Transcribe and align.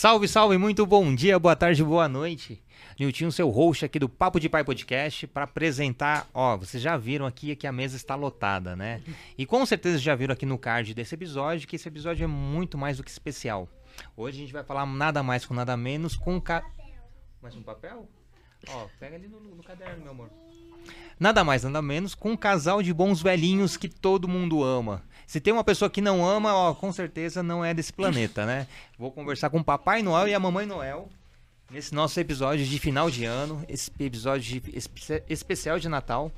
Salve, 0.00 0.28
salve, 0.28 0.56
muito 0.56 0.86
bom 0.86 1.12
dia, 1.12 1.40
boa 1.40 1.56
tarde, 1.56 1.82
boa 1.82 2.08
noite. 2.08 2.62
Niltinho, 3.00 3.32
seu 3.32 3.50
host 3.50 3.84
aqui 3.84 3.98
do 3.98 4.08
Papo 4.08 4.38
de 4.38 4.48
Pai 4.48 4.62
Podcast, 4.62 5.26
para 5.26 5.42
apresentar. 5.42 6.28
Ó, 6.32 6.56
vocês 6.56 6.80
já 6.80 6.96
viram 6.96 7.26
aqui 7.26 7.56
que 7.56 7.66
a 7.66 7.72
mesa 7.72 7.96
está 7.96 8.14
lotada, 8.14 8.76
né? 8.76 9.02
E 9.36 9.44
com 9.44 9.66
certeza 9.66 9.98
já 9.98 10.14
viram 10.14 10.34
aqui 10.34 10.46
no 10.46 10.56
card 10.56 10.94
desse 10.94 11.16
episódio 11.16 11.66
que 11.66 11.74
esse 11.74 11.88
episódio 11.88 12.22
é 12.22 12.26
muito 12.28 12.78
mais 12.78 12.98
do 12.98 13.02
que 13.02 13.10
especial. 13.10 13.68
Hoje 14.16 14.36
a 14.36 14.40
gente 14.42 14.52
vai 14.52 14.62
falar 14.62 14.86
nada 14.86 15.20
mais 15.20 15.44
com 15.44 15.52
nada 15.52 15.76
menos 15.76 16.14
com. 16.14 16.40
Ca... 16.40 16.64
Mais 17.42 17.56
um 17.56 17.62
papel? 17.64 18.08
Ó, 18.68 18.86
pega 19.00 19.16
ali 19.16 19.26
no, 19.26 19.40
no 19.40 19.64
caderno, 19.64 20.00
meu 20.00 20.12
amor. 20.12 20.30
Nada 21.18 21.42
mais, 21.42 21.64
nada 21.64 21.82
menos 21.82 22.14
com 22.14 22.30
um 22.30 22.36
casal 22.36 22.84
de 22.84 22.94
bons 22.94 23.20
velhinhos 23.20 23.76
que 23.76 23.88
todo 23.88 24.28
mundo 24.28 24.62
ama. 24.62 25.02
Se 25.28 25.40
tem 25.40 25.52
uma 25.52 25.62
pessoa 25.62 25.90
que 25.90 26.00
não 26.00 26.26
ama, 26.26 26.54
ó, 26.54 26.72
com 26.72 26.90
certeza 26.90 27.42
não 27.42 27.62
é 27.62 27.74
desse 27.74 27.92
planeta, 27.92 28.46
né? 28.46 28.66
Vou 28.98 29.12
conversar 29.12 29.50
com 29.50 29.58
o 29.58 29.64
Papai 29.64 30.02
Noel 30.02 30.26
e 30.26 30.32
a 30.32 30.40
Mamãe 30.40 30.64
Noel 30.64 31.06
nesse 31.70 31.94
nosso 31.94 32.18
episódio 32.18 32.64
de 32.64 32.78
final 32.78 33.10
de 33.10 33.26
ano, 33.26 33.62
esse 33.68 33.92
episódio 34.00 34.62
de 34.62 34.70
espe 34.74 35.22
especial 35.28 35.78
de 35.78 35.86
Natal. 35.86 36.32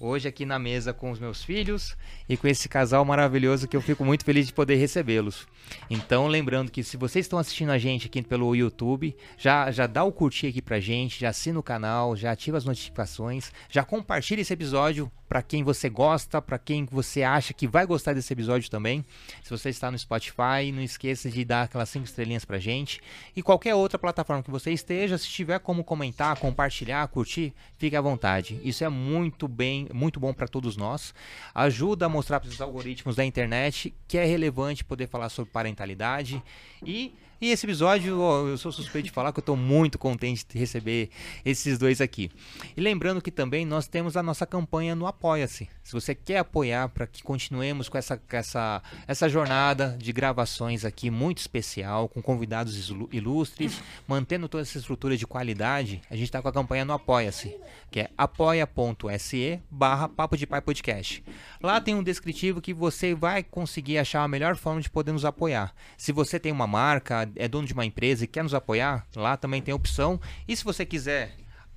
Hoje 0.00 0.26
aqui 0.26 0.44
na 0.44 0.58
mesa 0.58 0.92
com 0.92 1.12
os 1.12 1.20
meus 1.20 1.44
filhos 1.44 1.96
e 2.28 2.36
com 2.36 2.48
esse 2.48 2.68
casal 2.68 3.04
maravilhoso 3.04 3.68
que 3.68 3.76
eu 3.76 3.80
fico 3.80 4.04
muito 4.04 4.24
feliz 4.24 4.44
de 4.44 4.52
poder 4.52 4.74
recebê-los. 4.74 5.46
Então, 5.88 6.26
lembrando 6.26 6.72
que 6.72 6.82
se 6.82 6.96
vocês 6.96 7.26
estão 7.26 7.38
assistindo 7.38 7.70
a 7.70 7.78
gente 7.78 8.08
aqui 8.08 8.22
pelo 8.22 8.56
YouTube, 8.56 9.16
já, 9.38 9.70
já 9.70 9.86
dá 9.86 10.02
o 10.02 10.10
curtir 10.10 10.48
aqui 10.48 10.60
pra 10.60 10.80
gente, 10.80 11.20
já 11.20 11.28
assina 11.28 11.60
o 11.60 11.62
canal, 11.62 12.16
já 12.16 12.32
ativa 12.32 12.58
as 12.58 12.64
notificações, 12.64 13.52
já 13.68 13.84
compartilha 13.84 14.40
esse 14.40 14.52
episódio 14.52 15.08
para 15.30 15.42
quem 15.42 15.62
você 15.62 15.88
gosta, 15.88 16.42
para 16.42 16.58
quem 16.58 16.84
você 16.84 17.22
acha 17.22 17.54
que 17.54 17.68
vai 17.68 17.86
gostar 17.86 18.14
desse 18.14 18.32
episódio 18.32 18.68
também. 18.68 19.06
Se 19.44 19.48
você 19.48 19.68
está 19.68 19.88
no 19.88 19.96
Spotify, 19.96 20.72
não 20.74 20.82
esqueça 20.82 21.30
de 21.30 21.44
dar 21.44 21.62
aquelas 21.62 21.88
5 21.88 22.04
estrelinhas 22.04 22.44
pra 22.44 22.58
gente. 22.58 23.00
E 23.36 23.40
qualquer 23.40 23.76
outra 23.76 23.96
plataforma 23.96 24.42
que 24.42 24.50
você 24.50 24.72
esteja, 24.72 25.16
se 25.16 25.28
tiver 25.28 25.60
como 25.60 25.84
comentar, 25.84 26.36
compartilhar, 26.36 27.06
curtir, 27.06 27.54
fique 27.78 27.94
à 27.94 28.00
vontade. 28.00 28.60
Isso 28.64 28.82
é 28.82 28.88
muito 28.88 29.46
bem, 29.46 29.88
muito 29.94 30.18
bom 30.18 30.34
para 30.34 30.48
todos 30.48 30.76
nós. 30.76 31.14
Ajuda 31.54 32.06
a 32.06 32.08
mostrar 32.08 32.40
para 32.40 32.50
os 32.50 32.60
algoritmos 32.60 33.14
da 33.14 33.24
internet 33.24 33.94
que 34.08 34.18
é 34.18 34.24
relevante 34.24 34.84
poder 34.84 35.06
falar 35.06 35.28
sobre 35.28 35.52
parentalidade 35.52 36.42
e 36.84 37.14
e 37.40 37.50
esse 37.50 37.64
episódio, 37.66 38.20
eu 38.48 38.58
sou 38.58 38.70
suspeito 38.70 39.06
de 39.06 39.12
falar 39.12 39.32
que 39.32 39.38
eu 39.38 39.42
estou 39.42 39.56
muito 39.56 39.98
contente 39.98 40.44
de 40.46 40.58
receber 40.58 41.10
esses 41.44 41.78
dois 41.78 42.00
aqui. 42.00 42.30
E 42.76 42.80
lembrando 42.80 43.22
que 43.22 43.30
também 43.30 43.64
nós 43.64 43.86
temos 43.86 44.16
a 44.16 44.22
nossa 44.22 44.46
campanha 44.46 44.94
no 44.94 45.06
Apoia-se. 45.06 45.68
Se 45.90 45.94
você 45.94 46.14
quer 46.14 46.38
apoiar 46.38 46.88
para 46.90 47.04
que 47.04 47.20
continuemos 47.20 47.88
com 47.88 47.98
essa, 47.98 48.22
essa, 48.30 48.80
essa 49.08 49.28
jornada 49.28 49.96
de 49.98 50.12
gravações 50.12 50.84
aqui 50.84 51.10
muito 51.10 51.38
especial, 51.38 52.08
com 52.08 52.22
convidados 52.22 52.92
ilustres, 53.10 53.82
mantendo 54.06 54.48
toda 54.48 54.62
essa 54.62 54.78
estrutura 54.78 55.16
de 55.16 55.26
qualidade, 55.26 56.00
a 56.08 56.14
gente 56.14 56.26
está 56.26 56.40
com 56.40 56.46
a 56.46 56.52
campanha 56.52 56.84
no 56.84 56.92
Apoia-se, 56.92 57.58
que 57.90 57.98
é 57.98 58.10
apoia.se 58.16 59.60
barra 59.68 60.08
Papo 60.08 60.36
de 60.36 60.46
Pai 60.46 60.60
Podcast. 60.60 61.24
Lá 61.60 61.80
tem 61.80 61.96
um 61.96 62.04
descritivo 62.04 62.60
que 62.60 62.72
você 62.72 63.12
vai 63.12 63.42
conseguir 63.42 63.98
achar 63.98 64.22
a 64.22 64.28
melhor 64.28 64.54
forma 64.54 64.80
de 64.80 64.88
poder 64.88 65.10
nos 65.10 65.24
apoiar. 65.24 65.74
Se 65.98 66.12
você 66.12 66.38
tem 66.38 66.52
uma 66.52 66.68
marca, 66.68 67.28
é 67.34 67.48
dono 67.48 67.66
de 67.66 67.72
uma 67.72 67.84
empresa 67.84 68.22
e 68.22 68.28
quer 68.28 68.44
nos 68.44 68.54
apoiar, 68.54 69.04
lá 69.16 69.36
também 69.36 69.60
tem 69.60 69.74
opção. 69.74 70.20
E 70.46 70.56
se 70.56 70.62
você 70.62 70.86
quiser 70.86 71.34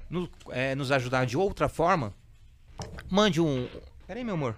no, 0.07 0.29
é, 0.51 0.75
nos 0.75 0.91
ajudar 0.91 1.25
de 1.25 1.35
outra 1.35 1.67
forma, 1.67 2.13
mande 3.09 3.41
um. 3.41 3.67
Peraí, 4.07 4.23
meu 4.23 4.35
amor. 4.35 4.57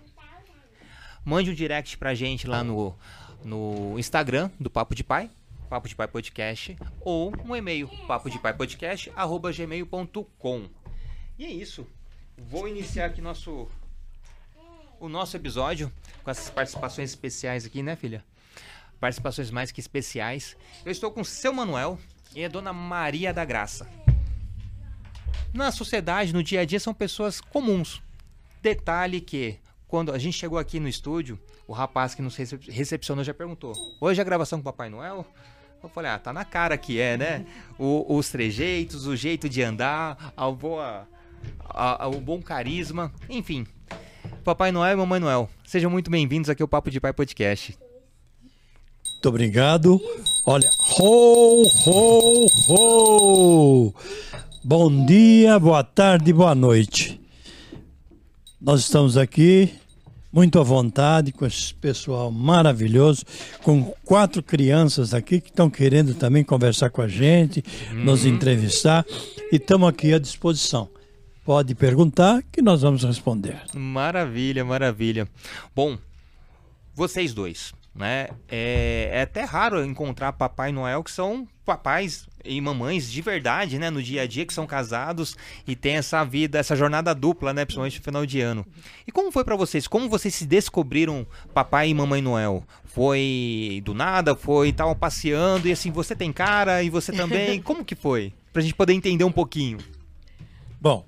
Mande 1.24 1.50
um 1.50 1.54
direct 1.54 1.98
pra 1.98 2.14
gente 2.14 2.48
lá 2.48 2.64
no, 2.64 2.96
no 3.44 3.98
Instagram 3.98 4.50
do 4.60 4.70
Papo 4.70 4.94
de 4.94 5.04
Pai, 5.04 5.30
Papo 5.70 5.88
de 5.88 5.96
Pai 5.96 6.08
Podcast, 6.08 6.78
ou 7.02 7.34
um 7.44 7.56
e-mail, 7.56 7.90
papo 8.08 8.30
de 8.30 8.38
pai 8.40 8.54
podcast, 8.54 9.12
arroba 9.16 9.52
gmail.com. 9.52 10.70
E 11.38 11.46
é 11.46 11.50
isso. 11.50 11.88
Vou 12.38 12.68
iniciar 12.68 13.08
aqui 13.08 13.22
nosso 13.22 13.68
o 15.00 15.10
nosso 15.10 15.36
episódio 15.36 15.92
com 16.24 16.32
essas 16.32 16.50
participações 16.50 17.10
especiais 17.10 17.66
aqui, 17.66 17.84
né, 17.84 17.96
filha? 17.96 18.24
participações 19.00 19.52
mais 19.52 19.72
que 19.72 19.80
especiais. 19.80 20.56
Eu 20.84 20.92
estou 20.92 21.12
com 21.12 21.22
o 21.22 21.26
seu 21.26 21.54
Manuel 21.54 22.00
e 22.34 22.44
a 22.44 22.48
dona 22.48 22.74
Maria 22.74 23.34
da 23.34 23.46
Graça. 23.46 23.88
Na 25.54 25.72
sociedade, 25.72 26.34
no 26.34 26.44
dia 26.44 26.62
a 26.62 26.66
dia, 26.66 26.80
são 26.80 26.94
pessoas 26.94 27.40
comuns. 27.40 28.02
Detalhe 28.66 29.22
que, 29.22 29.60
quando 29.88 30.12
a 30.12 30.18
gente 30.18 30.40
chegou 30.40 30.58
aqui 30.58 30.80
no 30.80 30.88
estúdio, 30.88 31.40
o 31.68 31.72
rapaz 31.72 32.16
que 32.16 32.22
nos 32.24 32.36
recepcionou 32.36 33.24
já 33.24 33.32
perguntou: 33.32 33.76
Hoje 34.02 34.20
a 34.20 34.24
gravação 34.24 34.58
com 34.58 34.68
o 34.68 34.74
Papai 34.74 34.90
Noel? 34.90 35.24
Eu 35.84 35.88
falei: 35.88 36.10
Ah, 36.10 36.18
tá 36.18 36.34
na 36.34 36.44
cara 36.44 36.76
que 36.76 37.00
é, 37.00 37.16
né? 37.16 37.46
O, 37.78 38.18
os 38.18 38.28
trejeitos, 38.32 39.06
o 39.06 39.16
jeito 39.16 39.48
de 39.48 39.62
andar, 39.62 40.34
a 40.36 40.50
boa, 40.50 41.08
a, 41.64 42.06
a, 42.06 42.08
o 42.08 42.20
bom 42.20 42.42
carisma, 42.42 43.14
enfim. 43.30 43.68
Papai 44.44 44.72
Noel 44.72 44.94
e 44.94 44.96
Mamãe 44.96 45.20
Noel, 45.20 45.48
sejam 45.64 45.92
muito 45.92 46.10
bem-vindos 46.10 46.50
aqui 46.50 46.64
ao 46.64 46.68
Papo 46.68 46.90
de 46.90 47.00
Pai 47.00 47.14
Podcast. 47.14 47.78
Muito 49.14 49.30
obrigado. 49.30 50.02
Olha, 50.44 50.68
ho, 51.00 51.68
ho, 51.86 52.48
ho! 52.68 53.94
Bom 54.64 55.06
dia, 55.06 55.60
boa 55.60 55.84
tarde, 55.84 56.34
boa 56.34 56.56
noite. 56.56 57.24
Nós 58.66 58.80
estamos 58.80 59.16
aqui 59.16 59.72
muito 60.34 60.60
à 60.60 60.64
vontade 60.64 61.32
com 61.32 61.46
esse 61.46 61.72
pessoal 61.72 62.32
maravilhoso, 62.32 63.24
com 63.62 63.94
quatro 64.04 64.42
crianças 64.42 65.14
aqui 65.14 65.40
que 65.40 65.50
estão 65.50 65.70
querendo 65.70 66.16
também 66.16 66.44
conversar 66.44 66.90
com 66.90 67.04
a 67.04 67.08
gente, 67.08 67.64
uhum. 67.92 68.04
nos 68.04 68.26
entrevistar 68.26 69.06
e 69.52 69.58
estamos 69.58 69.88
aqui 69.88 70.16
à 70.16 70.18
disposição. 70.18 70.90
Pode 71.46 71.76
perguntar 71.76 72.42
que 72.52 72.60
nós 72.60 72.82
vamos 72.82 73.04
responder. 73.04 73.62
Maravilha, 73.76 74.66
maravilha. 74.66 75.28
Bom, 75.76 75.96
vocês 76.96 77.36
dois, 77.36 77.72
né? 77.94 78.30
É, 78.50 79.12
é, 79.14 79.22
até 79.22 79.44
raro 79.44 79.86
encontrar 79.86 80.34
Papai 80.34 80.72
Noel 80.72 81.04
que 81.04 81.12
são 81.12 81.48
papais 81.64 82.28
e 82.46 82.60
mamães 82.62 83.12
de 83.12 83.22
verdade, 83.22 83.80
né? 83.80 83.90
No 83.90 84.02
dia 84.02 84.22
a 84.22 84.28
dia, 84.28 84.46
que 84.46 84.54
são 84.54 84.66
casados 84.68 85.36
e 85.68 85.76
tem 85.76 85.96
essa 85.96 86.24
vida, 86.24 86.58
essa 86.58 86.76
jornada 86.76 87.14
dupla, 87.14 87.54
né? 87.54 87.66
Principalmente 87.66 87.98
no 87.98 88.04
final 88.04 88.26
de 88.26 88.42
ano. 88.42 88.66
E 89.08 89.12
como 89.12 89.32
foi 89.32 89.44
para 89.44 89.56
vocês? 89.56 89.88
Como 89.88 90.10
vocês 90.10 90.34
se 90.34 90.46
descobriram 90.46 91.26
Papai 91.54 91.90
e 91.90 91.94
Mamãe 91.94 92.22
Noel? 92.22 92.64
Foi 92.86 93.82
do 93.84 93.94
nada? 93.94 94.36
Foi 94.36 94.72
tal 94.72 94.96
passeando 94.96 95.68
e 95.68 95.72
assim, 95.72 95.92
você 95.92 96.16
tem 96.16 96.32
cara 96.32 96.82
e 96.82 96.90
você 96.90 97.12
também? 97.12 97.60
Como 97.64 97.84
que 97.84 97.94
foi? 97.94 98.32
Pra 98.54 98.62
gente 98.62 98.74
poder 98.74 98.94
entender 98.94 99.26
um 99.26 99.32
pouquinho. 99.32 99.80
Bom, 100.80 101.06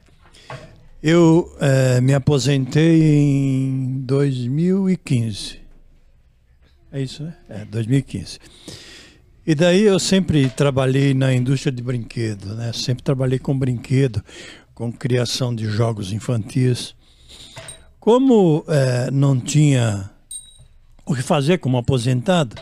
eu 1.02 1.56
é, 1.62 2.02
me 2.02 2.14
aposentei 2.14 3.02
em 3.02 4.02
2015. 4.02 5.62
É 6.92 7.02
isso, 7.02 7.24
né? 7.24 7.36
É, 7.48 7.66
2015. 7.66 8.40
E 9.48 9.56
daí 9.56 9.84
eu 9.84 9.98
sempre 9.98 10.50
trabalhei 10.50 11.14
na 11.14 11.34
indústria 11.34 11.72
de 11.72 11.82
brinquedo, 11.82 12.54
né? 12.54 12.74
Sempre 12.74 13.02
trabalhei 13.02 13.40
com 13.40 13.58
brinquedo, 13.58 14.22
com 14.76 14.92
criação 14.92 15.56
de 15.56 15.66
jogos 15.68 16.12
infantis. 16.12 16.94
Como 17.98 18.66
é, 18.68 19.10
não 19.10 19.40
tinha 19.40 20.10
o 21.06 21.16
que 21.16 21.22
fazer 21.22 21.60
como 21.60 21.78
aposentado, 21.78 22.58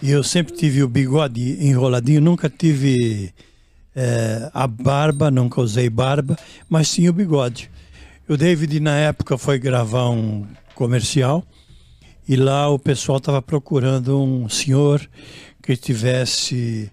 e 0.00 0.12
eu 0.12 0.22
sempre 0.22 0.54
tive 0.54 0.84
o 0.84 0.88
bigode 0.88 1.58
enroladinho, 1.60 2.20
nunca 2.20 2.48
tive 2.48 3.34
é, 3.92 4.48
a 4.54 4.68
barba, 4.68 5.28
nunca 5.28 5.60
usei 5.60 5.90
barba, 5.90 6.38
mas 6.68 6.92
tinha 6.92 7.10
o 7.10 7.12
bigode. 7.12 7.68
O 8.28 8.36
David, 8.36 8.78
na 8.78 8.96
época, 8.96 9.36
foi 9.36 9.58
gravar 9.58 10.08
um 10.10 10.46
comercial 10.76 11.44
e 12.28 12.36
lá 12.36 12.68
o 12.68 12.78
pessoal 12.78 13.18
estava 13.18 13.42
procurando 13.42 14.22
um 14.22 14.48
senhor 14.48 15.00
que 15.62 15.76
tivesse 15.76 16.90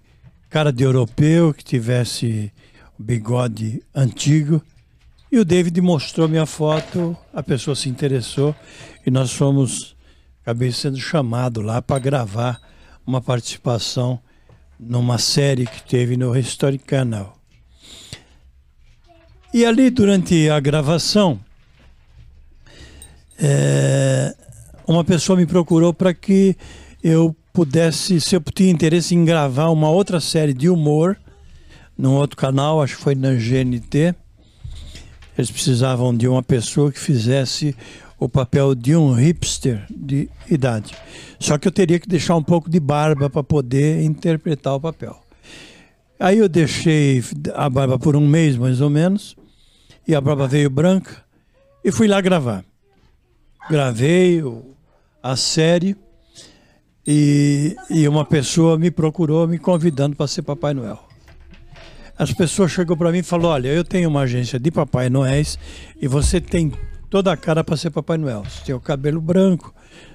cara 0.49 0.71
de 0.71 0.83
europeu, 0.83 1.53
que 1.53 1.63
tivesse 1.63 2.53
bigode 2.97 3.81
antigo. 3.93 4.61
E 5.31 5.37
o 5.39 5.45
David 5.45 5.79
mostrou 5.81 6.27
minha 6.27 6.45
foto, 6.45 7.17
a 7.33 7.41
pessoa 7.41 7.75
se 7.75 7.89
interessou 7.89 8.55
e 9.05 9.11
nós 9.11 9.31
fomos, 9.33 9.95
acabei 10.41 10.71
sendo 10.71 10.97
chamado 10.97 11.61
lá 11.61 11.81
para 11.81 11.99
gravar 11.99 12.59
uma 13.05 13.21
participação 13.21 14.19
numa 14.79 15.17
série 15.17 15.65
que 15.65 15.83
teve 15.83 16.15
no 16.15 16.37
History 16.37 16.77
Canal. 16.77 17.37
E 19.53 19.65
ali, 19.65 19.89
durante 19.89 20.47
a 20.49 20.59
gravação, 20.59 21.39
é, 23.37 24.35
uma 24.87 25.03
pessoa 25.03 25.37
me 25.37 25.45
procurou 25.45 25.93
para 25.93 26.13
que 26.13 26.55
eu 27.03 27.35
pudesse, 27.59 28.21
se 28.21 28.37
eu 28.37 28.41
tinha 28.55 28.71
interesse 28.71 29.13
em 29.13 29.25
gravar 29.25 29.67
uma 29.67 29.89
outra 29.89 30.21
série 30.21 30.53
de 30.53 30.69
humor 30.69 31.17
num 31.97 32.13
outro 32.13 32.37
canal, 32.37 32.81
acho 32.81 32.95
que 32.95 33.03
foi 33.03 33.15
na 33.15 33.33
GNT. 33.33 34.15
Eles 35.37 35.51
precisavam 35.51 36.15
de 36.15 36.25
uma 36.25 36.41
pessoa 36.41 36.89
que 36.89 36.97
fizesse 36.97 37.75
o 38.17 38.29
papel 38.29 38.73
de 38.73 38.95
um 38.95 39.11
hipster 39.11 39.85
de 39.89 40.29
idade. 40.49 40.95
Só 41.37 41.57
que 41.57 41.67
eu 41.67 41.71
teria 41.73 41.99
que 41.99 42.07
deixar 42.07 42.37
um 42.37 42.41
pouco 42.41 42.69
de 42.69 42.79
barba 42.79 43.29
para 43.29 43.43
poder 43.43 44.05
interpretar 44.05 44.75
o 44.75 44.79
papel. 44.79 45.21
Aí 46.17 46.37
eu 46.37 46.47
deixei 46.47 47.21
a 47.55 47.69
barba 47.69 47.99
por 47.99 48.15
um 48.15 48.25
mês 48.25 48.55
mais 48.55 48.79
ou 48.79 48.89
menos, 48.89 49.35
e 50.07 50.15
a 50.15 50.21
barba 50.21 50.47
veio 50.47 50.69
branca, 50.69 51.25
e 51.83 51.91
fui 51.91 52.07
lá 52.07 52.21
gravar. 52.21 52.63
Gravei 53.69 54.41
a 55.21 55.35
série 55.35 55.97
e, 57.11 57.75
e 57.89 58.07
uma 58.07 58.23
pessoa 58.23 58.77
me 58.77 58.91
procurou 58.91 59.47
me 59.47 59.57
convidando 59.57 60.15
para 60.15 60.27
ser 60.27 60.43
Papai 60.43 60.75
Noel. 60.75 61.03
As 62.15 62.31
pessoas 62.31 62.71
chegou 62.71 62.95
para 62.95 63.11
mim 63.11 63.17
e 63.17 63.23
falou: 63.23 63.49
Olha, 63.49 63.69
eu 63.69 63.83
tenho 63.83 64.07
uma 64.07 64.21
agência 64.21 64.59
de 64.59 64.69
Papai 64.69 65.09
Noéis 65.09 65.57
e 65.99 66.07
você 66.07 66.39
tem 66.39 66.71
toda 67.09 67.31
a 67.31 67.37
cara 67.37 67.63
para 67.63 67.75
ser 67.75 67.89
Papai 67.89 68.19
Noel. 68.19 68.43
Você 68.43 68.63
tem 68.63 68.75
o 68.75 68.79
cabelo 68.79 69.19
branco, 69.19 69.73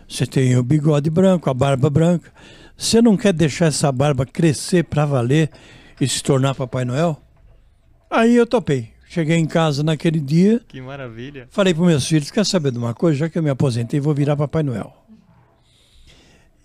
você 0.09 0.25
tem 0.25 0.57
o 0.57 0.63
bigode 0.63 1.11
branco, 1.11 1.51
a 1.51 1.55
barba 1.55 1.91
branca. 1.91 2.31
Você 2.77 3.03
não 3.03 3.17
quer 3.17 3.33
deixar 3.33 3.67
essa 3.67 3.91
barba 3.91 4.25
crescer 4.25 4.85
para 4.85 5.05
valer 5.05 5.51
e 6.01 6.07
se 6.07 6.23
tornar 6.23 6.55
Papai 6.55 6.85
Noel? 6.85 7.21
Aí 8.09 8.37
eu 8.37 8.47
topei. 8.47 8.91
Cheguei 9.09 9.37
em 9.37 9.47
casa 9.47 9.83
naquele 9.83 10.21
dia. 10.21 10.61
Que 10.69 10.81
maravilha. 10.81 11.49
Falei 11.51 11.75
para 11.75 11.87
meus 11.87 12.07
filhos: 12.07 12.31
quer 12.31 12.47
saber 12.47 12.71
de 12.71 12.79
uma 12.79 12.95
coisa? 12.95 13.19
Já 13.19 13.29
que 13.29 13.37
eu 13.37 13.43
me 13.43 13.51
aposentei, 13.51 13.99
vou 13.99 14.15
virar 14.15 14.37
Papai 14.37 14.63
Noel. 14.63 15.04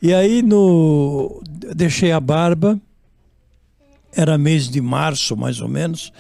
E 0.02 0.14
aí 0.14 0.42
no 0.42 1.42
deixei 1.76 2.12
a 2.12 2.20
barba 2.20 2.80
era 4.14 4.38
mês 4.38 4.70
de 4.70 4.82
março, 4.82 5.36
mais 5.36 5.62
ou 5.62 5.68
menos, 5.68 6.12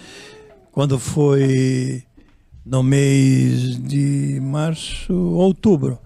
quando 0.72 1.00
foi 1.00 2.04
no 2.66 2.84
mês 2.84 3.82
de 3.82 4.40
março, 4.42 5.14
outubro. 5.14 5.98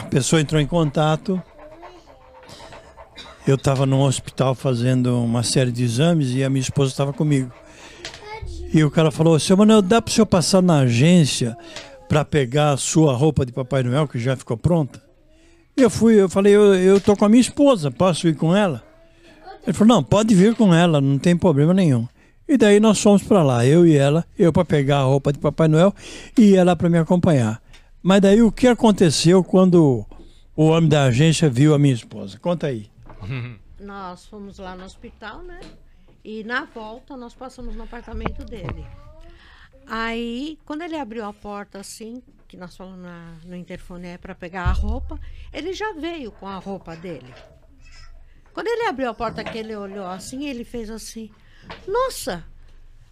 A 0.00 0.04
pessoa 0.04 0.40
entrou 0.40 0.60
em 0.60 0.66
contato. 0.66 1.40
Eu 3.46 3.54
estava 3.54 3.86
num 3.86 4.02
hospital 4.02 4.54
fazendo 4.54 5.22
uma 5.22 5.42
série 5.42 5.70
de 5.70 5.84
exames 5.84 6.32
e 6.34 6.42
a 6.42 6.50
minha 6.50 6.60
esposa 6.60 6.90
estava 6.90 7.12
comigo. 7.12 7.52
E 8.72 8.82
o 8.84 8.90
cara 8.90 9.10
falou: 9.10 9.38
Seu 9.38 9.56
Manuel, 9.56 9.82
dá 9.82 10.00
para 10.00 10.10
o 10.10 10.12
senhor 10.12 10.26
passar 10.26 10.62
na 10.62 10.80
agência 10.80 11.56
para 12.08 12.24
pegar 12.24 12.72
a 12.72 12.76
sua 12.76 13.14
roupa 13.14 13.46
de 13.46 13.52
Papai 13.52 13.82
Noel 13.82 14.08
que 14.08 14.18
já 14.18 14.36
ficou 14.36 14.56
pronta? 14.56 15.09
Eu 15.76 15.90
fui, 15.90 16.20
eu 16.20 16.28
falei: 16.28 16.54
Eu, 16.54 16.74
eu 16.74 17.00
tô 17.00 17.16
com 17.16 17.24
a 17.24 17.28
minha 17.28 17.40
esposa, 17.40 17.90
posso 17.90 18.28
ir 18.28 18.36
com 18.36 18.54
ela? 18.54 18.82
Ele 19.66 19.72
falou: 19.72 19.96
não, 19.96 20.04
pode 20.04 20.34
vir 20.34 20.54
com 20.54 20.74
ela, 20.74 21.00
não 21.00 21.18
tem 21.18 21.36
problema 21.36 21.74
nenhum. 21.74 22.06
E 22.48 22.56
daí 22.56 22.80
nós 22.80 23.00
fomos 23.00 23.22
para 23.22 23.42
lá, 23.42 23.64
eu 23.64 23.86
e 23.86 23.96
ela, 23.96 24.26
eu 24.38 24.52
para 24.52 24.64
pegar 24.64 24.98
a 24.98 25.04
roupa 25.04 25.32
de 25.32 25.38
Papai 25.38 25.68
Noel 25.68 25.94
e 26.36 26.56
ela 26.56 26.74
para 26.74 26.88
me 26.88 26.98
acompanhar. 26.98 27.62
Mas 28.02 28.20
daí 28.20 28.42
o 28.42 28.50
que 28.50 28.66
aconteceu 28.66 29.44
quando 29.44 30.04
o 30.56 30.66
homem 30.66 30.88
da 30.88 31.04
agência 31.04 31.48
viu 31.48 31.74
a 31.74 31.78
minha 31.78 31.94
esposa? 31.94 32.38
Conta 32.38 32.66
aí. 32.66 32.90
Nós 33.78 34.26
fomos 34.26 34.58
lá 34.58 34.74
no 34.74 34.84
hospital, 34.84 35.42
né? 35.42 35.60
E 36.22 36.44
na 36.44 36.66
volta 36.66 37.16
nós 37.16 37.32
passamos 37.32 37.74
no 37.74 37.84
apartamento 37.84 38.44
dele. 38.44 38.84
Aí, 39.86 40.58
quando 40.66 40.82
ele 40.82 40.96
abriu 40.96 41.24
a 41.24 41.32
porta 41.32 41.78
assim, 41.78 42.22
que 42.50 42.56
nós 42.56 42.76
falamos 42.76 42.98
na, 43.00 43.36
no 43.44 43.54
interfone 43.54 44.08
é 44.08 44.18
para 44.18 44.34
pegar 44.34 44.64
a 44.64 44.72
roupa, 44.72 45.20
ele 45.52 45.72
já 45.72 45.92
veio 45.92 46.32
com 46.32 46.48
a 46.48 46.56
roupa 46.56 46.96
dele. 46.96 47.32
Quando 48.52 48.66
ele 48.66 48.88
abriu 48.88 49.08
a 49.08 49.14
porta 49.14 49.44
que 49.44 49.56
ele 49.56 49.74
olhou 49.76 50.04
assim, 50.04 50.46
ele 50.48 50.64
fez 50.64 50.90
assim: 50.90 51.30
Nossa, 51.86 52.44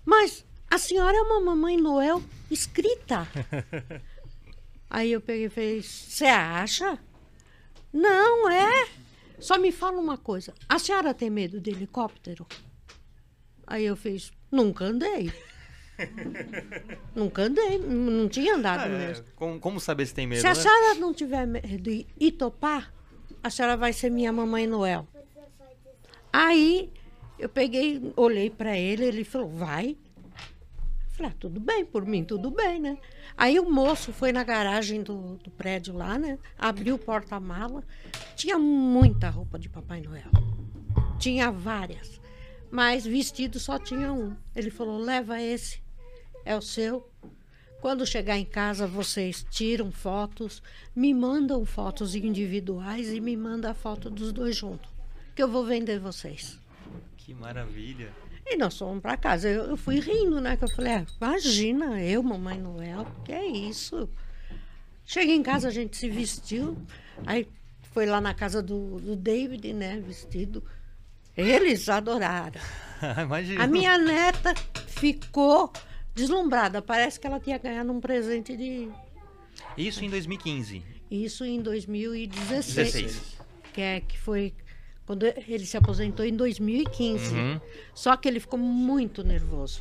mas 0.04 0.44
a 0.68 0.76
senhora 0.76 1.16
é 1.16 1.20
uma 1.20 1.40
mamãe 1.40 1.76
Noel 1.76 2.20
escrita. 2.50 3.28
Aí 4.90 5.12
eu 5.12 5.20
peguei 5.20 5.46
e 5.46 5.50
falei: 5.50 5.82
Você 5.82 6.26
acha? 6.26 6.98
Não, 7.92 8.50
é. 8.50 8.88
Só 9.38 9.56
me 9.56 9.70
fala 9.70 10.00
uma 10.00 10.18
coisa: 10.18 10.52
a 10.68 10.80
senhora 10.80 11.14
tem 11.14 11.30
medo 11.30 11.60
de 11.60 11.70
helicóptero? 11.70 12.44
Aí 13.64 13.84
eu 13.84 13.94
fiz: 13.94 14.32
Nunca 14.50 14.86
andei. 14.86 15.32
Nunca 17.14 17.42
andei, 17.42 17.78
não 17.78 18.28
tinha 18.28 18.54
andado 18.54 18.84
ah, 18.84 18.88
mesmo. 18.88 19.24
Como, 19.34 19.58
como, 19.58 19.80
saber 19.80 20.06
se 20.06 20.14
tem 20.14 20.26
medo? 20.26 20.40
Se 20.40 20.46
a 20.46 20.50
né? 20.50 20.54
senhora 20.54 20.94
não 20.94 21.12
tiver 21.12 21.46
medo 21.46 22.06
e 22.18 22.32
topar, 22.32 22.92
a 23.42 23.50
senhora 23.50 23.76
vai 23.76 23.92
ser 23.92 24.10
minha 24.10 24.32
mamãe 24.32 24.66
Noel. 24.66 25.06
Aí 26.32 26.92
eu 27.38 27.48
peguei, 27.48 28.12
olhei 28.16 28.50
para 28.50 28.76
ele, 28.76 29.04
ele 29.04 29.24
falou, 29.24 29.48
vai. 29.48 29.96
Falei, 31.10 31.32
ah, 31.32 31.34
tudo 31.38 31.58
bem, 31.58 31.84
por 31.84 32.06
mim, 32.06 32.24
tudo 32.24 32.50
bem, 32.50 32.78
né? 32.78 32.96
Aí 33.36 33.58
o 33.58 33.68
moço 33.68 34.12
foi 34.12 34.32
na 34.32 34.44
garagem 34.44 35.02
do, 35.02 35.36
do 35.36 35.50
prédio 35.50 35.96
lá, 35.96 36.16
né? 36.18 36.38
Abriu 36.56 36.94
o 36.94 36.98
porta-mala. 36.98 37.82
Tinha 38.36 38.58
muita 38.58 39.28
roupa 39.28 39.58
de 39.58 39.68
Papai 39.68 40.00
Noel. 40.00 40.30
Tinha 41.18 41.50
várias. 41.50 42.20
Mas 42.70 43.04
vestido 43.04 43.58
só 43.58 43.78
tinha 43.78 44.12
um. 44.12 44.36
Ele 44.54 44.70
falou, 44.70 44.98
leva 44.98 45.40
esse. 45.40 45.80
É 46.48 46.56
o 46.56 46.62
seu. 46.62 47.06
Quando 47.82 48.06
chegar 48.06 48.38
em 48.38 48.44
casa, 48.44 48.86
vocês 48.86 49.46
tiram 49.50 49.92
fotos, 49.92 50.62
me 50.96 51.12
mandam 51.12 51.62
fotos 51.66 52.14
individuais 52.14 53.12
e 53.12 53.20
me 53.20 53.36
mandam 53.36 53.70
a 53.70 53.74
foto 53.74 54.08
dos 54.08 54.32
dois 54.32 54.56
juntos 54.56 54.98
que 55.36 55.42
eu 55.42 55.48
vou 55.48 55.66
vender 55.66 56.00
vocês. 56.00 56.58
Que 57.18 57.34
maravilha. 57.34 58.12
E 58.46 58.56
nós 58.56 58.78
fomos 58.78 59.02
para 59.02 59.14
casa. 59.16 59.48
Eu, 59.48 59.66
eu, 59.66 59.76
fui 59.76 60.00
rindo, 60.00 60.40
né? 60.40 60.56
Que 60.56 60.64
eu 60.64 60.70
falei, 60.70 60.94
ah, 60.94 61.06
imagina, 61.20 62.02
eu, 62.02 62.22
Mamãe 62.22 62.58
Noel, 62.58 63.06
que 63.24 63.30
é 63.30 63.46
isso? 63.46 64.08
Cheguei 65.04 65.36
em 65.36 65.42
casa, 65.42 65.68
a 65.68 65.70
gente 65.70 65.98
se 65.98 66.08
vestiu. 66.08 66.76
Aí 67.26 67.46
foi 67.92 68.06
lá 68.06 68.22
na 68.22 68.32
casa 68.32 68.62
do, 68.62 68.98
do 68.98 69.14
David, 69.14 69.74
né? 69.74 70.00
Vestido. 70.00 70.64
Eles 71.36 71.88
adoraram. 71.88 72.60
Imagina. 73.22 73.62
A 73.62 73.66
minha 73.68 73.96
neta 73.98 74.54
ficou 74.88 75.72
deslumbrada. 76.18 76.82
Parece 76.82 77.18
que 77.18 77.26
ela 77.26 77.40
tinha 77.40 77.56
ganhado 77.58 77.92
um 77.92 78.00
presente 78.00 78.56
de. 78.56 78.88
Isso 79.76 80.04
em 80.04 80.10
2015. 80.10 80.82
Isso 81.10 81.44
em 81.44 81.62
2016. 81.62 82.92
16. 82.92 83.38
Que, 83.72 83.80
é, 83.80 84.00
que 84.00 84.18
foi 84.18 84.52
quando 85.06 85.24
ele 85.24 85.64
se 85.64 85.76
aposentou 85.76 86.26
em 86.26 86.34
2015. 86.34 87.34
Uhum. 87.34 87.60
Só 87.94 88.16
que 88.16 88.28
ele 88.28 88.40
ficou 88.40 88.58
muito 88.58 89.24
nervoso. 89.24 89.80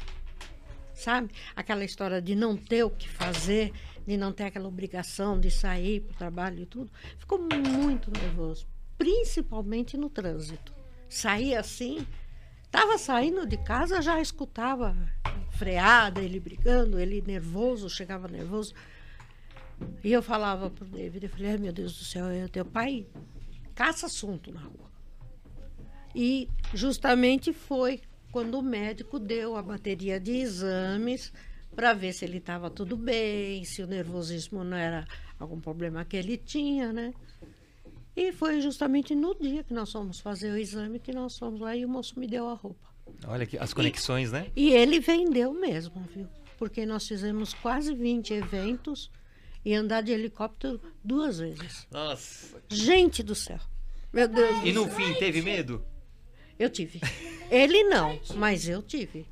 Sabe? 0.93 1.29
Aquela 1.55 1.83
história 1.83 2.21
de 2.21 2.33
não 2.33 2.55
ter 2.55 2.83
o 2.83 2.89
que 2.89 3.07
fazer, 3.09 3.71
de 4.05 4.17
não 4.17 4.31
ter 4.31 4.45
aquela 4.45 4.67
obrigação 4.67 5.39
de 5.39 5.51
sair 5.51 6.01
para 6.01 6.13
o 6.13 6.17
trabalho 6.17 6.61
e 6.61 6.65
tudo. 6.65 6.91
Ficou 7.17 7.39
muito 7.39 8.09
nervoso. 8.11 8.65
Principalmente 8.97 9.97
no 9.97 10.09
trânsito. 10.09 10.73
Saía 11.09 11.59
assim, 11.59 12.05
estava 12.77 12.95
saindo 12.99 13.43
de 13.47 13.57
casa, 13.57 14.03
já 14.03 14.21
escutava 14.21 14.95
freada, 15.49 16.21
ele 16.21 16.39
brigando, 16.39 16.99
ele 16.99 17.23
nervoso, 17.25 17.89
chegava 17.89 18.27
nervoso. 18.27 18.71
E 20.03 20.13
eu 20.13 20.21
falava 20.21 20.69
para 20.69 20.85
o 20.85 20.87
David, 20.87 21.25
eu 21.25 21.29
falei, 21.31 21.57
meu 21.57 21.73
Deus 21.73 21.97
do 21.97 22.05
céu, 22.05 22.27
é 22.27 22.47
teu 22.47 22.63
pai 22.63 23.07
caça 23.73 24.05
assunto 24.05 24.51
na 24.51 24.61
rua. 24.61 24.91
E 26.13 26.47
justamente 26.71 27.51
foi 27.51 27.99
quando 28.31 28.59
o 28.59 28.61
médico 28.61 29.17
deu 29.17 29.55
a 29.55 29.63
bateria 29.63 30.19
de 30.19 30.33
exames 30.33 31.33
para 31.75 31.93
ver 31.93 32.13
se 32.13 32.25
ele 32.25 32.37
estava 32.37 32.69
tudo 32.69 32.95
bem, 32.95 33.65
se 33.65 33.81
o 33.81 33.87
nervosismo 33.87 34.63
não 34.63 34.77
era 34.77 35.07
algum 35.39 35.59
problema 35.59 36.05
que 36.05 36.15
ele 36.15 36.37
tinha, 36.37 36.93
né? 36.93 37.11
E 38.17 38.31
foi 38.31 38.59
justamente 38.61 39.13
no 39.13 39.35
dia 39.35 39.63
que 39.63 39.71
nós 39.71 39.91
fomos 39.91 40.19
fazer 40.19 40.51
o 40.51 40.57
exame 40.57 40.97
que 40.97 41.13
nós 41.13 41.37
fomos 41.37 41.61
lá 41.61 41.75
e 41.75 41.85
o 41.85 41.87
moço 41.87 42.19
me 42.19 42.25
deu 42.25 42.49
a 42.49 42.55
roupa. 42.55 42.89
Olha 43.27 43.45
que 43.45 43.59
as 43.59 43.75
conexões, 43.75 44.29
e, 44.29 44.31
né? 44.31 44.51
E 44.55 44.71
ele 44.71 44.99
vendeu 44.99 45.53
mesmo, 45.53 46.03
viu? 46.15 46.27
Porque 46.57 46.83
nós 46.83 47.07
fizemos 47.07 47.53
quase 47.53 47.93
20 47.93 48.33
eventos 48.33 49.11
e 49.63 49.71
andar 49.75 50.01
de 50.01 50.11
helicóptero 50.11 50.81
duas 51.03 51.37
vezes. 51.37 51.87
Nossa. 51.91 52.59
Gente 52.67 53.21
do 53.21 53.35
céu. 53.35 53.59
Meu 54.11 54.27
Deus. 54.27 54.63
E 54.63 54.73
no 54.73 54.89
fim 54.89 55.13
teve 55.13 55.43
medo? 55.43 55.85
Eu 56.57 56.71
tive. 56.71 56.99
Ele 57.51 57.83
não, 57.83 58.19
mas 58.35 58.67
eu 58.67 58.81
tive. 58.81 59.27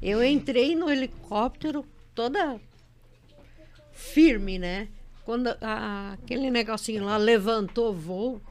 Eu 0.00 0.24
entrei 0.24 0.74
no 0.74 0.90
helicóptero 0.90 1.84
toda 2.14 2.58
firme, 3.92 4.58
né? 4.58 4.88
Quando 5.24 5.48
a, 5.60 6.12
aquele 6.12 6.50
negocinho 6.50 7.04
lá 7.04 7.16
levantou 7.16 7.94
voo, 7.94 8.42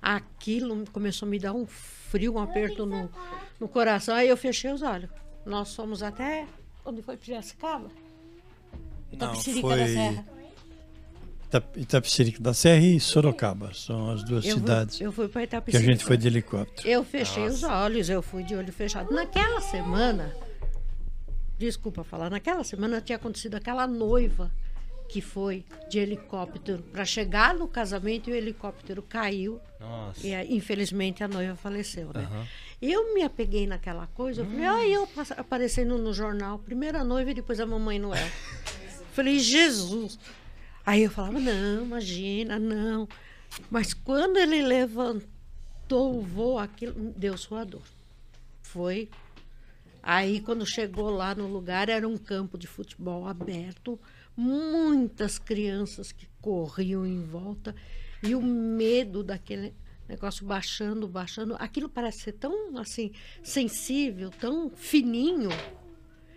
aquilo 0.00 0.84
começou 0.92 1.26
a 1.26 1.30
me 1.30 1.38
dar 1.38 1.52
um 1.52 1.66
frio, 1.66 2.34
um 2.34 2.38
aperto 2.38 2.86
no, 2.86 3.10
no 3.58 3.68
coração. 3.68 4.14
Aí 4.14 4.28
eu 4.28 4.36
fechei 4.36 4.72
os 4.72 4.82
olhos. 4.82 5.10
Nós 5.44 5.74
fomos 5.74 6.02
até. 6.02 6.46
Onde 6.84 7.02
foi 7.02 7.16
Piracicaba? 7.16 7.90
Não, 9.12 9.34
foi... 9.34 9.78
da 9.78 9.86
Serra. 9.86 10.26
Itapecerica 11.76 12.40
da 12.40 12.54
Serra 12.54 12.84
e 12.84 13.00
Sorocaba. 13.00 13.74
São 13.74 14.10
as 14.10 14.22
duas 14.22 14.46
eu 14.46 14.54
cidades. 14.54 14.96
Fui, 14.96 15.06
eu 15.06 15.12
fui 15.12 15.28
para 15.28 15.42
Itapecerica. 15.42 15.84
Que 15.84 15.90
a 15.90 15.94
gente 15.94 16.04
foi 16.04 16.16
de 16.16 16.28
helicóptero. 16.28 16.88
Eu 16.88 17.04
fechei 17.04 17.44
Nossa. 17.44 17.54
os 17.54 17.62
olhos, 17.64 18.08
eu 18.08 18.22
fui 18.22 18.42
de 18.42 18.54
olho 18.54 18.72
fechado. 18.72 19.12
Naquela 19.12 19.60
semana, 19.60 20.34
desculpa 21.58 22.04
falar, 22.04 22.30
naquela 22.30 22.64
semana 22.64 23.00
tinha 23.00 23.16
acontecido 23.16 23.56
aquela 23.56 23.86
noiva 23.86 24.50
que 25.10 25.20
foi 25.20 25.64
de 25.88 25.98
helicóptero 25.98 26.82
para 26.92 27.04
chegar 27.04 27.54
no 27.54 27.66
casamento 27.66 28.30
e 28.30 28.32
o 28.32 28.36
helicóptero 28.36 29.02
caiu. 29.02 29.60
Nossa. 29.78 30.26
E 30.26 30.34
aí, 30.34 30.54
infelizmente 30.54 31.24
a 31.24 31.28
noiva 31.28 31.56
faleceu, 31.56 32.10
né? 32.14 32.28
Aham. 32.30 32.46
Eu 32.80 33.12
me 33.12 33.22
apeguei 33.22 33.66
naquela 33.66 34.06
coisa, 34.08 34.40
eu 34.42 34.46
falei, 34.46 34.64
ah, 34.64 34.86
eu 34.88 35.06
pass- 35.08 35.32
aparecendo 35.32 35.98
no 35.98 36.14
jornal, 36.14 36.58
primeira 36.58 37.04
noiva 37.04 37.30
e 37.30 37.34
depois 37.34 37.60
a 37.60 37.66
mamãe 37.66 37.98
Noel. 37.98 38.26
falei, 39.12 39.38
Jesus. 39.38 40.18
Aí 40.86 41.02
eu 41.02 41.10
falava, 41.10 41.38
não, 41.38 41.84
imagina, 41.84 42.58
não. 42.58 43.06
Mas 43.70 43.92
quando 43.92 44.38
ele 44.38 44.62
levantou 44.62 46.18
o 46.18 46.22
voo, 46.22 46.58
aquilo 46.58 46.94
deu 47.16 47.36
sua 47.36 47.64
dor. 47.64 47.82
Foi. 48.62 49.08
Aí 50.02 50.40
quando 50.40 50.64
chegou 50.64 51.10
lá 51.10 51.34
no 51.34 51.46
lugar, 51.46 51.88
era 51.90 52.08
um 52.08 52.16
campo 52.16 52.56
de 52.56 52.66
futebol 52.66 53.26
aberto, 53.28 53.98
muitas 54.40 55.38
crianças 55.38 56.12
que 56.12 56.26
corriam 56.40 57.06
em 57.06 57.22
volta 57.22 57.74
e 58.22 58.34
o 58.34 58.40
medo 58.40 59.22
daquele 59.22 59.74
negócio 60.08 60.46
baixando, 60.46 61.06
baixando. 61.06 61.54
Aquilo 61.58 61.90
parece 61.90 62.20
ser 62.20 62.32
tão 62.32 62.78
assim 62.78 63.12
sensível, 63.42 64.30
tão 64.30 64.70
fininho, 64.70 65.50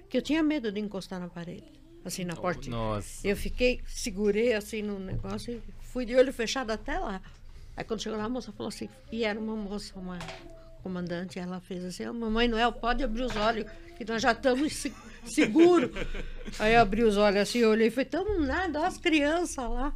que 0.09 0.17
eu 0.17 0.21
tinha 0.21 0.43
medo 0.43 0.69
de 0.69 0.81
encostar 0.81 1.17
na 1.19 1.29
parede, 1.29 1.71
assim 2.03 2.25
na 2.25 2.35
portinha. 2.35 2.75
Nossa. 2.75 3.25
Eu 3.25 3.37
fiquei, 3.37 3.81
segurei 3.87 4.53
assim 4.53 4.81
no 4.81 4.99
negócio 4.99 5.53
e 5.53 5.61
fui 5.85 6.05
de 6.05 6.13
olho 6.13 6.33
fechado 6.33 6.71
até 6.71 6.99
lá. 6.99 7.21
Aí 7.75 7.85
quando 7.85 8.01
chegou 8.01 8.19
lá, 8.19 8.25
a 8.25 8.29
moça 8.29 8.51
falou 8.51 8.67
assim, 8.67 8.89
e 9.13 9.23
era 9.23 9.39
uma 9.39 9.55
moça, 9.55 9.97
uma 9.97 10.19
comandante, 10.83 11.39
ela 11.39 11.59
fez 11.61 11.83
assim, 11.85 12.05
"Ô, 12.05 12.13
mamãe 12.13 12.47
Noel, 12.47 12.71
pode 12.73 13.03
abrir 13.03 13.23
os 13.23 13.35
olhos, 13.35 13.65
que 13.97 14.05
nós 14.05 14.21
já 14.21 14.33
estamos 14.33 14.73
se- 14.73 14.93
seguro. 15.25 15.91
Aí 16.59 16.73
eu 16.75 16.81
abri 16.81 17.03
os 17.03 17.17
olhos 17.17 17.41
assim, 17.41 17.59
eu 17.59 17.69
olhei 17.71 17.87
e 17.87 17.91
falei, 17.91 18.05
estamos 18.05 18.45
nada, 18.47 18.79
olha 18.79 18.87
as 18.87 18.97
crianças 18.97 19.57
lá. 19.69 19.93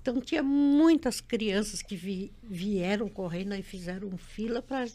Então 0.00 0.20
tinha 0.20 0.42
muitas 0.42 1.20
crianças 1.20 1.82
que 1.82 1.94
vi- 1.94 2.32
vieram 2.42 3.08
correndo 3.08 3.54
e 3.54 3.62
fizeram 3.62 4.16
fila 4.16 4.62
para 4.62 4.86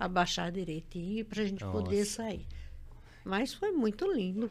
abaixar 0.00 0.50
direitinho 0.50 1.24
para 1.24 1.42
a 1.42 1.46
gente 1.46 1.64
poder 1.64 1.98
Nossa. 2.00 2.10
sair. 2.10 2.46
Mas 3.24 3.54
foi 3.54 3.70
muito 3.70 4.10
lindo. 4.10 4.50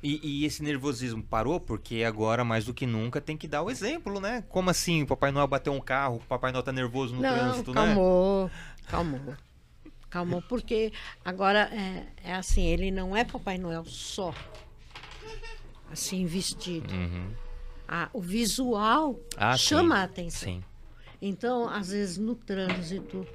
E, 0.00 0.20
e 0.22 0.44
esse 0.44 0.62
nervosismo 0.62 1.20
parou 1.20 1.58
porque 1.58 2.04
agora, 2.04 2.44
mais 2.44 2.64
do 2.64 2.72
que 2.72 2.86
nunca, 2.86 3.20
tem 3.20 3.36
que 3.36 3.48
dar 3.48 3.62
o 3.62 3.70
exemplo, 3.70 4.20
né? 4.20 4.44
Como 4.50 4.70
assim? 4.70 5.02
O 5.02 5.06
Papai 5.06 5.32
Noel 5.32 5.48
bateu 5.48 5.72
um 5.72 5.80
carro, 5.80 6.16
o 6.16 6.20
Papai 6.20 6.52
Noel 6.52 6.62
tá 6.62 6.70
nervoso 6.70 7.12
no 7.12 7.22
Não, 7.22 7.28
trânsito, 7.28 7.72
né? 7.74 7.86
calmou, 7.86 8.50
calmou. 8.86 9.34
Calmou, 10.14 10.40
porque 10.42 10.92
agora 11.24 11.68
é, 11.74 12.06
é 12.30 12.34
assim, 12.34 12.62
ele 12.64 12.92
não 12.92 13.16
é 13.16 13.24
Papai 13.24 13.58
Noel 13.58 13.84
só, 13.84 14.32
assim, 15.90 16.24
vestido. 16.24 16.94
Uhum. 16.94 17.32
Ah, 17.88 18.08
o 18.12 18.20
visual 18.20 19.18
Ah, 19.36 19.56
chama 19.56 19.96
sim. 19.96 20.00
a 20.00 20.04
atenção. 20.04 20.48
Sim. 20.52 20.64
Então, 21.20 21.68
às 21.68 21.88
vezes, 21.90 22.16
no 22.16 22.36
trânsito, 22.36 23.26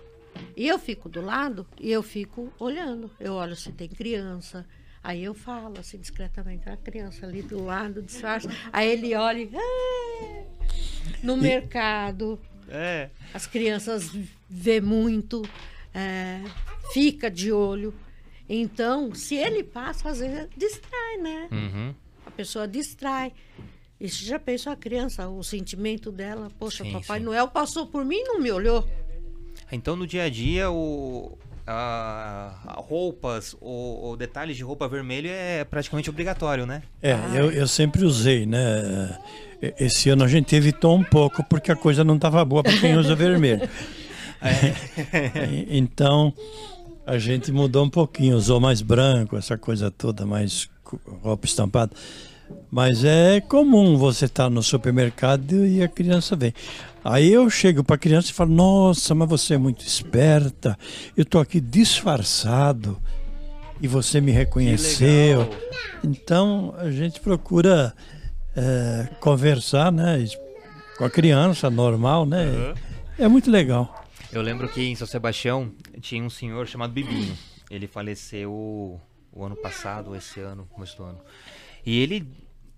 e 0.56 0.70
eu 0.70 0.80
fico 0.80 1.10
do 1.10 1.20
lado 1.20 1.68
e 1.82 1.92
eu 1.92 2.02
fico 2.02 2.50
olhando. 2.58 3.12
Eu 3.20 3.34
olho 3.34 3.58
se 3.58 3.74
tem 3.74 3.90
criança. 3.90 4.66
Aí 5.04 5.22
eu 5.22 5.34
falo 5.34 5.80
assim 5.80 5.98
discretamente, 5.98 6.70
a 6.70 6.78
criança 6.78 7.26
ali 7.26 7.42
do 7.42 7.62
lado, 7.66 8.02
disfarça. 8.02 8.48
Aí 8.72 8.90
ele 8.90 9.14
olha 9.16 9.40
e, 9.42 9.52
"Ah!" 9.54 10.44
no 11.22 11.36
mercado. 11.36 12.40
É. 12.70 13.10
As 13.34 13.46
crianças 13.46 14.12
vê 14.50 14.80
muito, 14.80 15.42
é, 15.94 16.42
fica 16.94 17.30
de 17.30 17.52
olho. 17.52 17.94
Então, 18.48 19.14
se 19.14 19.36
ele 19.36 19.64
passa, 19.64 20.10
às 20.10 20.20
vezes 20.20 20.48
distrai, 20.58 21.18
né? 21.22 21.48
Uhum. 21.52 21.94
A 22.26 22.32
pessoa 22.32 22.68
distrai. 22.68 23.32
E 24.00 24.10
você 24.10 24.26
já 24.26 24.40
pensou 24.40 24.72
a 24.72 24.76
criança, 24.76 25.28
o 25.28 25.44
sentimento 25.44 26.12
dela? 26.12 26.50
Poxa, 26.58 26.84
Sim, 26.84 26.94
Papai 26.94 27.20
sim. 27.20 27.26
Noel 27.26 27.48
passou 27.50 27.86
por 27.86 28.04
mim 28.06 28.16
e 28.18 28.24
não 28.24 28.40
me 28.40 28.52
olhou. 28.52 28.88
Então, 29.72 29.96
no 29.96 30.08
dia 30.08 30.24
a 30.24 30.30
dia, 30.30 30.72
o, 30.72 31.38
a, 31.68 32.56
a 32.66 32.74
roupas 32.82 33.56
ou, 33.62 34.00
ou 34.04 34.18
detalhes 34.18 34.58
de 34.58 34.64
roupa 34.64 34.88
vermelho 34.88 35.30
é 35.30 35.64
praticamente 35.64 36.10
obrigatório, 36.10 36.66
né? 36.66 36.82
É, 37.04 37.14
eu, 37.36 37.52
eu 37.52 37.68
sempre 37.68 38.04
usei, 38.04 38.46
né? 38.46 39.20
Esse 39.78 40.10
ano 40.10 40.24
a 40.24 40.28
gente 40.28 40.56
evitou 40.56 40.96
um 40.98 41.04
pouco 41.04 41.44
porque 41.44 41.72
a 41.72 41.76
coisa 41.76 42.04
não 42.04 42.16
estava 42.16 42.44
boa 42.46 42.64
para 42.64 42.78
quem 42.80 42.96
usa 42.98 43.14
vermelho. 43.16 43.62
E- 44.42 45.78
então 45.78 46.34
a 47.10 47.18
gente 47.18 47.52
mudou 47.52 47.86
um 47.86 47.90
pouquinho, 47.90 48.38
usou 48.38 48.60
mais 48.60 48.84
branco, 48.84 49.36
essa 49.36 49.58
coisa 49.58 49.90
toda, 49.90 50.28
mais 50.28 50.70
roupa 51.24 51.48
estampada. 51.48 51.92
Mas 52.70 53.04
é 53.04 53.42
comum 53.42 53.98
você 53.98 54.26
estar 54.26 54.48
no 54.48 54.62
supermercado 54.62 55.66
e 55.66 55.82
a 55.82 55.88
criança 55.88 56.36
vem. 56.36 56.54
Aí 57.04 57.34
eu 57.34 57.50
chego 57.50 57.84
para 57.84 57.96
a 57.96 58.00
criança 58.00 58.30
e 58.30 58.34
falo: 58.34 58.52
Nossa, 58.52 59.16
mas 59.16 59.28
você 59.28 59.56
é 59.56 59.58
muito 59.58 59.84
esperta. 59.84 60.78
Eu 61.18 61.24
estou 61.24 61.42
aqui 61.42 61.60
disfarçado 61.60 62.96
e 63.82 63.88
você 63.88 64.22
me 64.22 64.32
reconheceu. 64.32 65.50
Então 66.04 66.76
a 66.78 66.92
gente 66.92 67.20
procura 67.20 67.92
eh, 68.56 69.08
conversar, 69.20 69.92
né, 69.92 70.24
com 70.98 71.06
a 71.06 71.10
criança 71.10 71.72
normal, 71.72 72.26
né? 72.26 72.74
É 73.18 73.28
muito 73.28 73.50
legal. 73.50 74.00
Eu 74.32 74.44
lembro 74.44 74.70
que 74.70 74.82
em 74.82 74.96
São 74.96 75.08
Sebastião 75.08 75.72
tinha 76.00 76.24
um 76.24 76.30
senhor 76.30 76.68
chamado 76.68 76.94
Bibinho. 76.94 77.36
Ele 77.70 77.88
faleceu 77.88 78.52
o 78.52 79.44
ano 79.44 79.56
passado, 79.56 80.16
esse 80.16 80.40
ano, 80.40 80.68
começo 80.72 80.98
do 80.98 81.04
ano. 81.04 81.20
E 81.84 82.00
ele 82.00 82.32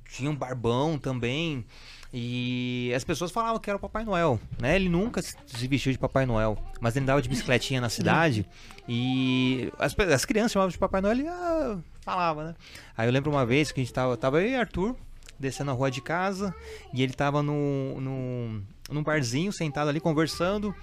tinha 0.09 0.31
um 0.31 0.35
barbão 0.35 0.97
também. 0.97 1.65
E 2.13 2.91
as 2.95 3.03
pessoas 3.03 3.31
falavam 3.31 3.59
que 3.59 3.69
era 3.69 3.77
o 3.77 3.79
Papai 3.79 4.05
Noel, 4.05 4.39
né? 4.59 4.75
Ele 4.75 4.87
nunca 4.87 5.21
se 5.21 5.67
vestiu 5.67 5.91
de 5.91 5.97
Papai 5.97 6.25
Noel, 6.25 6.57
mas 6.79 6.95
ele 6.95 7.03
andava 7.03 7.21
de 7.21 7.27
bicicletinha 7.27 7.79
na 7.79 7.87
cidade 7.89 8.45
e 8.87 9.71
as, 9.79 9.97
as 9.97 10.25
crianças 10.25 10.51
chamavam 10.51 10.71
de 10.71 10.77
Papai 10.77 10.99
Noel 10.99 11.17
e 11.17 11.27
ah, 11.27 11.79
falava, 12.01 12.43
né? 12.43 12.55
Aí 12.97 13.07
eu 13.07 13.13
lembro 13.13 13.31
uma 13.31 13.45
vez 13.45 13.71
que 13.71 13.79
a 13.79 13.83
gente 13.83 13.93
tava, 13.93 14.17
tava 14.17 14.41
eu 14.41 14.49
e 14.49 14.55
Arthur 14.55 14.95
descendo 15.39 15.71
a 15.71 15.73
rua 15.73 15.89
de 15.89 16.01
casa 16.01 16.53
e 16.93 17.01
ele 17.01 17.13
tava 17.13 17.41
no, 17.41 17.99
no, 18.01 18.61
num 18.91 19.03
barzinho 19.03 19.51
sentado 19.51 19.89
ali 19.89 19.99
conversando. 19.99 20.75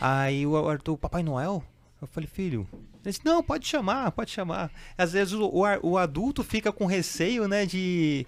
Aí 0.00 0.46
o 0.46 0.68
Arthur, 0.68 0.96
Papai 0.96 1.22
Noel? 1.22 1.62
Eu 2.00 2.06
falei, 2.08 2.26
filho. 2.26 2.66
Ele 2.72 3.12
disse, 3.12 3.20
não, 3.24 3.42
pode 3.42 3.66
chamar, 3.66 4.10
pode 4.12 4.30
chamar. 4.30 4.70
Às 4.96 5.12
vezes 5.12 5.34
o, 5.34 5.50
o, 5.82 5.96
adulto 5.98 6.42
fica 6.42 6.72
com 6.72 6.86
receio, 6.86 7.46
né, 7.46 7.66
de... 7.66 8.26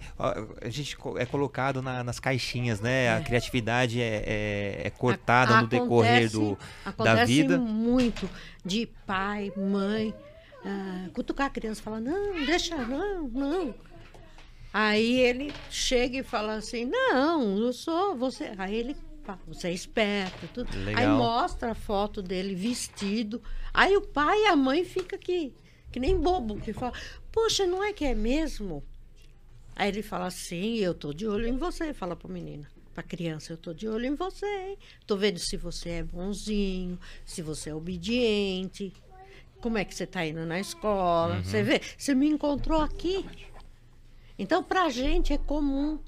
A 0.61 0.69
gente 0.69 0.95
é 1.17 1.25
colocado 1.25 1.81
na- 1.81 2.03
nas 2.03 2.19
caixinhas, 2.19 2.79
né? 2.79 3.15
A 3.15 3.21
criatividade 3.21 3.99
é, 4.01 4.23
é- 4.25 4.81
é 4.87 4.89
cortada 4.91 5.55
A- 5.57 5.61
no 5.61 5.67
decorrer 5.67 6.29
do, 6.31 6.55
da 6.83 6.89
acontece 6.89 7.25
vida. 7.33 7.57
muito 7.57 8.29
de 8.63 8.87
pai, 9.07 9.51
mãe, 9.57 10.13
ah, 10.65 11.07
cutucar 11.13 11.47
a 11.47 11.49
criança 11.49 11.81
falar, 11.81 11.99
não, 11.99 12.45
deixa, 12.45 12.75
não, 12.77 13.27
não. 13.27 13.73
Aí 14.71 15.19
ele 15.19 15.53
chega 15.69 16.17
e 16.19 16.23
fala 16.23 16.55
assim, 16.55 16.85
não, 16.85 17.57
eu 17.59 17.73
sou 17.73 18.15
você. 18.15 18.51
Aí 18.57 18.75
ele 18.75 18.95
fala, 19.23 19.39
você 19.47 19.69
é 19.69 19.73
esperto, 19.73 20.47
tudo. 20.53 20.69
Aí 20.73 20.95
Legal. 20.95 21.17
mostra 21.17 21.71
a 21.71 21.75
foto 21.75 22.21
dele 22.21 22.53
vestido. 22.53 23.41
Aí 23.73 23.95
o 23.95 24.01
pai 24.01 24.43
e 24.43 24.47
a 24.47 24.55
mãe 24.55 24.83
ficam 24.83 25.17
aqui, 25.17 25.53
que 25.91 25.99
nem 25.99 26.19
bobo, 26.19 26.59
que 26.59 26.73
fala, 26.73 26.93
poxa, 27.31 27.65
não 27.65 27.83
é 27.83 27.93
que 27.93 28.05
é 28.05 28.13
mesmo? 28.13 28.83
Aí 29.75 29.89
ele 29.89 30.03
fala 30.03 30.27
assim, 30.27 30.75
eu 30.75 30.93
tô 30.93 31.13
de 31.13 31.27
olho 31.27 31.47
em 31.47 31.57
você, 31.57 31.93
fala 31.93 32.15
pra 32.15 32.29
menina. 32.29 32.67
Pra 32.93 33.01
criança, 33.01 33.53
eu 33.53 33.57
tô 33.57 33.73
de 33.73 33.87
olho 33.87 34.05
em 34.05 34.13
você, 34.13 34.45
hein? 34.45 34.77
Tô 35.07 35.17
vendo 35.17 35.39
se 35.39 35.57
você 35.57 35.89
é 35.89 36.03
bonzinho, 36.03 36.99
se 37.25 37.41
você 37.41 37.71
é 37.71 37.75
obediente, 37.75 38.93
como 39.59 39.79
é 39.79 39.85
que 39.85 39.95
você 39.95 40.05
tá 40.05 40.23
indo 40.23 40.45
na 40.45 40.59
escola. 40.59 41.41
Você 41.41 41.63
vê, 41.63 41.81
você 41.97 42.13
me 42.13 42.27
encontrou 42.27 42.81
aqui. 42.81 43.25
Então, 44.37 44.63
pra 44.63 44.89
gente 44.89 45.33
é 45.33 45.37
comum. 45.37 45.99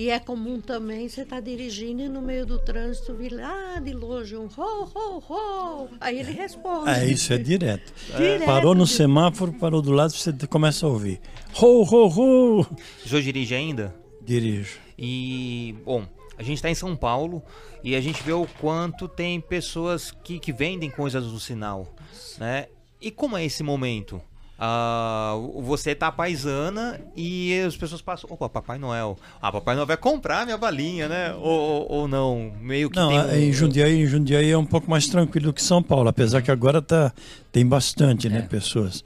E 0.00 0.08
é 0.08 0.18
comum 0.18 0.62
também 0.62 1.06
você 1.06 1.20
estar 1.20 1.40
dirigindo 1.40 2.00
e 2.00 2.08
no 2.08 2.22
meio 2.22 2.46
do 2.46 2.58
trânsito 2.58 3.14
vir 3.14 3.32
lá 3.32 3.78
de 3.80 3.92
longe 3.92 4.34
um 4.34 4.46
ho, 4.46 4.90
ho, 4.94 5.22
ho. 5.28 5.88
Aí 6.00 6.18
ele 6.18 6.32
responde. 6.32 6.88
É, 6.88 7.04
isso 7.04 7.34
é 7.34 7.36
direto. 7.36 7.92
Direto. 8.16 8.46
Parou 8.46 8.74
no 8.74 8.86
semáforo, 8.86 9.52
parou 9.52 9.82
do 9.82 9.92
lado, 9.92 10.14
você 10.14 10.32
começa 10.48 10.86
a 10.86 10.88
ouvir. 10.88 11.20
Ho, 11.60 11.82
ho, 11.82 12.08
ho! 12.08 12.60
O 13.04 13.08
senhor 13.10 13.20
dirige 13.20 13.54
ainda? 13.54 13.94
Dirijo. 14.22 14.78
E, 14.98 15.74
bom, 15.84 16.06
a 16.38 16.42
gente 16.42 16.56
está 16.56 16.70
em 16.70 16.74
São 16.74 16.96
Paulo 16.96 17.42
e 17.84 17.94
a 17.94 18.00
gente 18.00 18.22
vê 18.22 18.32
o 18.32 18.46
quanto 18.58 19.06
tem 19.06 19.38
pessoas 19.38 20.10
que, 20.10 20.38
que 20.38 20.50
vendem 20.50 20.90
coisas 20.90 21.26
no 21.26 21.38
sinal, 21.38 21.94
né? 22.38 22.68
E 23.02 23.10
como 23.10 23.36
é 23.36 23.44
esse 23.44 23.62
momento? 23.62 24.18
Ah, 24.62 25.36
você 25.62 25.94
tá 25.94 26.12
paisana 26.12 27.00
e 27.16 27.58
as 27.66 27.74
pessoas 27.78 28.02
passam, 28.02 28.28
opa, 28.30 28.46
Papai 28.46 28.76
Noel. 28.76 29.16
Ah, 29.40 29.50
Papai 29.50 29.74
Noel 29.74 29.86
vai 29.86 29.96
comprar 29.96 30.44
minha 30.44 30.58
balinha, 30.58 31.08
né? 31.08 31.32
Ou, 31.32 31.42
ou, 31.42 31.92
ou 31.92 32.08
não, 32.08 32.52
meio 32.60 32.90
que 32.90 32.96
Não, 32.96 33.08
tem 33.08 33.18
um- 33.18 33.48
em 33.48 33.52
Jundiaí, 33.54 34.02
em 34.02 34.06
Jundiaí 34.06 34.50
é 34.50 34.58
um 34.58 34.66
pouco 34.66 34.90
mais 34.90 35.06
tranquilo 35.06 35.50
que 35.54 35.62
São 35.62 35.82
Paulo, 35.82 36.10
apesar 36.10 36.42
que 36.42 36.50
agora 36.50 36.82
tá, 36.82 37.10
tem 37.50 37.66
bastante, 37.66 38.26
É. 38.26 38.30
né, 38.30 38.42
pessoas. 38.42 39.02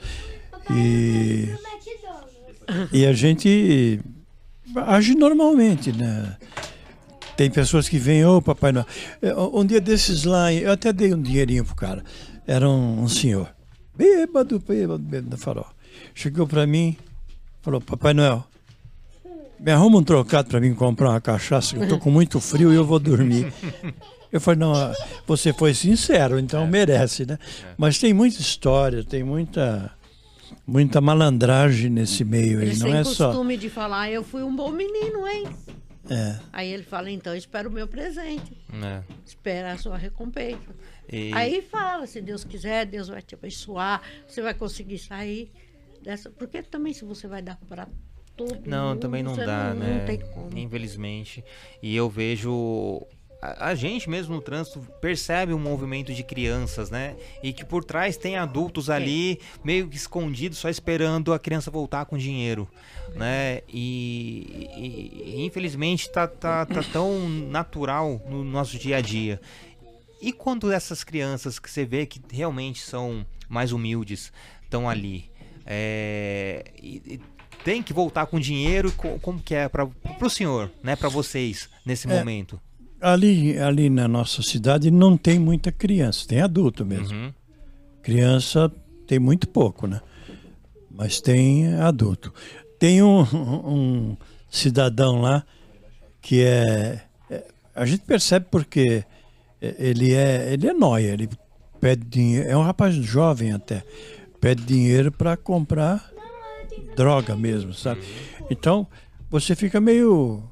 E, 0.73 1.49
e 2.93 3.07
a 3.07 3.13
gente 3.13 4.01
age 4.89 5.15
normalmente, 5.15 5.93
né? 5.93 6.37
Tem 7.37 7.49
pessoas 7.51 7.89
que 7.89 7.97
vêm, 7.99 8.25
ô 8.25 8.39
oh, 8.39 8.43
Papai 8.43 8.73
Noel. 8.73 8.87
É, 9.23 9.35
um 9.37 9.65
dia 9.65 9.81
desses 9.81 10.25
lá, 10.25 10.53
eu 10.53 10.73
até 10.73 10.93
dei 10.93 11.15
um 11.15 11.23
dinheirinho 11.23 11.65
pro 11.65 11.75
cara. 11.77 12.03
Era 12.47 12.69
um, 12.69 13.03
um 13.03 13.09
senhor, 13.09 13.49
bêbado, 13.97 14.59
bêbado, 14.59 15.03
bêbado 15.03 15.31
da 15.31 15.37
farol. 15.37 15.67
Chegou 16.15 16.47
para 16.47 16.67
mim, 16.67 16.97
falou: 17.63 17.81
Papai 17.81 18.15
Noel, 18.15 18.45
me 19.59 19.73
arruma 19.73 19.99
um 19.99 20.05
trocado 20.05 20.49
para 20.49 20.61
mim 20.61 20.75
comprar 20.75 21.11
uma 21.11 21.21
cachaça, 21.21 21.77
eu 21.77 21.89
tô 21.89 21.99
com 21.99 22.11
muito 22.11 22.41
frio 22.41 22.73
e 22.73 22.77
eu 22.77 22.85
vou 22.85 22.99
dormir. 22.99 23.53
Eu 24.33 24.41
falei, 24.41 24.59
não, 24.59 24.73
você 25.29 25.53
foi 25.53 25.73
sincero, 25.73 26.41
então 26.41 26.65
é. 26.65 26.67
merece, 26.67 27.25
né? 27.25 27.39
É. 27.41 27.67
Mas 27.79 28.01
tem 28.01 28.13
muita 28.13 28.41
história, 28.41 29.05
tem 29.05 29.23
muita 29.23 29.93
muita 30.67 31.01
malandragem 31.01 31.89
nesse 31.89 32.25
meio 32.25 32.59
aí, 32.59 32.77
não 32.77 32.93
é 32.93 33.05
só. 33.05 33.27
Tem 33.27 33.37
costume 33.37 33.57
de 33.57 33.71
falar, 33.71 34.11
eu 34.11 34.25
fui 34.25 34.43
um 34.43 34.55
bom 34.55 34.73
menino, 34.73 35.25
hein? 35.29 35.47
É. 36.11 36.37
Aí 36.53 36.69
ele 36.73 36.83
fala, 36.83 37.13
então 37.13 37.35
espera 37.35 37.69
o 37.69 37.71
meu 37.71 37.87
presente. 37.87 38.57
É. 38.83 39.03
Espera 39.25 39.73
a 39.73 39.79
sua 39.79 39.97
recompensa. 39.97 40.75
E... 41.11 41.33
Aí 41.35 41.63
fala, 41.63 42.07
se 42.07 42.21
Deus 42.21 42.45
quiser, 42.45 42.87
Deus 42.87 43.09
vai 43.09 43.23
te 43.23 43.35
abençoar, 43.35 44.03
você 44.27 44.41
vai 44.41 44.55
conseguir 44.55 44.99
sair 44.99 45.53
dessa. 46.03 46.31
Porque 46.31 46.63
também 46.63 46.93
se 46.93 47.05
você 47.05 47.27
vai 47.27 47.43
dar 47.43 47.57
para 47.69 47.89
todo 48.37 48.69
Não, 48.69 48.91
mundo, 48.91 49.01
também 49.01 49.23
não 49.23 49.37
dá, 49.37 49.75
não, 49.75 49.81
né? 49.81 49.99
Não 49.99 50.07
tem 50.07 50.21
como. 50.21 50.57
Infelizmente. 50.57 51.45
E 51.83 51.95
eu 51.95 52.09
vejo 52.09 53.07
a, 53.59 53.75
gente 53.75 54.09
mesmo 54.09 54.35
no 54.35 54.41
trânsito 54.41 54.81
percebe 55.01 55.53
um 55.53 55.59
movimento 55.59 56.15
de 56.15 56.23
crianças, 56.23 56.91
né? 56.91 57.15
E 57.43 57.53
que 57.53 57.65
por 57.65 57.85
trás 57.85 58.17
tem 58.17 58.37
adultos 58.37 58.89
ali 58.89 59.39
meio 59.63 59.87
que 59.87 59.97
escondidos, 59.97 60.57
só 60.57 60.71
esperando 60.71 61.33
a 61.33 61.39
criança 61.39 61.71
voltar 61.71 62.07
com 62.07 62.17
dinheiro, 62.17 62.67
né? 63.15 63.61
E, 63.69 64.71
e, 64.77 65.37
e 65.37 65.45
infelizmente 65.45 66.09
tá, 66.11 66.27
tá, 66.27 66.65
tá 66.65 66.83
tão 66.91 67.29
natural 67.29 68.21
no 68.27 68.43
nosso 68.43 68.79
dia 68.79 68.97
a 68.97 69.01
dia. 69.03 69.39
E 70.25 70.33
quando 70.33 70.73
essas 70.73 71.05
crianças 71.05 71.59
que 71.59 71.71
você 71.71 71.85
vê 71.85 72.07
que 72.07 72.21
realmente 72.31 72.81
são 72.81 73.27
mais 73.49 73.73
humildes 73.73 74.33
estão 74.63 74.89
ali, 74.89 75.31
é, 75.67 76.65
e, 76.83 77.03
e 77.07 77.21
tem 77.63 77.83
que 77.83 77.93
voltar 77.93 78.27
com 78.27 78.41
dinheiro, 78.41 78.91
como 78.93 79.39
que 79.41 79.55
é 79.55 79.69
para 79.69 79.87
o 80.21 80.31
senhor, 80.31 80.71
né? 80.83 80.97
Para 80.97 81.09
vocês 81.09 81.69
nesse 81.85 82.09
é, 82.11 82.19
momento? 82.19 82.61
ali, 83.05 83.59
ali 83.59 83.91
na 83.91 84.09
nossa 84.09 84.43
cidade 84.43 84.91
não 84.91 85.15
tem 85.17 85.39
muita 85.39 85.71
criança, 85.71 86.27
tem 86.27 86.41
adulto 86.41 86.87
mesmo. 86.87 87.15
Uhum. 87.15 87.35
Criança 88.03 88.73
tem 89.07 89.19
muito 89.19 89.47
pouco, 89.47 89.87
né? 89.87 90.01
Mas 90.91 91.21
tem 91.21 91.75
adulto. 91.75 92.33
Tem 92.79 93.03
um, 93.03 93.21
um 93.21 94.17
cidadão 94.51 95.21
lá 95.21 95.45
que 96.23 96.43
é, 96.43 97.03
é, 97.31 97.45
A 97.75 97.85
gente 97.85 98.03
percebe 98.05 98.47
porque 98.51 99.05
ele 99.79 100.15
é, 100.15 100.53
ele 100.53 100.69
é 100.69 100.73
nóia, 100.73 101.13
ele 101.13 101.29
pede 101.81 102.05
dinheiro. 102.05 102.49
É 102.49 102.57
um 102.57 102.63
rapaz 102.63 102.95
jovem 102.95 103.53
até. 103.53 103.83
Pede 104.41 104.63
dinheiro 104.63 105.11
para 105.11 105.37
comprar 105.37 106.11
droga 106.97 107.37
mesmo, 107.37 107.73
sabe? 107.73 108.03
Então 108.51 108.87
você 109.31 109.55
fica 109.55 109.81
meio 109.81 110.43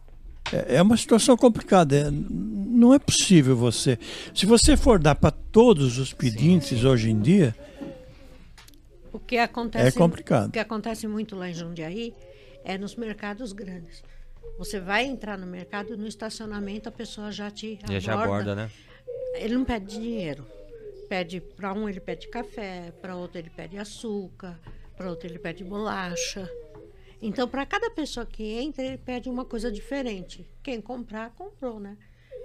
é, 0.52 0.76
é 0.76 0.82
uma 0.82 0.96
situação 0.96 1.36
complicada. 1.36 1.96
É, 1.96 2.10
não 2.10 2.92
é 2.92 2.98
possível 2.98 3.56
você. 3.56 3.98
Se 4.34 4.46
você 4.46 4.76
for 4.76 4.98
dar 4.98 5.14
para 5.14 5.30
todos 5.30 5.98
os 5.98 6.12
pedintes 6.12 6.68
sim, 6.68 6.80
sim. 6.80 6.86
hoje 6.86 7.10
em 7.10 7.20
dia. 7.20 7.54
O 9.12 9.18
que 9.18 9.38
acontece, 9.38 9.88
é 9.88 9.92
complicado. 9.92 10.48
O 10.48 10.52
que 10.52 10.58
acontece 10.58 11.06
muito 11.06 11.36
lá 11.36 11.48
em 11.48 11.54
Jundiaí 11.54 12.14
é 12.64 12.78
nos 12.78 12.96
mercados 12.96 13.52
grandes. 13.52 14.02
Você 14.58 14.80
vai 14.80 15.04
entrar 15.04 15.38
no 15.38 15.46
mercado, 15.46 15.96
no 15.96 16.06
estacionamento 16.06 16.88
a 16.88 16.92
pessoa 16.92 17.30
já 17.30 17.50
te 17.50 17.78
aborda. 17.82 18.00
Já 18.00 18.14
aborda, 18.14 18.54
né? 18.54 18.70
Ele 19.34 19.54
não 19.54 19.64
pede 19.64 19.98
dinheiro. 19.98 20.46
Pede 21.08 21.40
para 21.40 21.72
um 21.72 21.88
ele 21.88 22.00
pede 22.00 22.28
café, 22.28 22.92
para 23.00 23.16
outro 23.16 23.38
ele 23.38 23.50
pede 23.50 23.76
açúcar, 23.76 24.58
para 24.96 25.10
outro 25.10 25.28
ele 25.28 25.38
pede 25.38 25.62
bolacha. 25.62 26.50
Então, 27.20 27.46
para 27.46 27.64
cada 27.64 27.90
pessoa 27.90 28.26
que 28.26 28.42
entra, 28.42 28.84
ele 28.84 28.98
pede 28.98 29.28
uma 29.28 29.44
coisa 29.44 29.70
diferente. 29.70 30.44
Quem 30.62 30.80
comprar, 30.80 31.30
comprou, 31.30 31.78
né? 31.78 31.96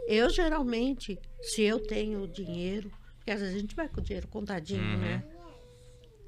Eu, 0.07 0.29
geralmente, 0.29 1.19
se 1.41 1.63
eu 1.63 1.79
tenho 1.79 2.27
dinheiro, 2.27 2.91
porque 3.17 3.31
às 3.31 3.41
vezes 3.41 3.55
a 3.55 3.59
gente 3.59 3.75
vai 3.75 3.89
com 3.89 3.99
o 3.99 4.03
dinheiro 4.03 4.27
contadinho, 4.27 4.83
uhum. 4.83 4.97
né? 4.99 5.23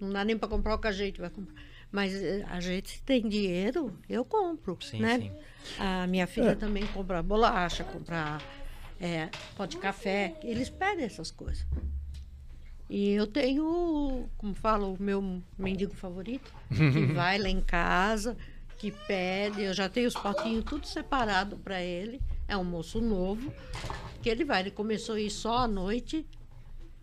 Não 0.01 0.09
dá 0.09 0.25
nem 0.25 0.37
para 0.37 0.49
comprar 0.49 0.75
o 0.75 0.79
que 0.79 0.87
a 0.87 0.91
gente 0.91 1.21
vai 1.21 1.29
comprar. 1.29 1.61
Mas 1.91 2.13
eh, 2.13 2.45
a 2.49 2.59
gente 2.59 3.01
tem 3.03 3.27
dinheiro, 3.27 3.97
eu 4.07 4.25
compro, 4.25 4.77
sim, 4.81 4.99
né? 4.99 5.19
Sim. 5.19 5.31
A 5.77 6.07
minha 6.07 6.27
filha 6.27 6.51
é. 6.51 6.55
também 6.55 6.85
compra 6.87 7.21
bolacha, 7.21 7.83
compra 7.83 8.39
é, 8.99 9.29
pó 9.55 9.65
de 9.65 9.77
café. 9.77 10.35
Eles 10.43 10.69
pedem 10.69 11.05
essas 11.05 11.31
coisas. 11.31 11.65
E 12.89 13.11
eu 13.11 13.27
tenho, 13.27 14.27
como 14.37 14.53
falo, 14.55 14.93
o 14.93 15.01
meu 15.01 15.41
mendigo 15.57 15.93
favorito, 15.93 16.51
que 16.69 17.05
vai 17.13 17.37
lá 17.37 17.47
em 17.47 17.61
casa, 17.61 18.35
que 18.77 18.91
pede. 18.91 19.61
Eu 19.61 19.73
já 19.73 19.87
tenho 19.87 20.07
os 20.07 20.15
potinhos 20.15 20.65
tudo 20.65 20.87
separado 20.87 21.57
para 21.57 21.81
ele. 21.81 22.19
É 22.47 22.57
um 22.57 22.63
moço 22.63 22.99
novo, 22.99 23.53
que 24.21 24.29
ele 24.29 24.43
vai. 24.43 24.61
Ele 24.61 24.71
começou 24.71 25.15
a 25.15 25.21
ir 25.21 25.29
só 25.29 25.59
à 25.59 25.67
noite, 25.67 26.25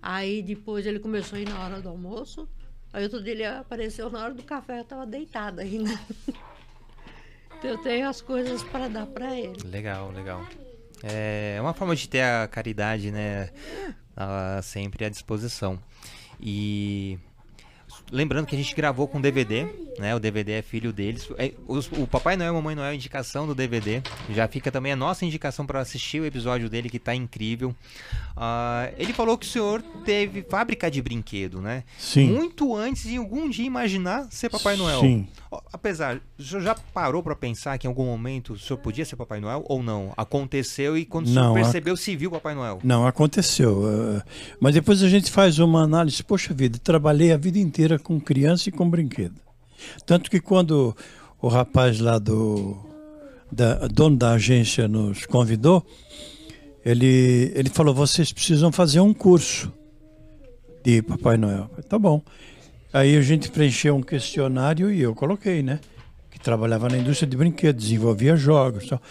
aí 0.03 0.43
depois 0.43 0.87
ele 0.87 0.99
começou 0.99 1.39
a 1.39 1.41
ir 1.41 1.49
na 1.49 1.65
hora 1.65 1.81
do 1.81 1.89
almoço. 1.89 2.49
Aí 2.93 3.05
outro 3.05 3.23
dia 3.23 3.33
ele 3.33 3.45
apareceu 3.45 4.11
na 4.11 4.25
hora 4.25 4.35
do 4.35 4.43
café, 4.43 4.79
eu 4.79 4.83
estava 4.83 5.07
deitada 5.07 5.63
ainda. 5.63 5.91
então 7.59 7.71
eu 7.71 7.79
tenho 7.79 8.09
as 8.09 8.21
coisas 8.21 8.65
para 8.65 8.89
dar 8.89 9.07
para 9.07 9.39
ele. 9.39 9.63
Legal, 9.63 10.11
legal. 10.11 10.45
É 11.13 11.59
uma 11.61 11.75
forma 11.75 11.95
de 11.95 12.09
ter 12.09 12.23
a 12.23 12.49
caridade, 12.49 13.11
né? 13.11 13.51
uh, 14.17 14.63
sempre 14.63 15.05
à 15.05 15.09
disposição. 15.09 15.79
E 16.41 17.19
lembrando 18.11 18.47
que 18.47 18.55
a 18.55 18.59
gente 18.59 18.75
gravou 18.75 19.09
com 19.09 19.21
DVD, 19.21 19.67
né? 19.99 20.15
O 20.15 20.21
DVD 20.21 20.53
é 20.53 20.63
filho 20.63 20.93
deles. 20.93 21.29
É, 21.39 21.53
o 21.67 22.07
Papai 22.07 22.37
Noel 22.37 22.49
e 22.49 22.51
a 22.51 22.53
Mamãe 22.53 22.75
Noel 22.75 22.91
é 22.91 22.95
indicação 22.95 23.47
do 23.47 23.55
DVD. 23.55 24.03
Já 24.31 24.47
fica 24.49 24.71
também 24.71 24.93
a 24.93 24.97
nossa 24.97 25.25
indicação 25.25 25.67
para 25.67 25.81
assistir 25.81 26.21
o 26.21 26.27
episódio 26.27 26.69
dele 26.69 26.89
que 26.89 26.99
está 26.99 27.15
incrível. 27.15 27.75
Uh, 28.37 28.93
ele 28.99 29.13
falou 29.13 29.39
que 29.39 29.47
o 29.47 29.49
senhor 29.49 29.83
teve 30.05 30.43
fábrica 30.43 30.91
de 30.91 31.01
brinquedo, 31.01 31.61
né? 31.61 31.85
Sim. 31.99 32.27
Muito 32.33 32.75
antes 32.75 33.05
de 33.05 33.17
algum 33.17 33.49
dia 33.49 33.65
imaginar 33.65 34.27
ser 34.31 34.51
Papai 34.51 34.77
Noel. 34.77 35.01
Sim. 35.01 35.27
Apesar, 35.73 36.21
o 36.39 36.43
senhor 36.43 36.61
já 36.61 36.75
parou 36.75 37.23
para 37.23 37.35
pensar 37.35 37.79
que 37.79 37.87
em 37.87 37.89
algum 37.89 38.05
momento 38.05 38.53
o 38.53 38.59
senhor 38.59 38.79
podia 38.79 39.05
ser 39.05 39.17
Papai 39.17 39.41
Noel 39.41 39.65
ou 39.67 39.83
não? 39.83 40.13
Aconteceu 40.17 40.99
e 40.99 41.07
quando 41.07 41.29
não, 41.29 41.31
o 41.31 41.35
senhor 41.35 41.55
percebeu, 41.55 41.95
a... 41.95 41.97
se 41.97 42.15
viu 42.15 42.31
Papai 42.31 42.55
Noel? 42.55 42.81
Não, 42.85 43.07
aconteceu. 43.07 43.83
Uh, 43.83 44.23
mas 44.61 44.75
depois 44.75 45.03
a 45.03 45.09
gente 45.09 45.31
faz 45.31 45.59
uma 45.59 45.83
análise. 45.83 46.23
Poxa 46.23 46.53
vida, 46.53 46.79
trabalhei 46.79 47.33
a 47.33 47.37
vida 47.39 47.59
inteira 47.59 47.96
com 47.99 48.21
criança 48.21 48.69
e 48.69 48.73
com 48.73 48.89
brinquedo. 48.89 49.41
Tanto 50.05 50.31
que 50.31 50.41
quando 50.41 50.97
o 51.41 51.49
rapaz 51.49 52.01
lá 52.01 52.19
do 52.19 52.77
da, 53.51 53.87
dono 53.89 54.17
da 54.17 54.33
agência 54.33 54.89
nos 54.89 55.27
convidou, 55.27 55.85
ele, 56.85 57.53
ele 57.55 57.69
falou: 57.69 57.95
vocês 57.95 58.33
precisam 58.33 58.71
fazer 58.73 59.01
um 59.01 59.13
curso 59.13 59.73
de 60.85 61.03
Papai 61.03 61.37
Noel. 61.37 61.69
Falei, 61.71 61.83
tá 61.89 61.99
bom. 61.99 62.23
Aí 62.93 63.17
a 63.17 63.23
gente 63.23 63.51
preencheu 63.51 63.97
um 63.97 64.03
questionário 64.03 64.91
e 64.91 65.03
eu 65.03 65.15
coloquei, 65.15 65.63
né? 65.63 65.81
Que 66.31 66.39
trabalhava 66.39 66.89
na 66.89 66.97
indústria 66.97 67.29
de 67.29 67.37
brinquedos, 67.37 67.85
desenvolvia 67.85 68.37
jogos 68.37 68.87
tal. 68.87 69.03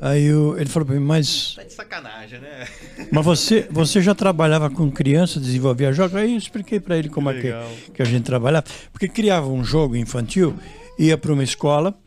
Aí 0.00 0.24
eu, 0.26 0.56
ele 0.56 0.68
falou 0.70 0.86
para 0.86 0.94
mim, 0.94 1.04
mas. 1.04 1.54
Tá 1.56 1.64
de 1.64 1.72
sacanagem, 1.72 2.40
né? 2.40 2.68
Mas 3.10 3.24
você, 3.24 3.66
você 3.70 4.00
já 4.00 4.14
trabalhava 4.14 4.70
com 4.70 4.90
criança, 4.90 5.40
desenvolvia 5.40 5.92
jogos? 5.92 6.14
Aí 6.14 6.32
eu 6.32 6.38
expliquei 6.38 6.78
para 6.78 6.96
ele 6.96 7.08
como 7.08 7.28
Legal. 7.28 7.62
é 7.62 7.74
que, 7.86 7.92
que 7.92 8.02
a 8.02 8.04
gente 8.04 8.22
trabalhava. 8.22 8.64
Porque 8.92 9.08
criava 9.08 9.48
um 9.48 9.64
jogo 9.64 9.96
infantil, 9.96 10.54
ia 10.98 11.18
para 11.18 11.32
uma 11.32 11.42
escola 11.42 11.98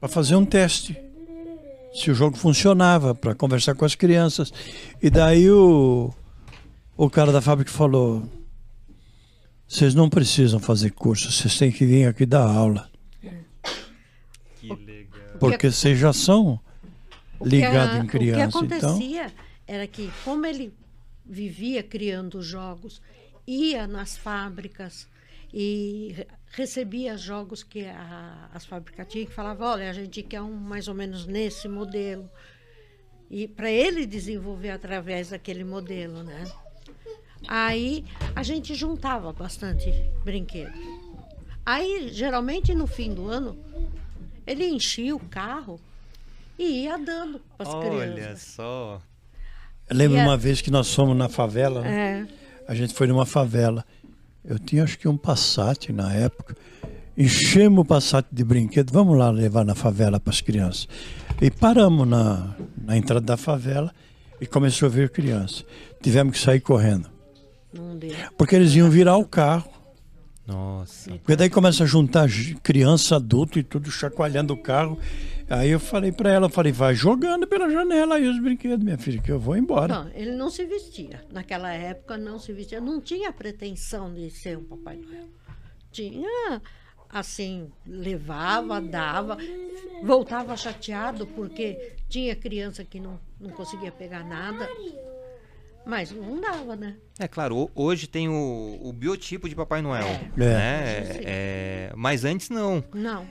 para 0.00 0.08
fazer 0.08 0.36
um 0.36 0.44
teste 0.44 0.96
se 1.94 2.10
o 2.10 2.14
jogo 2.14 2.36
funcionava, 2.36 3.14
para 3.14 3.34
conversar 3.34 3.74
com 3.74 3.84
as 3.84 3.94
crianças. 3.94 4.52
E 5.02 5.10
daí 5.10 5.50
o, 5.50 6.12
o 6.96 7.10
cara 7.10 7.32
da 7.32 7.40
fábrica 7.40 7.70
falou: 7.70 8.22
vocês 9.66 9.94
não 9.94 10.08
precisam 10.08 10.60
fazer 10.60 10.90
curso, 10.90 11.30
vocês 11.32 11.58
têm 11.58 11.72
que 11.72 11.84
vir 11.84 12.06
aqui 12.06 12.24
dar 12.24 12.46
aula. 12.46 12.88
Que 14.60 14.68
legal. 14.68 15.38
Porque 15.38 15.70
vocês 15.70 15.98
já 15.98 16.12
são 16.12 16.60
ligados 17.42 18.04
em 18.04 18.06
criança. 18.06 18.58
O 18.58 18.60
que 18.60 18.74
então. 18.74 18.88
acontecia 18.90 19.26
então... 19.26 19.44
era 19.66 19.86
que, 19.86 20.10
como 20.24 20.46
ele 20.46 20.72
vivia 21.24 21.82
criando 21.82 22.40
jogos, 22.42 23.00
ia 23.46 23.86
nas 23.86 24.16
fábricas 24.16 25.08
e 25.52 26.26
recebia 26.50 27.16
jogos 27.16 27.62
que 27.62 27.86
a, 27.86 28.50
as 28.52 28.64
fábricas 28.64 29.06
tinham 29.08 29.26
que 29.26 29.32
falava, 29.32 29.66
olha, 29.72 29.90
a 29.90 29.92
gente 29.92 30.22
quer 30.22 30.42
um 30.42 30.52
mais 30.52 30.88
ou 30.88 30.94
menos 30.94 31.26
nesse 31.26 31.68
modelo. 31.68 32.28
E 33.30 33.48
para 33.48 33.70
ele 33.70 34.06
desenvolver 34.06 34.70
através 34.70 35.30
daquele 35.30 35.64
modelo, 35.64 36.22
né? 36.22 36.44
Aí 37.48 38.04
a 38.34 38.42
gente 38.42 38.74
juntava 38.74 39.32
bastante 39.32 39.90
brinquedos. 40.24 40.78
Aí, 41.64 42.08
geralmente 42.12 42.72
no 42.74 42.86
fim 42.86 43.12
do 43.12 43.28
ano, 43.28 43.58
Ele 44.46 44.64
enchia 44.68 45.14
o 45.14 45.18
carro 45.18 45.80
e 46.58 46.84
ia 46.84 46.96
dando 46.98 47.40
para 47.56 47.68
as 47.68 47.74
Olha 47.74 48.12
crianças. 48.12 48.42
só. 48.42 49.00
Eu 49.88 49.96
lembro 49.96 50.16
E 50.16 50.20
a- 50.20 50.24
uma 50.24 50.36
vez 50.36 50.60
que 50.60 50.70
nós 50.70 50.92
fomos 50.92 51.16
na 51.16 51.28
favela, 51.28 51.82
né? 51.82 52.28
É. 52.30 52.72
a 52.72 52.74
gente 52.74 52.92
foi 52.94 53.06
numa 53.06 53.24
favela. 53.26 53.84
Eu 54.44 54.58
tinha 54.58 54.82
acho 54.84 54.98
que 54.98 55.06
um 55.08 55.16
Passat 55.16 55.92
na 55.92 56.12
época. 56.12 56.56
Enchemos 57.16 57.80
o 57.80 57.84
Passat 57.84 58.26
de 58.30 58.44
brinquedo, 58.44 58.92
vamos 58.92 59.16
lá 59.16 59.30
levar 59.30 59.64
na 59.64 59.74
favela 59.74 60.18
para 60.20 60.32
as 60.32 60.40
crianças. 60.40 60.88
E 61.40 61.50
paramos 61.50 62.06
na, 62.06 62.54
na 62.76 62.96
entrada 62.96 63.24
da 63.24 63.36
favela 63.36 63.92
e 64.40 64.46
começou 64.46 64.86
a 64.86 64.90
ver 64.90 65.10
crianças. 65.10 65.64
Tivemos 66.02 66.34
que 66.36 66.44
sair 66.44 66.60
correndo. 66.60 67.08
Porque 68.36 68.54
eles 68.56 68.74
iam 68.74 68.88
virar 68.90 69.16
o 69.16 69.24
carro. 69.24 69.70
Nossa. 70.46 71.10
Porque 71.10 71.34
daí 71.36 71.50
começa 71.50 71.82
a 71.84 71.86
juntar 71.86 72.28
criança, 72.62 73.16
adulto 73.16 73.58
e 73.58 73.62
tudo 73.62 73.90
chacoalhando 73.90 74.54
o 74.54 74.56
carro. 74.56 74.98
Aí 75.48 75.70
eu 75.70 75.78
falei 75.78 76.10
para 76.10 76.30
ela, 76.32 76.46
eu 76.46 76.50
falei, 76.50 76.72
vai 76.72 76.94
jogando 76.94 77.46
pela 77.46 77.70
janela 77.70 78.16
aí 78.16 78.26
os 78.26 78.38
brinquedos, 78.40 78.84
minha 78.84 78.98
filha, 78.98 79.22
que 79.22 79.30
eu 79.30 79.38
vou 79.38 79.56
embora. 79.56 79.94
Não, 80.04 80.10
ele 80.12 80.32
não 80.32 80.50
se 80.50 80.64
vestia. 80.64 81.24
Naquela 81.32 81.72
época 81.72 82.16
não 82.16 82.38
se 82.38 82.52
vestia. 82.52 82.80
Não 82.80 83.00
tinha 83.00 83.32
pretensão 83.32 84.12
de 84.12 84.28
ser 84.30 84.58
um 84.58 84.64
Papai 84.64 84.96
Noel. 84.96 85.28
Tinha, 85.92 86.60
assim, 87.08 87.70
levava, 87.86 88.80
dava, 88.80 89.38
voltava 90.02 90.56
chateado 90.56 91.26
porque 91.28 91.92
tinha 92.08 92.34
criança 92.34 92.84
que 92.84 92.98
não, 92.98 93.18
não 93.40 93.50
conseguia 93.50 93.92
pegar 93.92 94.24
nada. 94.24 94.68
Mas 95.86 96.10
não 96.10 96.40
dava, 96.40 96.74
né? 96.74 96.96
É 97.20 97.28
claro, 97.28 97.56
ho- 97.56 97.70
hoje 97.72 98.08
tem 98.08 98.28
o, 98.28 98.78
o 98.82 98.92
biotipo 98.92 99.48
de 99.48 99.54
Papai 99.54 99.80
Noel. 99.80 100.04
É. 100.04 100.30
Né? 100.36 101.04
Sim. 101.04 101.20
É, 101.24 101.92
mas 101.94 102.24
antes 102.24 102.50
não. 102.50 102.82
Não. 102.92 103.24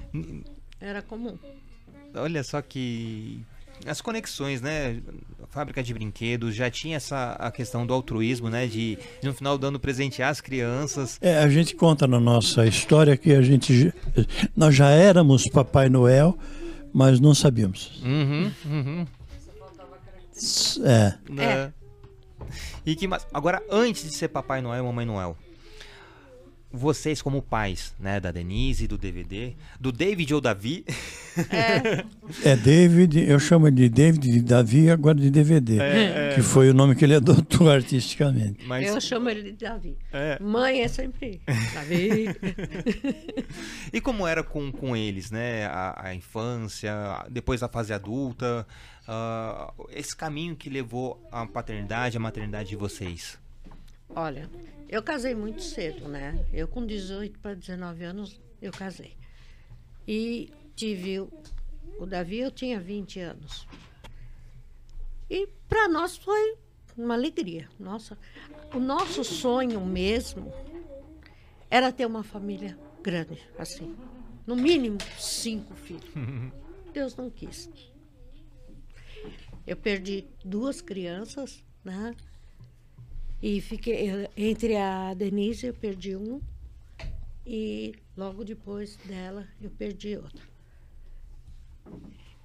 Era 0.79 1.01
comum. 1.01 1.37
Olha 2.15 2.43
só 2.43 2.61
que. 2.61 3.41
As 3.85 3.99
conexões, 3.99 4.61
né? 4.61 5.01
Fábrica 5.49 5.83
de 5.83 5.93
brinquedos, 5.93 6.55
já 6.55 6.69
tinha 6.69 6.97
essa 6.97 7.33
a 7.33 7.51
questão 7.51 7.85
do 7.85 7.93
altruísmo, 7.93 8.49
né? 8.49 8.67
De, 8.67 8.97
de 9.21 9.27
no 9.27 9.33
final 9.33 9.57
do 9.57 9.67
ano 9.67 9.79
presentear 9.79 10.29
as 10.29 10.39
crianças. 10.39 11.17
É, 11.21 11.39
a 11.39 11.49
gente 11.49 11.75
conta 11.75 12.07
na 12.07 12.19
nossa 12.19 12.65
história 12.65 13.17
que 13.17 13.33
a 13.33 13.41
gente 13.41 13.93
nós 14.55 14.73
já 14.73 14.89
éramos 14.89 15.47
Papai 15.49 15.89
Noel, 15.89 16.37
mas 16.93 17.19
não 17.19 17.35
sabíamos. 17.35 18.01
Uhum, 18.03 18.51
uhum. 18.65 19.07
É, 20.83 21.13
né? 21.29 21.73
E 22.85 22.95
que 22.95 23.07
mais? 23.07 23.25
Agora, 23.33 23.63
antes 23.69 24.03
de 24.03 24.15
ser 24.15 24.27
Papai 24.27 24.61
Noel 24.61 24.83
e 24.83 24.85
Mamãe 24.85 25.05
Noel, 25.05 25.37
vocês 26.75 27.21
como 27.21 27.41
pais, 27.41 27.93
né, 27.99 28.19
da 28.19 28.31
Denise, 28.31 28.87
do 28.87 28.97
DVD, 28.97 29.53
do 29.79 29.91
David 29.91 30.33
ou 30.33 30.41
Davi, 30.41 30.85
é 32.43 32.55
David, 32.55 33.19
eu 33.27 33.39
chamo 33.39 33.69
de 33.69 33.89
David 33.89 34.31
de 34.31 34.41
Davi 34.41 34.89
agora 34.89 35.15
de 35.15 35.29
DVD, 35.29 35.77
que 36.35 36.41
foi 36.41 36.69
o 36.69 36.73
nome 36.73 36.95
que 36.95 37.03
ele 37.03 37.15
adotou 37.15 37.69
artisticamente. 37.71 38.65
mas 38.65 38.87
Eu 38.87 39.01
chamo 39.01 39.29
ele 39.29 39.51
de 39.51 39.65
Davi. 39.65 39.97
É. 40.13 40.37
Mãe 40.41 40.81
é 40.81 40.87
sempre 40.87 41.41
Davi. 41.73 42.27
e 43.91 43.99
como 43.99 44.27
era 44.27 44.43
com, 44.43 44.71
com 44.71 44.95
eles, 44.95 45.31
né, 45.31 45.65
a, 45.65 46.07
a 46.07 46.15
infância, 46.15 46.93
depois 47.29 47.61
a 47.63 47.67
fase 47.67 47.93
adulta, 47.93 48.65
ah, 49.07 49.73
esse 49.89 50.15
caminho 50.15 50.55
que 50.55 50.69
levou 50.69 51.21
a 51.31 51.45
paternidade, 51.45 52.17
a 52.17 52.19
maternidade 52.19 52.69
de 52.69 52.75
vocês. 52.75 53.37
Olha, 54.15 54.49
eu 54.87 55.03
casei 55.03 55.35
muito 55.35 55.61
cedo, 55.61 56.07
né? 56.07 56.45
Eu 56.53 56.69
com 56.69 56.85
18 56.85 57.37
para 57.39 57.53
19 57.53 58.03
anos 58.05 58.39
eu 58.61 58.71
casei. 58.71 59.13
E 60.07 60.53
tive 60.73 61.19
o, 61.19 61.29
o 61.99 62.05
Davi, 62.05 62.39
eu 62.39 62.49
tinha 62.49 62.79
20 62.79 63.19
anos. 63.19 63.67
E 65.29 65.47
para 65.67 65.89
nós 65.89 66.15
foi 66.15 66.57
uma 66.97 67.13
alegria. 67.13 67.67
Nossa, 67.77 68.17
o 68.73 68.79
nosso 68.79 69.21
sonho 69.23 69.85
mesmo 69.85 70.53
era 71.69 71.91
ter 71.91 72.05
uma 72.05 72.23
família 72.23 72.77
grande, 73.03 73.41
assim. 73.57 73.95
No 74.47 74.55
mínimo 74.55 74.97
cinco 75.19 75.75
filhos. 75.75 76.09
Deus 76.93 77.17
não 77.17 77.29
quis. 77.29 77.69
Eu 79.67 79.75
perdi 79.75 80.25
duas 80.43 80.79
crianças, 80.79 81.65
né? 81.83 82.15
E 83.47 83.61
fiquei 83.61 84.09
eu- 84.09 84.27
entre 84.35 84.75
a 84.75 85.13
Denise 85.13 85.67
eu 85.67 85.73
perdi 85.75 86.15
um 86.15 86.41
e 87.45 87.93
logo 88.17 88.43
depois 88.43 88.97
dela 89.05 89.47
eu 89.61 89.69
perdi 89.69 90.17
outro. 90.17 90.47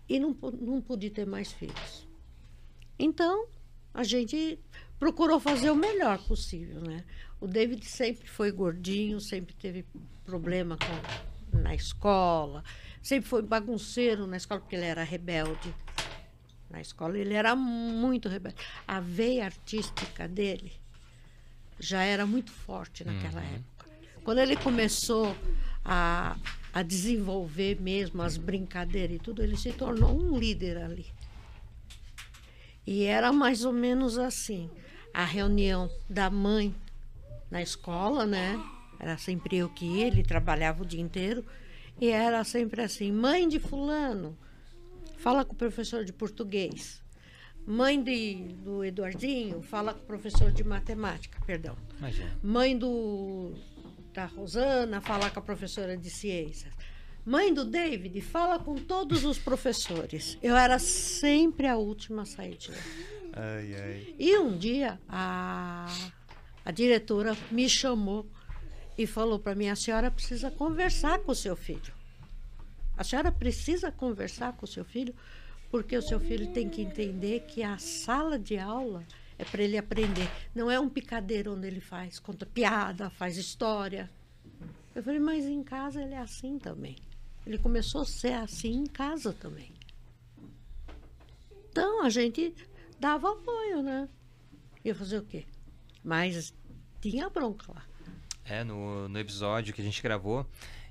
E 0.06 0.20
não, 0.20 0.36
não 0.60 0.78
pude 0.82 1.08
ter 1.08 1.26
mais 1.26 1.52
filhos. 1.52 2.06
Então, 2.98 3.46
a 3.94 4.02
gente 4.02 4.58
procurou 4.98 5.40
fazer 5.40 5.70
o 5.70 5.74
melhor 5.74 6.18
possível, 6.26 6.82
né? 6.82 7.02
O 7.40 7.46
David 7.46 7.82
sempre 7.86 8.28
foi 8.28 8.52
gordinho, 8.52 9.22
sempre 9.22 9.54
teve 9.54 9.86
problema 10.26 10.76
com, 10.76 11.56
na 11.62 11.74
escola, 11.74 12.62
sempre 13.00 13.26
foi 13.26 13.40
bagunceiro 13.40 14.26
na 14.26 14.36
escola 14.36 14.60
porque 14.60 14.76
ele 14.76 14.84
era 14.84 15.02
rebelde. 15.02 15.74
Na 16.68 16.82
escola 16.82 17.16
ele 17.16 17.32
era 17.32 17.56
muito 17.56 18.28
rebelde. 18.28 18.58
A 18.86 19.00
veia 19.00 19.46
artística 19.46 20.28
dele 20.28 20.79
já 21.80 22.02
era 22.02 22.26
muito 22.26 22.52
forte 22.52 23.02
naquela 23.04 23.42
época. 23.42 23.86
Quando 24.22 24.38
ele 24.38 24.54
começou 24.54 25.34
a, 25.84 26.36
a 26.72 26.82
desenvolver 26.82 27.80
mesmo 27.80 28.22
as 28.22 28.36
brincadeiras 28.36 29.16
e 29.16 29.18
tudo, 29.18 29.42
ele 29.42 29.56
se 29.56 29.72
tornou 29.72 30.14
um 30.14 30.38
líder 30.38 30.76
ali. 30.76 31.06
E 32.86 33.04
era 33.04 33.32
mais 33.32 33.64
ou 33.64 33.72
menos 33.72 34.18
assim. 34.18 34.70
A 35.12 35.24
reunião 35.24 35.90
da 36.08 36.30
mãe 36.30 36.74
na 37.50 37.62
escola, 37.62 38.26
né? 38.26 38.62
Era 38.98 39.16
sempre 39.16 39.56
eu 39.56 39.68
que 39.68 39.84
ia, 39.84 40.06
ele 40.06 40.22
trabalhava 40.22 40.82
o 40.82 40.86
dia 40.86 41.00
inteiro. 41.00 41.44
E 42.00 42.08
era 42.08 42.44
sempre 42.44 42.82
assim, 42.82 43.10
mãe 43.10 43.48
de 43.48 43.58
fulano, 43.58 44.36
fala 45.18 45.44
com 45.44 45.52
o 45.52 45.56
professor 45.56 46.04
de 46.04 46.12
português. 46.12 47.02
Mãe 47.66 48.02
de, 48.02 48.54
do 48.64 48.84
Eduardinho, 48.84 49.62
fala 49.62 49.94
com 49.94 50.00
o 50.00 50.06
professor 50.06 50.50
de 50.50 50.64
matemática, 50.64 51.38
perdão. 51.46 51.76
Imagina. 51.98 52.38
Mãe 52.42 52.76
do, 52.76 53.54
da 54.12 54.26
Rosana, 54.26 55.00
fala 55.00 55.30
com 55.30 55.38
a 55.38 55.42
professora 55.42 55.96
de 55.96 56.10
ciências. 56.10 56.72
Mãe 57.24 57.52
do 57.52 57.64
David, 57.64 58.20
fala 58.22 58.58
com 58.58 58.74
todos 58.76 59.24
os 59.24 59.38
professores. 59.38 60.38
Eu 60.42 60.56
era 60.56 60.78
sempre 60.78 61.66
a 61.66 61.76
última 61.76 62.22
a 62.22 62.26
sair 62.26 62.56
de 62.56 62.70
lá. 62.70 62.78
Ai, 63.34 63.74
ai. 63.74 64.14
E 64.18 64.36
um 64.38 64.56
dia 64.56 64.98
a, 65.08 65.86
a 66.64 66.70
diretora 66.70 67.36
me 67.50 67.68
chamou 67.68 68.26
e 68.96 69.06
falou 69.06 69.38
para 69.38 69.54
mim: 69.54 69.68
a 69.68 69.76
senhora 69.76 70.10
precisa 70.10 70.50
conversar 70.50 71.20
com 71.20 71.32
o 71.32 71.34
seu 71.34 71.54
filho. 71.54 71.92
A 72.96 73.04
senhora 73.04 73.30
precisa 73.30 73.90
conversar 73.92 74.52
com 74.54 74.64
o 74.64 74.68
seu 74.68 74.84
filho, 74.84 75.14
porque 75.70 75.96
o 75.96 76.02
seu 76.02 76.18
filho 76.18 76.52
tem 76.52 76.68
que 76.68 76.82
entender 76.82 77.40
que 77.40 77.62
a 77.62 77.78
sala 77.78 78.38
de 78.38 78.58
aula 78.58 79.04
é 79.38 79.44
para 79.44 79.62
ele 79.62 79.78
aprender. 79.78 80.28
Não 80.54 80.70
é 80.70 80.78
um 80.78 80.88
picadeiro 80.88 81.54
onde 81.54 81.66
ele 81.66 81.80
faz, 81.80 82.18
conta 82.18 82.44
piada, 82.44 83.08
faz 83.10 83.36
história. 83.36 84.10
Eu 84.94 85.02
falei, 85.02 85.20
mas 85.20 85.44
em 85.44 85.62
casa 85.62 86.02
ele 86.02 86.14
é 86.14 86.18
assim 86.18 86.58
também. 86.58 86.96
Ele 87.46 87.56
começou 87.56 88.02
a 88.02 88.06
ser 88.06 88.34
assim 88.34 88.72
em 88.72 88.86
casa 88.86 89.32
também. 89.32 89.72
Então 91.70 92.04
a 92.04 92.10
gente 92.10 92.54
dava 92.98 93.32
apoio, 93.32 93.82
né? 93.82 94.08
Ia 94.84 94.94
fazer 94.94 95.18
o 95.18 95.22
quê? 95.22 95.46
Mas 96.02 96.52
tinha 97.00 97.30
bronca 97.30 97.72
lá. 97.72 97.84
É, 98.44 98.64
no, 98.64 99.08
no 99.08 99.18
episódio 99.18 99.72
que 99.72 99.80
a 99.80 99.84
gente 99.84 100.02
gravou, 100.02 100.44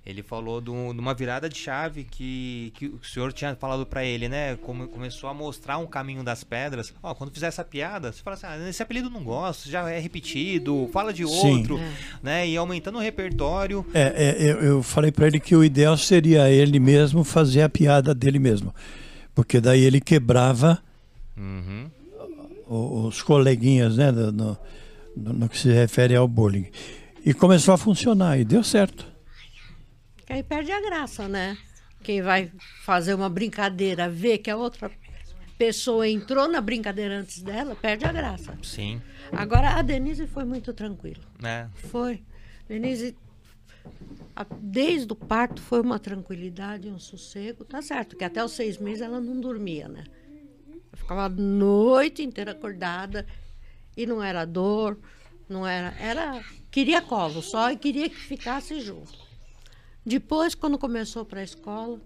ele 0.10 0.24
falou 0.24 0.60
de 0.60 0.70
um- 0.72 0.90
uma 0.92 1.14
virada 1.14 1.48
de 1.48 1.58
chave 1.58 2.04
que, 2.04 2.72
que 2.76 2.88
o 2.88 3.00
senhor 3.04 3.32
tinha 3.32 3.56
falado 3.56 3.86
pra 3.86 4.04
ele, 4.04 4.28
né? 4.28 4.56
Como 4.58 4.88
começou 4.88 5.30
a 5.30 5.34
mostrar 5.34 5.78
um 5.78 5.86
caminho 5.86 6.24
das 6.24 6.44
pedras. 6.44 6.94
Ó, 7.04 7.14
quando 7.14 7.32
fizer 7.32 7.48
essa 7.48 7.64
piada, 7.64 8.12
você 8.12 8.22
fala 8.24 8.36
assim: 8.36 8.46
ah, 8.48 8.70
esse 8.70 8.82
apelido 8.82 9.10
não 9.10 9.24
gosto, 9.24 9.70
já 9.70 9.90
é 9.90 10.00
repetido, 10.00 10.90
fala 10.92 11.14
de 11.14 11.26
Sim. 11.28 11.58
outro, 11.60 11.78
É. 11.78 11.92
né? 12.24 12.48
E 12.48 12.58
aumentando 12.58 12.98
o 12.98 13.02
repertório. 13.02 13.86
É, 13.94 14.02
é, 14.40 14.52
eu, 14.52 14.62
eu 14.62 14.84
falei 14.84 15.12
para 15.12 15.28
ele 15.28 15.40
que 15.40 15.56
o 15.56 15.64
ideal 15.64 15.96
seria 15.98 16.50
ele 16.50 16.80
mesmo 16.80 17.24
fazer 17.24 17.62
a 17.62 17.70
piada 17.70 18.14
dele 18.16 18.40
mesmo. 18.40 18.74
Porque 19.36 19.62
daí 19.62 19.82
ele 19.84 20.02
quebrava 20.02 20.82
Uhum. 21.38 21.90
os 23.08 23.22
coleguinhas, 23.22 23.96
né? 23.98 24.12
No, 24.12 24.32
no, 24.32 24.58
no 25.34 25.50
que 25.50 25.58
se 25.58 25.72
refere 25.72 26.16
ao 26.16 26.28
bullying. 26.28 26.68
E 27.26 27.34
começou 27.34 27.74
a 27.74 27.78
funcionar 27.78 28.40
e 28.40 28.44
deu 28.46 28.64
certo. 28.64 29.08
Que 30.30 30.34
aí 30.34 30.44
perde 30.44 30.72
a 30.72 30.80
graça, 30.80 31.28
né? 31.28 31.58
Quem 32.04 32.22
vai 32.22 32.52
fazer 32.84 33.16
uma 33.16 33.28
brincadeira, 33.28 34.08
vê 34.08 34.38
que 34.38 34.52
a 34.52 34.56
outra 34.56 34.92
pessoa 35.58 36.08
entrou 36.08 36.48
na 36.48 36.62
brincadeira 36.62 37.18
antes 37.20 37.42
dela, 37.42 37.76
perde 37.76 38.06
a 38.06 38.12
graça. 38.12 38.56
Sim, 38.62 39.02
Agora, 39.32 39.72
a 39.72 39.82
Denise 39.82 40.28
foi 40.28 40.46
muito 40.46 40.72
tranquila. 40.72 41.24
né? 41.42 41.68
Foi. 41.74 42.22
Denise 42.68 43.18
a- 44.36 44.46
desde 44.62 45.12
o 45.12 45.16
parto 45.16 45.60
foi 45.64 45.82
uma 45.82 45.98
tranquilidade, 45.98 46.88
um 46.90 47.00
sossego, 47.00 47.66
tá 47.66 47.82
certo, 47.82 48.16
que 48.16 48.24
até 48.24 48.44
os 48.46 48.52
seis 48.52 48.78
meses 48.78 49.02
ela 49.02 49.20
não 49.20 49.42
dormia, 49.42 49.88
né? 49.88 50.04
Eu 50.92 50.98
ficava 50.98 51.26
a 51.26 51.30
noite 51.30 52.22
inteira 52.22 52.52
acordada 52.52 53.26
e 53.98 54.06
não 54.06 54.22
era 54.22 54.46
dor, 54.46 55.00
não 55.50 55.66
era, 55.66 55.92
era 56.00 56.40
queria 56.70 57.02
colo 57.02 57.42
só 57.42 57.72
e 57.72 57.78
queria 57.78 58.08
que 58.10 58.16
ficasse 58.16 58.80
junto. 58.80 59.28
Depois, 60.10 60.56
quando 60.56 60.76
começou 60.80 61.24
para 61.24 61.42
a 61.42 61.44
escola, 61.44 62.02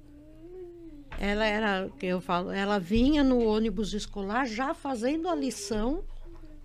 ela 1.18 1.46
era, 1.46 1.90
que 1.98 2.06
eu 2.06 2.20
falo, 2.20 2.52
ela 2.52 2.78
vinha 2.78 3.24
no 3.24 3.42
ônibus 3.46 3.94
escolar 3.94 4.46
já 4.46 4.74
fazendo 4.74 5.30
a 5.30 5.34
lição 5.34 6.04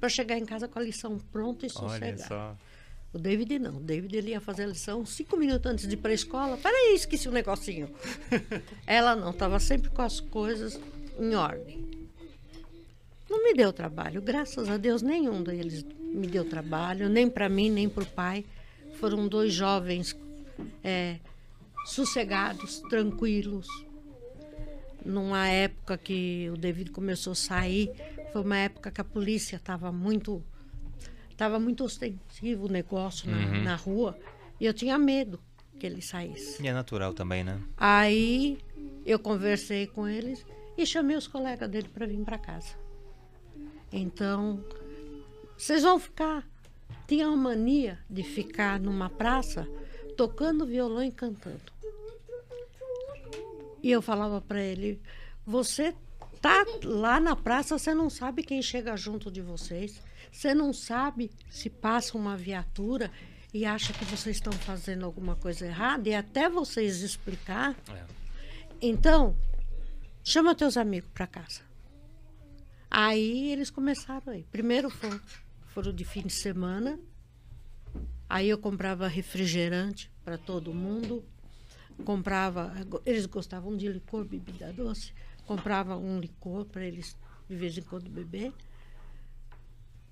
para 0.01 0.09
chegar 0.09 0.37
em 0.37 0.45
casa 0.45 0.67
com 0.67 0.81
a 0.81 0.83
lição 0.83 1.17
pronta 1.31 1.65
e 1.65 1.71
sossegada. 1.71 2.59
O 3.13 3.19
David 3.21 3.61
não. 3.61 3.77
O 3.77 3.81
David 3.81 4.17
ele 4.17 4.31
ia 4.31 4.41
fazer 4.41 4.65
a 4.65 4.67
lição 4.67 5.07
cinco 5.07 5.37
minutos 5.37 5.71
antes 5.71 5.87
de 5.87 5.95
ir 5.95 5.99
para 5.99 6.11
a 6.11 6.15
escola. 6.15 6.57
Peraí, 6.57 6.93
esqueci 6.97 7.29
um 7.29 7.33
negocinho. 7.33 7.89
Ela 8.85 9.15
não, 9.15 9.31
estava 9.31 9.61
sempre 9.61 9.91
com 9.91 10.03
as 10.03 10.19
coisas 10.19 10.81
em 11.21 11.37
ordem. 11.37 11.87
Não 13.31 13.45
me 13.45 13.55
deu 13.55 13.73
trabalho, 13.73 14.21
graças 14.21 14.69
a 14.69 14.77
Deus, 14.77 15.03
nenhum 15.03 15.45
deles 15.45 15.85
me 16.01 16.27
deu 16.27 16.45
trabalho, 16.45 17.09
nem 17.09 17.31
para 17.31 17.49
mim, 17.49 17.71
nem 17.71 17.89
para 17.89 18.03
o 18.03 18.07
pai. 18.07 18.45
Foram 18.99 19.29
dois 19.29 19.53
jovens 19.53 20.17
é, 20.83 21.19
sossegados, 21.85 22.81
tranquilos. 22.89 23.67
Numa 25.05 25.49
época 25.49 25.97
que 25.97 26.51
o 26.53 26.57
David 26.57 26.91
começou 26.91 27.33
a 27.33 27.37
sair, 27.37 27.91
foi 28.33 28.43
uma 28.43 28.57
época 28.59 28.91
que 28.91 29.01
a 29.01 29.05
polícia 29.05 29.57
estava 29.57 29.91
muito 29.91 30.45
Estava 31.39 31.61
muito 31.61 31.85
ostensivo 31.85 32.67
o 32.67 32.69
negócio 32.69 33.31
na, 33.31 33.63
na 33.63 33.77
rua 33.77 34.19
e 34.59 34.67
eu 34.67 34.75
tinha 34.75 34.99
medo 34.99 35.39
que 35.79 35.87
ele 35.87 36.03
saísse. 36.03 36.61
E 36.61 36.67
é 36.67 36.73
natural 36.73 37.15
também, 37.15 37.45
né? 37.45 37.61
Aí 37.77 38.59
eu 39.07 39.21
conversei 39.21 39.87
com 39.87 40.09
eles 40.09 40.45
e 40.77 40.85
chamei 40.85 41.17
os 41.17 41.29
colegas 41.29 41.71
dele 41.71 41.89
para 41.95 42.07
vir 42.07 42.19
para 42.25 42.39
casa. 42.39 42.75
Então, 43.93 44.65
vocês 45.57 45.85
vão 45.85 46.01
ficar. 46.01 46.45
Tinha 47.07 47.29
uma 47.29 47.37
mania 47.37 48.01
de 48.11 48.25
ficar 48.25 48.81
numa 48.81 49.09
praça 49.09 49.65
tocando 50.19 50.67
violão 50.67 51.05
e 51.05 51.13
cantando. 51.13 51.73
E 53.81 53.89
eu 53.89 54.03
falava 54.03 54.41
para 54.41 54.61
ele: 54.61 55.01
você 55.47 55.95
tá 56.43 56.67
lá 56.83 57.21
na 57.21 57.37
praça, 57.37 57.79
você 57.79 57.95
não 57.95 58.11
sabe 58.11 58.43
quem 58.43 58.61
chega 58.61 58.97
junto 58.97 59.31
de 59.31 59.41
vocês, 59.41 60.03
você 60.33 60.53
não 60.53 60.73
sabe 60.73 61.31
se 61.49 61.71
passa 61.71 62.19
uma 62.19 62.37
viatura 62.37 63.13
e 63.55 63.65
acha 63.65 63.93
que 63.93 64.05
vocês 64.05 64.37
estão 64.37 64.53
fazendo 64.53 65.07
alguma 65.07 65.37
coisa 65.37 65.65
errada 65.65 66.09
e 66.09 66.15
até 66.15 66.51
vocês 66.51 67.01
explicar. 67.01 67.77
É. 67.89 68.05
Então, 68.83 69.37
chama 70.25 70.55
teus 70.55 70.77
amigos 70.77 71.11
para 71.15 71.29
casa. 71.29 71.63
Aí 72.91 73.53
eles 73.53 73.71
começaram 73.71 74.33
aí. 74.33 74.45
Primeiro 74.51 74.91
foram, 74.91 75.21
foram 75.69 75.93
de 75.93 76.05
fim 76.05 76.23
de 76.23 76.33
semana. 76.33 76.99
Aí 78.29 78.49
eu 78.49 78.59
comprava 78.59 79.09
refrigerante 79.09 80.11
para 80.25 80.37
todo 80.37 80.75
mundo. 80.75 81.25
Comprava, 82.05 82.73
eles 83.07 83.27
gostavam 83.27 83.77
de 83.77 83.89
licor, 83.89 84.25
bebida 84.25 84.73
doce. 84.73 85.13
Comprava 85.47 85.97
um 85.97 86.21
licor 86.21 86.65
para 86.67 86.85
eles 86.85 87.17
de 87.49 87.57
vez 87.57 87.77
em 87.79 87.83
quando 87.83 88.09
beber. 88.11 88.53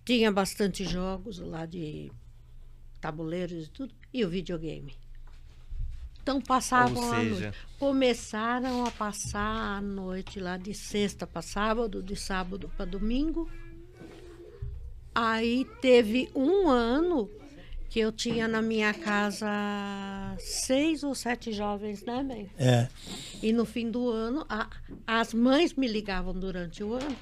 Tinha 0.04 0.32
bastante 0.32 0.84
jogos 0.84 1.38
lá 1.38 1.66
de 1.66 2.10
tabuleiros 3.00 3.66
e 3.66 3.70
tudo. 3.70 3.94
E 4.12 4.24
o 4.24 4.28
videogame. 4.28 4.94
Então 6.22 6.40
passavam 6.40 7.02
Ou 7.04 7.12
a 7.12 7.20
seja- 7.20 7.40
noite. 7.46 7.58
Começaram 7.78 8.84
a 8.84 8.90
passar 8.90 9.76
a 9.78 9.80
noite 9.80 10.40
lá 10.40 10.56
de 10.56 10.72
sexta 10.74 11.26
para 11.26 11.42
sábado, 11.42 12.02
de 12.02 12.16
sábado 12.16 12.68
para 12.76 12.84
domingo. 12.86 13.48
Aí 15.14 15.64
teve 15.80 16.28
um 16.34 16.68
ano 16.68 17.30
que 17.96 18.00
eu 18.00 18.12
tinha 18.12 18.46
na 18.46 18.60
minha 18.60 18.92
casa 18.92 19.48
seis 20.38 21.02
ou 21.02 21.14
sete 21.14 21.50
jovens, 21.50 22.04
né, 22.04 22.22
bem? 22.22 22.50
É. 22.58 22.88
E 23.42 23.54
no 23.54 23.64
fim 23.64 23.90
do 23.90 24.10
ano, 24.10 24.44
a- 24.50 24.68
as 25.06 25.32
mães 25.32 25.72
me 25.72 25.88
ligavam 25.88 26.34
durante 26.34 26.84
o 26.84 26.92
ano 26.92 27.16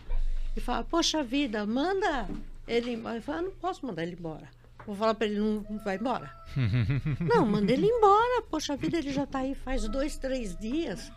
e 0.57 0.61
falavam, 0.61 0.89
poxa 0.91 1.23
vida, 1.23 1.65
manda 1.65 2.27
ele 2.67 2.95
embora. 2.95 3.19
Eu 3.19 3.23
falava, 3.23 3.45
não 3.45 3.53
posso 3.53 3.87
mandar 3.87 4.03
ele 4.03 4.17
embora. 4.19 4.49
Vou 4.85 4.97
falar 4.97 5.15
para 5.15 5.29
ele, 5.29 5.39
não 5.39 5.65
vai 5.85 5.95
embora. 5.95 6.29
não, 7.21 7.47
manda 7.47 7.71
ele 7.73 7.87
embora. 7.87 8.43
Poxa 8.51 8.77
vida, 8.77 8.99
ele 8.99 9.13
já 9.13 9.23
está 9.23 9.39
aí 9.39 9.55
faz 9.55 9.87
dois, 9.87 10.17
três 10.17 10.59
dias. 10.59 11.09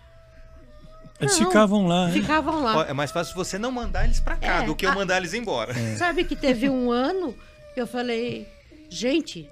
Eles 1.19 1.39
Não, 1.39 1.47
ficavam 1.47 1.87
lá. 1.87 2.05
hein? 2.09 2.13
Ficavam 2.21 2.61
lá. 2.61 2.85
É 2.87 2.93
mais 2.93 3.09
fácil 3.09 3.33
você 3.33 3.57
não 3.57 3.71
mandar 3.71 4.05
eles 4.05 4.19
pra 4.19 4.35
cá 4.35 4.61
É, 4.61 4.65
do 4.67 4.75
que 4.75 4.85
eu 4.85 4.91
a- 4.91 4.93
mandar 4.95 5.17
eles 5.17 5.33
embora. 5.33 5.73
Sabe 5.97 6.23
que 6.25 6.35
teve 6.35 6.69
um 6.69 6.91
ano 6.91 7.33
que 7.73 7.81
eu 7.81 7.87
falei, 7.87 8.47
gente, 8.89 9.49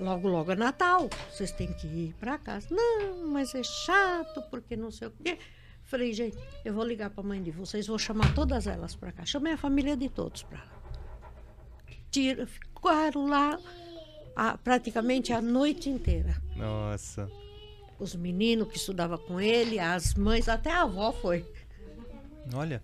logo, 0.00 0.28
logo 0.28 0.52
é 0.52 0.54
Natal, 0.56 1.08
vocês 1.30 1.50
têm 1.52 1.72
que 1.72 1.86
ir 1.86 2.14
para 2.20 2.38
casa. 2.38 2.68
Não, 2.70 3.26
mas 3.28 3.54
é 3.54 3.62
chato, 3.62 4.42
porque 4.50 4.76
não 4.76 4.90
sei 4.90 5.08
o 5.08 5.10
quê. 5.10 5.38
Falei, 5.82 6.12
gente, 6.14 6.36
eu 6.64 6.72
vou 6.72 6.84
ligar 6.84 7.10
para 7.10 7.22
a 7.22 7.26
mãe 7.26 7.42
de 7.42 7.50
vocês, 7.50 7.86
vou 7.86 7.98
chamar 7.98 8.34
todas 8.34 8.66
elas 8.66 8.94
para 8.94 9.12
cá. 9.12 9.24
Chamei 9.26 9.52
a 9.52 9.56
família 9.58 9.96
de 9.96 10.08
todos 10.08 10.42
para 10.42 10.58
lá. 10.58 10.72
Tira, 12.10 12.46
ficaram 12.46 13.26
lá 13.26 13.58
a- 14.34 14.56
praticamente 14.56 15.32
a 15.32 15.40
noite 15.42 15.90
inteira. 15.90 16.40
Nossa. 16.56 17.30
Os 17.98 18.14
meninos 18.14 18.68
que 18.68 18.76
estudavam 18.76 19.18
com 19.18 19.40
ele, 19.40 19.78
as 19.78 20.14
mães, 20.14 20.48
até 20.48 20.70
a 20.70 20.82
avó 20.82 21.12
foi. 21.12 21.44
Olha. 22.54 22.82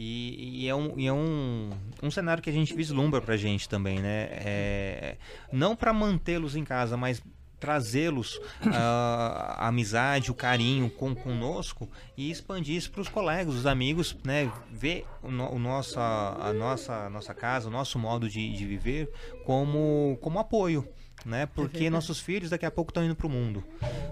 E, 0.00 0.62
e 0.62 0.68
é, 0.68 0.74
um, 0.76 0.96
e 0.96 1.08
é 1.08 1.12
um, 1.12 1.70
um 2.00 2.08
cenário 2.08 2.40
que 2.40 2.48
a 2.48 2.52
gente 2.52 2.72
vislumbra 2.72 3.20
pra 3.20 3.36
gente 3.36 3.68
também, 3.68 3.98
né? 3.98 4.28
É, 4.30 5.16
não 5.52 5.74
para 5.74 5.92
mantê-los 5.92 6.54
em 6.54 6.62
casa, 6.62 6.96
mas 6.96 7.20
trazê-los 7.58 8.40
ah, 8.72 9.56
a 9.58 9.66
amizade, 9.66 10.30
o 10.30 10.34
carinho 10.34 10.88
com 10.88 11.16
conosco 11.16 11.90
e 12.16 12.30
expandir 12.30 12.76
isso 12.76 12.92
para 12.92 13.00
os 13.00 13.08
colegas, 13.08 13.56
os 13.56 13.66
amigos, 13.66 14.16
né? 14.22 14.48
Ver 14.70 15.04
o, 15.20 15.32
no, 15.32 15.50
o 15.50 15.58
nossa, 15.58 16.00
a 16.00 16.52
nossa, 16.52 17.06
a 17.06 17.10
nossa 17.10 17.34
casa, 17.34 17.66
o 17.66 17.70
nosso 17.72 17.98
modo 17.98 18.28
de, 18.28 18.52
de 18.52 18.64
viver 18.64 19.10
como, 19.44 20.16
como 20.20 20.38
apoio. 20.38 20.88
Né? 21.26 21.46
Porque 21.46 21.90
nossos 21.90 22.20
filhos 22.20 22.50
daqui 22.50 22.64
a 22.64 22.70
pouco 22.70 22.92
estão 22.92 23.04
indo 23.04 23.16
para 23.16 23.26
o 23.26 23.30
mundo. 23.30 23.64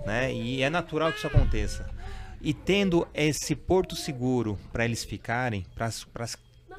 Né? 0.04 0.34
E 0.34 0.60
é 0.62 0.68
natural 0.68 1.12
que 1.12 1.18
isso 1.18 1.28
aconteça. 1.28 1.88
E 2.48 2.54
tendo 2.54 3.08
esse 3.12 3.56
porto 3.56 3.96
seguro 3.96 4.56
para 4.72 4.84
eles 4.84 5.02
ficarem, 5.02 5.66
para 5.74 5.90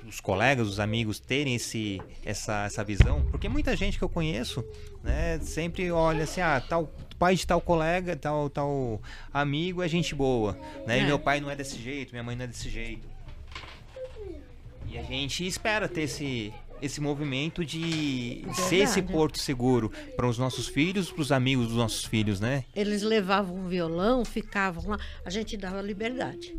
os 0.07 0.21
colegas, 0.21 0.65
os 0.65 0.79
amigos 0.79 1.19
terem 1.19 1.55
esse, 1.55 2.01
essa, 2.23 2.63
essa 2.63 2.85
visão, 2.85 3.21
porque 3.29 3.49
muita 3.49 3.75
gente 3.75 3.97
que 3.97 4.03
eu 4.05 4.07
conheço, 4.07 4.63
né, 5.03 5.37
sempre 5.41 5.91
olha 5.91 6.23
assim, 6.23 6.39
ah, 6.39 6.61
tal 6.61 6.89
pai 7.19 7.35
de 7.35 7.45
tal 7.45 7.59
colega, 7.59 8.15
tal 8.15 8.49
tal 8.49 9.01
amigo 9.33 9.83
é 9.83 9.89
gente 9.89 10.15
boa, 10.15 10.57
né? 10.85 10.99
E 10.99 11.01
É. 11.01 11.05
meu 11.05 11.19
pai 11.19 11.41
não 11.41 11.49
é 11.51 11.55
desse 11.55 11.77
jeito, 11.77 12.11
minha 12.11 12.23
mãe 12.23 12.37
não 12.37 12.45
é 12.45 12.47
desse 12.47 12.69
jeito. 12.69 13.05
E 14.89 14.97
a 14.97 15.03
gente 15.03 15.45
espera 15.45 15.89
ter 15.89 16.03
esse 16.03 16.53
esse 16.81 17.01
movimento 17.01 17.65
de 17.65 18.45
ser 18.53 18.77
esse 18.77 18.95
Verdade. 18.95 19.13
porto 19.13 19.39
seguro 19.39 19.91
para 20.15 20.27
os 20.27 20.37
nossos 20.37 20.67
filhos, 20.67 21.11
para 21.11 21.21
os 21.21 21.31
amigos 21.31 21.67
dos 21.67 21.75
nossos 21.77 22.05
filhos, 22.05 22.39
né? 22.39 22.63
Eles 22.75 23.01
levavam 23.01 23.55
um 23.55 23.67
violão, 23.67 24.23
ficavam 24.23 24.91
lá, 24.91 24.99
a 25.25 25.29
gente 25.29 25.57
dava 25.57 25.81
liberdade. 25.81 26.55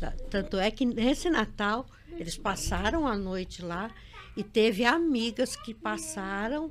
Da- 0.00 0.12
Tanto 0.30 0.58
é 0.58 0.70
que 0.70 0.84
nesse 0.84 1.28
Natal 1.30 1.86
eles 2.18 2.36
passaram 2.36 3.06
a 3.06 3.16
noite 3.16 3.62
lá 3.62 3.90
e 4.36 4.42
teve 4.42 4.84
amigas 4.84 5.54
que 5.56 5.72
passaram. 5.74 6.70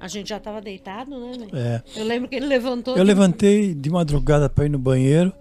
A 0.00 0.06
gente 0.06 0.28
já 0.28 0.36
estava 0.36 0.60
deitado, 0.60 1.10
né? 1.10 1.36
né? 1.38 1.82
É. 1.94 2.00
Eu 2.00 2.04
lembro 2.04 2.28
que 2.28 2.36
ele 2.36 2.46
levantou. 2.46 2.96
Eu 2.96 3.02
levantei 3.02 3.74
de 3.74 3.90
madrugada 3.90 4.48
para 4.48 4.64
ir 4.66 4.68
no 4.68 4.78
banheiro 4.78 5.32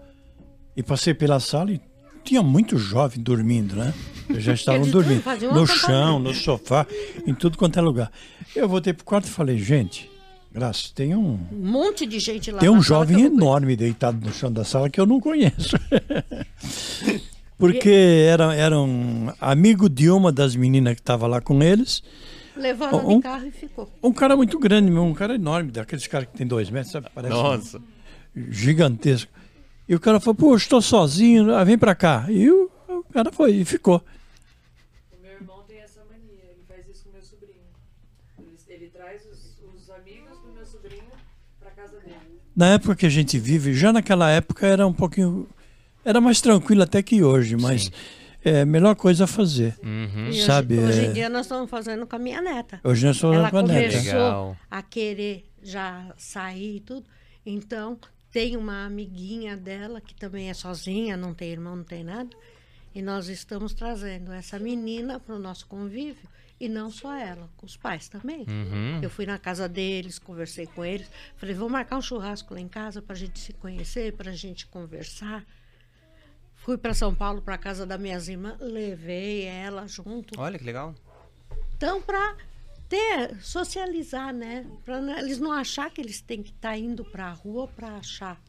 e 0.76 0.82
passei 0.82 1.14
pela 1.14 1.40
sala 1.40 1.72
e 1.72 1.80
tinha 2.24 2.42
muito 2.42 2.78
jovem 2.78 3.22
dormindo, 3.22 3.76
né? 3.76 3.94
Eles 4.30 4.44
já 4.44 4.54
estavam 4.54 4.82
Eles 4.82 4.92
dormindo. 4.92 5.24
um 5.50 5.54
No 5.54 5.68
chão, 5.68 6.20
no 6.20 6.34
sofá, 6.34 6.86
em 7.26 7.34
tudo 7.34 7.58
quanto 7.58 7.78
é 7.80 7.82
lugar. 7.82 8.12
Eu 8.56 8.68
voltei 8.68 8.94
pro 8.94 9.06
quarto 9.06 9.26
e 9.26 9.30
falei, 9.32 9.58
gente, 9.58 10.10
Graças, 10.50 10.90
tem 10.92 11.14
um, 11.14 11.40
Um 11.52 11.72
monte 11.72 12.06
de 12.08 12.18
gente 12.20 12.50
lá 12.52 12.60
tem 12.60 12.70
um 12.70 12.82
jovem 12.82 13.16
eu 13.18 13.24
não 13.24 13.30
conheço. 13.30 13.44
enorme 13.46 13.76
deitado 13.76 14.26
no 14.26 14.34
chão 14.34 14.52
da 14.52 14.64
sala 14.64 14.90
que 14.90 15.00
eu 15.00 15.06
não 15.06 15.20
conheço. 15.20 15.76
Porque 17.58 17.90
era, 18.28 18.56
era 18.56 18.80
um 18.80 19.32
amigo 19.42 19.90
de 19.90 20.10
uma 20.10 20.32
das 20.32 20.56
meninas 20.56 20.94
que 20.96 21.02
estava 21.02 21.28
lá 21.28 21.42
com 21.42 21.62
eles. 21.62 22.04
Levando 22.56 23.08
Um- 23.08 23.18
de 23.18 23.24
carro 23.24 23.46
e 23.48 23.52
ficou. 23.52 23.92
Um 24.02 24.12
cara 24.14 24.36
muito 24.36 24.58
grande, 24.60 24.92
um 24.92 25.14
cara 25.14 25.36
enorme, 25.36 25.72
daqueles 25.72 26.08
caras 26.08 26.28
que 26.30 26.38
tem 26.38 26.48
dois 26.48 26.70
metros, 26.70 26.92
sabe? 26.92 27.08
Parece 27.14 27.34
um- 27.36 27.42
Nossa. 27.44 27.82
gigantesco. 28.50 29.32
E 29.88 29.96
o 29.96 30.00
cara 30.00 30.20
falou, 30.20 30.36
pô, 30.36 30.56
estou 30.56 30.82
sozinho, 30.82 31.54
ah, 31.56 31.64
vem 31.64 31.78
pra 31.78 31.94
cá. 31.96 32.26
E 32.30 32.50
o, 32.50 32.70
o 32.90 33.04
cara 33.14 33.32
foi 33.32 33.52
e 33.58 33.66
ficou. 33.66 34.04
O 35.12 35.22
meu 35.22 35.32
irmão 35.34 35.64
tem 35.68 35.80
essa 35.80 36.02
mania, 36.10 36.44
ele 36.50 36.64
faz 36.68 36.88
isso 36.88 37.04
com 37.04 37.10
o 37.10 37.14
meu 37.14 37.22
sobrinho. 37.22 37.54
Ele, 38.40 38.58
ele 38.70 38.88
traz 38.92 39.22
os, 39.26 39.82
os 39.82 39.90
amigos 39.90 40.38
do 40.46 40.52
meu 40.54 40.66
sobrinho 40.66 41.04
Pra 41.60 41.72
casa 41.72 42.00
dele. 42.02 42.18
Na 42.58 42.70
época 42.74 42.96
que 42.96 43.06
a 43.06 43.10
gente 43.10 43.38
vive, 43.38 43.74
já 43.76 43.94
naquela 43.94 44.32
época 44.32 44.66
era 44.66 44.88
um 44.88 44.92
pouquinho. 44.94 45.48
Era 46.04 46.20
mais 46.20 46.42
tranquilo 46.42 46.82
até 46.82 47.04
que 47.04 47.22
hoje, 47.22 47.56
mas 47.56 47.84
Sim. 47.84 47.92
é 48.44 48.62
a 48.62 48.66
melhor 48.66 48.96
coisa 48.96 49.26
a 49.26 49.28
fazer. 49.28 49.76
Uhum. 49.84 50.26
E 50.26 50.30
hoje- 50.30 50.42
Sabe, 50.44 50.80
Hoje, 50.80 51.02
é- 51.02 51.06
em 51.06 51.14
dia 51.14 51.30
nós 51.30 51.46
estamos 51.46 51.70
fazendo 51.70 52.08
com 52.08 52.16
a 52.16 52.20
minha 52.20 52.42
neta. 52.42 52.80
Hoje 52.84 53.06
nós 53.06 53.16
estamos 53.18 53.38
Ela 53.38 53.52
com 53.52 53.58
a 53.60 53.62
neta. 53.62 53.90
começou 53.92 54.14
Legal. 54.14 54.58
a 54.72 54.82
querer 54.82 55.46
já 55.62 56.12
sair 56.18 56.78
e 56.78 56.80
tudo. 56.80 57.06
Então, 57.46 58.00
tem 58.32 58.58
uma 58.58 58.86
amiguinha 58.88 59.56
dela 59.56 60.02
que 60.02 60.16
também 60.16 60.50
é 60.50 60.54
sozinha, 60.56 61.16
não 61.16 61.34
tem 61.36 61.52
irmão, 61.52 61.76
não 61.76 61.84
tem 61.84 62.04
nada. 62.04 62.30
E 62.96 63.02
nós 63.04 63.28
estamos 63.30 63.74
trazendo 63.74 64.32
essa 64.32 64.58
menina 64.58 65.20
para 65.20 65.36
o 65.36 65.40
nosso 65.40 65.68
convívio. 65.68 66.28
E 66.60 66.68
não 66.68 66.90
só 66.90 67.16
ela, 67.16 67.50
com 67.56 67.66
os 67.66 67.78
pais 67.78 68.10
também. 68.10 68.46
Uhum. 68.48 69.00
Eu 69.02 69.10
fui 69.10 69.26
na 69.26 69.38
casa 69.38 69.70
deles, 69.70 70.18
conversei 70.18 70.66
com 70.66 70.84
eles. 70.84 71.08
Falei, 71.36 71.54
vamos 71.54 71.72
marcar 71.72 71.98
um 71.98 72.02
churrasco 72.02 72.54
lá 72.54 72.60
em 72.60 72.68
casa 72.68 73.02
para 73.02 73.16
a 73.16 73.20
gente 73.20 73.40
se 73.40 73.54
conhecer, 73.54 74.14
para 74.14 74.32
a 74.32 74.36
gente 74.36 74.66
conversar. 74.66 75.46
Fui 76.56 76.78
para 76.78 76.94
São 76.94 77.14
Paulo, 77.14 77.42
para 77.42 77.56
a 77.56 77.58
casa 77.58 77.86
das 77.86 78.00
minhas 78.00 78.28
irmãs, 78.28 78.58
levei 78.60 79.44
ela 79.44 79.88
junto. 79.88 80.40
Olha 80.40 80.58
que 80.58 80.66
legal. 80.66 80.96
Então, 81.76 82.02
para 82.02 82.36
ter, 82.90 83.40
socializar, 83.42 84.34
né? 84.34 84.66
Para 84.84 85.20
eles 85.20 85.40
não 85.40 85.52
achar 85.52 85.92
que 85.92 86.02
eles 86.02 86.22
têm 86.22 86.42
que 86.42 86.50
estar 86.50 86.76
indo 86.76 87.06
para 87.06 87.28
a 87.28 87.32
rua 87.32 87.68
para 87.68 87.98
achar. 87.98 88.42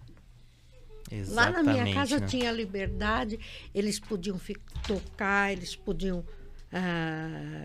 Lá 1.28 1.50
na 1.50 1.62
minha 1.62 1.94
casa 1.94 2.18
né? 2.18 2.26
tinha 2.26 2.52
liberdade, 2.52 3.38
eles 3.74 3.98
podiam 3.98 4.38
tocar, 4.86 5.52
eles 5.52 5.74
podiam 5.74 6.24
ah, 6.72 7.57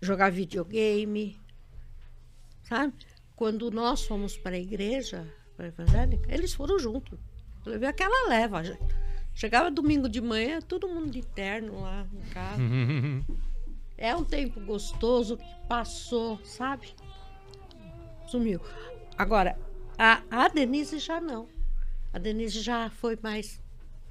jogar 0.00 0.30
videogame, 0.30 1.38
sabe? 2.62 2.94
Quando 3.36 3.70
nós 3.70 4.04
fomos 4.04 4.36
para 4.36 4.56
a 4.56 4.58
igreja 4.58 5.26
pra 5.56 5.68
evangélica, 5.68 6.32
eles 6.32 6.52
foram 6.54 6.78
juntos. 6.78 7.18
Eu 7.64 7.72
levei 7.72 7.88
aquela 7.88 8.28
leva. 8.28 8.62
Chegava 9.34 9.70
domingo 9.70 10.08
de 10.08 10.20
manhã, 10.20 10.60
todo 10.60 10.88
mundo 10.88 11.10
de 11.10 11.22
terno 11.22 11.80
lá 11.82 12.06
em 12.12 12.30
casa. 12.30 12.60
É 14.00 14.14
um 14.14 14.22
tempo 14.22 14.60
gostoso 14.60 15.36
que 15.36 15.44
passou, 15.68 16.38
sabe? 16.44 16.94
Sumiu. 18.28 18.60
Agora, 19.16 19.58
a, 19.98 20.22
a 20.30 20.46
Denise 20.48 21.00
já 21.00 21.20
não. 21.20 21.48
A 22.12 22.18
Denise 22.20 22.60
já 22.60 22.90
foi 22.90 23.18
mais 23.20 23.60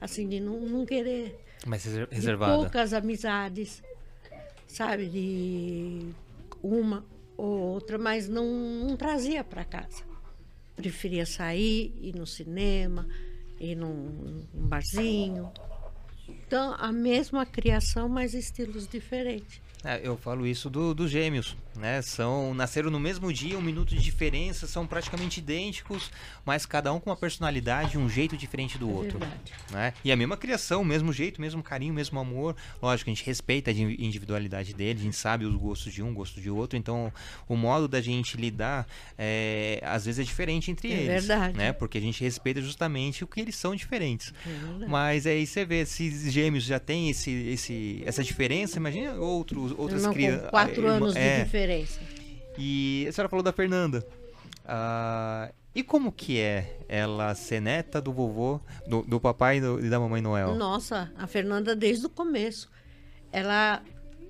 assim, 0.02 0.28
de 0.28 0.42
não, 0.42 0.60
não 0.60 0.86
querer. 0.86 1.42
Mas 1.66 1.86
reser- 1.86 2.08
De 2.10 2.16
reservada. 2.16 2.54
poucas 2.58 2.92
amizades, 2.92 3.82
sabe? 4.68 5.08
De 5.08 6.10
uma 6.62 7.04
ou 7.38 7.60
outra, 7.60 7.98
mas 7.98 8.28
não, 8.28 8.46
não 8.88 8.96
trazia 8.98 9.44
para 9.44 9.64
casa. 9.64 10.04
Preferia 10.76 11.26
sair, 11.26 11.94
ir 12.02 12.16
no 12.16 12.26
cinema, 12.28 13.08
ir 13.60 13.76
num, 13.76 14.46
num 14.54 14.68
barzinho. 14.68 15.52
Então, 16.28 16.76
a 16.78 16.92
mesma 16.92 17.46
criação, 17.46 18.08
mas 18.10 18.34
estilos 18.34 18.88
diferentes. 18.88 19.62
É, 19.84 20.02
eu 20.06 20.18
falo 20.18 20.46
isso 20.46 20.70
do- 20.70 20.94
dos 20.94 21.10
gêmeos, 21.10 21.56
né? 21.78 22.02
São 22.02 22.54
nasceram 22.54 22.90
no 22.90 23.00
mesmo 23.00 23.32
dia, 23.32 23.58
um 23.58 23.62
minuto 23.62 23.90
de 23.96 24.02
diferença, 24.02 24.68
são 24.68 24.86
praticamente 24.88 25.40
idênticos, 25.40 26.12
mas 26.46 26.66
cada 26.66 26.92
um 26.94 27.00
com 27.00 27.10
uma 27.10 27.16
personalidade, 27.16 27.98
um 27.98 28.10
jeito 28.10 28.36
diferente 28.36 28.78
do 28.78 28.90
É 28.90 28.94
outro, 28.94 29.20
verdade. 29.20 29.54
né? 29.72 29.94
E 30.04 30.12
a 30.12 30.16
mesma 30.16 30.36
criação, 30.38 30.82
o 30.82 30.86
mesmo 30.86 31.14
jeito, 31.14 31.40
mesmo 31.40 31.62
carinho, 31.64 31.94
mesmo 31.94 32.20
amor. 32.20 32.56
Lógico, 32.82 33.10
a 33.10 33.14
gente 33.14 33.26
respeita 33.26 33.72
a 33.72 33.74
di- 33.74 33.96
individualidade 34.00 34.74
dele, 34.74 35.00
a 35.00 35.04
gente 35.04 35.16
sabe 35.16 35.46
os 35.46 35.56
gostos 35.56 35.94
de 35.94 36.02
um, 36.04 36.14
gosto 36.14 36.42
de 36.42 36.50
outro, 36.50 36.78
então 36.78 37.12
o 37.48 37.56
modo 37.56 37.88
da 37.88 38.02
gente 38.02 38.38
lidar 38.38 38.88
é, 39.18 39.82
às 39.84 40.06
vezes 40.06 40.20
é 40.20 40.24
diferente 40.24 40.72
entre 40.72 40.90
É 40.92 40.96
eles, 40.96 41.26
verdade. 41.28 41.58
né? 41.58 41.74
Porque 41.74 41.98
a 41.98 42.02
gente 42.02 42.24
respeita 42.24 42.62
justamente 42.62 43.24
o 43.24 43.28
que 43.28 43.40
eles 43.40 43.56
são 43.56 43.76
diferentes. 43.76 44.34
É. 44.46 44.88
Mas 44.88 45.26
aí 45.26 45.46
você 45.46 45.66
vê, 45.66 45.86
se 45.86 46.30
gêmeos 46.32 46.64
já 46.64 46.80
tem 46.80 47.10
esse, 47.10 47.32
esse, 47.32 48.02
essa 48.06 48.24
diferença, 48.24 48.78
imagina 48.78 49.14
outros, 49.16 49.74
outras 49.78 50.06
crianças. 50.08 50.50
quatro 50.50 50.88
anos 50.88 51.14
de 51.14 51.20
é, 51.20 51.40
diferença. 51.68 52.00
E 52.58 53.06
a 53.08 53.12
senhora 53.12 53.30
falou 53.30 53.44
da 53.44 53.52
Fernanda. 53.54 54.06
Ah, 54.66 55.52
e 55.76 55.84
como 55.84 56.12
que 56.12 56.40
é 56.40 56.80
ela 56.90 57.34
ser 57.36 57.62
neta 57.62 58.02
do 58.02 58.12
vovô, 58.12 58.60
do, 58.88 59.04
do 59.04 59.20
papai 59.20 59.58
e, 59.58 59.62
do- 59.62 59.80
e 59.86 59.90
da 59.90 60.00
mamãe 60.00 60.22
Noel? 60.22 60.56
Nossa, 60.56 61.12
a 61.18 61.28
Fernanda 61.28 61.76
desde 61.76 62.06
o 62.06 62.10
começo. 62.10 62.70
Ela 63.32 63.82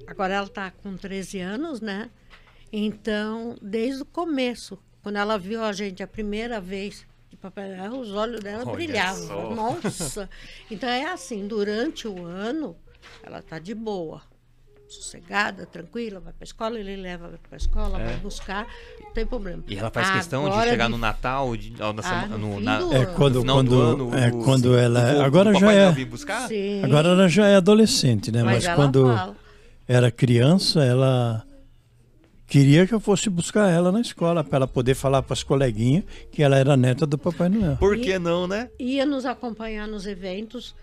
agora 0.06 0.34
ela 0.36 0.48
está 0.48 0.72
com 0.72 0.96
13 0.98 1.40
anos, 1.40 1.80
né? 1.82 2.10
Então, 2.72 3.56
desde 3.62 4.02
o 4.02 4.06
começo, 4.06 4.78
quando 5.02 5.16
ela 5.18 5.38
viu 5.38 5.64
a 5.64 5.72
gente 5.72 6.04
a 6.04 6.08
primeira 6.08 6.60
vez 6.60 7.06
de 7.30 7.38
Papai 7.38 7.70
Noel, 7.76 7.94
os 8.00 8.12
olhos 8.12 8.42
dela 8.42 8.64
Olha 8.66 8.74
brilhavam. 8.76 9.28
só. 9.28 9.56
Nossa! 9.56 10.30
Então 10.70 10.90
é 10.90 11.06
assim, 11.06 11.48
durante 11.48 12.08
o 12.08 12.26
ano 12.26 12.76
ela 13.24 13.42
tá 13.42 13.58
de 13.58 13.74
boa. 13.74 14.22
Sossegada, 14.90 15.66
tranquila, 15.66 16.20
vai 16.22 16.32
para 16.32 16.46
escola, 16.46 16.80
ele 16.80 16.96
leva 16.96 17.28
para 17.28 17.40
a 17.52 17.58
escola, 17.58 18.00
É. 18.00 18.06
vai 18.06 18.16
buscar, 18.18 18.66
não 19.04 19.12
tem 19.12 19.26
problema. 19.26 19.62
E 19.68 19.78
ela 19.78 19.92
faz 19.92 20.10
questão 20.12 20.50
de 20.50 20.64
chegar 20.70 20.88
no 20.88 20.98
Natal, 20.98 21.58
de, 21.58 21.74
ó, 21.82 21.92
na 21.92 22.02
Ah, 22.06 22.28
no 22.28 22.60
na- 22.62 22.80
É 22.94 22.98
ano. 23.04 23.14
quando, 23.16 23.36
no 23.36 23.42
final 23.42 23.64
do 23.64 23.70
quando, 23.70 23.82
ano, 23.82 24.18
é 24.18 24.28
o- 24.30 24.44
quando 24.44 24.66
o 24.72 24.78
ela. 24.78 25.14
vô- 25.16 25.22
Agora 25.24 25.50
o 25.52 25.60
já 25.60 25.74
é. 25.74 25.92
vir 25.92 26.06
buscar? 26.06 26.48
Sim, 26.48 26.84
Agora 26.84 27.10
ela 27.10 27.28
já 27.28 27.48
é 27.48 27.56
adolescente, 27.58 28.32
né? 28.32 28.44
mas, 28.44 28.56
Mas, 28.56 28.66
ela 28.66 28.76
quando 28.76 29.06
fala. 29.14 29.36
era 29.88 30.10
criança, 30.10 30.82
ela 30.84 31.44
queria 32.46 32.88
que 32.88 32.94
eu 32.94 33.00
fosse 33.02 33.30
buscar 33.30 33.70
ela 33.70 33.92
na 33.92 34.00
escola 34.00 34.42
para 34.44 34.56
ela 34.58 34.68
poder 34.68 34.96
falar 34.96 35.22
para 35.22 35.34
as 35.34 35.44
coleguinhas 35.44 36.06
que 36.32 36.42
ela 36.42 36.56
era 36.58 36.78
neta 36.78 37.06
do 37.06 37.18
Papai 37.18 37.50
Noel. 37.50 37.76
Por 37.78 37.98
que 37.98 38.18
não, 38.18 38.48
né? 38.48 38.70
ia 38.80 39.06
nos 39.06 39.26
acompanhar 39.26 39.86
nos 39.88 40.06
eventos. 40.08 40.74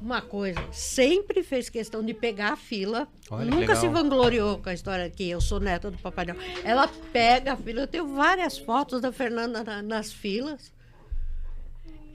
Uma 0.00 0.20
coisa, 0.20 0.60
sempre 0.72 1.42
fez 1.42 1.70
questão 1.70 2.04
de 2.04 2.12
pegar 2.12 2.52
a 2.52 2.56
fila. 2.56 3.08
Olha 3.30 3.50
Nunca 3.50 3.74
se 3.74 3.88
vangloriou 3.88 4.58
com 4.58 4.68
a 4.68 4.74
história 4.74 5.08
que 5.08 5.28
eu 5.30 5.40
sou 5.40 5.58
neta 5.58 5.90
do 5.90 5.96
Papai 5.98 6.26
Noel. 6.26 6.38
Ela 6.62 6.86
pega 7.12 7.54
a 7.54 7.56
fila. 7.56 7.80
Eu 7.80 7.86
tenho 7.86 8.06
várias 8.08 8.58
fotos 8.58 9.00
da 9.00 9.10
Fernanda 9.10 9.64
na- 9.64 9.82
nas 9.82 10.12
filas. 10.12 10.72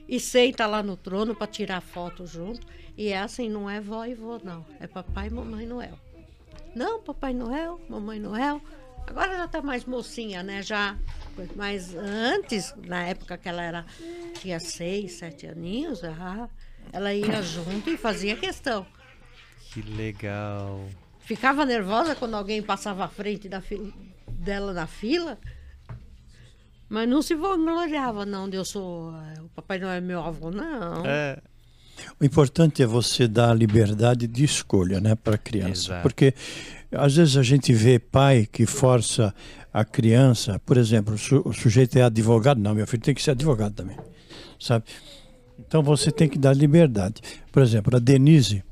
E 0.08 0.18
senta 0.20 0.66
lá 0.66 0.82
no 0.82 0.96
trono 0.96 1.34
para 1.34 1.46
tirar 1.46 1.80
foto 1.80 2.26
junto. 2.26 2.66
E 2.96 3.08
é 3.08 3.18
assim, 3.18 3.48
não 3.48 3.68
é 3.68 3.80
vó 3.80 4.04
e 4.04 4.14
vô, 4.14 4.38
não. 4.42 4.64
É 4.78 4.86
papai 4.86 5.28
e 5.28 5.30
mamãe 5.30 5.66
Noel. 5.66 5.98
Não, 6.74 7.00
Papai 7.02 7.34
Noel, 7.34 7.80
Mamãe 7.88 8.20
Noel. 8.20 8.60
Agora 9.06 9.36
já 9.36 9.48
tá 9.48 9.60
mais 9.60 9.84
mocinha, 9.84 10.40
né? 10.42 10.62
Já. 10.62 10.96
Mas 11.56 11.94
antes, 11.96 12.72
na 12.86 13.04
época 13.08 13.36
que 13.36 13.48
ela 13.48 13.62
era 13.62 13.86
tinha 14.40 14.60
seis, 14.60 15.12
sete 15.14 15.48
aninhos, 15.48 15.98
já, 16.00 16.48
ela 16.92 17.12
ia 17.14 17.42
junto 17.42 17.88
e 17.90 17.96
fazia 17.96 18.36
questão. 18.36 18.86
Que 19.72 19.82
legal. 19.82 20.84
Ficava 21.20 21.64
nervosa 21.64 22.14
quando 22.14 22.34
alguém 22.34 22.60
passava 22.62 23.04
à 23.04 23.08
frente 23.08 23.48
da 23.48 23.60
fi- 23.60 23.92
dela 24.28 24.72
na 24.72 24.86
fila. 24.86 25.38
Mas 26.88 27.08
não 27.08 27.22
se 27.22 27.34
vangloriava, 27.36 28.26
não, 28.26 28.48
de 28.48 28.56
eu 28.56 28.64
sou. 28.64 29.14
eh, 29.14 29.40
O 29.42 29.48
Papai 29.50 29.78
Noel 29.78 29.92
é 29.94 30.00
meu 30.00 30.20
avô, 30.20 30.50
não. 30.50 31.04
É, 31.06 31.38
O 32.18 32.24
importante 32.24 32.82
é 32.82 32.86
você 32.86 33.28
dar 33.28 33.50
a 33.50 33.54
liberdade 33.54 34.26
de 34.26 34.42
escolha, 34.42 35.00
né, 35.00 35.14
para 35.14 35.34
a 35.36 35.38
criança. 35.38 35.92
Exato. 35.92 36.02
Porque 36.02 36.34
às 36.90 37.14
vezes 37.14 37.36
a 37.36 37.42
gente 37.42 37.72
vê 37.72 37.98
pai 38.00 38.48
que 38.50 38.66
força 38.66 39.32
a 39.72 39.84
criança, 39.84 40.58
por 40.60 40.76
exemplo, 40.76 41.14
o 41.14 41.18
su- 41.18 41.42
o 41.44 41.52
sujeito 41.52 41.96
é 41.96 42.02
advogado, 42.02 42.58
não, 42.58 42.74
meu 42.74 42.86
filho 42.88 43.02
tem 43.02 43.14
que 43.14 43.22
ser 43.22 43.32
advogado 43.32 43.74
também, 43.74 43.96
sabe? 44.58 44.84
Então 45.66 45.82
você 45.82 46.10
tem 46.10 46.28
que 46.28 46.38
dar 46.38 46.54
liberdade. 46.54 47.20
Por 47.52 47.62
exemplo, 47.62 47.96
a 47.96 47.98
Denise, 47.98 48.62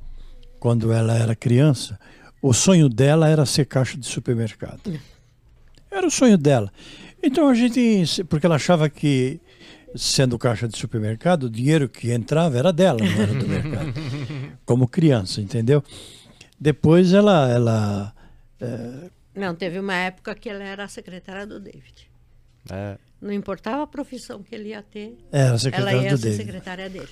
quando 0.58 0.92
ela 0.92 1.14
era 1.16 1.34
criança, 1.36 1.98
o 2.42 2.52
sonho 2.52 2.88
dela 2.88 3.28
era 3.28 3.44
ser 3.46 3.66
caixa 3.66 3.96
de 3.96 4.06
supermercado. 4.06 4.80
Era 5.90 6.06
o 6.06 6.10
sonho 6.10 6.36
dela. 6.38 6.72
Então 7.22 7.48
a 7.48 7.54
gente, 7.54 8.24
porque 8.24 8.46
ela 8.46 8.56
achava 8.56 8.88
que 8.88 9.40
sendo 9.94 10.38
caixa 10.38 10.68
de 10.68 10.76
supermercado, 10.76 11.44
o 11.44 11.50
dinheiro 11.50 11.88
que 11.88 12.12
entrava 12.12 12.58
era 12.58 12.72
dela, 12.72 12.98
não 13.00 13.22
era 13.22 13.34
do 13.34 13.46
mercado. 13.48 13.92
Como 14.64 14.86
criança, 14.86 15.40
entendeu? 15.40 15.82
Depois 16.60 17.12
ela, 17.12 17.48
ela 17.50 18.14
Não, 19.34 19.54
teve 19.54 19.78
uma 19.78 19.94
época 19.94 20.34
que 20.34 20.48
ela 20.48 20.62
era 20.62 20.84
a 20.84 20.88
secretária 20.88 21.46
do 21.46 21.58
David. 21.58 22.08
é. 22.70 22.98
Não 23.20 23.32
importava 23.32 23.82
a 23.82 23.86
profissão 23.86 24.42
que 24.42 24.54
ele 24.54 24.68
ia 24.70 24.82
ter, 24.82 25.18
era 25.68 25.90
ela 25.90 26.02
ia 26.04 26.16
ser 26.16 26.22
David. 26.22 26.36
secretária 26.36 26.88
dele. 26.90 27.08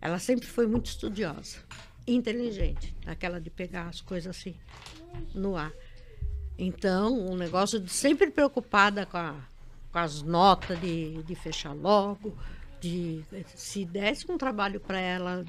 Ela 0.00 0.18
sempre 0.18 0.46
foi 0.46 0.66
muito 0.66 0.86
estudiosa, 0.86 1.58
inteligente, 2.06 2.94
aquela 3.06 3.40
de 3.40 3.50
pegar 3.50 3.88
as 3.88 4.00
coisas 4.00 4.36
assim 4.36 4.54
no 5.34 5.56
ar. 5.56 5.72
Então, 6.58 7.12
um 7.30 7.36
negócio 7.36 7.78
de 7.78 7.90
sempre 7.90 8.30
preocupada 8.30 9.06
com, 9.06 9.16
a- 9.18 9.40
com 9.92 9.98
as 9.98 10.22
notas 10.22 10.80
de, 10.80 11.22
de 11.22 11.34
fechar 11.34 11.72
logo, 11.74 12.36
de 12.80 13.22
se 13.54 13.84
desse 13.84 14.30
um 14.30 14.36
trabalho 14.38 14.80
para 14.80 14.98
ela 14.98 15.44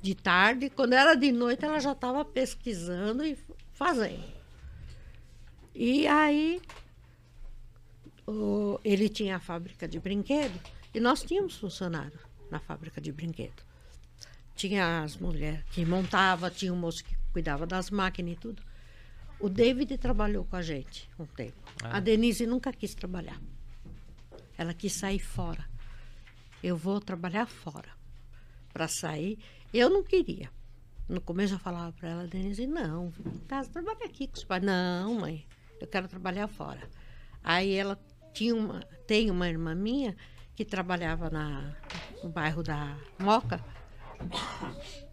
de 0.00 0.14
tarde, 0.14 0.70
quando 0.70 0.92
era 0.94 1.14
de 1.14 1.32
noite 1.32 1.64
ela 1.64 1.80
já 1.80 1.92
estava 1.92 2.24
pesquisando 2.24 3.24
e 3.24 3.36
fazendo. 3.72 4.24
E 5.74 6.06
aí 6.06 6.60
o- 8.30 8.80
ele 8.84 9.08
tinha 9.08 9.36
a 9.36 9.40
fábrica 9.40 9.88
de 9.88 9.98
brinquedo 9.98 10.58
e 10.94 11.00
nós 11.00 11.22
tínhamos 11.22 11.56
funcionário 11.56 12.18
na 12.50 12.58
fábrica 12.58 13.00
de 13.00 13.10
brinquedo. 13.12 13.62
Tinha 14.54 15.02
as 15.02 15.16
mulheres 15.16 15.62
que 15.70 15.84
montava, 15.84 16.50
tinha 16.50 16.72
um 16.72 16.76
moço 16.76 17.04
que 17.04 17.16
cuidava 17.32 17.66
das 17.66 17.90
máquinas 17.90 18.32
e 18.34 18.36
tudo. 18.36 18.62
O 19.40 19.48
David 19.48 19.96
trabalhou 19.98 20.44
com 20.44 20.56
a 20.56 20.62
gente 20.62 21.08
um 21.18 21.24
tempo. 21.26 21.56
A 21.84 22.00
Denise 22.00 22.44
nunca 22.46 22.72
quis 22.72 22.94
trabalhar. 22.94 23.40
Ela 24.56 24.74
quis 24.74 24.92
sair 24.92 25.20
fora. 25.20 25.64
Eu 26.62 26.76
vou 26.76 27.00
trabalhar 27.00 27.46
fora. 27.46 27.88
Para 28.72 28.88
sair, 28.88 29.38
eu 29.72 29.88
não 29.88 30.02
queria. 30.02 30.50
No 31.08 31.20
começo 31.20 31.54
eu 31.54 31.58
falava 31.58 31.92
para 31.92 32.08
ela, 32.10 32.26
Denise, 32.26 32.66
não, 32.66 33.12
casa, 33.46 33.70
trabalha 33.70 34.04
aqui 34.04 34.26
com 34.26 34.36
os 34.36 34.44
pais. 34.44 34.62
Não, 34.62 35.14
mãe, 35.20 35.46
eu 35.80 35.86
quero 35.86 36.08
trabalhar 36.08 36.48
fora. 36.48 36.82
Aí 37.42 37.72
ela 37.74 37.98
tinha 38.38 38.54
uma, 38.54 38.80
tem 39.06 39.30
uma 39.30 39.48
irmã 39.48 39.74
minha 39.74 40.16
que 40.54 40.64
trabalhava 40.64 41.28
na, 41.28 41.74
no 42.22 42.28
bairro 42.30 42.62
da 42.62 42.96
Moca 43.18 43.60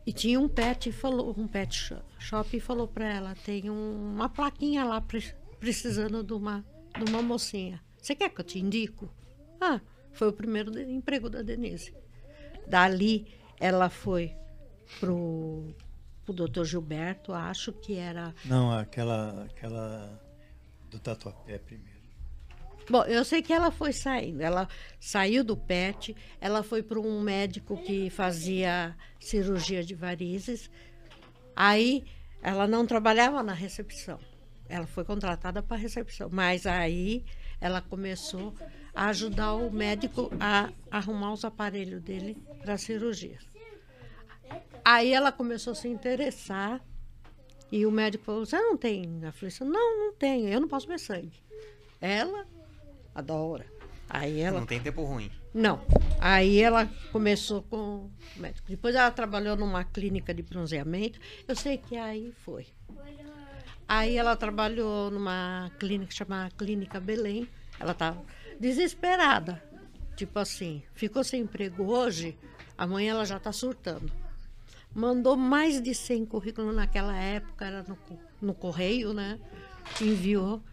e 0.06 0.14
tinha 0.14 0.40
um 0.40 0.48
pet 0.48 0.92
falou, 0.92 1.34
um 1.38 1.48
pet 1.48 1.74
sho- 1.76 2.02
shop 2.20 2.56
e 2.56 2.60
falou 2.60 2.88
para 2.88 3.12
ela, 3.12 3.36
tem 3.36 3.70
um- 3.70 4.14
uma 4.14 4.30
plaquinha 4.30 4.84
lá 4.86 5.02
pre- 5.02 5.34
precisando 5.60 6.24
de 6.24 6.34
uma, 6.34 6.64
de 6.98 7.10
uma 7.12 7.22
mocinha. 7.22 7.82
Você 8.00 8.14
quer 8.16 8.30
que 8.30 8.42
eu 8.42 8.46
te 8.46 8.60
indico? 8.60 9.10
Ah, 9.60 9.82
foi 10.14 10.28
o 10.30 10.34
primeiro 10.34 10.78
emprego 10.80 11.30
da 11.30 11.42
Denise. 11.42 11.94
Dali 12.68 13.28
ela 13.60 13.90
foi 13.90 14.36
pro, 15.00 15.74
pro 16.24 16.34
doutor 16.34 16.66
Gilberto, 16.66 17.34
acho 17.34 17.72
que 17.74 17.96
era 17.96 18.34
Não, 18.46 18.72
aquela, 18.72 19.46
aquela 19.46 20.22
do 20.92 21.00
Tatuapé 21.00 21.58
primeiro. 21.58 21.95
Bom, 22.90 23.04
eu 23.04 23.26
sei 23.26 23.42
que 23.42 23.52
ela 23.52 23.72
foi 23.72 23.92
saindo. 23.92 24.42
Ela 24.42 24.68
saiu 25.00 25.44
do 25.44 25.58
PET, 25.58 26.16
ela 26.40 26.62
foi 26.62 26.84
para 26.84 27.00
um 27.00 27.20
médico 27.20 27.78
que 27.78 28.10
fazia 28.10 28.96
cirurgia 29.20 29.84
de 29.84 29.96
varizes. 29.96 30.70
Aí 31.56 32.04
ela 32.42 32.68
não 32.68 32.86
trabalhava 32.86 33.42
na 33.42 33.54
recepção. 33.54 34.20
Ela 34.70 34.86
foi 34.86 35.04
contratada 35.04 35.64
para 35.64 35.78
recepção. 35.78 36.30
Mas 36.32 36.66
aí 36.66 37.26
ela 37.60 37.82
começou 37.82 38.54
a 38.94 39.08
ajudar 39.08 39.54
o 39.54 39.72
médico 39.72 40.32
a 40.40 40.70
arrumar 40.92 41.34
os 41.34 41.44
aparelhos 41.44 42.02
dele 42.02 42.38
para 42.62 42.78
cirurgia. 42.78 43.40
Aí 44.84 45.12
ela 45.12 45.32
começou 45.32 45.72
a 45.72 45.76
se 45.76 45.88
interessar 45.88 46.80
e 47.72 47.86
o 47.86 47.92
médico 47.92 48.24
falou: 48.24 48.46
Você 48.46 48.60
não 48.60 48.78
tem 48.78 49.26
aflição? 49.26 49.68
Não, 49.68 49.98
não 49.98 50.14
tenho. 50.14 50.48
Eu 50.48 50.62
não 50.62 50.68
posso 50.68 50.88
ver 50.88 51.00
sangue. 51.00 51.44
Ela 52.00 52.46
adora. 53.16 53.66
Aí 54.10 54.40
ela. 54.40 54.60
Não 54.60 54.68
tem 54.68 54.80
tempo 54.80 55.04
ruim. 55.04 55.32
Não. 55.54 55.82
Aí 56.20 56.62
ela 56.62 56.88
começou 57.12 57.64
com 57.64 57.78
o 57.78 58.12
médico. 58.36 58.68
Depois 58.68 58.94
ela 58.94 59.10
trabalhou 59.10 59.56
numa 59.56 59.84
clínica 59.84 60.34
de 60.34 60.44
bronzeamento. 60.44 61.20
Eu 61.48 61.56
sei 61.56 61.78
que 61.78 61.96
aí 61.96 62.34
foi. 62.44 62.68
Aí 63.88 64.18
ela 64.18 64.36
trabalhou 64.36 65.10
numa 65.10 65.72
clínica 65.80 66.12
chamada 66.12 66.52
Clínica 66.58 67.00
Belém. 67.00 67.48
Ela 67.80 67.94
estava 67.94 68.22
desesperada. 68.60 69.64
Tipo 70.16 70.40
assim, 70.40 70.82
ficou 70.94 71.24
sem 71.24 71.42
emprego 71.42 71.84
hoje, 71.84 72.38
amanhã 72.78 73.12
ela 73.12 73.26
já 73.26 73.38
está 73.38 73.52
surtando. 73.52 74.12
Mandou 74.94 75.36
mais 75.36 75.82
de 75.82 75.94
100 75.94 76.26
currículos 76.26 76.74
naquela 76.74 77.16
época, 77.16 77.66
era 77.66 77.84
no, 77.84 77.98
no 78.42 78.54
correio, 78.54 79.14
né? 79.14 79.38
Enviou 80.02 80.64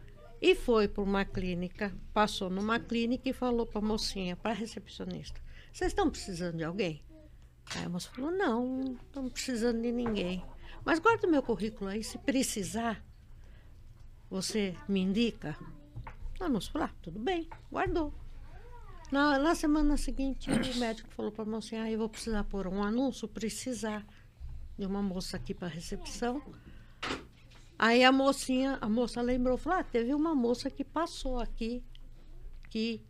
e 0.43 0.57
foi 0.57 0.89
para 0.89 1.05
uma 1.05 1.25
clínica, 1.25 1.95
passou 2.13 2.51
numa 2.51 2.81
clínica 2.81 3.29
e 3.29 3.33
falou 3.33 3.65
para 3.65 3.79
a 3.79 3.85
mocinha, 3.85 4.35
para 4.35 4.51
a 4.51 4.55
recepcionista: 4.55 5.41
Vocês 5.73 5.93
estão 5.93 6.11
precisando 6.11 6.57
de 6.57 6.65
alguém? 6.65 7.01
Aí 7.77 7.85
a 7.85 7.89
moça 7.89 8.11
falou: 8.11 8.33
Não, 8.33 8.67
não 8.67 8.95
estamos 8.95 9.33
precisando 9.33 9.81
de 9.81 9.93
ninguém. 9.93 10.45
Mas 10.85 10.99
guarda 10.99 11.29
o 11.29 11.31
meu 11.31 11.45
currículo 11.45 11.89
aí, 11.89 12.03
se 12.03 12.19
precisar, 12.19 13.01
você 14.29 14.75
me 14.89 14.99
indica? 14.99 15.57
A 16.41 16.49
moça 16.49 16.73
falou: 16.73 16.89
ah, 16.89 16.95
Tudo 17.01 17.21
bem, 17.21 17.49
guardou. 17.71 18.13
Na, 19.13 19.39
na 19.39 19.55
semana 19.55 19.97
seguinte, 19.97 20.51
o 20.51 20.55
médico 20.77 21.09
falou 21.11 21.31
para 21.31 21.45
a 21.45 21.47
mocinha: 21.47 21.85
ah, 21.85 21.91
Eu 21.91 22.01
vou 22.01 22.09
precisar 22.09 22.43
pôr 22.43 22.67
um 22.67 22.83
anúncio, 22.83 23.29
precisar 23.29 24.05
de 24.77 24.85
uma 24.85 25.01
moça 25.01 25.37
aqui 25.37 25.55
para 25.55 25.69
recepção. 25.69 26.43
Aí 27.85 28.05
a 28.05 28.13
mocinha, 28.13 28.79
a 28.81 28.89
moça 28.89 29.21
lembrou, 29.21 29.59
falou, 29.59 29.81
ah, 29.81 29.83
teve 29.83 30.15
uma 30.15 30.37
moça 30.37 30.71
que 30.71 30.85
passou 30.85 31.41
aqui, 31.41 31.83
que 32.71 33.05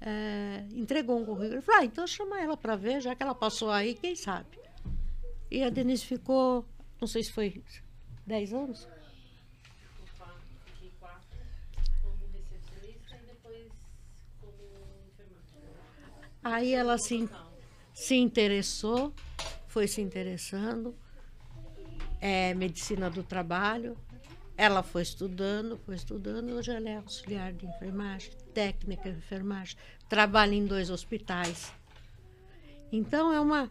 eh, 0.00 0.66
entregou 0.72 1.20
um 1.20 1.26
currículo. 1.26 1.56
Eu 1.56 1.62
falei, 1.62 1.82
ah, 1.82 1.84
então 1.84 2.06
chama 2.06 2.40
ela 2.40 2.56
para 2.56 2.74
ver, 2.74 3.02
já 3.02 3.14
que 3.14 3.22
ela 3.22 3.34
passou 3.34 3.70
aí, 3.70 3.92
quem 3.94 4.16
sabe. 4.16 4.58
E 5.50 5.62
a 5.62 5.68
Denise 5.68 6.06
ficou, 6.06 6.64
não 6.98 7.06
sei 7.06 7.22
se 7.22 7.32
foi 7.32 7.62
10 8.26 8.54
anos. 8.54 8.88
Aí 16.42 16.72
ela 16.72 16.96
se, 16.96 17.28
se 17.92 18.14
interessou, 18.14 19.12
foi 19.68 19.86
se 19.86 20.00
interessando, 20.00 20.96
é 22.22 22.54
medicina 22.54 23.10
do 23.10 23.22
trabalho. 23.22 23.98
Ela 24.56 24.82
foi 24.82 25.02
estudando, 25.02 25.76
foi 25.78 25.96
estudando, 25.96 26.50
hoje 26.52 26.70
ela 26.70 26.88
é 26.88 26.96
auxiliar 26.96 27.52
de 27.52 27.66
enfermagem, 27.66 28.30
técnica 28.52 29.10
de 29.10 29.18
enfermagem, 29.18 29.76
trabalha 30.08 30.54
em 30.54 30.64
dois 30.64 30.90
hospitais. 30.90 31.72
Então 32.92 33.32
é 33.32 33.40
uma 33.40 33.70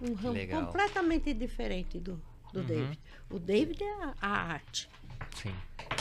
um 0.00 0.14
ramo 0.14 0.32
legal. 0.32 0.66
completamente 0.66 1.32
diferente 1.32 2.00
do, 2.00 2.20
do 2.52 2.62
David. 2.64 2.98
O 3.30 3.38
David 3.38 3.82
é 3.82 3.92
a, 3.92 4.14
a 4.20 4.28
arte. 4.28 4.90
Sim. 5.40 5.54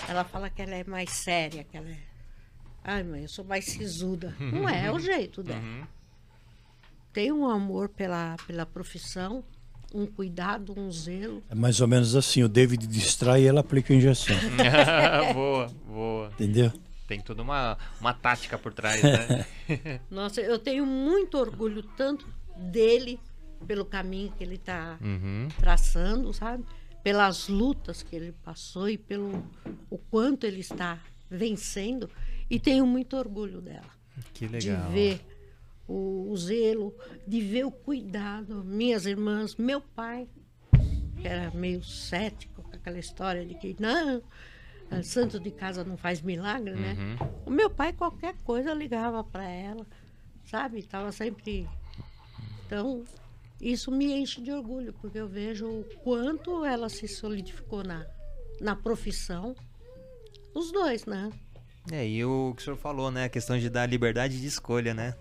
Ela 0.10 0.24
fala 0.24 0.50
que 0.50 0.62
ela 0.62 0.74
é 0.74 0.84
mais 0.84 1.12
séria, 1.12 1.64
que 1.64 1.78
ela 1.78 1.90
é. 1.90 2.00
Ai, 2.84 3.04
mãe, 3.04 3.22
eu 3.22 3.30
sou 3.30 3.46
mais 3.46 3.66
sisuda. 3.66 4.36
Não 4.40 4.68
é, 4.68 4.88
é 4.88 4.92
o 4.92 4.98
jeito 5.00 5.44
dela. 5.44 5.62
Uhum. 5.62 5.86
Tem 7.14 7.32
um 7.32 7.48
amor 7.48 7.90
pela, 7.90 8.36
pela 8.48 8.66
profissão, 8.66 9.44
um 9.94 10.06
cuidado, 10.06 10.74
um 10.78 10.92
zelo. 10.92 11.44
É 11.50 11.56
mais 11.56 11.82
ou 11.82 11.88
menos 11.88 12.16
assim, 12.16 12.44
o 12.44 12.50
David 12.50 12.88
distrai 12.88 13.44
e 13.44 13.48
ela 13.48 13.62
aplica 13.62 13.94
a 13.94 13.96
injeção. 13.96 14.36
boa, 15.34 15.68
boa. 15.88 16.28
Entendeu? 16.34 16.72
Tem 17.08 17.20
toda 17.20 17.42
uma, 17.42 17.78
uma 18.00 18.14
tática 18.14 18.58
por 18.58 18.74
trás, 18.74 19.02
né? 19.04 19.46
Nossa, 20.10 20.40
eu 20.42 20.58
tenho 20.58 20.86
muito 20.86 21.38
orgulho 21.38 21.84
tanto 21.84 22.26
dele, 22.56 23.20
pelo 23.68 23.86
caminho 23.86 24.32
que 24.38 24.44
ele 24.44 24.56
está 24.56 24.98
uhum. 25.02 25.48
traçando, 25.60 26.34
sabe? 26.34 26.64
Pelas 27.04 27.48
lutas 27.48 28.02
que 28.02 28.16
ele 28.16 28.32
passou 28.44 28.90
e 28.90 28.98
pelo 28.98 29.44
o 29.90 29.98
quanto 29.98 30.46
ele 30.46 30.62
está 30.62 31.00
vencendo. 31.30 32.10
E 32.50 32.60
tenho 32.60 32.86
muito 32.86 33.18
orgulho 33.18 33.62
dela. 33.62 33.90
Que 34.34 34.48
de 34.48 34.70
legal. 34.70 34.90
ver 34.92 35.22
o, 35.88 36.30
o 36.32 36.38
zelo, 36.38 36.96
de 37.28 37.42
ver 37.42 37.66
o 37.66 37.72
cuidado. 37.72 38.64
Minhas 38.64 39.06
irmãs, 39.06 39.56
meu 39.56 39.82
pai, 39.82 40.28
que 41.20 41.28
era 41.28 41.52
meio 41.52 41.84
cético 41.84 42.64
com 42.64 42.76
aquela 42.76 43.00
história 43.00 43.46
de 43.46 43.56
que 43.56 43.76
não, 43.80 44.22
santo 45.04 45.40
de 45.40 45.52
casa 45.52 45.84
não 45.84 45.96
faz 45.96 46.22
milagre, 46.22 46.76
né? 46.76 46.98
Uhum. 47.00 47.30
O 47.46 47.50
meu 47.50 47.70
pai, 47.70 47.94
qualquer 47.94 48.36
coisa, 48.44 48.74
ligava 48.74 49.24
para 49.24 49.48
ela, 49.48 49.86
sabe? 50.46 50.80
Estava 50.80 51.12
sempre. 51.12 51.68
Então, 52.66 53.04
isso 53.60 53.92
me 53.92 54.12
enche 54.12 54.42
de 54.42 54.52
orgulho, 54.52 54.94
porque 54.94 55.20
eu 55.20 55.28
vejo 55.28 55.68
o 55.68 55.84
quanto 56.04 56.66
ela 56.66 56.90
se 56.90 57.08
solidificou 57.08 57.84
na, 57.84 58.06
na 58.60 58.76
profissão. 58.76 59.56
Os 60.54 60.72
dois, 60.72 61.06
né? 61.06 61.32
É, 61.92 62.08
e 62.08 62.24
o 62.26 62.54
que 62.56 62.62
o 62.62 62.66
senhor 62.66 62.78
falou, 62.78 63.10
né? 63.10 63.26
A 63.26 63.30
questão 63.30 63.58
de 63.58 63.70
dar 63.70 63.86
liberdade 63.88 64.40
de 64.40 64.48
escolha, 64.48 64.94
né? 64.94 65.16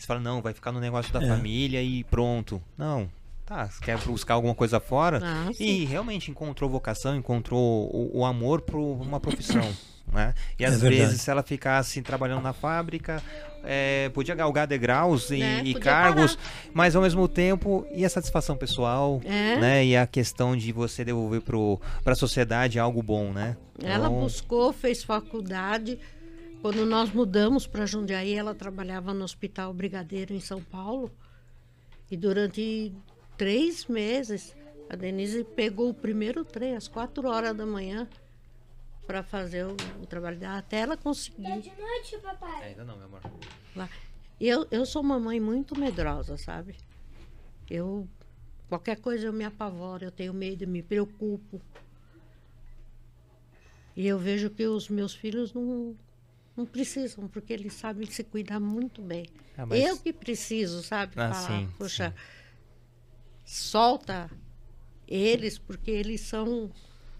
Você 0.00 0.06
fala, 0.06 0.20
não, 0.20 0.40
vai 0.40 0.52
ficar 0.54 0.72
no 0.72 0.80
negócio 0.80 1.12
da 1.12 1.22
É. 1.22 1.26
família 1.28 1.82
e 1.82 2.02
pronto. 2.04 2.60
Não. 2.76 3.08
Tá, 3.44 3.68
você 3.68 3.84
quer 3.84 3.98
buscar 3.98 4.34
alguma 4.34 4.54
coisa 4.54 4.78
fora? 4.80 5.20
Ah, 5.22 5.50
e 5.58 5.84
realmente 5.84 6.30
encontrou 6.30 6.70
vocação, 6.70 7.16
encontrou 7.16 7.90
o, 7.92 8.20
o 8.20 8.24
amor 8.24 8.60
por 8.62 8.78
uma 8.78 9.20
profissão. 9.20 9.60
Né? 10.12 10.34
E 10.58 10.64
É 10.64 10.66
às 10.66 10.80
verdade. 10.80 11.02
vezes, 11.04 11.22
se 11.22 11.30
ela 11.30 11.40
ficasse 11.40 12.02
trabalhando 12.02 12.42
na 12.42 12.52
fábrica, 12.52 13.22
é, 13.62 14.08
podia 14.08 14.34
galgar 14.34 14.66
degraus 14.66 15.30
e, 15.30 15.40
É, 15.40 15.62
e 15.62 15.72
cargos, 15.72 16.36
mas 16.74 16.96
ao 16.96 17.02
mesmo 17.02 17.28
tempo, 17.28 17.86
e 17.94 18.04
a 18.04 18.08
satisfação 18.08 18.56
pessoal, 18.56 19.20
É. 19.24 19.56
né? 19.58 19.84
E 19.86 19.96
a 19.96 20.08
questão 20.08 20.56
de 20.56 20.72
você 20.72 21.04
devolver 21.04 21.42
para 21.42 22.12
a 22.12 22.16
sociedade 22.16 22.76
algo 22.76 23.00
bom, 23.04 23.30
né? 23.32 23.56
Ela 23.80 24.06
Então, 24.08 24.18
buscou, 24.18 24.72
fez 24.72 25.04
faculdade. 25.04 25.96
Quando 26.62 26.84
nós 26.84 27.10
mudamos 27.10 27.66
para 27.66 27.86
Jundiaí, 27.86 28.34
ela 28.34 28.54
trabalhava 28.54 29.14
no 29.14 29.24
Hospital 29.24 29.72
Brigadeiro 29.72 30.34
em 30.34 30.40
São 30.40 30.62
Paulo. 30.62 31.10
E 32.10 32.18
durante 32.18 32.92
três 33.38 33.86
meses, 33.86 34.54
a 34.90 34.94
Denise 34.94 35.42
pegou 35.42 35.88
o 35.88 35.94
primeiro 35.94 36.44
trem 36.44 36.76
às 36.76 36.86
quatro 36.86 37.26
horas 37.26 37.56
da 37.56 37.64
manhã 37.64 38.06
para 39.06 39.22
fazer 39.22 39.64
o, 39.64 39.74
o 40.02 40.06
trabalho 40.06 40.38
dela 40.38 40.58
até 40.58 40.80
ela 40.80 40.98
conseguir. 40.98 41.60
de 41.60 41.72
noite, 41.80 42.18
papai. 42.18 42.62
É, 42.62 42.66
ainda 42.66 42.84
não, 42.84 42.96
meu 42.96 43.06
amor. 43.06 43.22
lá. 43.74 43.88
Eu, 44.38 44.66
eu 44.70 44.84
sou 44.84 45.00
uma 45.00 45.18
mãe 45.18 45.40
muito 45.40 45.78
medrosa, 45.78 46.36
sabe? 46.36 46.76
Eu 47.70 48.06
qualquer 48.68 49.00
coisa 49.00 49.26
eu 49.26 49.32
me 49.32 49.44
apavoro, 49.44 50.04
eu 50.04 50.10
tenho 50.10 50.34
medo, 50.34 50.64
eu 50.64 50.68
me 50.68 50.82
preocupo. 50.82 51.60
E 53.96 54.06
eu 54.06 54.18
vejo 54.18 54.50
que 54.50 54.66
os 54.66 54.88
meus 54.88 55.14
filhos 55.14 55.52
não, 55.52 55.96
não 56.56 56.66
precisam, 56.66 57.26
porque 57.28 57.52
eles 57.52 57.72
sabem 57.74 58.06
se 58.10 58.22
cuidar 58.24 58.60
muito 58.60 59.00
bem. 59.02 59.26
Ah, 59.56 59.64
mas- 59.66 59.80
Eu 59.84 59.96
que 59.98 60.12
preciso, 60.12 60.82
sabe? 60.82 61.12
Ah, 61.16 61.32
Falar, 61.32 61.46
sim, 61.60 61.68
poxa, 61.78 62.14
solta 63.44 64.30
eles, 65.06 65.58
porque 65.58 65.90
eles 65.90 66.20
são, 66.20 66.70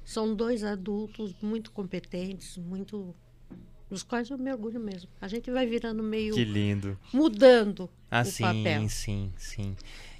são 0.04 0.34
dois 0.34 0.62
adultos 0.62 1.34
muito 1.42 1.70
competentes, 1.72 2.56
muito. 2.56 3.14
Dos 3.88 4.04
quais 4.04 4.30
eu 4.30 4.38
me 4.38 4.52
orgulho 4.52 4.78
mesmo. 4.78 5.10
A 5.20 5.26
gente 5.26 5.50
vai 5.50 5.66
virando 5.66 6.00
meio. 6.00 6.32
Que 6.32 6.44
lindo. 6.44 6.96
mudando 7.12 7.90
Ah, 8.08 8.22
o 8.22 8.24
sim, 8.24 8.42
papel. 8.44 8.88
sim, 8.88 9.32
sim. 9.36 9.76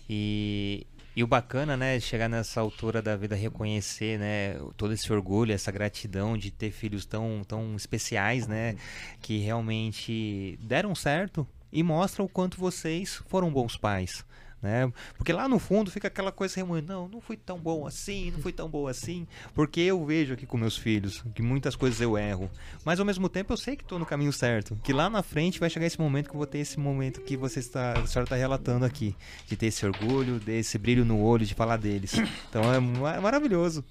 E, 0.09 0.85
e 1.15 1.25
o 1.25 1.27
bacana, 1.27 1.77
né, 1.77 1.99
chegar 1.99 2.29
nessa 2.29 2.61
altura 2.61 3.03
da 3.03 3.17
vida, 3.17 3.35
reconhecer, 3.35 4.19
né, 4.19 4.55
todo 4.77 4.93
esse 4.93 5.13
orgulho, 5.13 5.53
essa 5.53 5.73
gratidão 5.73 6.37
de 6.37 6.51
ter 6.51 6.71
filhos 6.71 7.05
tão, 7.05 7.43
tão 7.47 7.75
especiais, 7.75 8.47
né, 8.47 8.77
que 9.21 9.39
realmente 9.39 10.59
deram 10.63 10.95
certo 10.95 11.47
e 11.73 11.83
mostram 11.83 12.25
o 12.25 12.29
quanto 12.29 12.59
vocês 12.59 13.23
foram 13.29 13.53
bons 13.53 13.77
pais. 13.77 14.25
Né? 14.63 14.93
Porque 15.17 15.33
lá 15.33 15.49
no 15.49 15.59
fundo 15.59 15.91
fica 15.91 16.09
aquela 16.09 16.31
coisa 16.31 16.55
remoendo, 16.57 16.93
não, 16.93 17.09
não 17.09 17.21
fui 17.23 17.35
tão 17.35 17.59
bom 17.59 17.87
assim, 17.87 18.31
não 18.31 18.41
fui 18.41 18.53
tão 18.53 18.69
bom 18.69 18.87
assim, 18.87 19.27
porque 19.55 19.81
eu 19.81 20.05
vejo 20.05 20.35
aqui 20.35 20.45
com 20.45 20.59
meus 20.59 20.77
filhos 20.77 21.25
que 21.35 21.41
muitas 21.41 21.75
coisas 21.75 21.99
eu 21.99 22.19
erro, 22.19 22.51
mas 22.85 23.01
ao 23.01 23.07
mesmo 23.07 23.27
tempo 23.31 23.55
eu 23.55 23.57
sei 23.57 23.75
que 23.75 23.83
estou 23.83 23.99
no 23.99 24.05
caminho 24.05 24.33
certo, 24.35 24.79
que 24.85 24.93
lá 24.93 25.09
na 25.09 25.23
frente 25.23 25.59
vai 25.59 25.71
chegar 25.71 25.87
esse 25.87 25.99
momento 25.99 26.29
que 26.29 26.35
eu 26.35 26.39
vou 26.39 26.47
ter 26.47 26.59
esse 26.59 26.79
momento 26.79 27.23
que 27.23 27.39
você 27.39 27.59
está, 27.59 27.93
a 27.93 28.07
senhora 28.07 28.25
está 28.25 28.37
relatando 28.37 28.85
aqui, 28.85 29.17
de 29.47 29.57
ter 29.57 29.67
esse 29.69 29.87
orgulho, 29.87 30.39
desse 30.39 30.77
brilho 30.77 31.07
no 31.07 31.19
olho, 31.23 31.47
de 31.47 31.55
falar 31.55 31.79
deles. 31.79 32.13
Então 32.51 32.63
é 32.75 32.79
ma- 32.79 33.19
maravilhoso. 33.19 33.83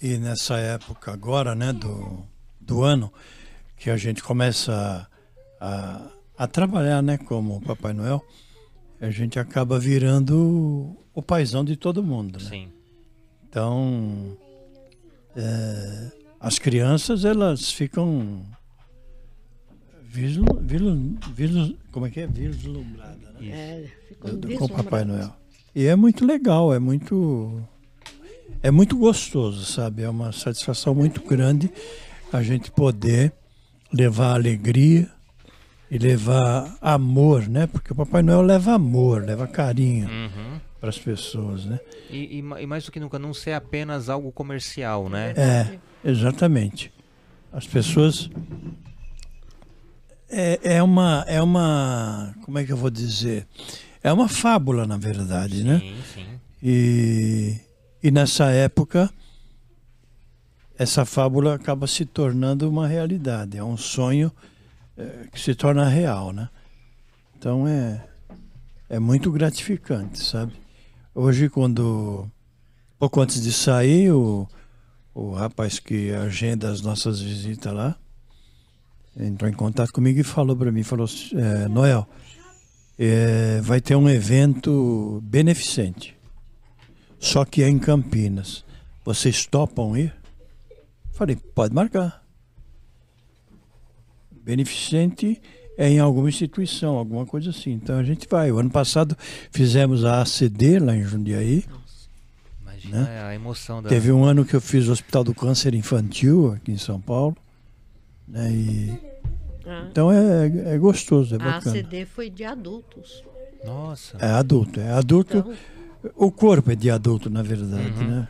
E 0.00 0.16
nessa 0.16 0.56
época 0.56 1.12
agora, 1.12 1.54
né, 1.54 1.70
do, 1.70 2.24
do 2.58 2.82
ano, 2.82 3.12
que 3.76 3.90
a 3.90 3.96
gente 3.98 4.22
começa 4.22 5.06
a, 5.60 6.00
a 6.38 6.46
trabalhar, 6.46 7.02
né, 7.02 7.18
como 7.18 7.60
Papai 7.60 7.92
Noel, 7.92 8.24
a 9.00 9.10
gente 9.10 9.38
acaba 9.38 9.78
virando 9.78 10.96
o 11.14 11.22
paizão 11.22 11.64
de 11.64 11.76
todo 11.76 12.02
mundo, 12.02 12.38
né? 12.42 12.48
Sim. 12.50 12.68
Então, 13.48 14.36
é, 15.36 16.10
as 16.40 16.58
crianças, 16.58 17.24
elas 17.24 17.70
ficam 17.70 18.42
vislu, 20.02 20.44
vislu, 20.60 21.16
vislu, 21.34 21.76
como 21.92 22.06
é 22.06 22.10
que 22.10 22.20
é? 22.20 22.26
Vislumbradas, 22.26 23.34
né? 23.40 23.48
É, 23.48 23.86
ficam 24.08 24.34
do- 24.38 24.48
com 24.56 24.64
o 24.64 24.68
Papai. 24.68 25.04
Noel. 25.04 25.34
E 25.74 25.86
é 25.86 25.94
muito 25.94 26.24
legal, 26.26 26.72
é 26.74 26.78
muito 26.78 27.62
é 28.62 28.70
muito 28.70 28.96
gostoso, 28.96 29.64
sabe? 29.64 30.02
É 30.02 30.08
uma 30.08 30.32
satisfação 30.32 30.94
muito 30.94 31.22
grande 31.22 31.70
a 32.32 32.42
gente 32.42 32.70
poder 32.72 33.32
levar 33.92 34.34
alegria 34.34 35.08
e 35.90 35.98
levar 35.98 36.76
amor, 36.80 37.48
né? 37.48 37.66
Porque 37.66 37.92
o 37.92 37.96
Papai 37.96 38.22
Noel 38.22 38.42
leva 38.42 38.74
amor, 38.74 39.24
leva 39.24 39.46
carinho 39.46 40.06
Uhum. 40.08 40.60
para 40.80 40.90
as 40.90 40.98
pessoas, 40.98 41.64
né? 41.64 41.80
E, 42.10 42.38
e 42.38 42.62
e 42.62 42.66
mais 42.66 42.84
do 42.84 42.92
que 42.92 43.00
nunca, 43.00 43.18
não 43.18 43.32
ser 43.34 43.52
apenas 43.52 44.08
algo 44.08 44.30
comercial, 44.32 45.08
né? 45.08 45.32
É, 45.36 45.78
exatamente. 46.04 46.92
As 47.52 47.66
pessoas 47.66 48.28
é, 50.30 50.60
é 50.76 50.82
uma 50.82 51.24
é 51.26 51.40
uma 51.42 52.34
como 52.44 52.58
é 52.58 52.64
que 52.64 52.72
eu 52.72 52.76
vou 52.76 52.90
dizer? 52.90 53.46
É 54.02 54.12
uma 54.12 54.28
fábula, 54.28 54.86
na 54.86 54.96
verdade, 54.96 55.64
né? 55.64 55.78
Sim, 55.80 55.96
sim. 56.14 56.26
E, 56.62 57.56
e 58.02 58.10
nessa 58.10 58.50
época, 58.50 59.10
essa 60.78 61.04
fábula 61.04 61.54
acaba 61.54 61.86
se 61.86 62.04
tornando 62.04 62.68
uma 62.68 62.86
realidade. 62.86 63.56
É 63.58 63.64
um 63.64 63.76
sonho 63.76 64.30
que 65.32 65.40
se 65.40 65.54
torna 65.54 65.88
real, 65.88 66.32
né? 66.32 66.48
Então 67.36 67.66
é, 67.66 68.04
é 68.88 68.98
muito 68.98 69.30
gratificante, 69.30 70.22
sabe? 70.22 70.52
Hoje, 71.14 71.48
quando, 71.48 72.28
pouco 72.98 73.20
antes 73.20 73.42
de 73.42 73.52
sair, 73.52 74.10
o, 74.12 74.48
o 75.14 75.32
rapaz 75.32 75.78
que 75.78 76.12
agenda 76.12 76.70
as 76.70 76.80
nossas 76.80 77.20
visitas 77.20 77.72
lá, 77.72 77.96
entrou 79.16 79.50
em 79.50 79.54
contato 79.54 79.92
comigo 79.92 80.20
e 80.20 80.24
falou 80.24 80.56
para 80.56 80.70
mim, 80.70 80.82
falou, 80.82 81.08
eh, 81.34 81.68
Noel, 81.68 82.08
eh, 82.98 83.60
vai 83.62 83.80
ter 83.80 83.96
um 83.96 84.08
evento 84.08 85.20
beneficente 85.24 86.18
só 87.18 87.44
que 87.44 87.62
é 87.62 87.68
em 87.68 87.78
Campinas. 87.78 88.64
Vocês 89.04 89.46
topam 89.46 89.96
ir? 89.96 90.14
Falei, 91.12 91.36
pode 91.36 91.74
marcar. 91.74 92.24
Beneficente 94.48 95.38
é 95.76 95.90
em 95.90 95.98
alguma 95.98 96.26
instituição, 96.30 96.96
alguma 96.96 97.26
coisa 97.26 97.50
assim. 97.50 97.72
Então 97.72 97.98
a 97.98 98.02
gente 98.02 98.26
vai. 98.26 98.50
O 98.50 98.58
ano 98.58 98.70
passado 98.70 99.14
fizemos 99.50 100.06
a 100.06 100.22
ACD 100.22 100.78
lá 100.78 100.96
em 100.96 101.02
Jundiaí. 101.04 101.66
Imagina 102.62 103.26
a 103.28 103.34
emoção 103.34 103.82
da. 103.82 103.82
Né? 103.82 103.88
Teve 103.94 104.10
um 104.10 104.24
ano 104.24 104.46
que 104.46 104.56
eu 104.56 104.60
fiz 104.60 104.88
o 104.88 104.92
Hospital 104.92 105.22
do 105.22 105.34
Câncer 105.34 105.74
Infantil 105.74 106.52
aqui 106.52 106.72
em 106.72 106.78
São 106.78 106.98
Paulo. 106.98 107.36
Né? 108.26 108.50
E, 108.50 108.98
Ah, 109.66 109.86
então 109.90 110.10
é, 110.10 110.74
é 110.74 110.78
gostoso, 110.78 111.34
é 111.34 111.36
a 111.36 111.44
bacana. 111.44 111.76
ACD 111.80 112.06
foi 112.06 112.30
de 112.30 112.42
adultos. 112.44 113.22
Nossa. 113.62 114.16
É 114.18 114.30
adulto, 114.30 114.80
é 114.80 114.90
adulto. 114.92 115.36
Então, 115.38 115.54
O 116.16 116.30
corpo 116.32 116.70
é 116.70 116.74
de 116.74 116.88
adulto, 116.90 117.28
na 117.28 117.42
verdade, 117.42 118.02
Uhum. 118.02 118.08
né? 118.08 118.28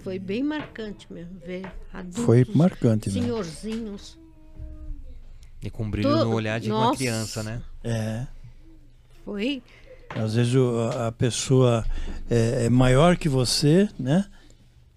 foi 0.00 0.18
bem 0.18 0.42
marcante 0.42 1.06
mesmo 1.12 1.36
ver 1.46 1.64
adultos, 1.92 2.24
Foi 2.24 2.44
marcante, 2.54 3.10
né? 3.10 3.26
E 5.66 5.70
com 5.70 5.90
brilho 5.90 6.08
Tu- 6.08 6.24
no 6.24 6.32
olhar 6.32 6.60
de 6.60 6.70
uma 6.70 6.78
Nossa. 6.86 6.96
criança, 6.98 7.42
né? 7.42 7.60
É. 7.82 8.24
Foi 9.24 9.60
Às 10.10 10.34
vezes 10.36 10.54
a 10.96 11.10
pessoa 11.10 11.84
é, 12.30 12.66
é 12.66 12.70
maior 12.70 13.16
que 13.16 13.28
você, 13.28 13.88
né? 13.98 14.30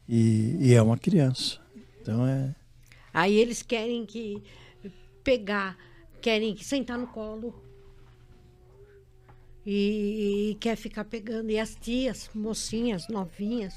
E, 0.08 0.56
e 0.60 0.74
é 0.76 0.82
uma 0.82 0.96
criança. 0.96 1.60
Então 2.00 2.28
é. 2.28 2.54
Aí 3.12 3.36
eles 3.36 3.64
querem 3.64 4.06
que 4.06 4.44
pegar, 5.24 5.76
querem 6.22 6.54
que 6.54 6.64
sentar 6.64 7.00
no 7.00 7.08
colo. 7.08 7.64
E, 9.66 10.52
e 10.52 10.56
quer 10.60 10.76
ficar 10.76 11.06
pegando. 11.06 11.50
E 11.50 11.60
as 11.60 11.76
tias, 11.76 12.30
mocinhas, 12.36 13.08
novinhas. 13.08 13.74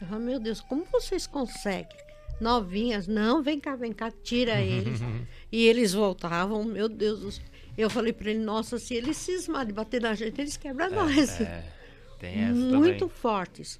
Eu 0.00 0.06
falo, 0.06 0.20
meu 0.22 0.38
Deus, 0.38 0.60
como 0.60 0.84
vocês 0.92 1.26
conseguem? 1.26 1.96
Novinhas, 2.38 3.06
não, 3.06 3.42
vem 3.42 3.58
cá, 3.58 3.74
vem 3.76 3.94
cá, 3.94 4.10
tira 4.10 4.60
eles. 4.60 5.00
e 5.50 5.66
eles 5.66 5.92
voltavam, 5.92 6.64
meu 6.64 6.88
Deus 6.88 7.20
do 7.20 7.32
céu. 7.32 7.44
Eu 7.76 7.90
falei 7.90 8.12
para 8.12 8.30
ele, 8.30 8.40
nossa, 8.40 8.78
se 8.78 8.94
eles 8.94 9.16
cismarem 9.16 9.68
de 9.68 9.72
bater 9.74 10.00
na 10.00 10.14
gente, 10.14 10.40
eles 10.40 10.56
quebram 10.56 10.90
nós. 10.90 11.40
É, 11.40 11.64
tem 12.18 12.40
essa 12.40 12.54
muito 12.54 13.00
também. 13.00 13.14
fortes. 13.14 13.78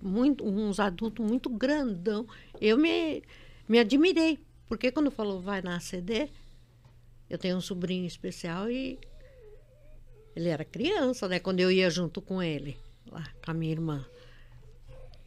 Muito, 0.00 0.46
uns 0.46 0.78
adultos 0.78 1.26
muito 1.26 1.50
grandão. 1.50 2.26
Eu 2.60 2.78
me, 2.78 3.22
me 3.68 3.80
admirei. 3.80 4.38
Porque 4.68 4.92
quando 4.92 5.10
falou 5.10 5.40
vai 5.40 5.60
na 5.60 5.76
ACD, 5.76 6.28
eu 7.28 7.38
tenho 7.38 7.56
um 7.56 7.60
sobrinho 7.60 8.06
especial 8.06 8.70
e 8.70 8.98
ele 10.36 10.48
era 10.50 10.64
criança, 10.64 11.26
né? 11.26 11.40
Quando 11.40 11.60
eu 11.60 11.70
ia 11.70 11.90
junto 11.90 12.20
com 12.20 12.40
ele, 12.40 12.78
lá 13.10 13.26
com 13.44 13.50
a 13.50 13.54
minha 13.54 13.72
irmã. 13.72 14.06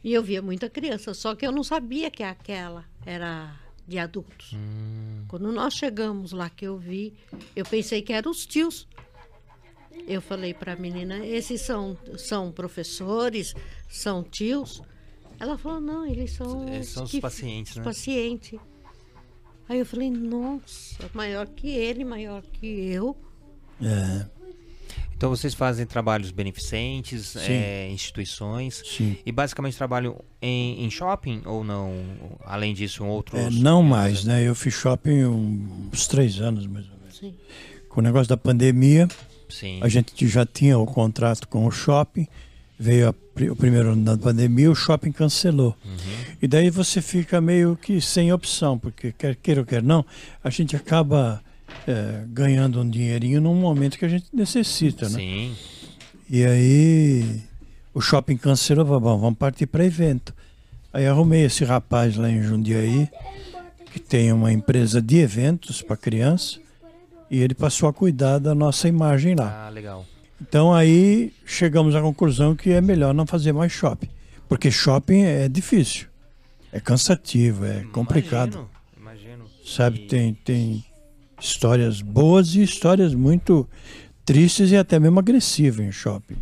E 0.02 0.12
eu 0.14 0.22
via 0.22 0.40
muita 0.40 0.70
criança, 0.70 1.12
só 1.12 1.34
que 1.34 1.46
eu 1.46 1.52
não 1.52 1.62
sabia 1.62 2.10
que 2.10 2.22
aquela 2.22 2.84
era 3.04 3.60
de 3.86 3.98
adultos. 3.98 4.52
Hum, 4.54 5.24
Quando 5.28 5.50
nós 5.52 5.74
chegamos 5.74 6.32
lá 6.32 6.48
que 6.50 6.64
eu 6.66 6.78
vi, 6.78 7.14
eu 7.56 7.64
pensei 7.64 8.02
que 8.02 8.12
eram 8.12 8.30
os 8.30 8.46
tios. 8.46 8.86
Eu 10.06 10.20
falei 10.22 10.54
para 10.54 10.72
a 10.72 10.76
menina, 10.76 11.24
esses 11.24 11.60
são, 11.60 11.96
são 12.16 12.50
professores, 12.50 13.54
são 13.88 14.22
tios? 14.22 14.82
Ela 15.38 15.58
falou, 15.58 15.80
não, 15.80 16.06
eles 16.06 16.32
são, 16.32 16.66
Eles 16.68 16.88
são 16.88 17.04
os 17.04 17.10
que- 17.10 17.20
pacientes, 17.20 17.72
os 17.72 17.78
né? 17.78 17.84
pacientes. 17.84 18.58
Aí 19.68 19.78
eu 19.78 19.86
falei, 19.86 20.10
nossa, 20.10 21.08
maior 21.14 21.46
que 21.46 21.68
ele, 21.68 22.04
maior 22.04 22.42
que 22.42 22.66
eu. 22.66 23.16
É, 23.80 24.26
Então 25.22 25.30
vocês 25.30 25.54
fazem 25.54 25.86
trabalhos 25.86 26.32
beneficentes, 26.32 27.36
é, 27.36 27.88
instituições. 27.88 28.82
sim. 28.84 29.16
E 29.24 29.30
basicamente 29.30 29.76
trabalham 29.76 30.16
em, 30.42 30.84
em 30.84 30.90
shopping 30.90 31.42
ou 31.44 31.62
não? 31.62 31.94
Além 32.44 32.74
disso, 32.74 33.04
em 33.04 33.06
outros. 33.06 33.40
É, 33.40 33.48
não 33.48 33.84
mais, 33.84 34.24
né? 34.24 34.42
Eu 34.42 34.52
fiz 34.52 34.74
shopping 34.74 35.24
uns 35.24 36.08
três 36.08 36.40
anos, 36.40 36.66
mais 36.66 36.86
ou 36.86 36.98
menos. 36.98 37.16
Sim. 37.16 37.34
Com 37.88 38.00
o 38.00 38.02
negócio 38.02 38.28
da 38.28 38.36
pandemia, 38.36 39.06
Sim. 39.48 39.78
a 39.80 39.88
gente 39.88 40.26
já 40.26 40.44
tinha 40.44 40.76
o 40.76 40.86
contrato 40.86 41.46
com 41.46 41.66
o 41.66 41.70
shopping, 41.70 42.26
veio 42.76 43.10
a 43.10 43.14
o 43.48 43.56
primeiro 43.56 43.92
ano 43.92 44.04
da 44.04 44.18
pandemia, 44.18 44.72
o 44.72 44.74
shopping 44.74 45.12
cancelou. 45.12 45.76
E 46.42 46.48
daí 46.48 46.68
você 46.68 47.00
fica 47.00 47.40
meio 47.40 47.78
que 47.80 48.00
sem 48.00 48.32
opção, 48.32 48.76
porque 48.76 49.12
quer 49.12 49.36
queira 49.36 49.60
ou 49.60 49.66
quer 49.66 49.82
não, 49.82 50.04
a 50.42 50.50
gente 50.50 50.74
acaba 50.74 51.40
eh, 51.86 52.24
ganhando 52.28 52.80
um 52.80 52.88
dinheirinho 52.88 53.40
num 53.40 53.54
momento 53.54 53.98
que 53.98 54.04
a 54.04 54.08
gente 54.08 54.26
necessita, 54.32 55.08
né? 55.08 55.18
Sim. 55.18 55.56
E 56.30 56.44
aí 56.44 57.40
o 57.94 58.00
shopping 58.00 58.36
cancelou, 58.36 58.84
bom, 59.00 59.18
vamos 59.18 59.38
partir 59.38 59.66
para 59.66 59.84
evento. 59.84 60.34
Aí 60.92 61.06
arrumei 61.06 61.44
esse 61.44 61.64
rapaz 61.64 62.16
lá 62.16 62.28
em 62.30 62.42
Jundiaí, 62.42 63.08
que 63.92 63.98
tem 64.00 64.32
uma 64.32 64.52
empresa 64.52 65.00
de 65.02 65.18
eventos 65.18 65.82
para 65.82 65.96
criança, 65.96 66.58
e 67.30 67.38
ele 67.40 67.54
passou 67.54 67.88
a 67.88 67.92
cuidar 67.92 68.38
da 68.38 68.54
nossa 68.54 68.88
imagem 68.88 69.34
lá. 69.34 69.66
Ah, 69.66 69.70
legal. 69.70 70.06
Então 70.40 70.72
aí 70.74 71.32
chegamos 71.46 71.94
à 71.94 72.00
conclusão 72.00 72.54
que 72.56 72.70
é 72.72 72.80
melhor 72.80 73.14
não 73.14 73.26
fazer 73.26 73.52
mais 73.52 73.70
shopping, 73.72 74.08
porque 74.48 74.70
shopping 74.70 75.22
é 75.22 75.48
difícil, 75.48 76.06
é 76.72 76.80
cansativo, 76.80 77.64
é 77.64 77.84
complicado, 77.92 78.66
Imagino. 79.00 79.44
imagino. 79.44 79.44
sabe? 79.64 80.00
E- 80.00 80.06
Tem, 80.08 80.34
tem 80.34 80.84
histórias 81.42 82.00
boas 82.00 82.54
e 82.54 82.62
histórias 82.62 83.14
muito 83.14 83.68
tristes 84.24 84.70
e 84.70 84.76
até 84.76 84.98
mesmo 85.00 85.18
agressivas 85.18 85.84
em 85.84 85.90
shopping. 85.90 86.36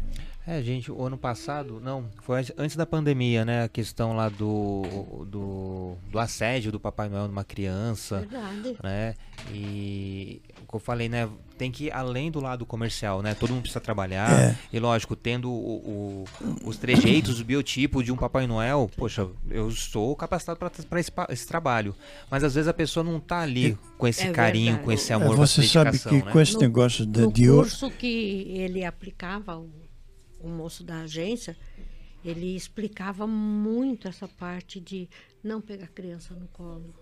É, 0.47 0.61
gente, 0.63 0.91
o 0.91 1.03
ano 1.05 1.17
passado, 1.17 1.81
não, 1.83 2.07
foi 2.23 2.45
antes- 2.59 2.75
da 2.77 2.85
pandemia, 2.85 3.45
né? 3.45 3.65
A 3.65 3.69
questão 3.69 4.15
lá 4.15 4.29
do, 4.29 4.83
do, 5.31 5.95
do 6.11 6.19
assédio 6.19 6.73
do 6.73 6.81
Papai 6.81 7.09
Noel 7.09 7.29
numa 7.29 7.45
criança, 7.45 8.21
Verdade. 8.21 8.77
né? 8.83 9.15
E 9.53 10.43
o 10.63 10.67
que 10.69 10.75
eu 10.75 10.81
falei, 10.81 11.09
né? 11.09 11.29
Tem 11.61 11.71
que 11.71 11.85
ir 11.85 11.93
além 11.93 12.31
do 12.31 12.41
lado 12.41 12.65
comercial, 12.65 13.21
né? 13.21 13.35
Todo 13.35 13.51
mundo 13.51 13.61
precisa 13.61 13.81
trabalhar. 13.83 14.33
É. 14.33 14.59
E 14.73 14.79
lógico, 14.81 15.15
tendo 15.15 15.51
o, 15.51 16.25
o- 16.41 16.69
os 16.69 16.79
trejeitos, 16.79 17.39
o 17.39 17.45
biotipo 17.45 18.03
de 18.03 18.11
um 18.11 18.17
Papai 18.17 18.47
Noel, 18.47 18.91
poxa, 18.97 19.29
eu 19.51 19.69
estou 19.69 20.17
capacitado 20.17 20.59
para 20.59 20.99
esse, 21.01 21.13
esse 21.29 21.47
trabalho. 21.47 21.95
Mas 22.31 22.43
às 22.43 22.55
vezes 22.55 22.67
a 22.67 22.73
pessoa 22.73 23.05
não 23.05 23.21
tá 23.21 23.41
ali 23.41 23.77
com 23.99 24.09
esse 24.09 24.27
É 24.27 24.31
carinho, 24.33 24.65
verdade. 24.69 24.85
com 24.87 24.93
esse 24.93 25.13
É, 25.13 25.15
amor, 25.17 25.37
com 25.37 25.47
você 25.47 25.63
sabe 25.63 25.99
que 25.99 26.11
né? 26.25 26.33
com 26.33 26.41
esse 26.41 26.55
No- 26.55 26.61
negócio 26.61 27.05
de, 27.05 27.21
No 27.21 27.31
de 27.31 27.47
curso 27.47 27.91
que 27.91 28.47
ele 28.57 28.83
aplicava, 28.83 29.59
o, 29.59 29.69
o 30.41 30.49
moço 30.49 30.83
da 30.83 31.03
agência, 31.03 31.55
ele 32.25 32.57
explicava 32.57 33.27
muito 33.27 34.09
essa 34.09 34.27
parte 34.27 34.81
de 34.81 35.11
não 35.45 35.61
pegar 35.61 35.85
a 35.85 35.89
criança 35.89 36.33
no 36.35 36.49
colo. 36.49 36.95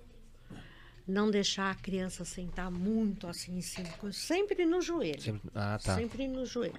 Não 1.08 1.30
deixar 1.30 1.70
a 1.70 1.74
criança 1.74 2.22
sentar 2.24 2.70
muito 2.70 3.26
assim 3.26 3.56
em 3.56 3.62
cima, 3.62 3.88
sempre 4.12 4.66
no 4.66 4.82
joelho. 4.82 5.20
Sempre- 5.22 5.50
Ah, 5.54 5.78
tá. 5.82 5.94
Sempre 5.96 6.28
no 6.28 6.44
joelho. 6.44 6.74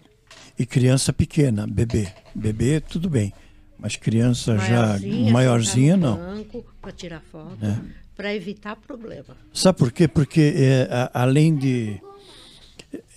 e 0.58 0.66
criança 0.66 1.12
pequena, 1.12 1.66
bebê. 1.66 2.08
Bebê, 2.36 2.80
tudo 2.80 3.10
bem. 3.10 3.34
Mas 3.80 3.96
criança 3.96 4.56
já 4.60 4.82
Maiorzinha, 4.82 5.32
maiorzinha, 5.32 5.96
sentar 5.96 6.10
no 6.12 6.18
não. 6.18 6.36
banco 6.36 6.66
para 6.80 6.92
tirar 6.92 7.22
foto, 7.22 7.58
É. 7.66 7.80
para 8.16 8.36
evitar 8.36 8.76
problema. 8.76 9.36
Sabe 9.54 9.80
por 9.80 9.92
quê? 9.92 10.08
Porque 10.08 10.54
é, 10.56 10.88
a- 10.94 11.10
além 11.24 11.56
de. 11.56 12.00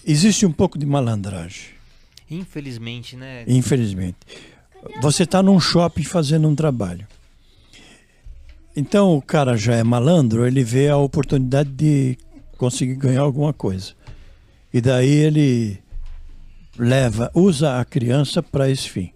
Existe 0.07 0.47
um 0.47 0.53
pouco 0.53 0.79
de 0.79 0.87
malandragem, 0.87 1.71
Infelizmente, 2.31 3.17
né? 3.17 3.45
infelizmente. 3.47 4.17
Você 5.03 5.25
está 5.25 5.43
num 5.43 5.61
shopping 5.61 6.03
fazendo 6.05 6.49
um 6.49 6.55
trabalho. 6.57 7.07
Então 8.75 9.17
o 9.17 9.23
cara 9.23 9.57
já 9.57 9.75
é 9.75 9.83
malandro, 9.83 10.47
ele 10.47 10.65
vê 10.65 10.89
a 10.89 10.97
oportunidade 10.97 11.71
de 11.71 12.17
conseguir 12.57 12.95
ganhar 12.95 13.21
alguma 13.21 13.53
coisa. 13.53 13.93
E 14.73 14.81
daí 14.81 15.11
ele 15.11 15.79
leva, 16.79 17.31
usa 17.35 17.79
a 17.79 17.85
criança 17.85 18.43
para 18.43 18.71
esse 18.71 18.89
fim. 18.89 19.13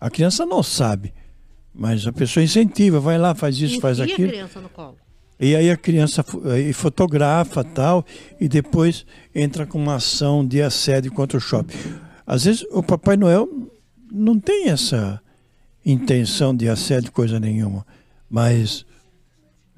A 0.00 0.10
criança 0.10 0.44
não 0.44 0.62
sabe, 0.62 1.12
mas 1.74 2.06
a 2.06 2.12
pessoa 2.12 2.44
incentiva, 2.44 3.00
vai 3.00 3.18
lá, 3.18 3.34
faz 3.34 3.58
isso, 3.60 3.80
faz 3.80 3.98
aquilo. 3.98 4.28
a 4.28 4.32
criança 4.32 4.60
no 4.60 4.68
colo. 4.68 4.96
E 5.40 5.54
aí 5.54 5.70
a 5.70 5.76
criança 5.76 6.24
aí 6.52 6.72
fotografa 6.72 7.62
tal 7.62 8.04
e 8.40 8.48
depois 8.48 9.06
entra 9.32 9.64
com 9.64 9.78
uma 9.78 9.94
ação 9.94 10.44
de 10.44 10.60
assédio 10.60 11.12
contra 11.12 11.38
o 11.38 11.40
shopping. 11.40 11.76
Às 12.26 12.44
vezes 12.44 12.66
o 12.72 12.82
Papai 12.82 13.16
Noel 13.16 13.48
não 14.10 14.38
tem 14.38 14.68
essa 14.68 15.22
intenção 15.86 16.54
de 16.54 16.68
assédio 16.68 17.12
coisa 17.12 17.38
nenhuma, 17.38 17.86
mas 18.28 18.84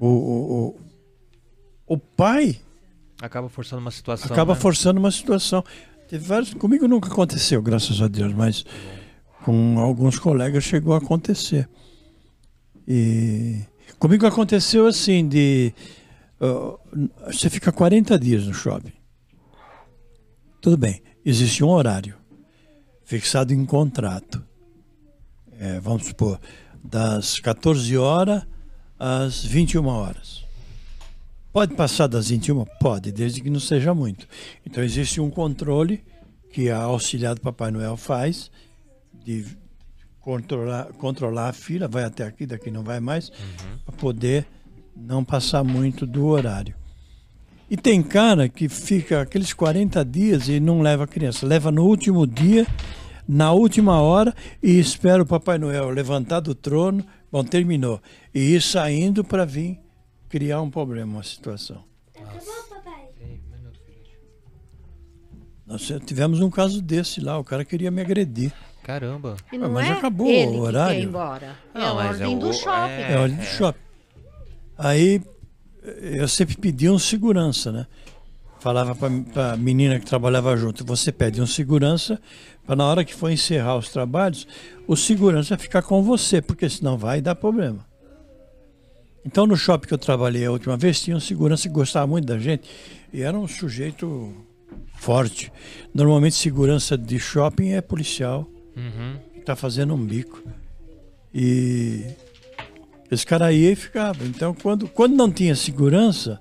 o, 0.05 0.75
o, 1.87 1.93
o, 1.93 1.97
pai 1.97 2.59
Acaba 3.21 3.47
forçando 3.47 3.81
uma 3.81 3.91
situação. 3.91 4.31
acaba 4.31 4.55
né? 4.55 4.59
forçando 4.59 4.99
uma 4.99 5.11
situação. 5.11 5.63
Teve 6.09 6.25
vários, 6.25 6.55
comigo 6.55 6.87
nunca 6.87 7.07
aconteceu, 7.07 7.61
graças 7.61 8.01
a 8.01 8.07
Deus, 8.07 8.33
mas 8.33 8.65
com 9.45 9.77
alguns 9.79 10.17
colegas 10.17 10.63
chegou 10.63 10.95
a 10.95 10.97
acontecer. 10.97 11.69
E 12.87 13.61
comigo 13.99 14.25
aconteceu 14.25 14.87
assim 14.87 15.27
de 15.27 15.71
ah, 16.41 16.77
você 17.31 17.47
fica 17.47 17.71
40 17.71 18.17
dias 18.17 18.47
no 18.47 18.53
shopping. 18.55 18.93
Tudo 20.59 20.77
bem, 20.77 21.03
existe 21.23 21.63
um 21.63 21.69
horário 21.69 22.15
fixado 23.03 23.53
em 23.53 23.63
contrato. 23.65 24.43
É, 25.59 25.79
vamos 25.79 26.07
supor, 26.07 26.39
das 26.83 27.39
14 27.39 27.95
horas 27.95 28.43
às 29.01 29.43
21 29.43 29.87
horas. 29.87 30.45
Pode 31.51 31.73
passar 31.73 32.05
das 32.05 32.29
21? 32.29 32.63
Pode, 32.79 33.11
desde 33.11 33.41
que 33.41 33.49
não 33.49 33.59
seja 33.59 33.95
muito. 33.95 34.27
Então 34.63 34.83
existe 34.83 35.19
um 35.19 35.31
controle 35.31 36.03
que 36.53 36.69
a 36.69 36.77
auxiliar 36.83 37.33
do 37.33 37.41
Papai 37.41 37.71
Noel 37.71 37.97
faz 37.97 38.51
de 39.25 39.43
controlar, 40.19 40.85
controlar 40.93 41.49
a 41.49 41.53
fila, 41.53 41.87
vai 41.87 42.03
até 42.03 42.23
aqui, 42.23 42.45
daqui 42.45 42.69
não 42.69 42.83
vai 42.83 42.99
mais, 42.99 43.31
para 43.83 43.95
poder 43.97 44.45
não 44.95 45.25
passar 45.25 45.63
muito 45.63 46.05
do 46.05 46.27
horário. 46.27 46.75
E 47.71 47.75
tem 47.75 48.03
cara 48.03 48.47
que 48.47 48.69
fica 48.69 49.21
aqueles 49.21 49.51
40 49.51 50.05
dias 50.05 50.47
e 50.47 50.59
não 50.59 50.81
leva 50.81 51.05
a 51.05 51.07
criança, 51.07 51.47
leva 51.47 51.71
no 51.71 51.85
último 51.85 52.27
dia, 52.27 52.67
na 53.33 53.53
última 53.53 54.01
hora 54.01 54.35
e 54.61 54.77
espera 54.77 55.23
o 55.23 55.25
Papai 55.25 55.57
Noel 55.57 55.89
levantar 55.89 56.41
do 56.41 56.53
trono, 56.53 57.05
bom, 57.31 57.43
terminou, 57.45 58.01
e 58.35 58.55
ir 58.55 58.61
saindo 58.61 59.23
para 59.23 59.45
vir 59.45 59.79
criar 60.27 60.61
um 60.61 60.69
problema, 60.69 61.13
uma 61.13 61.23
situação. 61.23 61.81
Nós 65.65 65.89
tivemos 66.05 66.41
um 66.41 66.49
caso 66.49 66.81
desse 66.81 67.21
lá, 67.21 67.37
o 67.39 67.43
cara 67.43 67.63
queria 67.63 67.89
me 67.89 68.01
agredir. 68.01 68.51
Caramba. 68.83 69.37
Não 69.53 69.69
mas 69.69 69.87
é 69.87 69.91
acabou 69.93 70.27
ele 70.27 70.47
o 70.47 70.51
que 70.53 70.59
horário. 70.59 70.95
quer 70.97 71.01
ir 71.03 71.07
embora. 71.07 71.55
É 71.73 71.79
Não, 71.79 71.87
a 71.91 71.93
mas 71.93 72.09
ordem 72.21 72.35
é 72.35 72.39
do 72.39 72.49
o- 72.49 72.53
shopping. 72.53 72.91
é- 72.91 73.11
É, 73.13 73.17
olha 73.17 73.35
do 73.35 73.43
shopping. 73.43 73.79
Aí 74.77 75.21
eu 76.01 76.27
sempre 76.27 76.57
pedi 76.57 76.89
um 76.89 76.99
segurança, 76.99 77.71
né? 77.71 77.87
Falava 78.61 78.93
para 78.93 79.53
a 79.53 79.57
menina 79.57 79.99
que 79.99 80.05
trabalhava 80.05 80.55
junto, 80.55 80.85
você 80.85 81.11
pede 81.11 81.41
um 81.41 81.47
segurança 81.47 82.21
para 82.63 82.75
na 82.75 82.85
hora 82.85 83.03
que 83.03 83.11
for 83.11 83.31
encerrar 83.31 83.75
os 83.75 83.89
trabalhos, 83.89 84.47
o 84.87 84.95
segurança 84.95 85.57
ficar 85.57 85.81
com 85.81 86.03
você, 86.03 86.43
porque 86.43 86.69
senão 86.69 86.95
vai 86.95 87.21
dar 87.21 87.33
problema. 87.33 87.83
Então 89.25 89.47
no 89.47 89.57
shopping 89.57 89.87
que 89.87 89.93
eu 89.95 89.97
trabalhei 89.97 90.45
a 90.45 90.51
última 90.51 90.77
vez, 90.77 91.01
tinha 91.01 91.17
um 91.17 91.19
segurança 91.19 91.67
que 91.67 91.73
gostava 91.73 92.05
muito 92.05 92.27
da 92.27 92.37
gente 92.37 92.69
e 93.11 93.23
era 93.23 93.35
um 93.35 93.47
sujeito 93.47 94.31
forte. 94.93 95.51
Normalmente 95.91 96.35
segurança 96.35 96.95
de 96.95 97.19
shopping 97.19 97.71
é 97.71 97.81
policial 97.81 98.47
Uhum. 98.77 99.17
está 99.39 99.55
fazendo 99.55 99.95
um 99.95 100.05
bico. 100.05 100.39
E 101.33 102.05
esse 103.09 103.25
cara 103.25 103.51
e 103.51 103.75
ficava. 103.75 104.23
Então, 104.23 104.53
quando, 104.53 104.87
quando 104.87 105.15
não 105.15 105.31
tinha 105.31 105.55
segurança, 105.55 106.39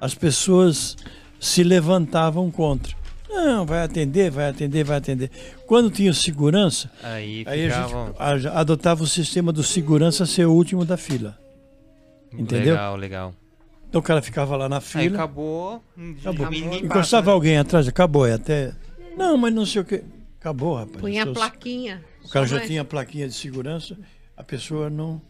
as 0.00 0.14
pessoas 0.14 0.96
se 1.40 1.64
levantavam 1.64 2.50
contra. 2.50 2.94
Não, 3.28 3.64
vai 3.64 3.82
atender, 3.82 4.30
vai 4.30 4.48
atender, 4.48 4.84
vai 4.84 4.98
atender. 4.98 5.30
Quando 5.66 5.90
tinha 5.90 6.12
segurança, 6.12 6.90
Aí 7.02 7.44
aí 7.46 7.70
a 8.18 8.36
gente 8.36 8.48
adotava 8.48 9.02
o 9.04 9.06
sistema 9.06 9.52
do 9.52 9.62
segurança 9.62 10.26
ser 10.26 10.46
o 10.46 10.52
último 10.52 10.84
da 10.84 10.96
fila. 10.96 11.38
entendeu? 12.32 12.74
Legal, 12.74 12.96
legal. 12.96 13.34
Então 13.88 14.00
o 14.00 14.04
cara 14.04 14.20
ficava 14.22 14.56
lá 14.56 14.68
na 14.68 14.76
Aí 14.76 14.82
fila, 14.82 15.16
acabou. 15.16 15.82
acabou. 16.20 16.50
Ninguém 16.50 16.70
passa, 16.70 16.84
encostava 16.86 17.26
né? 17.26 17.32
alguém 17.32 17.56
atrás, 17.58 17.88
acabou. 17.88 18.26
E 18.28 18.32
até. 18.32 18.72
Não, 19.16 19.36
mas 19.36 19.52
não 19.54 19.64
sei 19.66 19.82
o 19.82 19.84
que. 19.84 20.02
Acabou, 20.40 20.76
rapaz. 20.76 21.00
Punha 21.00 21.22
a 21.22 21.24
Seus- 21.26 21.36
plaquinha. 21.38 22.04
O 22.24 22.28
cara 22.28 22.46
já 22.46 22.60
tinha 22.60 22.82
a 22.82 22.84
plaquinha 22.84 23.26
de 23.28 23.34
segurança, 23.34 23.96
a 24.36 24.42
pessoa 24.42 24.88
não. 24.90 25.20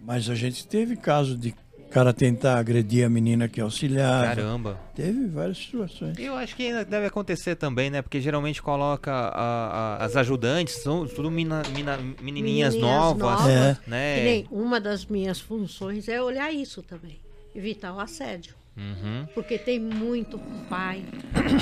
Mas 0.00 0.28
a 0.30 0.34
gente 0.34 0.66
teve 0.66 0.96
caso 0.96 1.36
de 1.36 1.54
cara 1.90 2.12
tentar 2.12 2.58
agredir 2.58 3.04
a 3.04 3.08
menina 3.08 3.48
que 3.48 3.60
auxiliava. 3.60 4.26
Caramba. 4.26 4.80
Teve 4.94 5.26
várias 5.28 5.58
situações. 5.58 6.18
Eu 6.18 6.36
acho 6.36 6.54
que 6.56 6.64
ainda 6.66 6.84
deve 6.84 7.06
acontecer 7.06 7.56
também, 7.56 7.88
né? 7.90 8.02
Porque 8.02 8.20
geralmente 8.20 8.60
coloca 8.62 9.10
a- 9.12 9.96
a- 10.00 10.04
as 10.04 10.16
ajudantes, 10.16 10.74
são 10.82 11.06
tudo 11.06 11.30
mina- 11.30 11.62
mina- 11.74 11.96
menininhas, 12.20 12.74
Menininhas 12.74 12.74
novas, 12.76 13.22
novas. 13.40 13.48
É. 13.50 13.76
né? 13.86 14.24
Nem 14.24 14.46
uma 14.50 14.80
das 14.80 15.06
minhas 15.06 15.40
funções 15.40 16.08
é 16.08 16.20
olhar 16.22 16.52
isso 16.52 16.82
também. 16.82 17.18
Evitar 17.54 17.94
o 17.94 18.00
assédio. 18.00 18.54
Uhum. 18.76 19.26
Porque 19.34 19.56
tem 19.56 19.80
muito 19.80 20.38
pai 20.68 21.02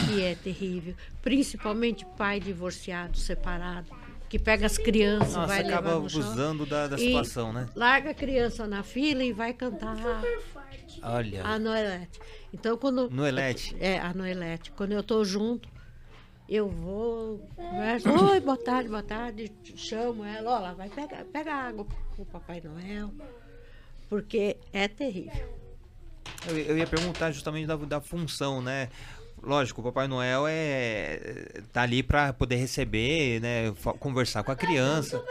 que 0.08 0.20
é 0.20 0.34
terrível. 0.34 0.94
Principalmente 1.22 2.04
pai 2.18 2.40
divorciado, 2.40 3.16
separado. 3.16 3.86
Que 4.28 4.38
pega 4.38 4.66
as 4.66 4.76
crianças, 4.76 5.34
Nossa, 5.34 5.46
vai 5.46 5.60
acaba 5.60 5.96
abusando 5.96 6.66
da, 6.66 6.88
da 6.88 6.98
situação, 6.98 7.52
né? 7.52 7.68
Larga 7.74 8.10
a 8.10 8.14
criança 8.14 8.66
na 8.66 8.82
fila 8.82 9.22
e 9.22 9.32
vai 9.32 9.52
cantar 9.52 9.96
Olha, 11.02 11.44
a 11.44 11.58
Noelete. 11.58 12.20
Então, 12.52 12.76
quando. 12.76 13.10
Noelete. 13.10 13.76
É, 13.78 13.98
a 13.98 14.14
Noelete. 14.14 14.70
Quando 14.72 14.92
eu 14.92 15.02
tô 15.02 15.24
junto, 15.24 15.68
eu 16.48 16.68
vou, 16.68 17.38
converso, 17.56 18.08
oi, 18.10 18.40
boa 18.40 18.56
tarde, 18.56 18.88
boa 18.88 19.02
tarde, 19.02 19.50
chamo 19.76 20.24
ela, 20.24 20.56
ó, 20.56 20.60
lá 20.60 20.74
vai 20.74 20.90
pegar, 20.90 21.24
pega 21.24 21.54
água 21.54 21.86
pro 22.14 22.24
Papai 22.26 22.60
Noel, 22.62 23.10
porque 24.08 24.58
é 24.72 24.86
terrível. 24.86 25.64
Eu, 26.46 26.58
eu 26.58 26.78
ia 26.78 26.86
perguntar 26.86 27.30
justamente 27.32 27.66
da, 27.66 27.76
da 27.76 28.00
função, 28.00 28.60
né? 28.60 28.90
Lógico, 29.44 29.80
o 29.80 29.84
Papai 29.84 30.08
Noel 30.08 30.46
é 30.48 31.62
tá 31.72 31.82
ali 31.82 32.02
para 32.02 32.32
poder 32.32 32.56
receber, 32.56 33.40
né, 33.40 33.72
conversar 33.98 34.42
com 34.42 34.50
a 34.50 34.56
criança. 34.56 35.22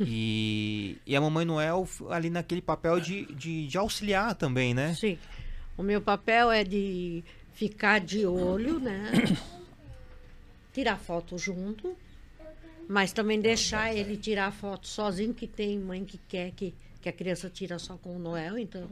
E, 0.00 0.96
e 1.06 1.14
a 1.14 1.20
Mamãe 1.20 1.44
Noel 1.44 1.86
ali 2.10 2.30
naquele 2.30 2.62
papel 2.62 2.98
de, 2.98 3.26
de, 3.26 3.66
de 3.66 3.78
auxiliar 3.78 4.34
também, 4.34 4.72
né? 4.72 4.94
Sim. 4.94 5.18
O 5.76 5.82
meu 5.82 6.00
papel 6.00 6.50
é 6.50 6.64
de 6.64 7.22
ficar 7.52 8.00
de 8.00 8.24
olho, 8.26 8.78
né? 8.78 9.10
Tirar 10.72 10.98
foto 10.98 11.36
junto, 11.36 11.94
mas 12.88 13.12
também 13.12 13.40
deixar 13.40 13.94
ele 13.94 14.16
tirar 14.16 14.50
foto 14.52 14.86
sozinho, 14.86 15.34
que 15.34 15.46
tem 15.46 15.78
mãe 15.78 16.04
que 16.04 16.18
quer 16.26 16.50
que, 16.52 16.74
que 17.00 17.08
a 17.08 17.12
criança 17.12 17.50
tira 17.50 17.78
só 17.78 17.96
com 17.98 18.16
o 18.16 18.18
Noel, 18.18 18.58
então. 18.58 18.88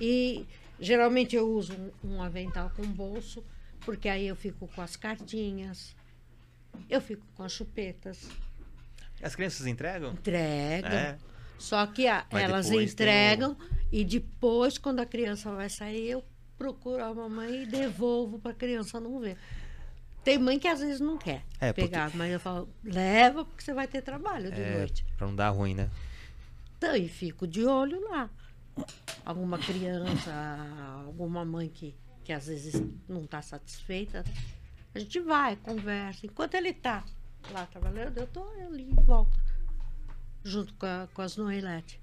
E 0.00 0.46
geralmente 0.80 1.36
eu 1.36 1.48
uso 1.50 1.72
um, 2.02 2.14
um 2.16 2.22
avental 2.22 2.70
com 2.74 2.82
bolso, 2.86 3.44
porque 3.84 4.08
aí 4.08 4.26
eu 4.26 4.34
fico 4.36 4.66
com 4.68 4.80
as 4.82 4.96
cartinhas, 4.96 5.94
eu 6.88 7.00
fico 7.00 7.26
com 7.34 7.42
as 7.42 7.52
chupetas. 7.52 8.28
As 9.22 9.34
crianças 9.34 9.66
entregam? 9.66 10.12
Entregam. 10.12 10.90
É. 10.90 11.18
Só 11.58 11.86
que 11.86 12.06
a- 12.06 12.24
elas 12.30 12.70
entregam 12.70 13.56
e 13.92 14.02
depois, 14.04 14.78
quando 14.78 15.00
a 15.00 15.06
criança 15.06 15.52
vai 15.54 15.68
sair, 15.68 16.08
eu 16.10 16.24
procuro 16.56 17.04
a 17.04 17.12
mamãe 17.12 17.62
e 17.62 17.66
devolvo 17.66 18.38
para 18.38 18.52
a 18.52 18.54
criança 18.54 18.98
não 18.98 19.20
ver. 19.20 19.36
Tem 20.24 20.38
mãe 20.38 20.58
que 20.58 20.68
às 20.68 20.80
vezes 20.80 21.00
não 21.00 21.16
quer 21.18 21.44
É, 21.58 21.72
porque- 21.72 21.88
pegar, 21.88 22.14
mas 22.14 22.32
eu 22.32 22.40
falo, 22.40 22.68
leva 22.84 23.44
porque 23.44 23.62
você 23.62 23.72
vai 23.74 23.86
ter 23.86 24.02
trabalho 24.02 24.50
de 24.52 24.60
É, 24.60 24.78
noite. 24.78 25.04
pra 25.16 25.26
não 25.26 25.34
dar 25.34 25.50
ruim, 25.50 25.74
né? 25.74 25.90
Então, 26.76 26.94
e 26.96 27.08
fico 27.08 27.46
de 27.46 27.64
olho 27.64 28.00
lá. 28.10 28.30
Alguma 29.30 29.58
criança, 29.58 30.32
alguma 31.06 31.44
mãe 31.44 31.68
que, 31.68 31.94
que 32.24 32.32
às 32.32 32.46
vezes 32.48 32.82
não 33.08 33.22
está 33.22 33.40
satisfeita, 33.40 34.24
a 34.92 34.98
gente 34.98 35.20
vai, 35.20 35.54
conversa. 35.56 36.26
Enquanto 36.26 36.54
ele 36.54 36.70
está 36.70 37.04
lá 37.52 37.64
trabalhando, 37.66 38.18
eu 38.18 38.24
estou 38.24 38.50
ali 38.66 38.90
em 38.90 38.94
volta, 39.04 39.38
junto 40.44 40.74
com, 40.74 40.84
a- 40.86 41.06
com 41.14 41.22
as 41.22 41.36
Noelete. 41.36 42.00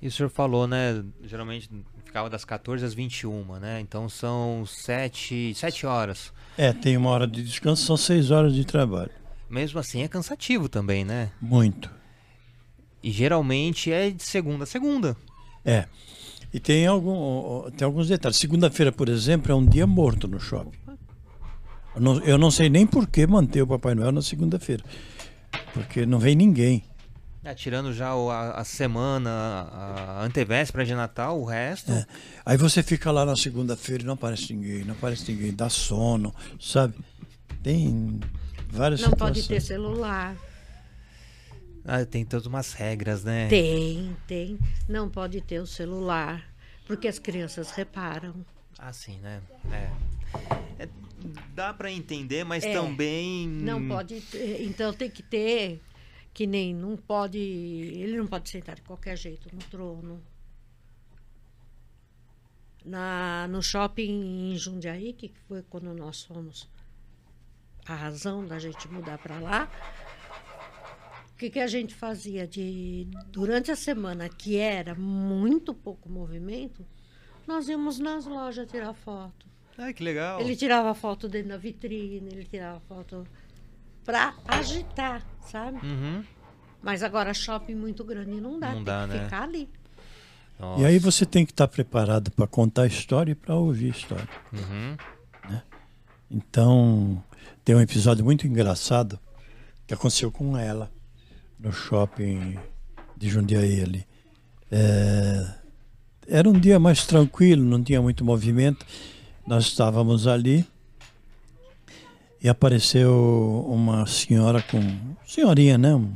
E 0.00 0.08
o 0.08 0.10
senhor 0.10 0.28
falou, 0.28 0.66
né? 0.66 1.04
Geralmente 1.22 1.70
ficava 2.04 2.28
das 2.28 2.44
14 2.44 2.84
às 2.84 2.92
21, 2.92 3.60
né? 3.60 3.78
Então 3.80 4.08
são 4.08 4.66
7, 4.66 5.54
sete 5.54 5.86
horas. 5.86 6.32
É, 6.58 6.72
tem 6.72 6.96
uma 6.96 7.10
hora 7.10 7.28
de 7.28 7.44
descanso, 7.44 7.86
são 7.86 7.96
seis 7.96 8.32
horas 8.32 8.52
de 8.52 8.64
trabalho. 8.64 9.12
Mesmo 9.48 9.78
assim 9.78 10.02
é 10.02 10.08
cansativo 10.08 10.68
também, 10.68 11.04
né? 11.04 11.30
Muito. 11.40 11.88
E 13.00 13.12
geralmente 13.12 13.92
é 13.92 14.10
de 14.10 14.24
segunda 14.24 14.64
a 14.64 14.66
segunda. 14.66 15.16
É. 15.64 15.86
E 16.52 16.60
tem, 16.60 16.86
algum, 16.86 17.70
tem 17.70 17.84
alguns 17.86 18.08
detalhes. 18.08 18.36
Segunda-feira, 18.38 18.92
por 18.92 19.08
exemplo, 19.08 19.50
é 19.50 19.54
um 19.54 19.64
dia 19.64 19.86
morto 19.86 20.28
no 20.28 20.38
shopping. 20.38 20.76
Eu 21.94 22.00
não, 22.00 22.18
eu 22.20 22.38
não 22.38 22.50
sei 22.50 22.68
nem 22.68 22.86
por 22.86 23.06
que 23.06 23.26
manter 23.26 23.62
o 23.62 23.66
Papai 23.66 23.94
Noel 23.94 24.12
na 24.12 24.22
segunda-feira. 24.22 24.82
Porque 25.72 26.04
não 26.06 26.18
vem 26.18 26.34
ninguém. 26.34 26.84
É, 27.44 27.54
tirando 27.54 27.92
já 27.92 28.14
o- 28.14 28.30
a, 28.30 28.52
a 28.52 28.64
semana, 28.64 29.30
a 29.30 30.22
antevéspera 30.24 30.84
de 30.84 30.94
Natal, 30.94 31.40
o 31.40 31.44
resto. 31.44 31.90
É. 31.90 32.06
Aí 32.46 32.56
você 32.56 32.82
fica 32.82 33.10
lá 33.10 33.24
na 33.24 33.34
segunda-feira 33.34 34.02
e 34.02 34.06
não 34.06 34.14
aparece 34.14 34.52
ninguém, 34.54 34.84
não 34.84 34.92
aparece 34.94 35.32
ninguém, 35.32 35.52
dá 35.52 35.68
sono, 35.68 36.32
sabe? 36.60 36.94
Tem 37.62 38.20
várias 38.70 39.00
Não 39.00 39.08
situações. 39.10 39.38
pode 39.38 39.48
ter 39.48 39.60
celular. 39.60 40.36
Ah, 41.84 42.04
tem 42.04 42.24
todas 42.24 42.46
umas 42.46 42.72
regras, 42.72 43.24
né? 43.24 43.48
Tem, 43.48 44.16
tem. 44.26 44.58
Não 44.88 45.08
pode 45.08 45.40
ter 45.40 45.60
o 45.60 45.66
celular, 45.66 46.48
porque 46.86 47.08
as 47.08 47.18
crianças 47.18 47.70
reparam. 47.72 48.44
Ah, 48.78 48.92
sim, 48.92 49.18
né? 49.18 49.42
É. 49.72 50.82
É, 50.84 50.88
dá 51.54 51.74
pra 51.74 51.90
entender, 51.90 52.44
mas 52.44 52.64
É. 52.64 52.72
também. 52.72 53.48
Não 53.48 53.86
pode 53.88 54.20
ter, 54.20 54.62
então 54.64 54.92
tem 54.92 55.10
que 55.10 55.22
ter 55.22 55.80
que 56.32 56.46
nem 56.46 56.74
não 56.74 56.96
pode, 56.96 57.38
ele 57.38 58.16
não 58.16 58.26
pode 58.26 58.48
sentar 58.48 58.74
de 58.76 58.82
qualquer 58.82 59.16
jeito 59.16 59.48
no 59.52 59.58
trono. 59.64 60.22
Na, 62.84 63.46
no 63.48 63.62
shopping 63.62 64.52
em 64.52 64.56
Jundiaí, 64.58 65.12
que 65.12 65.32
foi 65.46 65.62
quando 65.62 65.94
nós 65.94 66.24
fomos 66.24 66.68
a 67.86 67.94
razão 67.94 68.44
da 68.44 68.58
gente 68.58 68.88
mudar 68.88 69.18
para 69.18 69.38
lá, 69.38 69.70
que, 71.42 71.50
que 71.50 71.58
a 71.58 71.66
gente 71.66 71.92
fazia 71.92 72.46
de 72.46 73.08
durante 73.32 73.70
a 73.72 73.76
semana 73.76 74.28
que 74.28 74.56
era 74.56 74.94
muito 74.94 75.74
pouco 75.74 76.08
movimento, 76.08 76.86
nós 77.46 77.68
íamos 77.68 77.98
nas 77.98 78.26
lojas 78.26 78.70
tirar 78.70 78.94
foto. 78.94 79.46
Ai, 79.76 79.92
que 79.92 80.04
legal. 80.04 80.40
Ele 80.40 80.54
tirava 80.54 80.94
foto 80.94 81.28
dentro 81.28 81.48
da 81.48 81.56
vitrine, 81.56 82.28
ele 82.30 82.44
tirava 82.44 82.78
foto 82.80 83.26
para 84.04 84.34
agitar, 84.46 85.26
sabe? 85.40 85.84
Uhum. 85.84 86.24
Mas 86.80 87.02
agora 87.02 87.34
shopping 87.34 87.74
muito 87.74 88.04
grande 88.04 88.40
não 88.40 88.60
dá, 88.60 88.68
Não 88.68 88.76
tem 88.76 88.84
dá, 88.84 89.08
que 89.08 89.14
né? 89.14 89.24
ficar 89.24 89.42
ali. 89.42 89.68
E 90.78 90.84
aí 90.84 90.94
Nossa. 90.94 91.10
você 91.10 91.26
tem 91.26 91.44
que 91.44 91.50
estar 91.50 91.66
preparado 91.66 92.30
para 92.30 92.46
contar 92.46 92.82
a 92.82 92.86
história 92.86 93.32
e 93.32 93.34
para 93.34 93.56
ouvir 93.56 93.86
a 93.86 93.96
história. 93.96 94.28
Uhum. 94.52 94.96
Então, 96.30 97.24
tem 97.64 97.74
um 97.74 97.80
episódio 97.80 98.24
muito 98.24 98.46
engraçado 98.46 99.18
que 99.88 99.92
aconteceu 99.92 100.30
com 100.30 100.56
ela 100.56 100.88
no 101.62 101.72
shopping 101.72 102.58
de 103.16 103.28
Jundiaí 103.28 103.82
ali. 103.82 104.06
É, 104.70 105.46
era 106.26 106.48
um 106.48 106.58
dia 106.58 106.78
mais 106.78 107.06
tranquilo, 107.06 107.62
não 107.64 107.82
tinha 107.82 108.00
muito 108.02 108.24
movimento. 108.24 108.84
Nós 109.46 109.64
estávamos 109.64 110.26
ali 110.26 110.66
e 112.42 112.48
apareceu 112.48 113.64
uma 113.68 114.06
senhora 114.06 114.62
com. 114.62 114.80
Senhorinha, 115.26 115.78
né? 115.78 115.94
Um- 115.94 116.12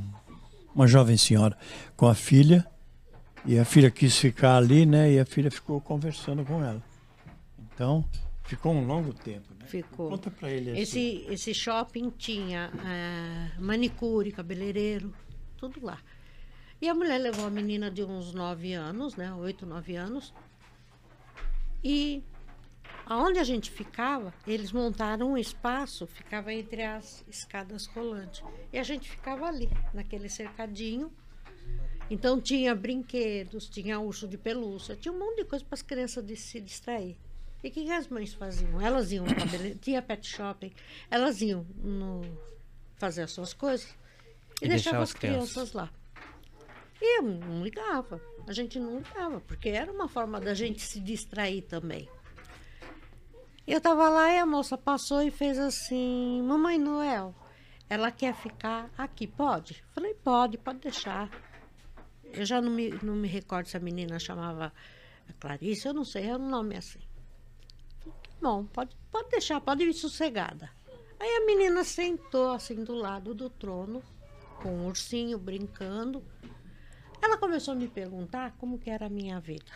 Uma 0.74 0.86
jovem 0.86 1.16
senhora 1.16 1.57
com 1.97 2.07
a 2.07 2.14
filha. 2.14 2.66
E 3.47 3.59
a 3.59 3.64
filha 3.64 3.90
quis 3.90 4.18
ficar 4.18 4.57
ali, 4.57 4.84
né? 4.84 5.12
E 5.12 5.18
a 5.20 5.24
filha 5.24 5.51
ficou 5.51 5.80
conversando 5.80 6.44
com 6.44 6.62
ela. 6.62 6.82
Então, 7.72 8.05
ficou 8.44 8.74
um 8.74 8.84
longo 8.86 9.14
tempo, 9.14 9.55
né? 9.59 9.64
Ficou. 9.66 10.11
Conta 10.11 10.30
pra 10.30 10.51
ele 10.51 10.72
assim. 10.72 10.80
Esse, 10.80 11.24
esse 11.30 11.55
shopping 11.55 12.11
tinha 12.18 12.70
ah, 12.84 13.49
manicure, 13.59 14.30
cabeleireiro, 14.32 15.14
tudo 15.70 15.86
lá. 15.86 16.00
E 16.80 16.88
a 16.88 16.94
mulher 16.94 17.18
levou 17.18 17.46
a 17.46 17.50
menina 17.50 17.90
de 17.90 18.04
uns 18.04 18.34
9 18.34 18.74
anos, 18.74 19.16
né? 19.16 19.32
8, 19.32 19.64
9 19.64 19.96
anos. 19.96 20.34
E 21.82 22.22
aonde 23.06 23.38
a 23.38 23.44
gente 23.44 23.70
ficava, 23.70 24.34
eles 24.46 24.72
montaram 24.72 25.32
um 25.32 25.38
espaço, 25.38 26.06
ficava 26.06 26.52
entre 26.52 26.82
as 26.82 27.24
escadas 27.28 27.86
rolantes. 27.86 28.42
E 28.72 28.78
a 28.78 28.82
gente 28.82 29.08
ficava 29.08 29.46
ali, 29.46 29.70
naquele 29.94 30.28
cercadinho. 30.28 31.10
Então 32.10 32.40
tinha 32.40 32.74
brinquedos, 32.74 33.68
tinha 33.68 33.98
urso 33.98 34.28
de 34.28 34.36
pelúcia, 34.36 34.94
tinha 34.96 35.12
um 35.12 35.18
monte 35.18 35.38
de 35.38 35.44
coisa 35.44 35.64
para 35.64 35.74
as 35.74 35.82
crianças 35.82 36.24
de 36.24 36.36
se 36.36 36.60
distrair. 36.60 37.16
E 37.64 37.68
o 37.68 37.70
que, 37.70 37.90
as 37.90 38.06
mães 38.06 38.34
faziam? 38.34 38.80
Elas 38.80 39.10
iam 39.10 39.24
tinha 39.80 40.02
pet 40.02 40.24
shopping, 40.28 40.72
elas 41.10 41.40
iam 41.40 41.66
no, 41.82 42.20
fazer 42.96 43.22
as 43.22 43.32
suas 43.32 43.52
coisas 43.52 43.88
e, 44.61 44.66
E 44.66 44.68
deixava 44.68 44.98
as 44.98 45.11
as 45.11 45.14
crianças. 45.14 45.52
crianças 45.52 45.72
lá. 45.72 45.90
E 47.00 47.18
eu 47.18 47.22
não 47.22 47.62
ligava, 47.62 48.20
a 48.48 48.52
gente 48.52 48.78
não 48.78 48.98
ligava, 48.98 49.40
porque 49.40 49.68
era 49.68 49.92
uma 49.92 50.09
forma 50.09 50.40
da 50.40 50.54
gente 50.54 50.80
se 50.82 50.98
distrair 51.00 51.62
também. 51.62 52.09
Eu 53.66 53.78
estava 53.78 54.09
lá 54.09 54.32
e 54.32 54.38
a 54.38 54.46
moça 54.46 54.78
passou 54.78 55.20
e 55.22 55.30
fez 55.30 55.59
assim: 55.59 56.40
Mamãe 56.42 56.78
Noel, 56.78 57.34
ela 57.90 58.11
quer 58.11 58.34
ficar 58.34 58.90
aqui, 58.96 59.26
pode? 59.26 59.82
Falei: 59.92 60.14
pode, 60.14 60.57
pode 60.57 60.78
deixar. 60.78 61.28
Eu 62.32 62.44
já 62.46 62.61
não 62.61 62.70
me, 62.70 62.90
não 63.02 63.14
me 63.14 63.28
recordo 63.28 63.66
se 63.66 63.76
a 63.76 63.80
menina 63.80 64.18
chamava 64.18 64.72
Clarice, 65.40 65.86
eu 65.88 65.94
não 65.94 66.04
sei, 66.04 66.28
é 66.28 66.36
um 66.36 66.48
nome 66.48 66.76
assim. 66.76 67.00
Falei, 68.00 68.18
"Tá 68.22 68.30
Bom, 68.40 68.64
pode, 68.66 68.96
pode 69.11 69.28
deixar, 69.30 69.61
pode 69.61 69.84
ir 69.84 69.92
sossegada. 69.94 70.70
Aí 71.18 71.28
a 71.42 71.46
menina 71.46 71.82
sentou 71.84 72.50
assim 72.52 72.84
do 72.84 72.94
lado 72.94 73.34
do 73.34 73.48
trono, 73.50 74.02
com 74.62 74.68
o 74.70 74.86
ursinho 74.86 75.38
brincando. 75.38 76.22
Ela 77.22 77.36
começou 77.38 77.72
a 77.72 77.76
me 77.76 77.88
perguntar 77.88 78.54
como 78.59 78.78
que 78.78 78.90
era 78.90 79.07
a 79.07 79.11
minha 79.11 79.40
vida. 79.40 79.72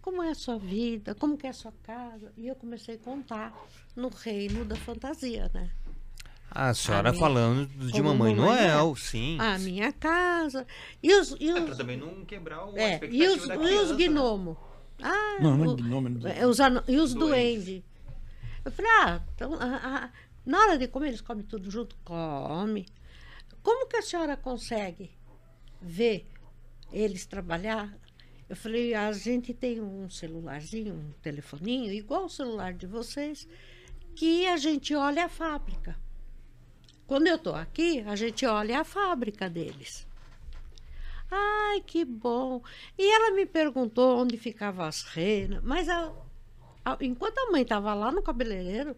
como 0.00 0.22
é 0.22 0.30
a 0.30 0.34
sua 0.34 0.58
vida, 0.58 1.14
como 1.14 1.34
que 1.38 1.46
é 1.46 1.50
a 1.50 1.54
sua 1.54 1.72
casa. 1.82 2.30
E 2.36 2.46
eu 2.46 2.54
comecei 2.54 2.96
a 2.96 2.98
contar 2.98 3.54
no 3.96 4.08
reino 4.08 4.62
da 4.62 4.76
fantasia, 4.76 5.50
né? 5.54 5.70
A 6.50 6.74
senhora 6.74 7.08
A 7.08 7.12
minha- 7.12 7.20
falando 7.24 7.66
de 7.66 8.02
Mamãe 8.02 8.34
Mamãe 8.34 8.56
Noel, 8.68 8.94
sim. 8.96 9.38
A 9.40 9.58
minha 9.58 9.90
casa. 9.94 10.66
E 11.02 11.10
os, 11.14 11.34
e 11.40 11.48
É, 11.48 11.54
os, 11.54 11.64
pra 11.64 11.74
também 11.76 11.96
não 11.96 12.22
quebrar 12.26 12.66
o, 12.66 12.76
é, 12.76 13.00
e 13.10 13.26
os, 13.28 13.48
da 13.48 13.54
e 13.54 13.58
os 13.58 13.64
criança, 13.66 13.94
né? 13.96 14.06
gnomos? 14.08 14.56
Ah, 15.02 15.38
Não, 15.40 15.56
não 15.56 15.64
é 15.64 15.68
o- 15.68 15.74
gnome, 15.76 16.10
não 16.10 16.28
é 16.28 16.38
é, 16.40 16.46
os 16.46 16.58
e 16.86 16.96
os 16.98 17.14
Duendes. 17.14 17.64
duendes. 17.64 17.82
Eu 18.62 18.70
falei, 18.72 18.90
ah, 19.00 19.22
então, 19.34 19.54
ah, 19.54 19.80
ah, 19.82 20.10
na 20.44 20.58
hora 20.60 20.78
de 20.78 20.86
comer, 20.88 21.08
eles 21.08 21.20
comem 21.20 21.44
tudo 21.44 21.70
junto? 21.70 21.96
Come. 22.04 22.86
Como 23.62 23.86
que 23.88 23.96
a 23.96 24.02
senhora 24.02 24.36
consegue 24.36 25.10
ver 25.80 26.26
eles 26.92 27.24
trabalhar? 27.26 27.96
Eu 28.48 28.56
falei, 28.56 28.94
a 28.94 29.10
gente 29.12 29.54
tem 29.54 29.80
um 29.80 30.08
celularzinho, 30.10 30.94
um 30.94 31.12
telefoninho, 31.22 31.92
igual 31.92 32.26
o 32.26 32.28
celular 32.30 32.74
de 32.74 32.86
vocês, 32.86 33.48
que 34.14 34.46
a 34.46 34.56
gente 34.58 34.94
olha 34.94 35.24
a 35.24 35.28
fábrica. 35.28 35.96
Quando 37.06 37.26
eu 37.26 37.36
estou 37.36 37.54
aqui, 37.54 38.00
a 38.00 38.14
gente 38.16 38.44
olha 38.46 38.80
a 38.80 38.84
fábrica 38.84 39.48
deles. 39.48 40.06
Ai, 41.30 41.80
que 41.80 42.04
bom. 42.04 42.62
E 42.98 43.14
ela 43.14 43.34
me 43.34 43.46
perguntou 43.46 44.18
onde 44.20 44.36
ficavam 44.36 44.84
as 44.84 45.02
renas, 45.02 45.62
mas 45.62 45.88
a- 45.88 46.12
a- 46.84 46.98
enquanto 47.00 47.38
a 47.38 47.50
mãe 47.50 47.62
estava 47.62 47.92
lá 47.94 48.12
no 48.12 48.22
cabeleireiro, 48.22 48.94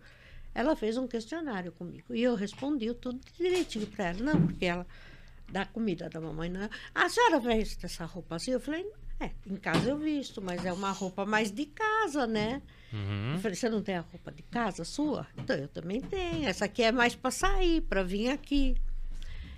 ela 0.56 0.74
fez 0.74 0.96
um 0.96 1.06
questionário 1.06 1.70
comigo. 1.70 2.14
E 2.14 2.22
eu 2.22 2.34
respondi 2.34 2.92
tudo 2.94 3.20
direitinho 3.38 3.86
para 3.88 4.06
ela. 4.06 4.20
Não, 4.20 4.46
porque 4.46 4.64
ela 4.64 4.86
dá 5.52 5.66
comida 5.66 6.08
da 6.08 6.18
mamãe, 6.18 6.48
não 6.48 6.62
é? 6.62 6.70
A 6.94 7.10
senhora 7.10 7.38
veste 7.38 7.84
essa 7.84 8.06
roupa 8.06 8.36
assim? 8.36 8.52
Eu 8.52 8.60
falei, 8.60 8.90
é, 9.20 9.32
em 9.46 9.56
casa 9.56 9.90
eu 9.90 9.98
visto, 9.98 10.40
mas 10.40 10.64
é 10.64 10.72
uma 10.72 10.90
roupa 10.92 11.26
mais 11.26 11.52
de 11.52 11.66
casa, 11.66 12.26
né? 12.26 12.62
Uhum. 12.90 13.34
Eu 13.34 13.38
falei, 13.40 13.54
você 13.54 13.68
não 13.68 13.82
tem 13.82 13.96
a 13.96 14.00
roupa 14.00 14.32
de 14.32 14.42
casa 14.44 14.82
sua? 14.82 15.26
Então, 15.36 15.54
eu 15.54 15.68
também 15.68 16.00
tenho. 16.00 16.48
Essa 16.48 16.64
aqui 16.64 16.82
é 16.82 16.90
mais 16.90 17.14
para 17.14 17.30
sair, 17.30 17.82
para 17.82 18.02
vir 18.02 18.30
aqui. 18.30 18.78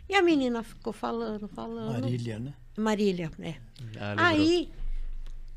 E 0.08 0.16
a 0.16 0.22
menina 0.22 0.64
ficou 0.64 0.92
falando, 0.92 1.46
falando. 1.46 2.02
Marília, 2.02 2.40
né? 2.40 2.54
Marília, 2.76 3.30
é. 3.38 3.54
Ah, 4.00 4.10
lembrou. 4.10 4.26
Aí, 4.26 4.70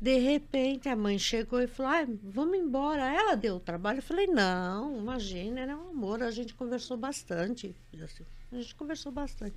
de 0.02 0.18
repente, 0.18 0.88
a 0.88 0.96
mãe 0.96 1.16
chegou 1.16 1.60
e 1.60 1.68
falou: 1.68 1.92
"Ai, 1.92 2.04
vamos 2.24 2.58
embora. 2.58 3.04
Ela 3.14 3.36
deu 3.36 3.54
o 3.54 3.60
trabalho. 3.60 3.98
Eu 3.98 4.02
falei: 4.02 4.26
não, 4.26 4.98
imagina, 4.98 5.60
era 5.60 5.76
um 5.76 5.90
amor. 5.90 6.24
A 6.24 6.30
gente 6.32 6.54
conversou 6.54 6.96
bastante. 6.96 7.72
Assim, 8.02 8.24
a 8.50 8.56
gente 8.56 8.74
conversou 8.74 9.12
bastante. 9.12 9.54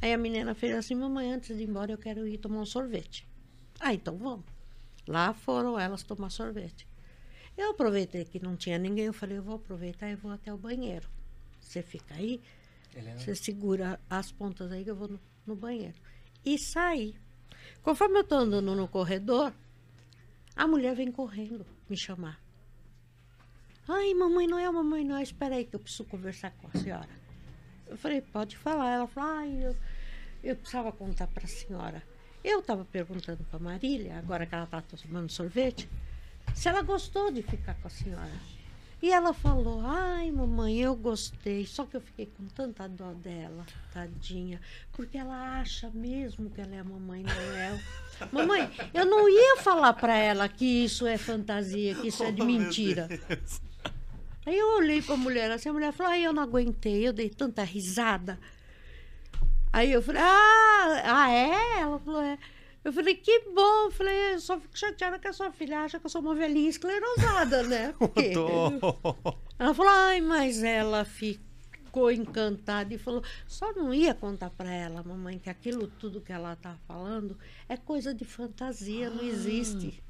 Aí 0.00 0.10
a 0.10 0.16
menina 0.16 0.54
fez 0.54 0.74
assim: 0.74 0.94
mamãe, 0.94 1.30
antes 1.30 1.54
de 1.54 1.64
ir 1.64 1.68
embora, 1.68 1.92
eu 1.92 1.98
quero 1.98 2.26
ir 2.26 2.38
tomar 2.38 2.60
um 2.60 2.64
sorvete. 2.64 3.28
Ah, 3.78 3.92
então 3.92 4.16
vamos. 4.16 4.46
Lá 5.06 5.34
foram 5.34 5.78
elas 5.78 6.02
tomar 6.02 6.30
sorvete. 6.30 6.88
Eu 7.54 7.72
aproveitei 7.72 8.24
que 8.24 8.40
não 8.40 8.56
tinha 8.56 8.78
ninguém. 8.78 9.04
Eu 9.04 9.12
falei: 9.12 9.36
eu 9.36 9.42
vou 9.42 9.56
aproveitar 9.56 10.08
e 10.08 10.14
vou 10.14 10.32
até 10.32 10.50
o 10.50 10.56
banheiro. 10.56 11.10
Você 11.60 11.82
fica 11.82 12.14
aí, 12.14 12.40
você 13.18 13.34
segura 13.34 14.00
as 14.08 14.32
pontas 14.32 14.72
aí 14.72 14.82
que 14.82 14.90
eu 14.90 14.96
vou 14.96 15.08
no, 15.08 15.20
no 15.46 15.54
banheiro. 15.54 15.96
E 16.42 16.58
saí. 16.58 17.14
Conforme 17.82 18.16
eu 18.16 18.22
estou 18.22 18.38
andando 18.38 18.74
no 18.74 18.88
corredor, 18.88 19.52
a 20.56 20.66
mulher 20.66 20.94
vem 20.94 21.10
correndo 21.10 21.66
me 21.88 21.96
chamar. 21.96 22.40
Ai, 23.88 24.14
mamãe 24.14 24.46
Noel, 24.46 24.72
mamãe 24.72 25.04
Noel, 25.04 25.22
espera 25.22 25.56
aí 25.56 25.64
que 25.64 25.76
eu 25.76 25.80
preciso 25.80 26.04
conversar 26.04 26.52
com 26.52 26.68
a 26.72 26.80
senhora. 26.80 27.08
Eu 27.86 27.96
falei, 27.96 28.20
pode 28.20 28.56
falar. 28.56 28.90
Ela 28.90 29.06
falou, 29.06 29.30
ai, 29.38 29.66
eu, 29.66 29.76
eu 30.42 30.56
precisava 30.56 30.90
contar 30.92 31.26
para 31.26 31.44
a 31.44 31.48
senhora. 31.48 32.02
Eu 32.42 32.60
estava 32.60 32.84
perguntando 32.84 33.44
para 33.44 33.58
Marília, 33.58 34.18
agora 34.18 34.46
que 34.46 34.54
ela 34.54 34.64
está 34.64 34.80
tomando 34.82 35.30
sorvete, 35.30 35.88
se 36.54 36.68
ela 36.68 36.82
gostou 36.82 37.30
de 37.30 37.42
ficar 37.42 37.74
com 37.74 37.86
a 37.86 37.90
senhora. 37.90 38.32
E 39.02 39.10
ela 39.10 39.34
falou, 39.34 39.82
ai, 39.84 40.30
mamãe, 40.30 40.80
eu 40.80 40.96
gostei, 40.96 41.66
só 41.66 41.84
que 41.84 41.96
eu 41.96 42.00
fiquei 42.00 42.26
com 42.26 42.46
tanta 42.46 42.88
dó 42.88 43.12
dela, 43.12 43.66
tadinha, 43.92 44.60
porque 44.92 45.18
ela 45.18 45.60
acha 45.60 45.90
mesmo 45.90 46.48
que 46.50 46.60
ela 46.60 46.74
é 46.74 46.80
a 46.80 46.84
mamãe 46.84 47.22
Noel. 47.22 47.78
mamãe, 48.32 48.70
eu 48.94 49.04
não 49.04 49.28
ia 49.28 49.56
falar 49.58 49.92
para 49.92 50.16
ela 50.16 50.48
que 50.48 50.84
isso 50.84 51.06
é 51.06 51.18
fantasia, 51.18 51.94
que 51.94 52.08
isso 52.08 52.24
é 52.24 52.32
de 52.32 52.42
mentira. 52.42 53.08
Aí 54.46 54.58
eu 54.58 54.76
olhei 54.76 55.00
para 55.02 55.14
a 55.14 55.18
mulher 55.18 55.50
assim, 55.50 55.68
a 55.68 55.72
mulher 55.72 55.92
falou, 55.92 56.12
ai, 56.12 56.24
eu 56.24 56.32
não 56.32 56.42
aguentei, 56.42 57.06
eu 57.06 57.12
dei 57.12 57.28
tanta 57.28 57.62
risada. 57.62 58.38
Aí 59.72 59.90
eu 59.90 60.00
falei, 60.00 60.22
ah, 60.22 61.02
ah 61.04 61.30
é? 61.30 61.80
Ela 61.80 61.98
falou, 61.98 62.22
é. 62.22 62.38
Eu 62.84 62.92
falei, 62.92 63.14
que 63.14 63.40
bom. 63.54 63.86
Eu 63.86 63.90
falei, 63.90 64.34
eu 64.34 64.40
só 64.40 64.60
fico 64.60 64.78
chateada 64.78 65.18
que 65.18 65.26
a 65.26 65.32
sua 65.32 65.50
filha 65.50 65.80
acha 65.80 65.98
que 65.98 66.04
eu 66.04 66.10
sou 66.10 66.20
uma 66.20 66.34
velhinha 66.34 66.68
esclerosada, 66.68 67.62
né? 67.62 67.94
Porque... 67.98 68.32
Ela 69.58 69.74
falou, 69.74 69.92
ai, 69.92 70.20
mas 70.20 70.62
ela 70.62 71.04
ficou 71.04 72.12
encantada 72.12 72.92
e 72.92 72.98
falou, 72.98 73.22
só 73.46 73.72
não 73.72 73.94
ia 73.94 74.12
contar 74.12 74.50
para 74.50 74.70
ela, 74.70 75.02
mamãe, 75.02 75.38
que 75.38 75.48
aquilo 75.48 75.86
tudo 75.86 76.20
que 76.20 76.32
ela 76.32 76.54
tá 76.56 76.76
falando 76.86 77.38
é 77.68 77.76
coisa 77.76 78.12
de 78.12 78.24
fantasia, 78.24 79.08
não 79.08 79.24
existe. 79.24 80.02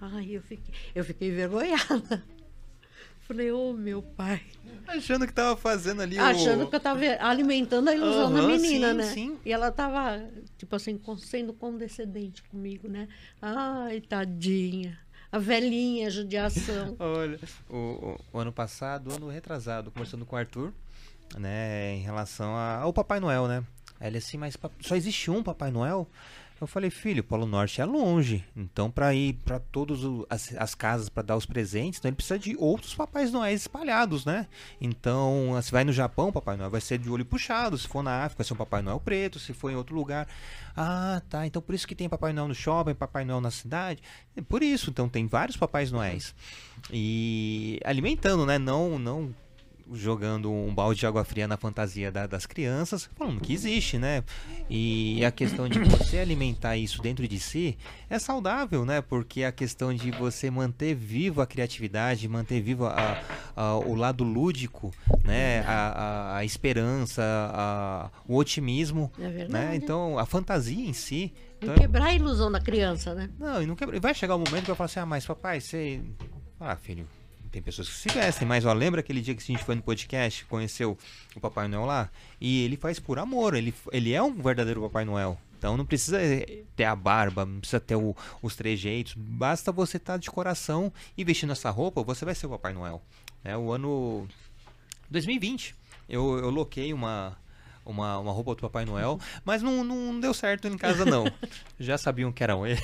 Ai, 0.00 0.30
eu 0.30 0.42
fiquei, 0.42 0.74
eu 0.94 1.04
fiquei 1.04 1.28
envergonhada. 1.28 2.24
Falei, 3.28 3.52
ô 3.52 3.72
meu 3.74 4.02
pai. 4.02 4.40
Achando 4.86 5.26
que 5.26 5.32
tava 5.34 5.54
fazendo 5.54 6.00
ali 6.00 6.18
Achando 6.18 6.64
o... 6.64 6.70
que 6.70 6.74
eu 6.76 6.80
tava 6.80 7.00
alimentando 7.20 7.88
a 7.88 7.94
ilusão 7.94 8.32
da 8.32 8.38
Aham, 8.40 8.48
menina, 8.58 8.88
sim, 8.90 8.96
né? 8.96 9.02
sim. 9.12 9.38
E 9.44 9.52
ela 9.52 9.70
tava, 9.70 10.26
tipo 10.56 10.74
assim, 10.74 10.98
sendo 11.18 11.52
condescendente 11.52 12.42
comigo, 12.44 12.88
né? 12.88 13.06
Ai, 13.40 14.00
tadinha. 14.00 14.98
A 15.30 15.38
velhinha, 15.38 16.10
judiação. 16.10 16.96
Olha, 16.98 17.38
o, 17.68 18.16
o- 18.32 18.38
ano 18.38 18.50
passado, 18.50 19.12
ano 19.14 19.28
retrasado, 19.28 19.90
conversando 19.90 20.24
com 20.24 20.34
o 20.34 20.38
Arthur, 20.38 20.72
né, 21.36 21.92
em 21.94 22.00
relação 22.00 22.56
a- 22.56 22.78
ao 22.78 22.94
Papai 22.94 23.20
Noel, 23.20 23.46
né? 23.46 23.62
Aí 24.00 24.06
ele 24.08 24.18
assim, 24.18 24.38
mas 24.38 24.56
só 24.80 24.96
existe 24.96 25.30
um 25.30 25.42
Papai 25.42 25.70
Noel? 25.70 26.08
Eu 26.60 26.66
falei, 26.66 26.90
filho, 26.90 27.20
o 27.20 27.24
Polo 27.24 27.46
Norte 27.46 27.80
é 27.80 27.84
longe, 27.84 28.44
então 28.56 28.90
para 28.90 29.14
ir 29.14 29.34
para 29.44 29.60
todas 29.60 30.00
as, 30.28 30.52
as 30.56 30.74
casas 30.74 31.08
para 31.08 31.22
dar 31.22 31.36
os 31.36 31.46
presentes, 31.46 32.00
então 32.00 32.08
ele 32.08 32.16
precisa 32.16 32.36
de 32.36 32.56
outros 32.58 32.94
Papais 32.96 33.30
Noéis 33.30 33.60
espalhados, 33.60 34.24
né? 34.24 34.48
Então, 34.80 35.56
se 35.62 35.70
vai 35.70 35.84
no 35.84 35.92
Japão, 35.92 36.32
Papai 36.32 36.56
Noel 36.56 36.70
vai 36.70 36.80
ser 36.80 36.98
de 36.98 37.08
olho 37.08 37.24
puxado, 37.24 37.78
se 37.78 37.86
for 37.86 38.02
na 38.02 38.24
África, 38.24 38.42
vai 38.42 38.46
ser 38.46 38.54
um 38.54 38.56
Papai 38.56 38.82
Noel 38.82 38.98
preto, 38.98 39.38
se 39.38 39.52
for 39.52 39.70
em 39.70 39.76
outro 39.76 39.94
lugar. 39.94 40.26
Ah, 40.76 41.22
tá, 41.28 41.46
então 41.46 41.62
por 41.62 41.76
isso 41.76 41.86
que 41.86 41.94
tem 41.94 42.08
Papai 42.08 42.32
Noel 42.32 42.48
no 42.48 42.54
shopping, 42.54 42.94
Papai 42.94 43.24
Noel 43.24 43.40
na 43.40 43.52
cidade. 43.52 44.02
É 44.34 44.40
por 44.40 44.60
isso, 44.60 44.90
então 44.90 45.08
tem 45.08 45.28
vários 45.28 45.56
Papais 45.56 45.92
Noéis. 45.92 46.34
E 46.92 47.78
alimentando, 47.84 48.44
né? 48.44 48.58
Não, 48.58 48.98
não 48.98 49.32
jogando 49.92 50.50
um 50.52 50.74
balde 50.74 51.00
de 51.00 51.06
água 51.06 51.24
fria 51.24 51.48
na 51.48 51.56
fantasia 51.56 52.10
da- 52.12 52.26
das 52.26 52.46
crianças, 52.46 53.08
falando 53.16 53.40
que 53.40 53.52
existe, 53.52 53.98
né? 53.98 54.22
E 54.68 55.24
a 55.24 55.30
questão 55.30 55.68
de 55.68 55.78
você 55.78 56.18
alimentar 56.18 56.76
isso 56.76 57.00
dentro 57.00 57.26
de 57.26 57.38
si 57.40 57.76
é 58.10 58.18
saudável, 58.18 58.84
né? 58.84 59.00
Porque 59.00 59.44
a 59.44 59.52
questão 59.52 59.94
de 59.94 60.10
você 60.10 60.50
manter 60.50 60.94
viva 60.94 61.42
a 61.42 61.46
criatividade, 61.46 62.28
manter 62.28 62.60
vivo 62.60 62.86
a- 62.86 63.18
a- 63.56 63.76
o 63.78 63.94
lado 63.94 64.24
lúdico, 64.24 64.92
né? 65.24 65.60
A, 65.66 66.36
a- 66.38 66.44
esperança, 66.44 67.22
o 68.26 68.36
otimismo, 68.36 69.10
É 69.18 69.48
né? 69.48 69.74
Então, 69.74 70.18
a 70.18 70.26
fantasia 70.26 70.86
em 70.88 70.92
si. 70.92 71.32
Não 71.60 71.72
Então, 71.72 71.74
quebrar 71.74 72.06
a 72.06 72.14
ilusão 72.14 72.50
da 72.52 72.60
criança, 72.60 73.14
né? 73.14 73.28
não, 73.38 73.62
e 73.62 73.66
não 73.66 73.74
quebra. 73.74 73.98
Vai 73.98 74.14
chegar 74.14 74.36
o 74.36 74.38
momento 74.38 74.60
que 74.60 74.66
vai 74.68 74.76
falar 74.76 74.86
assim: 74.86 75.00
ah, 75.00 75.06
mas 75.06 75.26
papai, 75.26 75.60
você. 75.60 76.00
Ah, 76.60 76.76
filho, 76.76 77.06
tem 77.58 77.62
pessoas 77.62 77.88
que 77.88 77.94
se 77.94 78.08
vestem, 78.08 78.46
mas 78.46 78.64
ó, 78.64 78.72
lembra 78.72 79.00
aquele 79.00 79.20
dia 79.20 79.34
que 79.34 79.42
a 79.42 79.46
gente 79.46 79.64
foi 79.64 79.74
no 79.74 79.82
podcast, 79.82 80.44
conheceu 80.44 80.96
o 81.34 81.40
Papai 81.40 81.66
Noel 81.66 81.84
lá? 81.86 82.08
E 82.40 82.64
ele 82.64 82.76
faz 82.76 83.00
por 83.00 83.18
amor, 83.18 83.54
ele, 83.54 83.74
ele 83.92 84.12
é 84.12 84.22
um 84.22 84.32
verdadeiro 84.32 84.80
Papai 84.82 85.04
Noel. 85.04 85.36
Então 85.58 85.76
não 85.76 85.84
precisa 85.84 86.22
eh, 86.22 86.62
ter 86.76 86.84
a 86.84 86.94
barba, 86.94 87.44
não 87.44 87.58
precisa 87.58 87.80
ter 87.80 87.96
o- 87.96 88.14
os 88.40 88.54
trejeitos, 88.54 89.14
basta 89.16 89.72
você 89.72 89.96
estar 89.96 90.16
de 90.16 90.30
coração 90.30 90.92
e 91.16 91.24
vestindo 91.24 91.50
essa 91.50 91.68
roupa, 91.68 92.00
você 92.04 92.24
vai 92.24 92.34
ser 92.34 92.46
o 92.46 92.50
Papai 92.50 92.72
Noel. 92.72 93.02
É 93.42 93.56
o 93.56 93.72
ano 93.72 94.28
2020. 95.10 95.74
Eu, 96.08 96.38
eu 96.38 96.50
loquei 96.50 96.92
uma, 96.92 97.36
uma, 97.84 98.18
uma 98.20 98.30
roupa 98.32 98.54
do 98.54 98.60
Papai 98.60 98.84
Noel, 98.84 99.18
mas 99.44 99.60
não, 99.60 99.82
não 99.82 100.20
deu 100.20 100.32
certo 100.32 100.68
em 100.68 100.78
casa, 100.78 101.04
não. 101.04 101.24
Já 101.78 101.98
sabiam 101.98 102.30
que 102.30 102.42
eram 102.44 102.64
ele. 102.64 102.80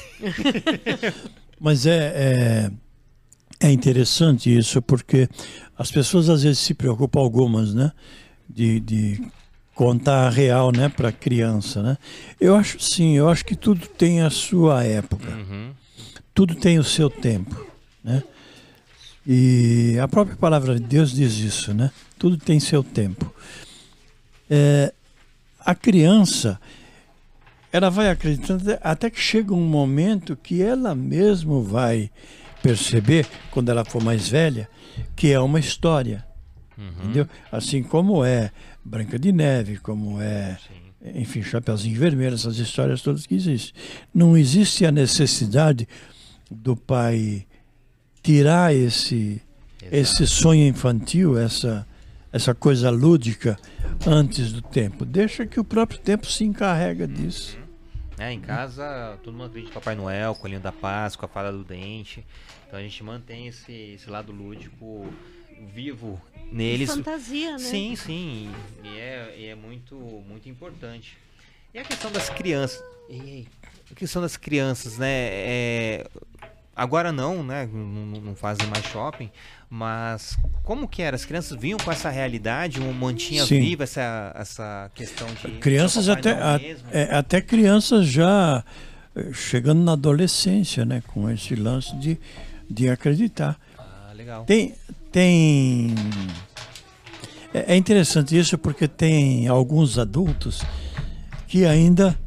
Mas 1.60 1.86
é, 1.86 2.12
é, 2.16 2.70
é 3.60 3.70
interessante 3.70 4.54
isso, 4.56 4.80
porque 4.82 5.28
as 5.78 5.90
pessoas 5.90 6.28
às 6.28 6.42
vezes 6.42 6.58
se 6.58 6.74
preocupam, 6.74 7.20
algumas, 7.20 7.72
né? 7.74 7.92
De, 8.48 8.78
de 8.80 9.22
contar 9.74 10.26
a 10.26 10.30
real, 10.30 10.70
né, 10.70 10.88
para 10.88 11.10
criança, 11.10 11.82
né? 11.82 11.98
Eu 12.40 12.54
acho 12.54 12.78
sim, 12.80 13.16
eu 13.16 13.28
acho 13.28 13.44
que 13.44 13.56
tudo 13.56 13.86
tem 13.88 14.20
a 14.20 14.30
sua 14.30 14.84
época, 14.84 15.30
Uhum. 15.30 15.72
tudo 16.32 16.54
tem 16.54 16.78
o 16.78 16.84
seu 16.84 17.08
tempo, 17.10 17.66
né? 18.02 18.22
E 19.26 19.98
a 20.00 20.06
própria 20.06 20.36
palavra 20.36 20.74
de 20.78 20.82
Deus 20.82 21.10
diz 21.12 21.32
isso, 21.38 21.72
né? 21.72 21.90
Tudo 22.18 22.36
tem 22.36 22.60
seu 22.60 22.84
tempo. 22.84 23.34
É, 24.50 24.92
a 25.58 25.74
criança, 25.74 26.60
ela 27.72 27.88
vai 27.90 28.10
acreditando 28.10 28.76
até 28.82 29.08
que 29.10 29.18
chega 29.18 29.54
um 29.54 29.66
momento 29.66 30.36
que 30.36 30.60
ela 30.62 30.94
mesma 30.94 31.60
vai 31.62 32.10
perceber, 32.64 33.26
quando 33.50 33.68
ela 33.68 33.84
for 33.84 34.02
mais 34.02 34.26
velha, 34.26 34.66
que 35.14 35.30
é 35.30 35.38
uma 35.38 35.60
história. 35.60 36.24
Entendeu? 36.78 37.28
Assim 37.52 37.82
como 37.82 38.24
é 38.24 38.50
Branca 38.82 39.18
de 39.18 39.30
Neve, 39.32 39.76
como 39.76 40.20
é, 40.20 40.56
enfim, 41.14 41.42
Chapeuzinho 41.42 42.00
Vermelho, 42.00 42.34
essas 42.34 42.56
histórias 42.56 43.02
todas 43.02 43.26
que 43.26 43.34
existem. 43.34 43.74
Não 44.14 44.34
existe 44.34 44.86
a 44.86 44.90
necessidade 44.90 45.86
do 46.50 46.74
pai 46.74 47.46
tirar 48.22 48.74
esse, 48.74 49.42
esse 49.92 50.26
sonho 50.26 50.66
infantil, 50.66 51.38
essa, 51.38 51.86
essa 52.32 52.54
coisa 52.54 52.88
lúdica 52.88 53.58
antes 54.06 54.52
do 54.52 54.62
tempo. 54.62 55.04
Deixa 55.04 55.46
que 55.46 55.60
o 55.60 55.64
próprio 55.64 56.00
tempo 56.00 56.26
se 56.26 56.44
encarrega 56.44 57.06
disso. 57.06 57.58
É, 58.18 58.32
em 58.32 58.40
casa 58.40 59.18
todo 59.22 59.32
mundo 59.32 59.46
acredita 59.46 59.70
em 59.70 59.74
Papai 59.74 59.94
Noel, 59.94 60.34
Coelhinho 60.34 60.62
da 60.62 60.72
Páscoa, 60.72 61.26
a 61.26 61.28
Fada 61.28 61.52
do 61.52 61.64
Dente. 61.64 62.24
Então 62.74 62.80
a 62.80 62.88
gente 62.88 63.04
mantém 63.04 63.46
esse, 63.46 63.72
esse 63.94 64.10
lado 64.10 64.32
lúdico 64.32 65.06
vivo 65.72 66.20
neles. 66.50 66.90
Fantasia, 66.90 67.52
né? 67.52 67.58
Sim, 67.58 67.94
sim. 67.94 68.50
E 68.82 68.98
é, 68.98 69.34
e 69.38 69.46
é 69.46 69.54
muito, 69.54 69.94
muito 69.94 70.48
importante. 70.48 71.16
E 71.72 71.78
a 71.78 71.84
questão 71.84 72.10
das 72.10 72.28
crianças. 72.30 72.82
E 73.08 73.46
a 73.88 73.94
questão 73.94 74.20
das 74.20 74.36
crianças, 74.36 74.98
né? 74.98 75.06
É, 75.08 76.06
agora 76.74 77.12
não, 77.12 77.44
né? 77.44 77.64
Não, 77.72 78.20
não- 78.20 78.34
fazem 78.34 78.66
mais 78.66 78.84
shopping. 78.86 79.30
Mas 79.70 80.36
como 80.64 80.88
que 80.88 81.00
era? 81.00 81.14
As 81.14 81.24
crianças 81.24 81.56
vinham 81.56 81.78
com 81.78 81.92
essa 81.92 82.10
realidade, 82.10 82.80
um 82.80 82.92
mantinha 82.92 83.46
Sim. 83.46 83.60
viva 83.60 83.84
essa, 83.84 84.32
essa 84.34 84.90
questão 84.96 85.28
de. 85.28 85.58
Crianças 85.60 86.08
até, 86.08 86.32
a- 86.32 86.60
é, 86.90 87.14
até 87.14 87.40
crianças 87.40 88.04
já 88.08 88.64
eh, 89.14 89.32
chegando 89.32 89.80
na 89.84 89.92
adolescência, 89.92 90.84
né? 90.84 91.04
Com 91.06 91.30
esse 91.30 91.54
lance 91.54 91.94
de, 91.98 92.18
de 92.70 92.88
acreditar. 92.88 93.58
Ah, 93.78 94.12
legal. 94.14 94.44
Tem. 94.44 94.74
tem 95.12 95.94
é 97.52 97.74
é 97.74 97.76
interessante 97.76 98.36
isso 98.36 98.58
porque 98.58 98.88
tem 98.88 99.46
alguns 99.48 99.98
adultos 99.98 100.62
que 101.46 101.64
ainda 101.64 102.18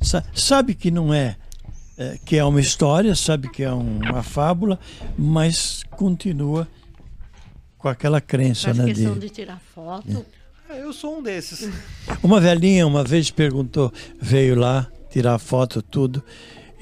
sa- 0.00 0.22
sabe 0.34 0.74
que 0.74 0.90
não 0.90 1.12
é, 1.12 1.36
é, 1.98 2.18
que 2.24 2.36
é 2.36 2.44
uma 2.44 2.60
história, 2.60 3.14
sabe 3.16 3.48
que 3.50 3.62
é 3.64 3.72
um- 3.72 3.98
uma 3.98 4.22
fábula, 4.22 4.78
mas 5.18 5.82
continua 5.90 6.68
com 7.76 7.88
aquela 7.88 8.20
crença, 8.20 8.66
Faz 8.66 8.78
né? 8.78 8.84
questão 8.84 9.14
de- 9.14 9.20
de 9.20 9.30
tirar 9.30 9.60
foto. 9.74 10.24
Ah, 10.70 10.76
eu 10.76 10.92
sou 10.92 11.18
um 11.18 11.22
desses. 11.22 11.68
Uma 12.22 12.40
velhinha 12.40 12.86
uma 12.86 13.02
vez 13.02 13.30
perguntou, 13.30 13.92
veio 14.20 14.54
lá 14.54 14.86
tirar 15.10 15.38
foto, 15.40 15.82
tudo, 15.82 16.22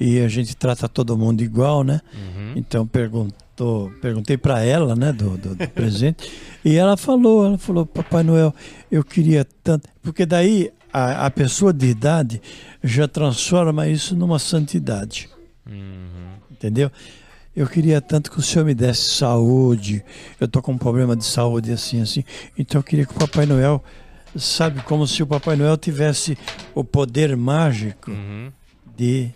e 0.01 0.19
a 0.19 0.27
gente 0.27 0.55
trata 0.55 0.89
todo 0.89 1.15
mundo 1.17 1.41
igual, 1.43 1.83
né? 1.83 2.01
Uhum. 2.13 2.53
Então 2.55 2.87
perguntou, 2.87 3.91
perguntei 4.01 4.37
para 4.37 4.61
ela, 4.63 4.95
né, 4.95 5.13
do, 5.13 5.37
do- 5.37 5.55
do 5.55 5.67
presente, 5.69 6.31
e 6.65 6.75
ela 6.75 6.97
falou, 6.97 7.45
ela 7.45 7.57
falou, 7.57 7.85
Papai 7.85 8.23
Noel, 8.23 8.53
eu 8.91 9.03
queria 9.03 9.45
tanto, 9.63 9.87
porque 10.01 10.25
daí 10.25 10.71
a, 10.91 11.27
a 11.27 11.31
pessoa 11.31 11.71
de 11.71 11.85
idade 11.87 12.41
já 12.83 13.07
transforma 13.07 13.87
isso 13.87 14.15
numa 14.15 14.39
santidade, 14.39 15.29
Uhum. 15.67 16.31
entendeu? 16.51 16.91
Eu 17.55 17.67
queria 17.67 17.99
tanto 18.01 18.31
que 18.31 18.39
o 18.39 18.41
Senhor 18.41 18.63
me 18.65 18.73
desse 18.73 19.09
saúde. 19.13 20.03
Eu 20.39 20.47
tô 20.47 20.61
com 20.61 20.71
um 20.71 20.77
problema 20.77 21.17
de 21.17 21.25
saúde 21.25 21.71
assim, 21.73 22.01
assim. 22.01 22.23
Então 22.57 22.79
eu 22.79 22.83
queria 22.83 23.05
que 23.05 23.11
o 23.11 23.19
Papai 23.19 23.45
Noel, 23.45 23.83
sabe, 24.37 24.81
como 24.83 25.05
se 25.05 25.21
o 25.21 25.27
Papai 25.27 25.57
Noel 25.57 25.75
tivesse 25.75 26.37
o 26.73 26.81
poder 26.83 27.35
mágico 27.35 28.09
Uhum. 28.09 28.51
de, 28.97 29.29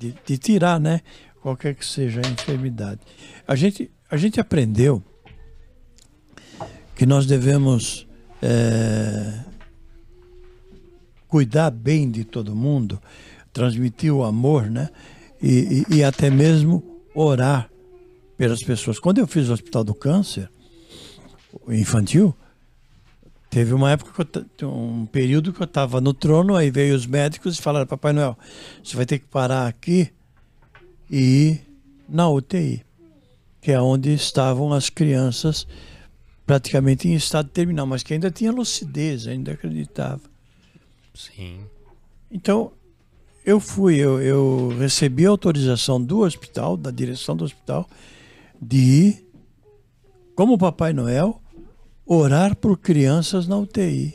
de, 0.00 0.14
de 0.24 0.38
tirar, 0.38 0.80
né? 0.80 1.02
Qualquer 1.42 1.74
que 1.74 1.84
seja 1.84 2.22
a 2.24 2.28
enfermidade. 2.28 3.00
A 3.46 3.54
gente, 3.54 3.90
a 4.10 4.16
gente 4.16 4.40
aprendeu 4.40 5.02
que 6.96 7.04
nós 7.04 7.26
devemos 7.26 8.06
eh, 8.42 9.44
cuidar 11.28 11.70
bem 11.70 12.10
de 12.10 12.24
todo 12.24 12.56
mundo, 12.56 13.00
transmitir 13.52 14.12
o 14.12 14.24
amor, 14.24 14.70
né? 14.70 14.88
E, 15.42 15.84
e, 15.88 15.96
e 15.96 16.04
até 16.04 16.30
mesmo 16.30 17.02
orar 17.14 17.70
pelas 18.36 18.62
pessoas. 18.62 18.98
Quando 18.98 19.18
eu 19.18 19.26
fiz 19.26 19.48
o 19.48 19.52
Hospital 19.52 19.84
do 19.84 19.94
Câncer 19.94 20.50
infantil, 21.68 22.34
teve 23.50 23.74
uma 23.74 23.90
época 23.90 24.26
eu, 24.60 24.70
um 24.72 25.04
período 25.04 25.52
que 25.52 25.60
eu 25.60 25.66
estava 25.66 26.00
no 26.00 26.14
trono, 26.14 26.54
aí 26.54 26.70
veio 26.70 26.94
os 26.94 27.04
médicos 27.04 27.58
e 27.58 27.62
falaram, 27.62 27.86
Papai 27.86 28.12
Noel, 28.12 28.38
você 28.82 28.96
vai 28.96 29.04
ter 29.04 29.18
que 29.18 29.26
parar 29.26 29.66
aqui 29.66 30.10
e 31.10 31.18
ir 31.18 31.66
na 32.08 32.30
UTI, 32.30 32.84
que 33.60 33.72
é 33.72 33.80
onde 33.80 34.14
estavam 34.14 34.72
as 34.72 34.88
crianças 34.88 35.66
praticamente 36.46 37.08
em 37.08 37.14
estado 37.14 37.48
terminal, 37.48 37.86
mas 37.86 38.02
que 38.02 38.14
ainda 38.14 38.30
tinha 38.30 38.52
lucidez, 38.52 39.26
ainda 39.26 39.52
acreditava. 39.52 40.22
Sim. 41.12 41.60
Então, 42.30 42.72
eu 43.44 43.58
fui, 43.58 43.96
eu, 43.96 44.20
eu 44.20 44.68
recebi 44.78 45.26
autorização 45.26 46.00
do 46.02 46.20
hospital, 46.20 46.76
da 46.76 46.90
direção 46.90 47.36
do 47.36 47.44
hospital, 47.44 47.88
de 48.60 48.76
ir, 48.76 49.26
como 50.34 50.58
Papai 50.58 50.92
Noel, 50.92 51.39
orar 52.12 52.56
por 52.56 52.76
crianças 52.76 53.46
na 53.46 53.56
UTI. 53.56 54.12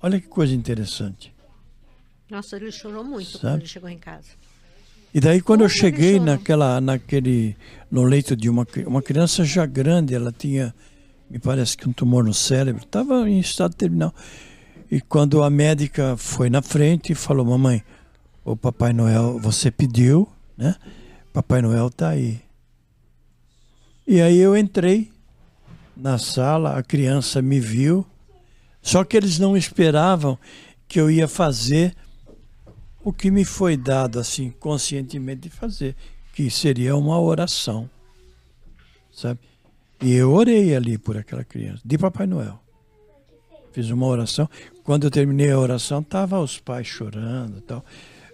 Olha 0.00 0.18
que 0.18 0.26
coisa 0.26 0.54
interessante. 0.54 1.34
Nossa, 2.30 2.56
ele 2.56 2.72
chorou 2.72 3.04
muito 3.04 3.32
Sabe? 3.32 3.40
quando 3.40 3.60
ele 3.60 3.66
chegou 3.66 3.90
em 3.90 3.98
casa. 3.98 4.28
E 5.12 5.20
daí 5.20 5.42
quando 5.42 5.60
eu 5.60 5.68
Como 5.68 5.78
ele 5.78 5.80
cheguei 5.80 6.18
naquela, 6.18 6.80
naquele, 6.80 7.54
no 7.90 8.04
leito 8.04 8.34
de 8.34 8.48
uma, 8.48 8.66
uma 8.86 9.02
criança 9.02 9.44
já 9.44 9.66
grande, 9.66 10.14
ela 10.14 10.32
tinha, 10.32 10.74
me 11.28 11.38
parece 11.38 11.76
que 11.76 11.86
um 11.86 11.92
tumor 11.92 12.24
no 12.24 12.32
cérebro, 12.32 12.82
estava 12.82 13.28
em 13.28 13.38
estado 13.38 13.74
terminal. 13.74 14.14
E 14.90 15.02
quando 15.02 15.42
a 15.42 15.50
médica 15.50 16.16
foi 16.16 16.48
na 16.48 16.62
frente 16.62 17.12
e 17.12 17.14
falou, 17.14 17.44
mamãe, 17.44 17.82
o 18.42 18.56
Papai 18.56 18.94
Noel, 18.94 19.38
você 19.38 19.70
pediu, 19.70 20.26
né? 20.56 20.76
Papai 21.30 21.60
Noel 21.60 21.90
tá 21.90 22.10
aí. 22.10 22.45
E 24.06 24.20
aí 24.20 24.38
eu 24.38 24.56
entrei 24.56 25.10
na 25.96 26.16
sala, 26.16 26.78
a 26.78 26.82
criança 26.82 27.42
me 27.42 27.58
viu, 27.58 28.06
só 28.80 29.02
que 29.02 29.16
eles 29.16 29.38
não 29.38 29.56
esperavam 29.56 30.38
que 30.86 31.00
eu 31.00 31.10
ia 31.10 31.26
fazer 31.26 31.94
o 33.02 33.12
que 33.12 33.30
me 33.30 33.44
foi 33.44 33.76
dado 33.76 34.20
assim 34.20 34.50
conscientemente 34.50 35.42
de 35.42 35.50
fazer, 35.50 35.96
que 36.34 36.50
seria 36.50 36.94
uma 36.94 37.20
oração, 37.20 37.90
sabe? 39.12 39.40
E 40.00 40.12
eu 40.12 40.32
orei 40.32 40.76
ali 40.76 40.98
por 40.98 41.16
aquela 41.16 41.42
criança, 41.42 41.80
de 41.84 41.96
Papai 41.96 42.26
Noel. 42.26 42.60
Fiz 43.72 43.90
uma 43.90 44.06
oração. 44.06 44.48
Quando 44.84 45.04
eu 45.04 45.10
terminei 45.10 45.50
a 45.50 45.58
oração, 45.58 46.02
tava 46.02 46.38
os 46.40 46.58
pais 46.58 46.86
chorando, 46.86 47.60
tal. 47.60 47.84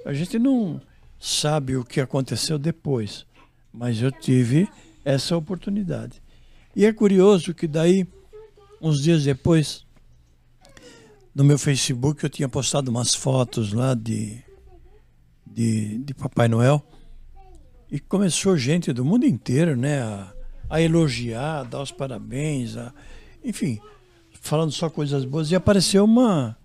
A 0.05 0.12
gente 0.12 0.39
não 0.39 0.81
sabe 1.18 1.77
o 1.77 1.85
que 1.85 2.01
aconteceu 2.01 2.59
depois, 2.59 3.25
mas 3.73 4.03
eu 4.03 4.11
tive 4.11 4.68
essa 5.05 5.37
oportunidade. 5.37 6.23
E 6.75 6.85
é 6.85 6.93
curioso 6.93 7.55
que 7.55 7.67
daí, 7.67 8.07
uns 8.81 9.03
dias 9.03 9.25
depois, 9.25 9.85
no 11.35 11.45
meu 11.45 11.59
Facebook 11.59 12.23
eu 12.23 12.31
tinha 12.31 12.49
postado 12.49 12.91
umas 12.91 13.15
fotos 13.15 13.73
lá 13.73 13.95
de, 13.95 14.43
de, 15.47 15.99
de 15.99 16.15
Papai 16.15 16.49
Noel 16.49 16.83
e 17.91 18.01
começou 18.01 18.57
gente 18.57 18.93
do 18.93 19.05
mundo 19.05 19.27
inteiro, 19.27 19.77
né, 19.77 20.03
a, 20.03 20.33
a 20.71 20.81
elogiar, 20.81 21.61
a 21.61 21.65
dar 21.65 21.83
os 21.83 21.93
parabéns, 21.93 22.77
a, 22.77 22.93
enfim, 23.45 23.79
falando 24.41 24.73
só 24.73 24.89
coisas 24.89 25.27
boas. 25.27 25.51
E 25.51 25.55
apareceu 25.55 26.05
uma 26.05 26.57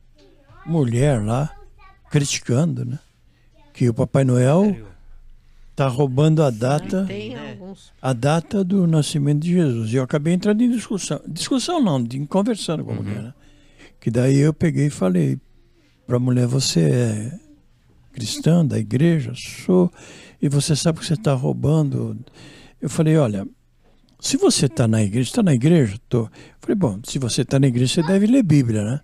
mulher 0.65 1.21
lá 1.21 1.53
criticando, 2.09 2.85
né, 2.85 2.97
que 3.73 3.89
o 3.89 3.93
Papai 3.93 4.23
Noel 4.23 4.75
Sério? 5.77 5.77
tá 5.77 5.87
roubando 5.87 6.41
a 6.41 6.49
data 6.49 7.05
Tem 7.05 7.35
né? 7.35 7.51
alguns. 7.51 7.93
a 8.01 8.11
data 8.11 8.63
do 8.63 8.87
nascimento 8.87 9.41
de 9.41 9.53
Jesus. 9.53 9.93
E 9.93 9.95
eu 9.95 10.03
acabei 10.03 10.33
entrando 10.33 10.61
em 10.61 10.71
discussão. 10.71 11.21
Discussão 11.27 11.79
não, 11.79 12.03
de 12.03 12.25
conversando 12.25 12.83
com 12.83 12.91
a 12.91 12.95
mulher. 12.95 13.21
Né? 13.21 13.33
Que 13.99 14.09
daí 14.09 14.37
eu 14.37 14.53
peguei 14.53 14.87
e 14.87 14.89
falei 14.89 15.39
para 16.07 16.17
a 16.17 16.19
mulher, 16.19 16.47
você 16.47 16.81
é 16.81 17.39
cristã 18.11 18.65
da 18.65 18.79
igreja? 18.79 19.33
Sou. 19.35 19.91
E 20.41 20.49
você 20.49 20.75
sabe 20.75 20.99
que 20.99 21.05
você 21.05 21.13
está 21.13 21.33
roubando. 21.33 22.17
Eu 22.81 22.89
falei, 22.89 23.17
olha, 23.17 23.45
se 24.19 24.37
você 24.37 24.65
está 24.65 24.87
na 24.87 25.03
igreja, 25.03 25.29
está 25.29 25.43
na 25.43 25.53
igreja? 25.53 25.97
Tô. 26.09 26.23
Eu 26.23 26.29
falei, 26.59 26.75
bom, 26.75 26.99
se 27.03 27.19
você 27.19 27.43
está 27.43 27.59
na 27.59 27.67
igreja, 27.67 27.93
você 27.93 28.03
deve 28.07 28.25
ler 28.25 28.41
Bíblia, 28.41 28.83
né? 28.83 29.01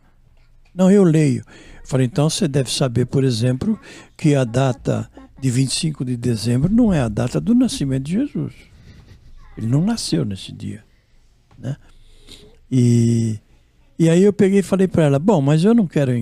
Não, 0.73 0.89
eu 0.89 1.03
leio. 1.03 1.43
Eu 1.81 1.87
falei, 1.87 2.07
então 2.07 2.29
você 2.29 2.47
deve 2.47 2.71
saber, 2.71 3.05
por 3.05 3.23
exemplo, 3.23 3.79
que 4.17 4.33
a 4.33 4.43
data 4.43 5.07
de 5.43 5.49
25 5.49 6.05
de 6.05 6.15
dezembro 6.15 6.73
não 6.73 6.93
é 6.93 7.01
a 7.01 7.09
data 7.09 7.37
do 7.37 7.53
nascimento 7.53 8.03
de 8.03 8.13
Jesus. 8.13 8.53
Ele 9.57 9.67
não 9.67 9.83
nasceu 9.83 10.23
nesse 10.23 10.53
dia. 10.53 10.85
Né? 11.59 11.75
E, 12.71 13.37
E 13.99 14.09
aí 14.09 14.23
eu 14.23 14.31
peguei 14.31 14.59
e 14.59 14.63
falei 14.63 14.87
para 14.87 15.03
ela: 15.03 15.19
Bom, 15.19 15.41
mas 15.41 15.65
eu 15.65 15.73
não 15.73 15.85
quero 15.85 16.13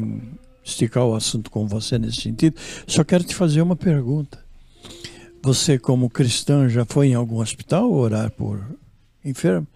esticar 0.63 1.05
o 1.05 1.13
assunto 1.13 1.51
com 1.51 1.67
você 1.67 1.99
nesse 1.99 2.19
sentido, 2.19 2.59
só 2.87 3.03
quero 3.03 3.23
te 3.23 3.35
fazer 3.35 3.61
uma 3.61 3.75
pergunta. 3.75 4.43
Você, 5.43 5.77
como 5.77 6.09
cristã, 6.09 6.67
já 6.67 6.83
foi 6.83 7.09
em 7.09 7.13
algum 7.13 7.41
hospital 7.41 7.91
orar 7.91 8.31
por 8.31 8.59
enfermo? 9.23 9.67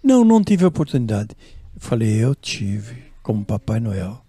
Não, 0.00 0.24
não 0.24 0.44
tive 0.44 0.64
oportunidade. 0.64 1.30
Eu 1.74 1.80
falei: 1.80 2.24
Eu 2.24 2.36
tive, 2.36 3.02
como 3.20 3.44
Papai 3.44 3.80
Noel. 3.80 4.24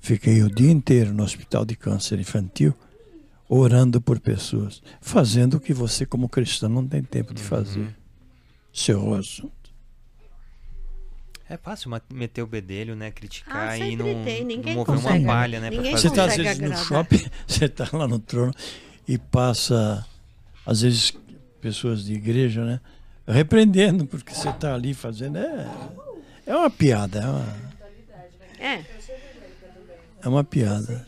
Fiquei 0.00 0.42
o 0.42 0.48
dia 0.50 0.70
inteiro 0.70 1.12
no 1.12 1.22
hospital 1.24 1.66
de 1.66 1.76
câncer 1.76 2.18
infantil 2.18 2.74
orando 3.48 4.00
por 4.00 4.20
pessoas, 4.20 4.82
fazendo 5.00 5.54
o 5.54 5.60
que 5.60 5.72
você, 5.72 6.04
como 6.04 6.28
cristão, 6.28 6.68
não 6.68 6.86
tem 6.86 7.02
tempo 7.02 7.32
de 7.32 7.42
fazer. 7.42 7.94
Seu 8.72 9.14
assunto. 9.14 9.52
É 11.48 11.56
fácil 11.56 11.90
meter 12.12 12.42
o 12.42 12.46
bedelho, 12.46 12.94
né? 12.94 13.10
Criticar 13.10 13.70
Ah, 13.70 13.78
e 13.78 13.96
não, 13.96 14.04
tem, 14.22 14.44
não 14.44 14.56
mover 14.56 14.76
uma 14.76 14.84
consegue. 14.84 15.24
palha, 15.24 15.60
né? 15.60 15.70
Ninguém 15.70 15.92
fazer. 15.92 16.02
Você 16.02 16.08
está 16.08 16.24
às 16.26 16.36
vezes 16.36 16.58
no 16.58 16.76
shopping, 16.76 17.24
você 17.48 17.64
está 17.64 17.88
lá 17.92 18.06
no 18.06 18.18
trono 18.18 18.52
e 19.06 19.16
passa, 19.16 20.04
às 20.66 20.82
vezes, 20.82 21.14
pessoas 21.60 22.04
de 22.04 22.12
igreja, 22.12 22.62
né? 22.66 22.80
Repreendendo, 23.26 24.06
porque 24.06 24.34
você 24.34 24.50
está 24.50 24.74
ali 24.74 24.92
fazendo. 24.92 25.38
É, 25.38 25.66
é 26.46 26.54
uma 26.54 26.68
piada, 26.70 27.18
é 27.20 27.26
uma, 27.26 27.56
É. 28.60 28.84
é 30.22 30.28
uma 30.28 30.44
piada. 30.44 31.06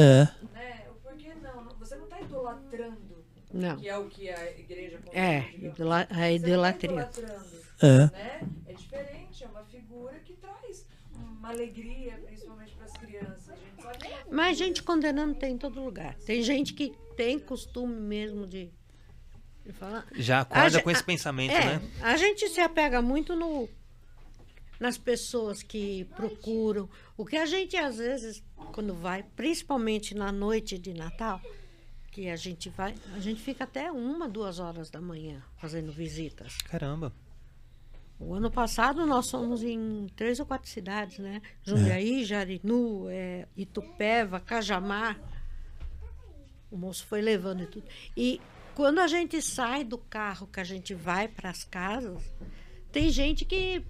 É, 0.00 0.28
né? 0.54 0.86
O 0.90 0.94
porquê 1.00 1.34
não? 1.42 1.64
Você 1.78 1.96
não 1.96 2.04
está 2.04 2.20
idolatrando, 2.20 3.24
Não. 3.52 3.76
que 3.76 3.88
é 3.88 3.96
o 3.98 4.06
que 4.08 4.28
a 4.30 4.50
igreja 4.58 4.98
É, 5.12 5.50
idola- 5.58 6.00
a 6.02 6.06
Você 6.06 6.12
não 6.14 6.16
tá 6.18 6.30
idolatria. 6.30 6.90
idolatrando, 6.90 7.56
é. 7.82 7.98
né? 8.06 8.40
É 8.66 8.72
diferente, 8.74 9.44
é 9.44 9.46
uma 9.48 9.64
figura 9.64 10.14
que 10.20 10.34
traz 10.34 10.86
uma 11.14 11.48
alegria, 11.50 12.18
principalmente 12.26 12.72
para 12.74 12.84
as 12.86 12.92
crianças. 12.96 13.48
A 13.50 13.54
gente 13.56 13.82
sabe 13.82 13.98
que 13.98 14.06
é 14.08 14.24
Mas 14.30 14.56
gente 14.58 14.82
condenando 14.82 15.34
tem 15.34 15.52
em 15.54 15.58
todo 15.58 15.82
lugar. 15.82 16.14
Tem 16.26 16.42
gente 16.42 16.72
que 16.74 16.94
tem 17.16 17.38
costume 17.38 17.94
mesmo 17.94 18.46
de, 18.46 18.70
de 19.64 19.72
falar. 19.72 20.06
Já 20.14 20.40
acorda 20.40 20.78
A 20.78 20.82
com 20.82 20.90
esse 20.90 21.00
ge- 21.00 21.06
pensamento, 21.06 21.52
É, 21.52 21.78
né? 21.78 21.90
a 22.02 22.16
gente 22.16 22.48
se 22.48 22.60
apega 22.60 23.02
muito 23.02 23.34
no 23.36 23.68
nas 24.80 24.96
pessoas 24.96 25.62
que 25.62 26.06
procuram. 26.16 26.88
O 27.16 27.26
que 27.26 27.36
a 27.36 27.44
gente 27.44 27.76
às 27.76 27.98
vezes 27.98 28.42
quando 28.72 28.94
vai, 28.94 29.22
principalmente 29.22 30.14
na 30.14 30.32
noite 30.32 30.78
de 30.78 30.94
Natal, 30.94 31.40
que 32.10 32.28
a 32.28 32.36
gente 32.36 32.68
vai, 32.70 32.94
a 33.14 33.20
gente 33.20 33.40
fica 33.40 33.64
até 33.64 33.92
uma, 33.92 34.28
duas 34.28 34.58
horas 34.58 34.90
da 34.90 35.00
manhã 35.00 35.42
fazendo 35.58 35.92
visitas. 35.92 36.56
Caramba. 36.62 37.12
O 38.18 38.34
ano 38.34 38.50
passado 38.50 39.06
nós 39.06 39.30
fomos 39.30 39.62
em 39.62 40.06
três 40.14 40.40
ou 40.40 40.46
quatro 40.46 40.68
cidades, 40.68 41.18
né? 41.18 41.40
Jundiaí, 41.62 42.24
Jarinu, 42.24 43.08
eh, 43.08 43.48
Itupeva, 43.56 44.38
Cajamar. 44.38 45.18
O 46.70 46.76
moço 46.76 47.06
foi 47.06 47.22
levando 47.22 47.62
e 47.62 47.66
tudo. 47.66 47.86
E 48.14 48.40
quando 48.74 48.98
a 48.98 49.06
gente 49.06 49.40
sai 49.40 49.84
do 49.84 49.96
carro, 49.96 50.46
que 50.46 50.60
a 50.60 50.64
gente 50.64 50.94
vai 50.94 51.28
para 51.28 51.48
as 51.48 51.64
casas, 51.64 52.22
tem 52.92 53.08
gente 53.08 53.44
que 53.44 53.82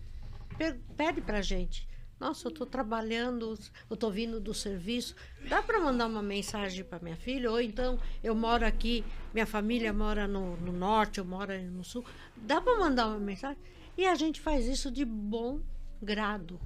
pede 0.97 1.21
para 1.21 1.41
gente. 1.43 1.89
Nossa, 2.19 2.47
eu 2.47 2.51
estou 2.51 2.67
trabalhando, 2.67 3.59
eu 3.89 3.95
estou 3.95 4.11
vindo 4.11 4.39
do 4.39 4.53
serviço. 4.53 5.17
Dá 5.49 5.63
para 5.63 5.81
mandar 5.81 6.07
uma 6.07 6.23
mensagem 6.23 6.85
para 6.85 6.99
minha 6.99 7.17
filha? 7.17 7.51
Ou 7.51 7.59
então, 7.59 7.99
eu 8.23 8.35
moro 8.35 8.67
aqui, 8.67 9.03
minha 9.33 9.47
família 9.47 9.91
mora 9.91 10.29
no, 10.29 10.55
no 10.59 10.71
norte, 10.71 11.19
eu 11.19 11.25
moro 11.25 11.59
no 11.71 11.83
sul. 11.83 12.05
Dá 12.37 12.61
para 12.61 12.79
mandar 12.79 13.07
uma 13.07 13.19
mensagem? 13.19 13.57
E 13.97 14.07
a 14.07 14.15
gente 14.15 14.39
faz 14.39 14.67
isso 14.67 14.91
de 14.91 15.03
bom 15.03 15.61
grado, 16.03 16.61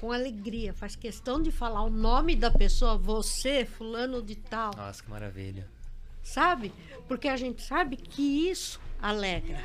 com 0.00 0.10
alegria. 0.10 0.74
Faz 0.74 0.96
questão 0.96 1.40
de 1.40 1.52
falar 1.52 1.82
o 1.82 1.90
nome 1.90 2.34
da 2.34 2.50
pessoa, 2.50 2.98
você, 2.98 3.64
fulano 3.64 4.20
de 4.20 4.34
tal 4.34 4.72
Nossa, 4.76 5.00
que 5.00 5.08
maravilha. 5.08 5.68
sabe? 6.24 6.72
Porque 7.06 7.28
a 7.28 7.36
gente 7.36 7.62
sabe 7.62 7.96
que 7.96 8.50
isso 8.50 8.80
alegra, 9.00 9.60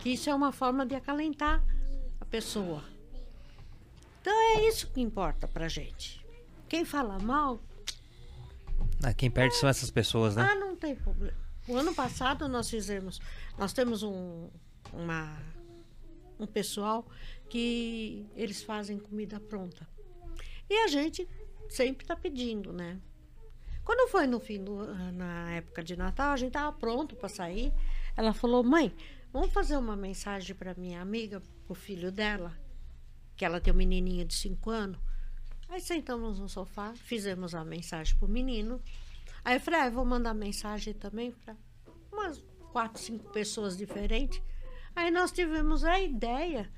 que 0.00 0.10
isso 0.10 0.28
é 0.28 0.34
uma 0.34 0.50
forma 0.50 0.84
de 0.84 0.96
acalentar 0.96 1.62
a 2.26 2.30
pessoa. 2.30 2.82
Então 4.20 4.34
é 4.58 4.68
isso 4.68 4.88
que 4.88 5.00
importa 5.00 5.46
pra 5.46 5.68
gente. 5.68 6.24
Quem 6.68 6.84
fala 6.84 7.18
mal, 7.18 7.60
Ah, 9.02 9.14
quem 9.14 9.30
perde 9.30 9.54
são 9.56 9.68
essas 9.68 9.90
pessoas, 9.90 10.34
né? 10.36 10.42
ah, 10.50 10.54
não 10.56 10.74
tem 10.74 10.94
problema. 10.96 11.36
O 11.68 11.76
ano 11.76 11.94
passado 11.94 12.48
nós 12.48 12.68
fizemos, 12.68 13.20
nós 13.58 13.72
temos 13.72 14.02
um, 14.02 14.48
uma, 14.92 15.36
um 16.38 16.46
pessoal 16.46 17.06
que 17.48 18.26
eles 18.34 18.62
fazem 18.62 18.98
comida 18.98 19.38
pronta. 19.40 19.86
E 20.68 20.74
a 20.84 20.88
gente 20.88 21.28
sempre 21.68 22.04
está 22.04 22.16
pedindo, 22.16 22.72
né? 22.72 22.98
Quando 23.84 24.10
foi 24.10 24.26
no 24.26 24.40
fim 24.40 24.62
do 24.64 24.84
na 25.12 25.52
época 25.52 25.82
de 25.84 25.96
Natal, 25.96 26.32
a 26.32 26.36
gente 26.36 26.48
estava 26.48 26.72
pronto 26.76 27.14
para 27.14 27.28
sair. 27.28 27.72
Ela 28.16 28.32
falou: 28.32 28.64
"Mãe, 28.64 28.92
vamos 29.32 29.52
fazer 29.52 29.76
uma 29.76 29.94
mensagem 29.96 30.56
para 30.56 30.74
minha 30.74 31.00
amiga, 31.00 31.40
o 31.68 31.74
filho 31.74 32.10
dela, 32.12 32.56
que 33.36 33.44
ela 33.44 33.60
tem 33.60 33.72
um 33.72 33.76
menininho 33.76 34.24
de 34.24 34.34
5 34.34 34.70
anos". 34.70 34.98
Aí 35.68 35.80
sentamos 35.80 36.38
no 36.38 36.48
sofá, 36.48 36.94
fizemos 36.94 37.54
a 37.54 37.64
mensagem 37.64 38.16
pro 38.16 38.28
menino. 38.28 38.80
Aí 39.44 39.56
eu 39.56 39.60
falei: 39.60 39.80
ah, 39.80 39.86
eu 39.86 39.92
vou 39.92 40.04
mandar 40.04 40.34
mensagem 40.34 40.94
também 40.94 41.32
para 41.32 41.56
umas 42.12 42.42
quatro, 42.72 43.00
cinco 43.00 43.30
pessoas 43.32 43.76
diferentes. 43.76 44.40
Aí 44.94 45.10
nós 45.10 45.32
tivemos 45.32 45.84
a 45.84 46.00
ideia 46.00 46.70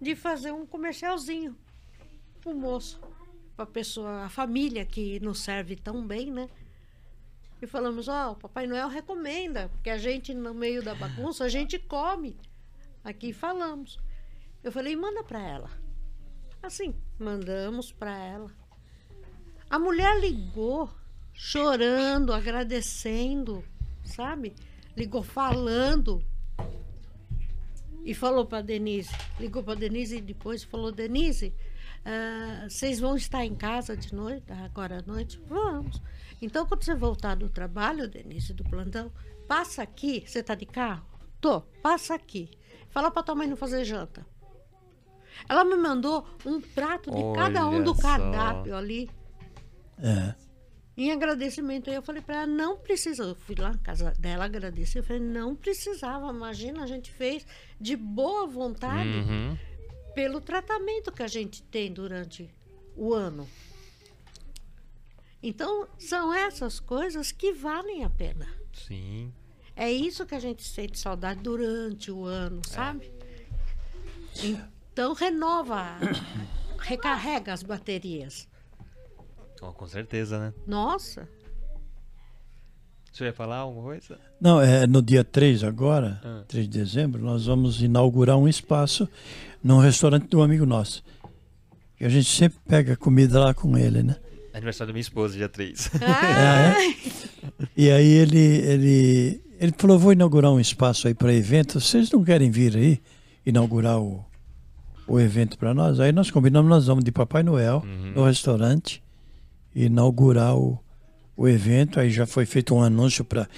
de 0.00 0.16
fazer 0.16 0.52
um 0.52 0.66
comercialzinho 0.66 1.56
pro 2.40 2.54
moço, 2.54 3.00
pra 3.54 3.64
pessoa, 3.64 4.24
a 4.24 4.28
família 4.28 4.84
que 4.84 5.20
nos 5.20 5.40
serve 5.40 5.76
tão 5.76 6.04
bem, 6.06 6.30
né? 6.30 6.48
E 7.60 7.66
falamos, 7.66 8.08
ó, 8.08 8.32
o 8.32 8.36
Papai 8.36 8.66
Noel 8.66 8.88
recomenda, 8.88 9.68
porque 9.68 9.90
a 9.90 9.96
gente, 9.96 10.34
no 10.34 10.52
meio 10.52 10.82
da 10.82 10.96
bagunça, 10.96 11.44
a 11.44 11.48
gente 11.48 11.78
come. 11.78 12.36
Aqui 13.04 13.32
falamos. 13.32 14.00
Eu 14.62 14.70
falei, 14.70 14.94
manda 14.94 15.24
para 15.24 15.40
ela. 15.40 15.70
Assim, 16.62 16.94
mandamos 17.18 17.90
para 17.90 18.16
ela. 18.16 18.50
A 19.68 19.78
mulher 19.78 20.20
ligou, 20.20 20.88
chorando, 21.32 22.32
agradecendo, 22.32 23.64
sabe? 24.04 24.54
Ligou 24.96 25.22
falando. 25.22 26.24
E 28.04 28.14
falou 28.14 28.46
para 28.46 28.62
Denise, 28.62 29.14
ligou 29.38 29.62
para 29.62 29.78
Denise 29.78 30.18
e 30.18 30.20
depois 30.20 30.64
falou, 30.64 30.90
Denise, 30.90 31.54
ah, 32.04 32.66
vocês 32.68 32.98
vão 32.98 33.16
estar 33.16 33.44
em 33.44 33.54
casa 33.54 33.96
de 33.96 34.14
noite, 34.14 34.52
agora 34.52 34.98
à 34.98 35.02
noite? 35.02 35.40
Vamos. 35.46 36.00
Então, 36.40 36.66
quando 36.66 36.84
você 36.84 36.94
voltar 36.94 37.36
do 37.36 37.48
trabalho, 37.48 38.08
Denise, 38.08 38.52
do 38.52 38.64
plantão, 38.64 39.12
passa 39.46 39.82
aqui. 39.82 40.24
Você 40.26 40.40
está 40.40 40.54
de 40.54 40.66
carro? 40.66 41.06
Tô, 41.40 41.60
passa 41.82 42.14
aqui. 42.14 42.50
Fala 42.90 43.10
para 43.10 43.22
tua 43.22 43.34
mãe 43.34 43.46
não 43.46 43.56
fazer 43.56 43.84
janta. 43.84 44.26
Ela 45.48 45.64
me 45.64 45.76
mandou 45.76 46.26
um 46.46 46.60
prato 46.60 47.10
de 47.10 47.22
cada 47.34 47.66
um 47.68 47.74
Olha 47.76 47.84
do 47.84 47.94
só. 47.94 48.02
cardápio 48.02 48.76
ali. 48.76 49.10
É. 49.98 50.34
Em 50.96 51.10
agradecimento, 51.10 51.88
aí 51.88 51.96
eu 51.96 52.02
falei 52.02 52.20
para 52.20 52.36
ela, 52.42 52.46
não 52.46 52.76
precisa. 52.76 53.22
Eu 53.22 53.34
fui 53.34 53.54
lá 53.58 53.70
na 53.70 53.78
casa 53.78 54.12
dela 54.18 54.44
agradecer. 54.44 54.98
Eu 54.98 55.02
falei, 55.04 55.22
não 55.22 55.54
precisava. 55.56 56.28
Imagina, 56.30 56.82
a 56.82 56.86
gente 56.86 57.10
fez 57.10 57.46
de 57.80 57.96
boa 57.96 58.46
vontade 58.46 59.08
Uhum. 59.08 59.56
pelo 60.14 60.40
tratamento 60.40 61.10
que 61.10 61.22
a 61.22 61.26
gente 61.28 61.62
tem 61.62 61.90
durante 61.92 62.50
o 62.94 63.14
ano. 63.14 63.48
Então, 65.42 65.88
são 65.98 66.32
essas 66.32 66.78
coisas 66.78 67.32
que 67.32 67.52
valem 67.52 68.04
a 68.04 68.10
pena. 68.10 68.46
Sim. 68.72 69.32
É 69.74 69.90
isso 69.90 70.26
que 70.26 70.34
a 70.34 70.38
gente 70.38 70.62
sente 70.62 70.98
saudade 70.98 71.40
durante 71.40 72.10
o 72.12 72.24
ano, 72.26 72.60
sabe? 72.68 73.10
Então, 74.92 75.14
renova, 75.14 75.86
recarrega 76.78 77.52
as 77.52 77.62
baterias. 77.62 78.46
Ó, 79.60 79.72
com 79.72 79.86
certeza, 79.86 80.38
né? 80.38 80.52
Nossa, 80.66 81.26
Você 83.12 83.24
ia 83.24 83.32
falar 83.32 83.58
alguma 83.58 83.84
coisa? 83.84 84.18
Não, 84.40 84.58
é 84.60 84.86
no 84.86 85.02
dia 85.02 85.22
3 85.22 85.64
agora, 85.64 86.20
Ah. 86.24 86.44
3 86.48 86.66
de 86.68 86.78
dezembro, 86.78 87.22
nós 87.22 87.44
vamos 87.46 87.82
inaugurar 87.82 88.36
um 88.38 88.48
espaço 88.48 89.06
num 89.62 89.78
restaurante 89.78 90.28
do 90.28 90.42
amigo 90.42 90.64
nosso. 90.66 91.04
E 92.00 92.04
a 92.04 92.08
gente 92.08 92.28
sempre 92.28 92.58
pega 92.66 92.96
comida 92.96 93.38
lá 93.38 93.52
com 93.54 93.76
ele, 93.78 94.02
né? 94.02 94.16
Aniversário 94.54 94.88
da 94.88 94.92
minha 94.94 95.02
esposa, 95.02 95.36
dia 95.36 95.48
3. 95.48 95.90
Ah, 96.02 96.74
E 97.76 97.90
aí 97.90 98.06
ele, 98.08 98.38
ele, 98.38 99.42
ele 99.60 99.74
falou, 99.76 99.98
vou 99.98 100.12
inaugurar 100.12 100.50
um 100.50 100.58
espaço 100.60 101.06
aí 101.06 101.14
para 101.14 101.32
evento, 101.32 101.80
vocês 101.80 102.10
não 102.10 102.24
querem 102.24 102.50
vir 102.50 102.76
aí 102.76 103.00
inaugurar 103.46 104.00
o, 104.00 104.24
o 105.14 105.20
evento 105.20 105.58
para 105.58 105.74
nós? 105.74 106.00
Aí 106.00 106.10
nós 106.12 106.30
combinamos, 106.30 106.68
nós 106.68 106.86
vamos 106.86 107.04
de 107.04 107.12
Papai 107.12 107.42
Noel 107.42 107.82
Uhum. 107.84 108.12
no 108.14 108.24
restaurante 108.24 109.02
inaugurar 109.74 110.56
o, 110.56 110.78
o 111.36 111.48
evento, 111.48 111.98
aí 112.00 112.10
já 112.10 112.26
foi 112.26 112.44
feito 112.46 112.74
um 112.74 112.82
anúncio 112.82 113.24
para 113.24 113.48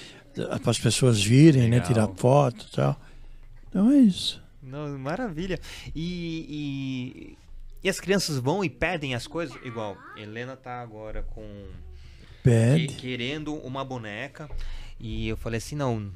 as 0.65 0.79
pessoas 0.79 1.21
virem, 1.23 1.63
né, 1.63 1.77
Legal. 1.77 1.87
tirar 1.87 2.07
foto 2.15 2.65
e 2.71 2.75
tal. 2.75 2.99
Então 3.69 3.91
é 3.91 3.97
isso. 3.97 4.41
Não, 4.61 4.97
maravilha. 4.97 5.59
E, 5.95 6.45
e, 6.49 7.37
e 7.83 7.89
as 7.89 7.99
crianças 7.99 8.37
vão 8.37 8.63
e 8.63 8.69
pedem 8.69 9.13
as 9.15 9.27
coisas? 9.27 9.55
Igual, 9.63 9.97
Helena 10.17 10.55
tá 10.55 10.81
agora 10.81 11.21
com. 11.23 11.41
que- 11.41 12.49
Pede. 12.49 12.87
querendo 12.95 13.53
uma 13.55 13.83
boneca. 13.83 14.49
E 14.99 15.27
eu 15.27 15.35
falei 15.37 15.57
assim: 15.57 15.75
não, 15.75 16.09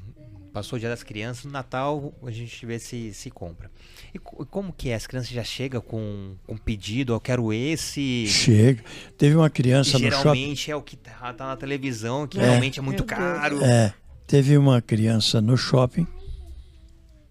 passou 0.52 0.76
o 0.76 0.80
dia 0.80 0.88
das 0.88 1.02
crianças, 1.02 1.44
no 1.44 1.50
Natal 1.50 2.12
a 2.24 2.30
gente 2.30 2.64
vê 2.66 2.78
se, 2.78 3.12
se 3.14 3.30
compra. 3.30 3.70
E 4.14 4.18
co- 4.18 4.44
como 4.46 4.72
que 4.72 4.88
é? 4.90 4.94
As 4.94 5.06
crianças 5.06 5.30
já 5.30 5.44
chegam 5.44 5.80
com 5.80 6.34
um 6.48 6.56
pedido, 6.56 7.12
eu 7.12 7.20
quero 7.20 7.52
esse. 7.52 8.26
Chega. 8.26 8.82
Teve 9.16 9.36
uma 9.36 9.48
criança 9.50 9.92
no 9.98 10.04
shopping. 10.04 10.10
geralmente 10.18 10.70
é 10.70 10.76
o 10.76 10.82
que 10.82 10.96
tá, 10.96 11.32
tá 11.32 11.46
na 11.46 11.56
televisão, 11.56 12.26
que 12.26 12.38
É. 12.38 12.42
realmente 12.42 12.78
é 12.78 12.82
muito 12.82 13.04
Deus. 13.04 13.18
caro. 13.18 13.62
É, 13.64 13.92
teve 14.26 14.56
uma 14.58 14.80
criança 14.82 15.40
no 15.40 15.56
shopping 15.56 16.06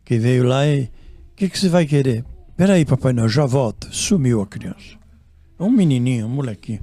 que 0.05 0.17
veio 0.17 0.43
lá 0.43 0.65
e. 0.67 0.83
O 0.83 1.35
que, 1.39 1.49
que 1.49 1.57
você 1.57 1.69
vai 1.69 1.85
querer? 1.85 2.25
Peraí, 2.57 2.83
Papai 2.85 3.13
Noel, 3.13 3.29
já 3.29 3.45
volto. 3.45 3.87
Sumiu 3.95 4.41
a 4.41 4.47
criança. 4.47 4.97
Um 5.57 5.69
menininho, 5.69 6.25
um 6.25 6.29
molequinho. 6.29 6.81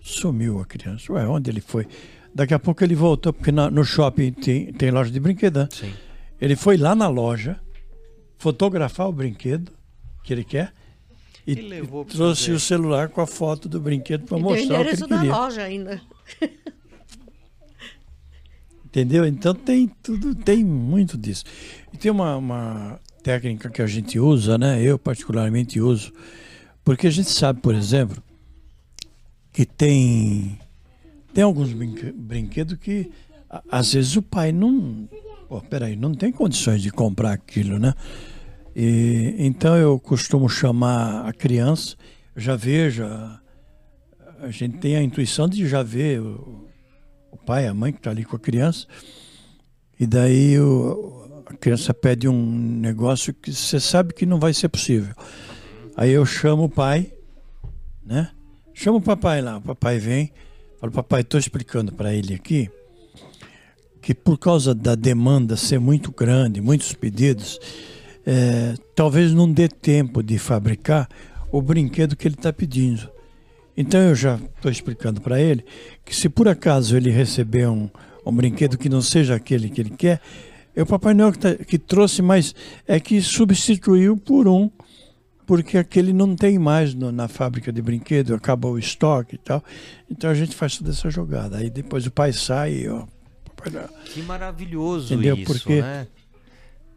Sumiu 0.00 0.60
a 0.60 0.64
criança. 0.64 1.12
Ué, 1.12 1.26
onde 1.26 1.50
ele 1.50 1.60
foi? 1.60 1.86
Daqui 2.38 2.54
a 2.54 2.58
pouco 2.58 2.84
ele 2.84 2.94
voltou, 2.94 3.32
porque 3.32 3.50
na- 3.50 3.68
no 3.68 3.84
shopping 3.84 4.30
tem, 4.30 4.72
tem 4.72 4.92
loja 4.92 5.10
de 5.10 5.18
brinquedo. 5.18 5.58
né? 5.58 5.68
Sim. 5.72 5.92
Ele 6.40 6.54
foi 6.54 6.76
lá 6.76 6.94
na 6.94 7.08
loja 7.08 7.58
fotografar 8.38 9.08
o 9.08 9.12
brinquedo 9.12 9.72
que 10.22 10.32
ele 10.32 10.44
quer 10.44 10.72
e, 11.44 11.52
E 11.54 12.04
trouxe 12.06 12.52
o 12.52 12.60
celular 12.60 13.08
com 13.08 13.20
a 13.20 13.26
foto 13.26 13.68
do 13.68 13.80
brinquedo 13.80 14.24
para 14.24 14.38
mostrar 14.38 14.54
o 14.62 14.68
que 14.68 14.74
endereço 14.74 15.02
ele 15.04 15.10
da 15.10 15.16
queria. 15.18 15.34
loja 15.36 15.62
ainda. 15.62 16.00
Entendeu? 18.84 19.26
Então 19.26 19.52
tem 19.54 19.88
tudo, 20.02 20.34
tem 20.34 20.64
muito 20.64 21.18
disso. 21.18 21.44
E 21.92 21.96
tem 21.96 22.10
uma, 22.10 22.36
uma 22.36 23.00
técnica 23.22 23.68
que 23.68 23.82
a 23.82 23.86
gente 23.86 24.18
usa, 24.20 24.56
né? 24.56 24.80
Eu 24.80 24.98
particularmente 24.98 25.80
uso, 25.80 26.12
porque 26.84 27.06
a 27.06 27.10
gente 27.10 27.30
sabe, 27.30 27.60
por 27.60 27.74
exemplo, 27.74 28.22
que 29.52 29.66
tem 29.66 30.58
tem 31.38 31.44
alguns 31.44 31.72
brinque- 31.72 32.10
brinquedos 32.10 32.76
que 32.78 33.12
às 33.70 33.92
vezes 33.94 34.16
o 34.16 34.22
pai 34.22 34.50
não, 34.50 35.08
pô, 35.48 35.60
peraí, 35.60 35.94
não 35.94 36.12
tem 36.12 36.32
condições 36.32 36.82
de 36.82 36.90
comprar 36.90 37.30
aquilo, 37.30 37.78
né? 37.78 37.94
E, 38.74 39.36
então 39.38 39.76
eu 39.76 40.00
costumo 40.00 40.48
chamar 40.48 41.28
a 41.28 41.32
criança, 41.32 41.94
já 42.36 42.56
vejo, 42.56 43.04
a, 43.04 43.40
gente 44.50 44.78
tem 44.78 44.96
a 44.96 45.02
intuição 45.02 45.48
de 45.48 45.64
já 45.68 45.80
ver 45.80 46.20
o, 46.20 46.66
o 47.30 47.36
pai, 47.36 47.68
a 47.68 47.72
mãe 47.72 47.92
que 47.92 47.98
está 47.98 48.10
ali 48.10 48.24
com 48.24 48.34
a 48.34 48.40
criança, 48.40 48.88
e 50.00 50.08
daí 50.08 50.58
o- 50.58 51.44
a 51.46 51.54
criança 51.54 51.94
pede 51.94 52.26
um 52.26 52.78
negócio 52.80 53.32
que 53.32 53.52
você 53.54 53.78
sabe 53.78 54.12
que 54.12 54.26
não 54.26 54.40
vai 54.40 54.52
ser 54.52 54.68
possível. 54.70 55.14
Aí 55.96 56.10
eu 56.10 56.26
chamo 56.26 56.64
o 56.64 56.68
pai, 56.68 57.12
né? 58.04 58.28
Chamo 58.74 58.98
o 58.98 59.00
papai 59.02 59.40
lá, 59.40 59.58
o 59.58 59.62
papai 59.62 60.00
vem, 60.00 60.32
falo, 60.80 60.92
papai, 60.92 61.20
estou 61.22 61.38
explicando 61.38 61.92
para 61.92 62.14
ele 62.14 62.34
aqui 62.34 62.70
que 64.00 64.14
por 64.14 64.38
causa 64.38 64.74
da 64.74 64.94
demanda 64.94 65.56
ser 65.56 65.78
muito 65.78 66.12
grande, 66.12 66.60
muitos 66.60 66.92
pedidos, 66.94 67.58
é, 68.24 68.74
talvez 68.94 69.32
não 69.34 69.50
dê 69.50 69.68
tempo 69.68 70.22
de 70.22 70.38
fabricar 70.38 71.08
o 71.50 71.60
brinquedo 71.60 72.16
que 72.16 72.26
ele 72.26 72.34
está 72.34 72.52
pedindo. 72.52 73.08
Então 73.76 74.00
eu 74.00 74.14
já 74.14 74.36
estou 74.56 74.70
explicando 74.70 75.20
para 75.20 75.40
ele 75.40 75.64
que 76.04 76.14
se 76.14 76.28
por 76.28 76.48
acaso 76.48 76.96
ele 76.96 77.10
receber 77.10 77.68
um, 77.68 77.90
um 78.24 78.32
brinquedo 78.32 78.78
que 78.78 78.88
não 78.88 79.02
seja 79.02 79.34
aquele 79.34 79.68
que 79.68 79.80
ele 79.80 79.90
quer, 79.90 80.20
é 80.74 80.82
o 80.82 80.86
Papai 80.86 81.12
Noel 81.12 81.32
que, 81.32 81.38
tá- 81.38 81.54
que 81.56 81.78
trouxe, 81.78 82.22
mas 82.22 82.54
é 82.86 82.98
que 83.00 83.20
substituiu 83.20 84.16
por 84.16 84.46
um, 84.48 84.70
porque 85.48 85.78
aquele 85.78 86.12
não 86.12 86.36
tem 86.36 86.58
mais 86.58 86.92
no- 86.94 87.10
na 87.10 87.26
fábrica 87.26 87.72
de 87.72 87.80
brinquedo, 87.82 88.34
acabou 88.34 88.74
o 88.74 88.78
estoque 88.78 89.34
e 89.36 89.38
tal. 89.38 89.64
Então 90.08 90.28
a 90.30 90.34
gente 90.34 90.54
faz 90.54 90.76
toda 90.76 90.90
essa 90.90 91.08
jogada. 91.10 91.56
Aí 91.56 91.70
depois 91.70 92.06
o 92.06 92.10
pai 92.10 92.32
sai 92.34 92.74
e 92.82 92.88
ó, 92.88 93.04
Noel. 93.56 93.88
Que 94.04 94.20
maravilhoso 94.22 95.14
Entendeu? 95.14 95.34
isso, 95.36 95.46
Porque- 95.46 95.80
né? 95.80 96.06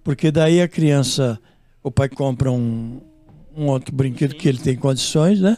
Porque 0.03 0.31
daí 0.31 0.61
a 0.61 0.67
criança, 0.67 1.39
o 1.81 1.89
pai 1.89 2.09
compra 2.09 2.51
um, 2.51 2.99
um 3.55 3.67
outro 3.67 3.95
brinquedo 3.95 4.35
que 4.35 4.49
ele 4.49 4.57
tem 4.59 4.75
condições, 4.75 5.39
né? 5.39 5.57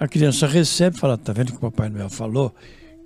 A 0.00 0.08
criança 0.08 0.46
recebe 0.46 0.96
e 0.96 0.98
fala, 1.00 1.16
tá 1.16 1.32
vendo 1.32 1.52
que 1.52 1.58
o 1.58 1.60
Papai 1.60 1.88
Noel 1.88 2.10
falou? 2.10 2.52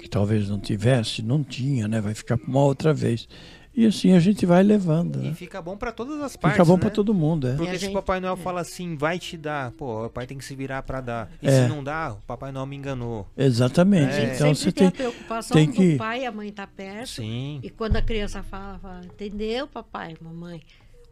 Que 0.01 0.09
talvez 0.09 0.49
não 0.49 0.59
tivesse, 0.59 1.21
não 1.23 1.43
tinha, 1.45 1.87
né? 1.87 2.01
Vai 2.01 2.15
ficar 2.15 2.39
para 2.39 2.49
uma 2.49 2.63
outra 2.63 2.95
vez. 2.95 3.29
E 3.75 3.87
assim 3.87 4.13
a 4.13 4.19
gente 4.19 4.45
vai 4.45 4.63
levando, 4.63 5.23
E 5.23 5.29
né? 5.29 5.35
fica 5.35 5.63
bom 5.63 5.77
pra 5.77 5.93
todas 5.93 6.21
as 6.21 6.37
partes, 6.37 6.57
Fica 6.57 6.65
bom 6.65 6.75
né? 6.75 6.81
para 6.81 6.91
todo 6.91 7.15
mundo, 7.15 7.47
é. 7.47 7.55
Porque 7.57 7.77
E 7.77 7.79
se 7.79 7.87
o 7.89 7.93
Papai 7.93 8.19
Noel 8.19 8.37
fala 8.37 8.61
assim, 8.61 8.97
vai 8.97 9.19
te 9.21 9.37
dar, 9.37 9.71
pô, 9.73 10.07
o 10.07 10.11
pai 10.11 10.27
tem 10.27 10.37
que 10.37 10.45
se 10.45 10.55
virar 10.57 10.83
pra 10.83 11.01
dar. 11.01 11.31
E 11.41 11.47
É. 11.47 11.63
se 11.63 11.69
não 11.69 11.85
dá, 11.85 12.13
o 12.15 12.27
Papai 12.27 12.51
Noel 12.51 12.67
me 12.67 12.75
enganou. 12.77 13.29
Exatamente. 13.37 14.13
É. 14.15 14.35
Então 14.35 14.53
você 14.55 14.73
tem, 14.73 14.89
tem. 14.91 15.07
a 15.07 15.11
preocupação 15.11 15.57
tem 15.57 15.71
que- 15.71 15.93
do 15.93 15.99
pai, 15.99 16.25
a 16.25 16.33
mãe 16.33 16.51
tá 16.53 16.67
perto. 16.67 17.09
Sim. 17.09 17.61
E 17.63 17.71
quando 17.71 17.97
a 17.97 18.03
criança 18.03 18.43
fala, 18.43 18.79
fala, 18.81 19.01
entendeu, 19.05 19.69
papai, 19.69 20.17
mamãe? 20.21 20.61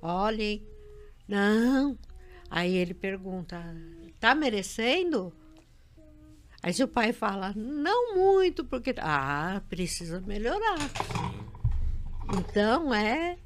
Olhem. 0.03 0.63
Não. 1.29 1.97
Aí 2.51 2.75
ele 2.77 2.95
pergunta, 2.95 3.63
tá 4.19 4.35
merecendo? 4.35 5.33
Aí 6.63 6.73
se 6.73 6.83
o 6.83 6.89
pai 6.89 7.13
fala, 7.13 7.53
não 7.55 8.17
muito, 8.17 8.65
porque. 8.65 8.93
Ah, 8.99 9.63
precisa 9.69 10.21
melhorar. 10.21 10.79
Então 12.33 12.93
é, 12.93 13.37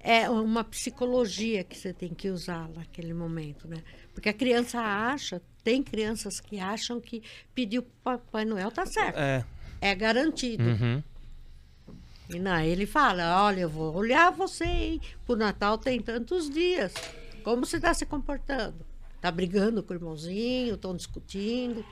é 0.00 0.28
uma 0.28 0.64
psicologia 0.64 1.62
que 1.64 1.76
você 1.76 1.92
tem 1.92 2.14
que 2.14 2.28
usar 2.28 2.68
naquele 2.70 3.12
momento, 3.12 3.68
né? 3.68 3.82
Porque 4.12 4.28
a 4.28 4.32
criança 4.32 4.80
acha, 4.80 5.42
tem 5.62 5.82
crianças 5.82 6.40
que 6.40 6.58
acham 6.58 7.00
que 7.00 7.22
pedir 7.54 7.78
o 7.78 7.82
Papai 7.82 8.44
Noel 8.44 8.70
tá 8.70 8.86
certo. 8.86 9.18
É. 9.18 9.44
É 9.80 9.94
garantido. 9.94 10.64
Uhum. 10.64 11.02
E 12.28 12.38
não, 12.40 12.58
ele 12.60 12.86
fala, 12.86 13.44
olha, 13.44 13.60
eu 13.60 13.68
vou 13.68 13.94
olhar 13.94 14.32
você, 14.32 14.64
hein? 14.64 15.00
Pro 15.24 15.36
Natal 15.36 15.78
tem 15.78 16.00
tantos 16.00 16.50
dias. 16.50 16.92
Como 17.44 17.64
você 17.64 17.76
está 17.76 17.94
se 17.94 18.04
comportando? 18.04 18.84
Tá 19.20 19.30
brigando 19.30 19.82
com 19.82 19.92
o 19.92 19.96
irmãozinho, 19.96 20.74
estão 20.74 20.96
discutindo. 20.96 21.84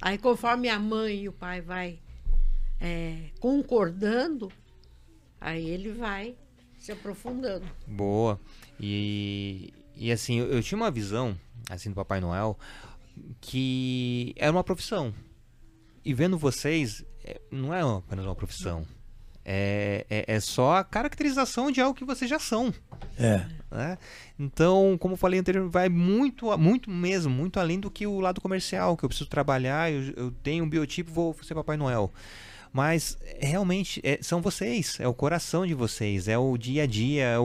Aí 0.00 0.16
conforme 0.16 0.68
a 0.68 0.78
mãe 0.78 1.24
e 1.24 1.28
o 1.28 1.32
pai 1.32 1.60
vai 1.60 1.98
é, 2.80 3.30
concordando, 3.40 4.50
aí 5.46 5.68
ele 5.70 5.92
vai 5.92 6.34
se 6.78 6.90
aprofundando. 6.92 7.64
Boa. 7.86 8.38
E, 8.80 9.72
e 9.94 10.10
assim, 10.10 10.40
eu, 10.40 10.46
eu 10.48 10.62
tinha 10.62 10.76
uma 10.76 10.90
visão, 10.90 11.38
assim, 11.70 11.88
do 11.88 11.94
Papai 11.94 12.20
Noel, 12.20 12.58
que 13.40 14.34
era 14.36 14.52
uma 14.52 14.64
profissão. 14.64 15.14
E 16.04 16.12
vendo 16.12 16.36
vocês, 16.36 17.04
é, 17.24 17.40
não 17.50 17.72
é 17.72 17.80
apenas 17.80 18.24
uma 18.24 18.34
profissão. 18.34 18.86
É, 19.48 20.04
é, 20.10 20.24
é 20.34 20.40
só 20.40 20.74
a 20.76 20.82
caracterização 20.84 21.70
de 21.70 21.80
algo 21.80 21.96
que 21.96 22.04
vocês 22.04 22.28
já 22.28 22.38
são. 22.40 22.74
É. 23.16 23.46
né? 23.70 23.96
Então, 24.36 24.96
como 24.98 25.14
eu 25.14 25.18
falei 25.18 25.38
anteriormente, 25.38 25.72
vai 25.72 25.88
muito, 25.88 26.50
a- 26.50 26.56
muito 26.58 26.90
mesmo, 26.90 27.32
muito 27.32 27.60
além 27.60 27.78
do 27.78 27.88
que 27.90 28.06
o 28.08 28.18
lado 28.18 28.40
comercial, 28.40 28.96
que 28.96 29.04
eu 29.04 29.08
preciso 29.08 29.30
trabalhar, 29.30 29.90
eu, 29.92 30.12
eu 30.16 30.30
tenho 30.42 30.64
um 30.64 30.68
biotipo, 30.68 31.12
vou 31.12 31.34
ser 31.44 31.54
Papai 31.54 31.76
Noel. 31.76 32.12
Mas 32.76 33.16
é, 33.22 33.46
realmente 33.46 34.02
é- 34.04 34.18
são 34.20 34.42
vocês, 34.42 35.00
é 35.00 35.08
o 35.08 35.14
coração 35.14 35.66
de 35.66 35.72
vocês, 35.72 36.28
é 36.28 36.36
o 36.36 36.58
dia 36.58 36.82
a 36.82 36.86
dia, 36.86 37.24
é 37.24 37.38
o, 37.38 37.42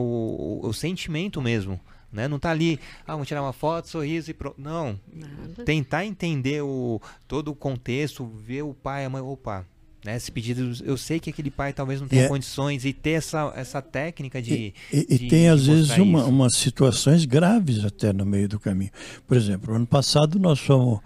o- 0.62 0.66
o 0.68 0.74
sentimento 0.74 1.40
mesmo. 1.40 1.80
Né? 2.12 2.28
Não 2.28 2.38
tá 2.38 2.50
ali, 2.50 2.78
ah, 3.06 3.12
vamos 3.12 3.26
tirar 3.26 3.40
uma 3.40 3.54
foto, 3.54 3.88
sorriso 3.88 4.30
e 4.30 4.34
pronto. 4.34 4.60
Não. 4.60 5.00
Nada. 5.10 5.64
Tentar 5.64 6.04
entender 6.04 6.62
o, 6.62 7.00
todo 7.26 7.48
o 7.50 7.54
contexto, 7.54 8.26
ver 8.26 8.60
o 8.60 8.74
pai, 8.74 9.06
a 9.06 9.08
mãe, 9.08 9.22
opa. 9.22 9.66
Né, 10.04 10.16
esse 10.16 10.32
pedido, 10.32 10.72
eu 10.84 10.96
sei 10.96 11.20
que 11.20 11.30
aquele 11.30 11.50
pai 11.50 11.72
talvez 11.72 12.00
não 12.00 12.08
tenha 12.08 12.22
E 12.22 12.24
é- 12.24 12.28
condições 12.28 12.84
e 12.84 12.92
ter 12.92 13.10
essa, 13.12 13.52
essa 13.54 13.80
técnica 13.80 14.42
de. 14.42 14.74
E, 14.92 15.06
e 15.08 15.18
de- 15.18 15.28
tem 15.28 15.42
de 15.42 15.46
às 15.48 15.64
vezes 15.66 15.96
uma, 15.96 16.24
umas 16.24 16.56
situações 16.56 17.24
graves 17.24 17.84
até 17.84 18.12
no 18.12 18.26
meio 18.26 18.48
do 18.48 18.58
caminho. 18.58 18.90
Por 19.28 19.36
exemplo, 19.36 19.72
ano 19.74 19.86
passado 19.86 20.40
nós 20.40 20.58
fomos 20.58 20.98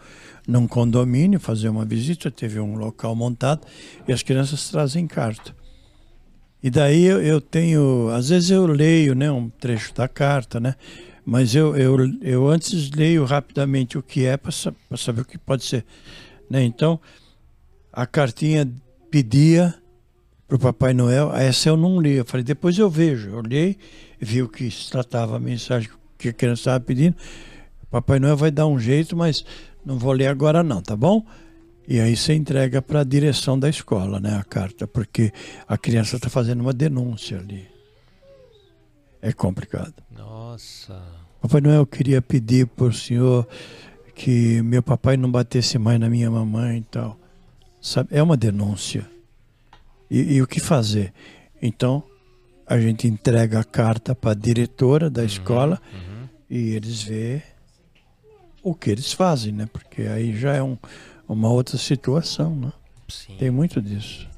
num 0.48 0.66
condomínio 0.66 1.38
fazer 1.38 1.68
uma 1.68 1.84
visita, 1.84 2.30
teve 2.30 2.58
um 2.58 2.76
local 2.76 3.14
montado 3.14 3.66
e 4.08 4.12
as 4.14 4.22
crianças 4.22 4.70
trazem 4.70 5.06
carta. 5.06 5.54
E 6.62 6.70
daí 6.70 7.04
eu, 7.04 7.20
eu 7.20 7.38
tenho, 7.40 8.08
às 8.08 8.30
vezes 8.30 8.48
eu 8.50 8.64
leio 8.66 9.14
né, 9.14 9.30
um 9.30 9.50
trecho 9.50 9.92
da 9.94 10.08
carta, 10.08 10.58
né? 10.58 10.74
Mas 11.24 11.54
eu, 11.54 11.76
eu, 11.76 11.96
eu 12.22 12.48
antes 12.48 12.90
leio 12.92 13.24
rapidamente 13.24 13.98
o 13.98 14.02
que 14.02 14.24
é 14.24 14.36
para 14.38 14.50
saber 14.96 15.20
o 15.20 15.24
que 15.24 15.36
pode 15.36 15.64
ser. 15.64 15.84
Né? 16.48 16.62
Então, 16.64 16.98
a 17.92 18.06
cartinha 18.06 18.66
pedia 19.16 19.74
para 20.46 20.56
o 20.56 20.58
Papai 20.58 20.92
Noel, 20.92 21.34
essa 21.34 21.70
eu 21.70 21.76
não 21.76 21.98
li. 21.98 22.16
Eu 22.16 22.24
falei, 22.26 22.44
depois 22.44 22.76
eu 22.76 22.90
vejo. 22.90 23.30
Eu 23.30 23.38
olhei, 23.38 23.78
vi 24.20 24.42
o 24.42 24.48
que 24.48 24.70
se 24.70 24.90
tratava 24.90 25.36
a 25.36 25.40
mensagem 25.40 25.88
que 26.18 26.28
a 26.28 26.32
criança 26.34 26.60
estava 26.60 26.80
pedindo. 26.80 27.16
Papai 27.90 28.18
Noel 28.18 28.36
vai 28.36 28.50
dar 28.50 28.66
um 28.66 28.78
jeito, 28.78 29.16
mas 29.16 29.42
não 29.86 29.98
vou 29.98 30.12
ler 30.12 30.26
agora 30.26 30.62
não, 30.62 30.82
tá 30.82 30.94
bom? 30.94 31.24
E 31.88 31.98
aí 31.98 32.14
você 32.14 32.34
entrega 32.34 32.82
para 32.82 33.00
a 33.00 33.04
direção 33.04 33.58
da 33.58 33.70
escola, 33.70 34.20
né, 34.20 34.36
a 34.36 34.44
carta, 34.44 34.86
porque 34.86 35.32
a 35.66 35.78
criança 35.78 36.16
está 36.16 36.28
fazendo 36.28 36.60
uma 36.60 36.74
denúncia 36.74 37.38
ali. 37.38 37.66
é 39.22 39.32
complicado. 39.32 39.94
Nossa. 40.14 41.02
Papai 41.40 41.62
Noel 41.62 41.86
queria 41.86 42.20
pedir 42.20 42.66
por 42.66 42.92
senhor 42.92 43.48
que 44.14 44.60
meu 44.60 44.82
papai 44.82 45.16
não 45.16 45.30
batesse 45.30 45.78
mais 45.78 45.98
na 45.98 46.10
minha 46.10 46.30
mamãe 46.30 46.78
e 46.78 46.82
tal. 46.82 47.18
Sabe? 47.86 48.08
É 48.10 48.20
uma 48.20 48.36
denúncia. 48.36 49.08
E, 50.10 50.34
e 50.34 50.42
o 50.42 50.46
que 50.46 50.58
fazer? 50.58 51.12
Então, 51.62 52.02
a 52.66 52.80
gente 52.80 53.06
entrega 53.06 53.60
a 53.60 53.64
carta 53.64 54.12
para 54.12 54.32
a 54.32 54.34
diretora 54.34 55.08
da 55.08 55.22
escola 55.24 55.80
Uhum. 55.92 56.28
e 56.50 56.70
eles 56.70 57.00
vê 57.04 57.40
o 58.60 58.74
que 58.74 58.90
eles 58.90 59.12
fazem, 59.12 59.52
né? 59.52 59.68
Porque 59.72 60.02
aí 60.02 60.36
já 60.36 60.52
é 60.54 60.62
um, 60.62 60.76
uma 61.28 61.48
outra 61.48 61.78
situação, 61.78 62.56
né? 62.56 62.72
Sim. 63.08 63.36
Tem 63.38 63.52
muito 63.52 63.80
disso. 63.80 64.28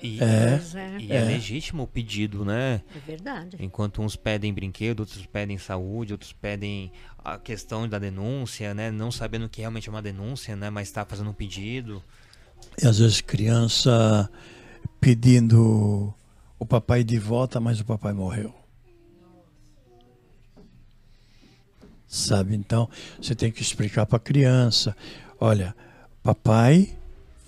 E, 0.00 0.20
É. 0.22 0.60
É, 0.74 1.00
e 1.00 1.12
é 1.12 1.24
legítimo 1.24 1.82
o 1.82 1.86
pedido, 1.88 2.44
né? 2.44 2.82
é 2.94 2.98
verdade. 3.04 3.56
Enquanto 3.58 4.00
uns 4.00 4.14
pedem 4.14 4.54
brinquedo, 4.54 5.00
outros 5.00 5.26
pedem 5.26 5.58
saúde, 5.58 6.12
outros 6.12 6.32
pedem 6.32 6.92
a 7.26 7.38
questão 7.38 7.88
da 7.88 7.98
denúncia, 7.98 8.72
né? 8.72 8.88
Não 8.88 9.10
sabendo 9.10 9.48
que 9.48 9.60
realmente 9.60 9.88
é 9.88 9.92
uma 9.92 10.00
denúncia, 10.00 10.54
né? 10.54 10.70
Mas 10.70 10.86
está 10.86 11.04
fazendo 11.04 11.30
um 11.30 11.32
pedido. 11.32 12.00
E 12.80 12.86
às 12.86 13.00
vezes 13.00 13.20
criança 13.20 14.30
pedindo 15.00 16.14
o 16.56 16.64
papai 16.64 17.02
de 17.02 17.18
volta, 17.18 17.58
mas 17.58 17.80
o 17.80 17.84
papai 17.84 18.12
morreu. 18.12 18.54
Sabe? 22.06 22.54
Então, 22.54 22.88
você 23.20 23.34
tem 23.34 23.50
que 23.50 23.60
explicar 23.60 24.06
para 24.06 24.18
a 24.18 24.20
criança: 24.20 24.96
olha, 25.40 25.74
papai 26.22 26.96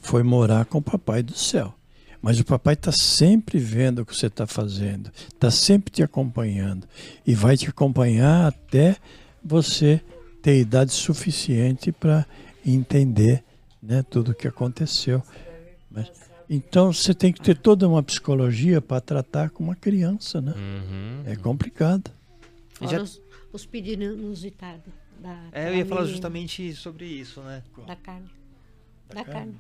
foi 0.03 0.25
morar 0.25 0.65
com 0.65 0.79
o 0.79 0.83
papai 0.83 1.23
do 1.23 1.39
céu. 1.39 1.73
Mas 2.21 2.41
o 2.41 2.45
papai 2.45 2.75
está 2.75 2.91
sempre 2.91 3.61
vendo 3.61 4.01
o 4.01 4.05
que 4.05 4.15
você 4.15 4.27
está 4.27 4.45
fazendo, 4.45 5.13
está 5.33 5.53
sempre 5.53 5.93
te 5.93 6.03
acompanhando 6.03 6.85
e 7.25 7.33
vai 7.33 7.57
te 7.57 7.69
acompanhar 7.69 8.49
até 8.49 8.97
você 9.45 10.01
ter 10.43 10.59
idade 10.61 10.93
suficiente 10.93 11.91
para 11.93 12.27
entender 12.65 13.43
né, 13.83 14.03
tudo 14.03 14.33
o 14.33 14.35
que 14.35 14.47
aconteceu. 14.49 15.23
Mas- 15.91 16.11
então 16.51 16.93
você 16.93 17.13
tem 17.15 17.33
que 17.33 17.41
ter 17.41 17.57
toda 17.57 17.87
uma 17.89 18.03
psicologia 18.03 18.81
para 18.81 19.01
tratar 19.01 19.51
com 19.51 19.63
uma 19.65 19.77
criança, 19.77 20.41
né? 20.41 20.55
Uhum. 20.57 21.23
É 21.31 21.37
complicado. 21.37 22.11
Fora 22.75 22.91
já- 22.91 23.03
os, 23.03 23.21
os 23.53 23.67
pedidos 23.67 24.07
inusitados. 24.07 24.93
Da, 25.21 25.37
É, 25.53 25.69
eu 25.69 25.75
ia 25.77 25.85
falar 25.87 26.05
justamente 26.05 26.73
sobre 26.75 27.05
isso, 27.07 27.41
né? 27.43 27.63
Da 27.87 27.97
carne. 27.97 28.29
Da, 29.13 29.25
carne. 29.25 29.55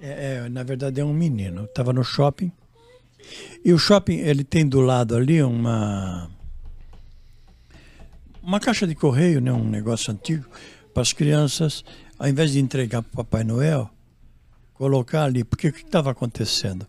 É, 0.00 0.36
é, 0.44 0.48
na 0.48 0.62
verdade 0.62 1.00
é 1.00 1.04
um 1.04 1.12
menino. 1.12 1.64
Estava 1.64 1.92
no 1.92 2.02
shopping 2.02 2.50
e 3.64 3.72
o 3.72 3.78
shopping 3.78 4.16
ele 4.16 4.44
tem 4.44 4.66
do 4.66 4.80
lado 4.80 5.14
ali 5.14 5.42
uma 5.42 6.30
uma 8.44 8.60
caixa 8.60 8.86
de 8.86 8.94
correio, 8.94 9.40
né? 9.40 9.52
Um 9.52 9.68
negócio 9.68 10.12
antigo 10.12 10.44
para 10.92 11.02
as 11.02 11.12
crianças, 11.12 11.84
ao 12.18 12.28
invés 12.28 12.52
de 12.52 12.60
entregar 12.60 13.02
para 13.02 13.12
o 13.12 13.24
Papai 13.24 13.44
Noel, 13.44 13.90
colocar 14.74 15.24
ali. 15.24 15.42
Porque 15.44 15.68
o 15.68 15.72
que 15.72 15.82
estava 15.82 16.10
acontecendo? 16.10 16.86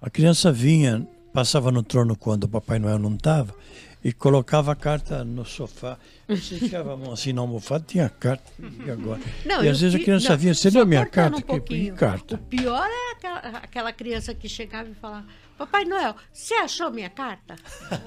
A 0.00 0.10
criança 0.10 0.52
vinha, 0.52 1.06
passava 1.32 1.70
no 1.70 1.82
trono 1.82 2.16
quando 2.16 2.44
o 2.44 2.48
Papai 2.48 2.78
Noel 2.78 2.98
não 2.98 3.14
estava 3.14 3.54
e 4.04 4.12
colocava 4.12 4.70
a 4.72 4.76
carta 4.76 5.24
no 5.24 5.44
sofá. 5.44 5.98
Você 6.28 6.54
enfiava 6.56 6.92
a 6.94 6.96
mão 6.96 7.12
assim 7.12 7.32
na 7.32 7.40
almofada, 7.40 7.84
tinha 7.86 8.06
a 8.06 8.10
carta. 8.10 8.52
E 8.86 8.90
agora? 8.90 9.20
Não, 9.44 9.64
e 9.64 9.68
às 9.68 9.80
vezes 9.80 10.00
a 10.00 10.02
criança 10.02 10.30
não, 10.30 10.38
vinha, 10.38 10.54
você 10.54 10.70
deu 10.70 10.86
minha 10.86 11.04
cortando 11.06 11.14
carta? 11.32 11.36
um 11.36 11.40
Que, 11.40 11.46
pouquinho. 11.46 11.94
carta? 11.96 12.34
O 12.36 12.38
pior 12.38 12.86
é 12.88 13.12
aquela, 13.12 13.38
aquela 13.58 13.92
criança 13.92 14.32
que 14.34 14.48
chegava 14.48 14.88
e 14.88 14.94
falava: 14.94 15.26
Papai 15.56 15.84
Noel, 15.84 16.14
você 16.32 16.54
achou 16.54 16.90
minha 16.92 17.10
carta? 17.10 17.56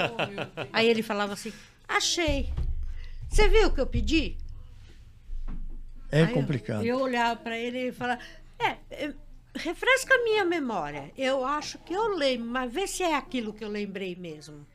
Aí 0.71 0.87
ele 0.87 1.01
falava 1.03 1.33
assim: 1.33 1.51
Achei. 1.95 2.53
Você 3.29 3.47
viu 3.47 3.67
o 3.67 3.73
que 3.73 3.81
eu 3.81 3.87
pedi? 3.87 4.37
É 6.11 6.23
Aí 6.23 6.29
eu- 6.29 6.33
complicado. 6.33 6.83
Eu, 6.85 6.99
olhava 6.99 7.35
para 7.39 7.57
ele 7.57 7.89
e 7.89 7.91
falava: 7.91 8.19
É, 8.59 8.77
é, 8.91 9.13
refresca 9.55 10.13
a 10.13 10.23
minha 10.23 10.45
memória. 10.45 11.11
Eu 11.17 11.45
acho 11.45 11.77
que 11.79 11.93
eu 11.93 12.15
lembro, 12.15 12.47
mas 12.47 12.71
vê 12.71 12.87
se 12.87 13.03
é 13.03 13.15
aquilo 13.15 13.53
que 13.53 13.63
eu 13.63 13.69
lembrei 13.69 14.15
mesmo. 14.15 14.65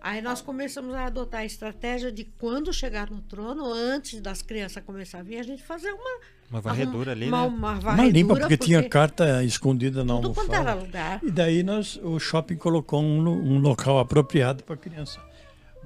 Aí 0.00 0.20
nós 0.20 0.42
começamos 0.42 0.94
a 0.94 1.06
adotar 1.06 1.40
a 1.40 1.44
estratégia 1.46 2.12
de 2.12 2.24
quando 2.24 2.72
chegar 2.74 3.10
no 3.10 3.22
trono, 3.22 3.72
antes 3.72 4.20
das 4.20 4.42
crianças 4.42 4.84
começarem 4.84 5.26
a 5.26 5.28
vir, 5.30 5.38
a 5.38 5.42
gente 5.42 5.62
fazer 5.62 5.92
uma 5.92 6.20
Uma 6.50 6.60
varredura 6.60 7.12
ali, 7.12 7.26
uma, 7.26 7.40
né? 7.40 7.46
uma 7.46 7.56
Uma 7.70 7.74
varredura, 7.80 8.12
limpa, 8.12 8.36
porque, 8.36 8.56
tinha 8.58 8.86
carta 8.86 9.42
escondida 9.42 10.04
na 10.04 10.16
tudo 10.16 10.34
quanto 10.34 10.52
era 10.52 10.72
almofada. 10.72 10.84
lugar. 10.84 11.20
E 11.22 11.30
daí 11.30 11.62
nós, 11.62 11.96
o 12.02 12.18
shopping 12.20 12.56
colocou 12.56 13.00
um, 13.02 13.26
um 13.26 13.58
local 13.60 13.98
apropriado 13.98 14.62
para 14.62 14.74
a 14.74 14.78
criança 14.78 15.20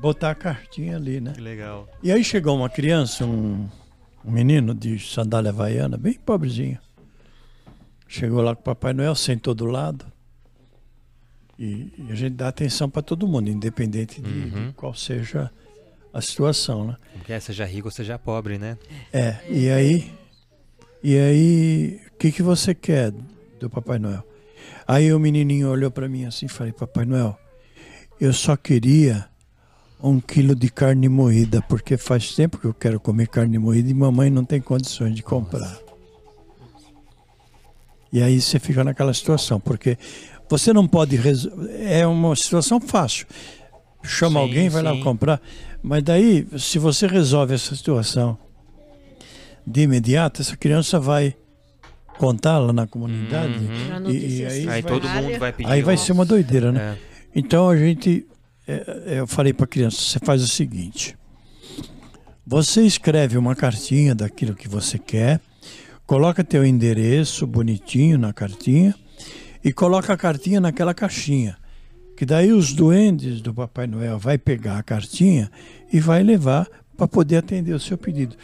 botar 0.01 0.31
a 0.31 0.35
cartinha 0.35 0.97
ali, 0.97 1.21
né? 1.21 1.33
Que 1.33 1.41
legal. 1.41 1.89
E 2.03 2.11
aí 2.13 2.23
chegou 2.25 2.57
uma 2.57 2.69
criança, 2.69 3.25
um, 3.25 3.69
um 4.25 4.31
menino 4.31 4.75
de 4.75 4.99
sandália 4.99 5.51
havaiana, 5.51 5.97
bem 5.97 6.15
pobrezinho. 6.15 6.79
Chegou 8.07 8.41
lá 8.41 8.55
com 8.55 8.61
o 8.63 8.65
Papai 8.65 8.93
Noel, 8.93 9.15
sentou 9.15 9.55
do 9.55 9.67
lado. 9.67 10.05
E, 11.59 11.93
e 11.99 12.07
a 12.11 12.15
gente 12.15 12.35
dá 12.35 12.49
atenção 12.49 12.89
para 12.89 13.03
todo 13.03 13.27
mundo, 13.27 13.51
independente 13.51 14.21
de, 14.21 14.29
Uhum. 14.31 14.67
de 14.69 14.73
qual 14.75 14.95
seja 14.95 15.51
a 16.15 16.21
situação, 16.21 16.87
né? 16.87 16.97
Porque 17.15 17.39
seja 17.41 17.65
rico 17.67 17.89
ou 17.89 17.93
seja 17.93 18.19
pobre, 18.19 18.59
né? 18.59 18.79
É, 19.13 19.37
e 19.51 19.69
aí, 19.69 20.13
e 21.03 21.19
aí, 21.19 22.01
o 22.15 22.17
que, 22.17 22.31
que 22.33 22.43
você 22.43 22.75
quer 22.75 23.13
do 23.61 23.69
Papai 23.69 23.99
Noel? 23.99 24.25
Aí 24.87 25.13
o 25.13 25.19
menininho 25.19 25.69
olhou 25.69 25.91
para 25.91 26.09
mim 26.09 26.25
assim 26.25 26.47
e 26.47 26.49
falei, 26.49 26.73
Papai 26.73 27.05
Noel, 27.05 27.39
eu 28.21 28.33
só 28.33 28.57
queria 28.57 29.29
um 30.03 30.21
quilo 30.21 30.55
de 30.55 30.69
carne 30.71 31.09
moída, 31.09 31.61
porque 31.63 31.97
faz 31.97 32.35
tempo 32.35 32.59
que 32.59 32.65
eu 32.67 32.75
quero 32.75 33.01
comer 33.01 33.29
carne 33.29 33.59
moída 33.59 33.91
e 33.91 33.95
mamãe 33.95 34.31
não 34.31 34.45
tem 34.45 34.61
condições 34.61 35.15
de 35.15 35.23
comprar. 35.23 35.79
E 38.13 38.23
aí 38.23 38.41
você 38.41 38.59
fica 38.59 38.83
naquela 38.85 39.13
situação, 39.13 39.61
porque 39.61 39.99
você 40.49 40.73
não 40.73 40.87
pode 40.89 41.17
resolver. 41.17 41.71
É 41.83 42.07
uma 42.07 42.35
situação 42.35 42.81
fácil. 42.81 43.27
Chama 44.03 44.41
Sim, 44.41 44.47
alguém, 44.47 44.69
vai 44.69 44.83
lá 44.83 44.93
sim. 44.95 45.03
comprar. 45.03 45.41
Mas 45.83 46.03
daí, 46.03 46.47
se 46.59 46.79
você 46.79 47.07
resolve 47.07 47.55
essa 47.55 47.75
situação 47.77 48.39
de 49.67 49.83
imediato, 49.83 50.41
essa 50.41 50.57
criança 50.57 50.99
vai 50.99 51.37
contar 52.17 52.59
lá 52.59 52.73
na 52.73 52.87
comunidade. 52.87 53.53
Uhum. 53.59 54.11
E- 54.11 54.39
e 54.41 54.47
aí 54.47 54.59
Aí 54.61 54.65
vai- 54.65 54.83
todo 54.83 55.09
mundo 55.09 55.39
vai 55.39 55.53
pedir. 55.53 55.71
Aí 55.71 55.83
vai 55.83 55.97
ser 55.97 56.13
uma 56.13 56.25
doideira, 56.25 56.73
né? 56.73 56.81
É. 56.81 56.99
Então 57.35 57.69
a 57.69 57.77
gente, 57.77 58.27
eu 59.07 59.27
falei 59.27 59.53
para 59.53 59.65
a 59.65 59.69
criança, 59.69 59.97
você 59.97 60.19
faz 60.19 60.43
o 60.43 60.49
seguinte: 60.49 61.17
você 62.47 62.83
escreve 62.83 63.39
uma 63.39 63.57
cartinha 63.57 64.15
daquilo 64.15 64.55
que 64.55 64.69
você 64.69 64.99
quer, 64.99 65.41
coloca 66.07 66.45
teu 66.45 66.65
endereço 66.65 67.47
bonitinho 67.47 68.19
na 68.19 68.33
cartinha 68.33 68.95
e 69.65 69.73
coloca 69.73 70.13
a 70.13 70.17
cartinha 70.17 70.61
naquela 70.61 70.95
caixinha. 70.95 71.57
Que 72.17 72.27
daí 72.27 72.53
os 72.53 72.73
duendes 72.73 73.41
do 73.41 73.55
Papai 73.55 73.87
Noel 73.87 74.19
vai 74.19 74.37
pegar 74.37 74.79
a 74.79 74.83
cartinha 74.83 75.51
e 75.93 76.01
vai 76.01 76.23
levar 76.23 76.69
para 76.97 77.07
poder 77.07 77.37
atender 77.37 77.73
o 77.73 77.81
seu 77.81 77.97
pedido. 77.97 78.37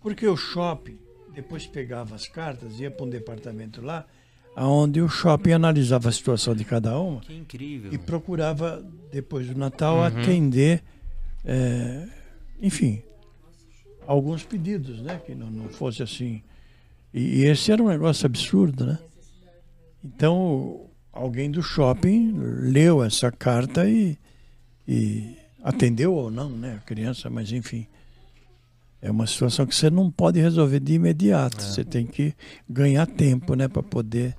Porque 0.00 0.26
o 0.26 0.36
shopping 0.36 0.98
depois 1.34 1.66
pegava 1.66 2.14
as 2.14 2.26
cartas, 2.26 2.80
ia 2.80 2.90
para 2.90 3.04
um 3.04 3.10
departamento 3.10 3.82
lá, 3.82 4.06
onde 4.66 5.00
o 5.00 5.08
shopping 5.08 5.52
analisava 5.52 6.08
a 6.08 6.12
situação 6.12 6.54
de 6.54 6.64
cada 6.64 6.98
uma 6.98 7.20
e 7.90 7.98
procurava, 7.98 8.84
depois 9.12 9.46
do 9.48 9.56
Natal, 9.58 9.96
Uhum. 9.96 10.04
atender, 10.04 10.82
é, 11.44 12.06
enfim, 12.60 13.02
alguns 14.06 14.42
pedidos, 14.44 15.00
né? 15.00 15.20
Que 15.24 15.34
não, 15.34 15.50
não 15.50 15.68
fosse 15.68 16.02
assim. 16.02 16.42
E, 17.12 17.40
e 17.40 17.44
esse 17.44 17.72
era 17.72 17.82
um 17.82 17.88
negócio 17.88 18.26
absurdo, 18.26 18.84
né? 18.86 18.98
Então, 20.04 20.86
alguém 21.12 21.50
do 21.50 21.62
shopping 21.62 22.32
leu 22.36 23.02
essa 23.02 23.30
carta 23.30 23.88
e, 23.88 24.16
e 24.86 25.36
atendeu 25.62 26.14
ou 26.14 26.30
não, 26.30 26.48
né? 26.50 26.74
A 26.82 26.86
criança, 26.86 27.28
mas 27.30 27.52
enfim. 27.52 27.86
É 29.02 29.10
uma 29.10 29.26
situação 29.26 29.64
que 29.66 29.74
você 29.74 29.88
não 29.88 30.10
pode 30.10 30.38
resolver 30.38 30.78
de 30.78 30.92
imediato. 30.94 31.56
É. 31.56 31.60
Você 31.60 31.82
tem 31.84 32.06
que 32.06 32.34
ganhar 32.68 33.06
tempo, 33.06 33.54
né? 33.54 33.66
Para 33.66 33.82
poder. 33.82 34.36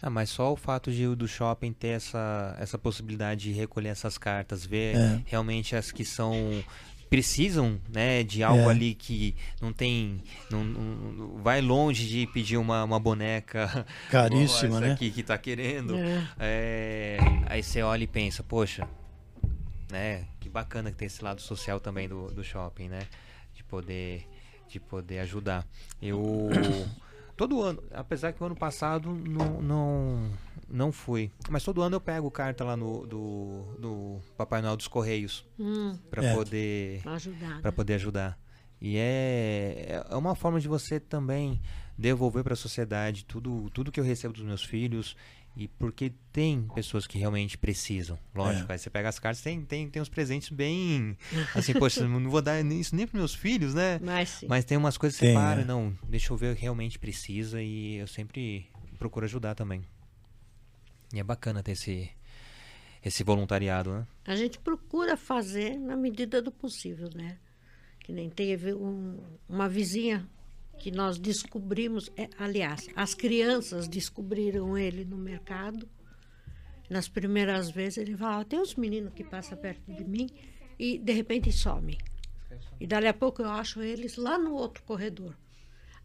Ah, 0.00 0.10
mas 0.10 0.30
só 0.30 0.52
o 0.52 0.56
fato 0.56 0.92
de 0.92 1.06
do 1.16 1.26
shopping 1.26 1.72
ter 1.72 1.88
essa, 1.88 2.56
essa 2.58 2.78
possibilidade 2.78 3.44
de 3.44 3.52
recolher 3.52 3.88
essas 3.88 4.16
cartas, 4.16 4.64
ver 4.64 4.96
É. 4.96 5.22
realmente 5.26 5.74
as 5.74 5.90
que 5.90 6.04
são 6.04 6.62
precisam, 7.10 7.80
né, 7.88 8.22
de 8.22 8.42
algo 8.42 8.68
É. 8.68 8.70
ali 8.70 8.94
que 8.94 9.34
não 9.62 9.72
tem, 9.72 10.22
não, 10.50 10.62
não- 10.62 11.42
vai 11.42 11.62
longe 11.62 12.06
de 12.06 12.26
pedir 12.26 12.58
uma, 12.58 12.84
uma 12.84 13.00
boneca 13.00 13.86
Caríssima, 14.10 14.76
essa 14.76 14.80
né? 14.88 14.92
aqui 14.92 15.10
que 15.10 15.22
tá 15.22 15.38
querendo. 15.38 15.96
É. 15.96 16.28
É, 16.38 17.18
aí 17.46 17.62
você 17.62 17.80
olha 17.82 18.04
e 18.04 18.06
pensa, 18.06 18.42
poxa, 18.42 18.86
né, 19.90 20.26
que 20.38 20.50
bacana 20.50 20.90
que 20.90 20.98
tem 20.98 21.06
esse 21.06 21.24
lado 21.24 21.40
social 21.40 21.80
também 21.80 22.06
do, 22.06 22.26
do 22.30 22.44
shopping, 22.44 22.88
né, 22.88 23.00
de 23.54 23.64
poder, 23.64 24.28
de 24.68 24.78
poder 24.78 25.20
ajudar. 25.20 25.66
Eu 26.02 26.50
todo 27.38 27.62
ano, 27.62 27.82
apesar 27.92 28.32
que 28.32 28.42
o 28.42 28.46
ano 28.46 28.56
passado 28.56 29.10
não, 29.14 29.62
não, 29.62 30.30
não 30.68 30.92
fui. 30.92 31.30
Mas 31.48 31.62
todo 31.64 31.80
ano 31.80 31.96
eu 31.96 32.00
pego 32.00 32.30
carta 32.30 32.64
lá 32.64 32.76
no 32.76 33.06
do, 33.06 33.62
do 33.78 34.20
Papai 34.36 34.60
Noel 34.60 34.76
dos 34.76 34.88
Correios 34.88 35.46
Hum, 35.58 35.96
para 36.10 36.22
É. 36.24 36.34
poder 36.34 37.00
ajudar. 37.06 37.60
para 37.62 37.70
né? 37.70 37.74
poder 37.74 37.94
ajudar. 37.94 38.38
E 38.80 38.96
é, 38.96 40.04
é 40.10 40.16
uma 40.16 40.34
forma 40.34 40.60
de 40.60 40.68
você 40.68 41.00
também 41.00 41.60
devolver 41.96 42.44
para 42.44 42.52
a 42.52 42.56
sociedade 42.56 43.24
tudo, 43.24 43.68
tudo 43.70 43.90
que 43.90 43.98
eu 43.98 44.04
recebo 44.04 44.34
dos 44.34 44.42
meus 44.44 44.62
filhos. 44.64 45.16
E 45.60 45.66
porque 45.66 46.12
tem 46.32 46.68
pessoas 46.72 47.04
que 47.04 47.18
realmente 47.18 47.58
precisam. 47.58 48.16
Lógico, 48.32 48.70
É. 48.70 48.74
aí 48.74 48.78
você 48.78 48.88
pega 48.88 49.08
as 49.08 49.18
cartas, 49.18 49.42
tem, 49.42 49.60
tem, 49.64 49.90
tem 49.90 50.00
uns 50.00 50.08
presentes 50.08 50.50
bem. 50.50 51.18
Assim, 51.52 51.72
poxa, 51.74 52.06
não 52.06 52.30
vou 52.30 52.40
dar 52.40 52.60
isso 52.64 52.94
nem 52.94 53.08
para 53.08 53.18
meus 53.18 53.34
filhos, 53.34 53.74
né? 53.74 53.98
Mas 54.00 54.28
sim. 54.28 54.46
Mas 54.48 54.64
tem 54.64 54.78
umas 54.78 54.96
coisas 54.96 55.18
que 55.18 55.24
Tem, 55.26 55.34
você 55.34 55.40
para, 55.40 55.62
é. 55.62 55.64
não, 55.64 55.98
deixa 56.08 56.32
eu 56.32 56.36
ver 56.36 56.52
o 56.52 56.54
que 56.56 56.62
realmente 56.62 56.96
precisa 56.96 57.60
e 57.60 57.96
eu 57.96 58.06
sempre 58.06 58.68
procuro 59.00 59.24
ajudar 59.26 59.56
também. 59.56 59.82
E 61.12 61.18
é 61.18 61.24
bacana 61.24 61.60
ter 61.60 61.72
esse, 61.72 62.08
esse 63.04 63.24
voluntariado, 63.24 63.90
né? 63.92 64.06
A 64.26 64.36
gente 64.36 64.60
procura 64.60 65.16
fazer 65.16 65.76
na 65.76 65.96
medida 65.96 66.40
do 66.40 66.52
possível, 66.52 67.10
né? 67.12 67.36
Que 67.98 68.12
nem 68.12 68.30
teve 68.30 68.72
um- 68.74 69.18
uma 69.48 69.68
vizinha 69.68 70.24
que 70.78 70.90
nós 70.90 71.18
descobrimos, 71.18 72.10
é, 72.16 72.28
aliás, 72.38 72.88
as 72.94 73.14
crianças 73.14 73.88
descobriram 73.88 74.78
ele 74.78 75.04
no 75.04 75.16
mercado. 75.16 75.88
Nas 76.88 77.08
primeiras 77.08 77.70
vezes 77.70 77.98
ele 77.98 78.16
falava, 78.16 78.44
tem 78.44 78.58
uns 78.58 78.74
meninos 78.74 79.12
que 79.12 79.24
passam 79.24 79.58
perto 79.58 79.92
de 79.92 80.04
mim 80.04 80.28
e 80.78 80.98
de 80.98 81.12
repente 81.12 81.52
somem. 81.52 81.98
E 82.80 82.86
dali 82.86 83.06
a 83.06 83.14
pouco 83.14 83.42
eu 83.42 83.50
acho 83.50 83.82
eles 83.82 84.16
lá 84.16 84.38
no 84.38 84.54
outro 84.54 84.82
corredor. 84.84 85.36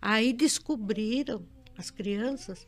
Aí 0.01 0.33
descobriram 0.33 1.47
as 1.77 1.89
crianças 1.89 2.67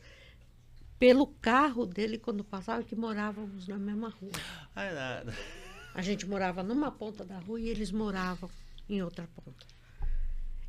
pelo 0.98 1.26
carro 1.26 1.84
dele 1.84 2.18
quando 2.18 2.42
passava 2.42 2.82
que 2.82 2.96
morávamos 2.96 3.68
na 3.68 3.78
mesma 3.78 4.08
rua. 4.08 4.32
Nada. 4.74 5.34
A 5.94 6.02
gente 6.02 6.26
morava 6.26 6.62
numa 6.62 6.90
ponta 6.90 7.24
da 7.24 7.38
rua 7.38 7.60
e 7.60 7.68
eles 7.68 7.90
moravam 7.90 8.48
em 8.88 9.02
outra 9.02 9.28
ponta. 9.34 9.66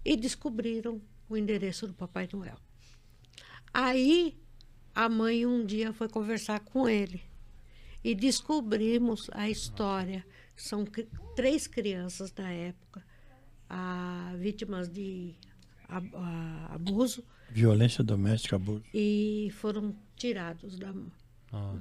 E 0.04 0.18
descobriram 0.18 1.02
o 1.30 1.36
endereço 1.38 1.88
do 1.88 1.94
Papai 1.94 2.28
Noel. 2.32 2.58
Aí 3.74 4.38
a 4.96 5.08
mãe 5.10 5.46
um 5.46 5.66
dia 5.66 5.94
foi 5.94 6.10
conversar 6.10 6.60
com 6.62 6.88
ele 6.90 7.22
e 8.04 8.16
descobrimos 8.16 9.30
a 9.34 9.50
história. 9.50 10.26
São 10.56 10.86
três 11.36 11.68
crianças 11.68 12.34
na 12.36 12.52
época, 12.52 13.06
ah, 13.70 14.34
vítimas 14.38 14.90
de 14.90 15.36
ab- 15.88 16.12
ah, 16.16 16.70
abuso 16.74 17.24
Violência 17.50 18.04
doméstica, 18.04 18.56
abuso. 18.56 18.84
e 18.94 19.50
foram 19.54 19.96
tirados 20.16 20.78
da, 20.80 20.94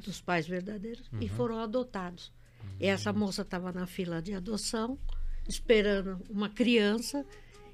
dos 0.04 0.20
pais 0.20 0.46
verdadeiros 0.46 1.10
e 1.20 1.28
foram 1.28 1.58
adotados. 1.58 2.32
E 2.78 2.86
essa 2.86 3.12
moça 3.12 3.42
estava 3.42 3.72
na 3.72 3.86
fila 3.86 4.20
de 4.20 4.34
adoção, 4.34 4.98
esperando 5.48 6.20
uma 6.28 6.48
criança, 6.50 7.24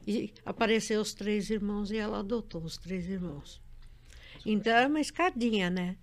e 0.06 0.32
apareceu 0.44 1.00
os 1.00 1.14
três 1.14 1.50
irmãos 1.50 1.90
e 1.90 1.96
ela 1.96 2.18
adotou 2.18 2.62
os 2.62 2.76
três 2.76 3.08
irmãos. 3.08 3.60
Então 4.44 4.72
é 4.72 4.86
uma 4.86 5.00
escadinha, 5.00 5.70
né? 5.70 5.96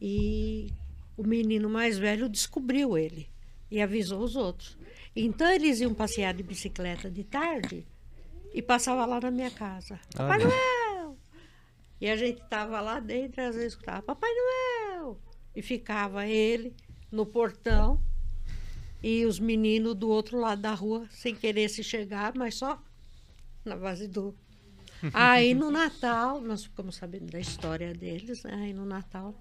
E 0.00 0.72
o 1.16 1.26
menino 1.26 1.68
mais 1.68 1.98
velho 1.98 2.28
descobriu 2.28 2.96
ele 2.96 3.28
e 3.70 3.80
avisou 3.80 4.22
os 4.22 4.36
outros. 4.36 4.78
Então 5.14 5.50
eles 5.50 5.80
iam 5.80 5.92
passear 5.92 6.32
de 6.32 6.42
bicicleta 6.42 7.10
de 7.10 7.24
tarde 7.24 7.86
e 8.54 8.62
passava 8.62 9.04
lá 9.04 9.20
na 9.20 9.30
minha 9.30 9.50
casa. 9.50 9.98
Papai 10.14 10.38
Olha. 10.38 10.46
Noel! 10.46 11.18
E 12.00 12.08
a 12.08 12.16
gente 12.16 12.40
estava 12.40 12.80
lá 12.80 13.00
dentro 13.00 13.42
às 13.42 13.54
vezes 13.54 13.72
escutava 13.72 14.02
Papai 14.02 14.30
Noel! 14.30 15.20
E 15.54 15.60
ficava 15.62 16.26
ele 16.26 16.74
no 17.10 17.26
portão 17.26 18.00
e 19.02 19.24
os 19.24 19.40
meninos 19.40 19.94
do 19.94 20.08
outro 20.08 20.38
lado 20.38 20.62
da 20.62 20.74
rua, 20.74 21.06
sem 21.10 21.34
querer 21.34 21.68
se 21.68 21.82
chegar, 21.82 22.34
mas 22.36 22.54
só 22.54 22.80
na 23.64 23.76
base 23.76 24.06
do. 24.08 24.34
Aí 25.14 25.54
no 25.54 25.70
Natal, 25.70 26.40
nós 26.40 26.64
ficamos 26.64 26.96
sabendo 26.96 27.30
da 27.30 27.40
história 27.40 27.94
deles, 27.94 28.42
né? 28.42 28.52
Aí 28.54 28.72
no 28.74 28.84
Natal, 28.84 29.34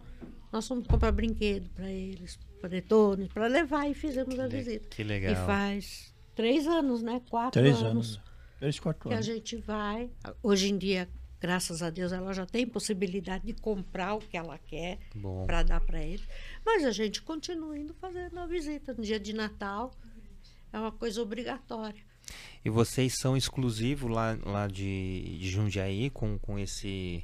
nós 0.52 0.66
fomos 0.68 0.88
comprar 0.88 1.12
brinquedo 1.12 1.70
para 1.76 1.90
eles, 1.91 2.40
panetones, 2.62 3.28
para 3.28 3.48
levar 3.48 3.90
e 3.90 3.94
fizemos 3.94 4.40
a 4.40 4.48
visita. 4.48 4.88
que 4.96 5.02
E 5.02 5.06
legal. 5.06 5.46
faz 5.46 6.14
três 6.34 6.66
anos, 6.66 7.02
né? 7.02 7.22
Quatro 7.30 7.60
Três 7.62 7.76
anos 7.78 7.91
anos. 8.18 8.22
Três, 8.60 8.80
quatro 8.80 9.10
que 9.10 9.14
a 9.14 9.18
anos. 9.18 9.26
gente 9.26 9.58
vai. 9.58 10.10
Hoje 10.41 10.70
em 10.70 10.78
dia, 10.78 11.10
graças 11.41 11.82
a 11.84 11.90
Deus, 11.90 12.14
ela 12.14 12.34
já 12.34 12.46
tem 12.46 12.66
possibilidade 12.66 13.46
de 13.46 13.54
comprar 13.54 14.14
o 14.16 14.20
que 14.20 14.38
ela 14.38 14.58
quer 14.58 14.98
para 15.46 15.64
dar 15.64 15.82
para 15.82 16.02
ele. 16.02 16.24
Mas 16.66 16.86
a 16.86 16.91
gente 16.91 17.22
continua 17.22 17.78
indo 17.78 17.94
fazendo 17.96 18.40
a 18.40 18.46
visita 18.48 18.94
no 18.94 19.04
dia 19.04 19.20
de 19.20 19.34
Natal. 19.34 19.91
É 20.72 20.80
uma 20.80 20.91
coisa 20.91 21.22
obrigatória. 21.22 22.02
E 22.64 22.70
vocês 22.70 23.14
são 23.20 23.38
exclusivos 23.38 24.12
lá, 24.12 24.38
lá 24.44 24.68
de, 24.68 25.38
de 25.40 25.50
Jundiaí 25.50 26.10
com, 26.10 26.38
com, 26.40 26.60
esse, 26.60 27.24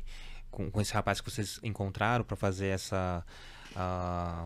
com, 0.49 0.71
com 0.71 0.81
esse 0.81 0.93
rapaz 0.93 1.19
que 1.19 1.29
vocês 1.29 1.59
encontraram 1.63 2.23
para 2.23 2.35
fazer 2.37 2.67
essa, 2.67 3.23
ah, 3.75 4.45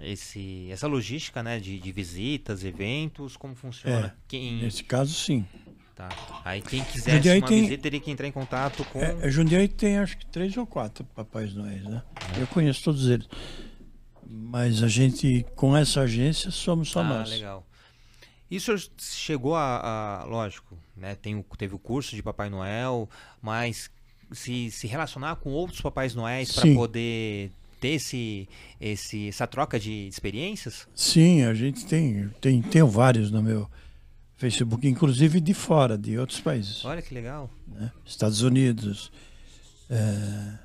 esse, 0.00 0.68
essa 0.70 0.86
logística 0.86 1.42
né, 1.42 1.60
de, 1.60 1.78
de 1.78 1.92
visitas, 1.92 2.64
eventos? 2.64 3.36
Como 3.36 3.54
funciona? 3.54 4.06
É, 4.06 4.12
Quem, 4.26 4.62
Nesse 4.62 4.82
caso, 4.82 5.12
sim. 5.12 5.46
tá. 5.94 6.08
Aí 6.44 6.60
quem 6.62 6.82
quisesse 6.84 7.16
Jundiaí 7.16 7.38
uma 7.40 7.48
tem- 7.48 7.62
visita 7.62 7.82
teria 7.82 8.00
que 8.00 8.10
entrar 8.10 8.26
em 8.26 8.32
contato 8.32 8.84
com. 8.86 9.00
É, 9.00 9.30
Jundiaí 9.30 9.68
tem 9.68 9.98
acho 9.98 10.16
que 10.16 10.26
três 10.26 10.56
ou 10.56 10.66
quatro 10.66 11.04
Papais 11.14 11.54
Noéis, 11.54 11.84
né? 11.84 12.02
Eu 12.38 12.46
conheço 12.46 12.82
todos 12.82 13.08
eles. 13.08 13.28
Mas 14.26 14.82
a 14.82 14.88
gente, 14.88 15.44
com 15.54 15.76
essa 15.76 16.00
agência, 16.00 16.50
somos 16.50 16.88
só 16.88 17.00
ah, 17.00 17.04
nós. 17.04 17.30
legal. 17.30 17.64
Isso 18.54 18.72
chegou 18.98 19.54
a, 19.56 20.20
a- 20.22 20.24
lógico, 20.24 20.76
né? 20.96 21.14
Tem 21.14 21.42
teve 21.58 21.74
o 21.74 21.78
curso 21.78 22.14
de 22.14 22.22
Papai 22.22 22.48
Noel, 22.50 23.08
mas 23.42 23.90
se, 24.32 24.70
se 24.70 24.86
relacionar 24.86 25.36
com 25.36 25.50
outros 25.50 25.80
Papais 25.80 26.14
Noéis 26.14 26.52
para 26.52 26.72
poder 26.74 27.50
ter 27.80 27.88
esse, 27.90 28.48
esse, 28.80 29.28
essa 29.28 29.46
troca 29.46 29.78
de 29.78 30.06
experiências? 30.08 30.86
Sim, 30.94 31.42
a 31.42 31.52
gente 31.54 31.84
tem, 31.86 32.28
tem. 32.40 32.62
Tenho 32.62 32.86
vários 32.88 33.30
no 33.30 33.42
meu 33.42 33.68
Facebook, 34.36 34.86
inclusive 34.88 35.40
de 35.40 35.52
fora, 35.54 35.96
de 35.98 36.18
outros 36.18 36.40
países. 36.40 36.84
Olha 36.84 37.02
que 37.02 37.12
legal. 37.14 37.50
né? 37.68 37.90
Estados 38.06 38.40
Unidos. 38.42 39.12
é, 39.90 40.58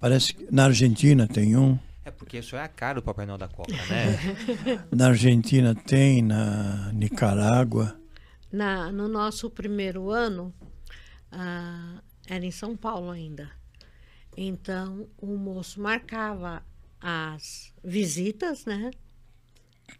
parece 0.00 0.34
que 0.34 0.46
na 0.50 0.64
Argentina 0.64 1.26
tem 1.28 1.56
um. 1.56 1.78
É 2.10 2.12
porque 2.12 2.38
isso 2.38 2.56
é 2.56 2.60
a 2.60 2.66
cara 2.66 2.94
do 2.94 3.04
Papai 3.04 3.24
Noel 3.24 3.38
da 3.38 3.46
Copa, 3.46 3.72
né? 3.72 4.82
Na 4.90 5.10
Argentina 5.10 5.76
tem, 5.76 6.20
na 6.20 6.92
Nicarágua. 6.92 8.00
Na, 8.50 8.90
no 8.90 9.06
nosso 9.06 9.48
primeiro 9.48 10.10
ano, 10.10 10.52
ah, 11.30 12.02
era 12.26 12.44
em 12.44 12.50
São 12.50 12.76
Paulo 12.76 13.12
ainda. 13.12 13.48
Então, 14.36 15.08
o 15.18 15.36
moço 15.36 15.80
marcava 15.80 16.64
as 17.00 17.72
visitas, 17.82 18.64
né? 18.64 18.90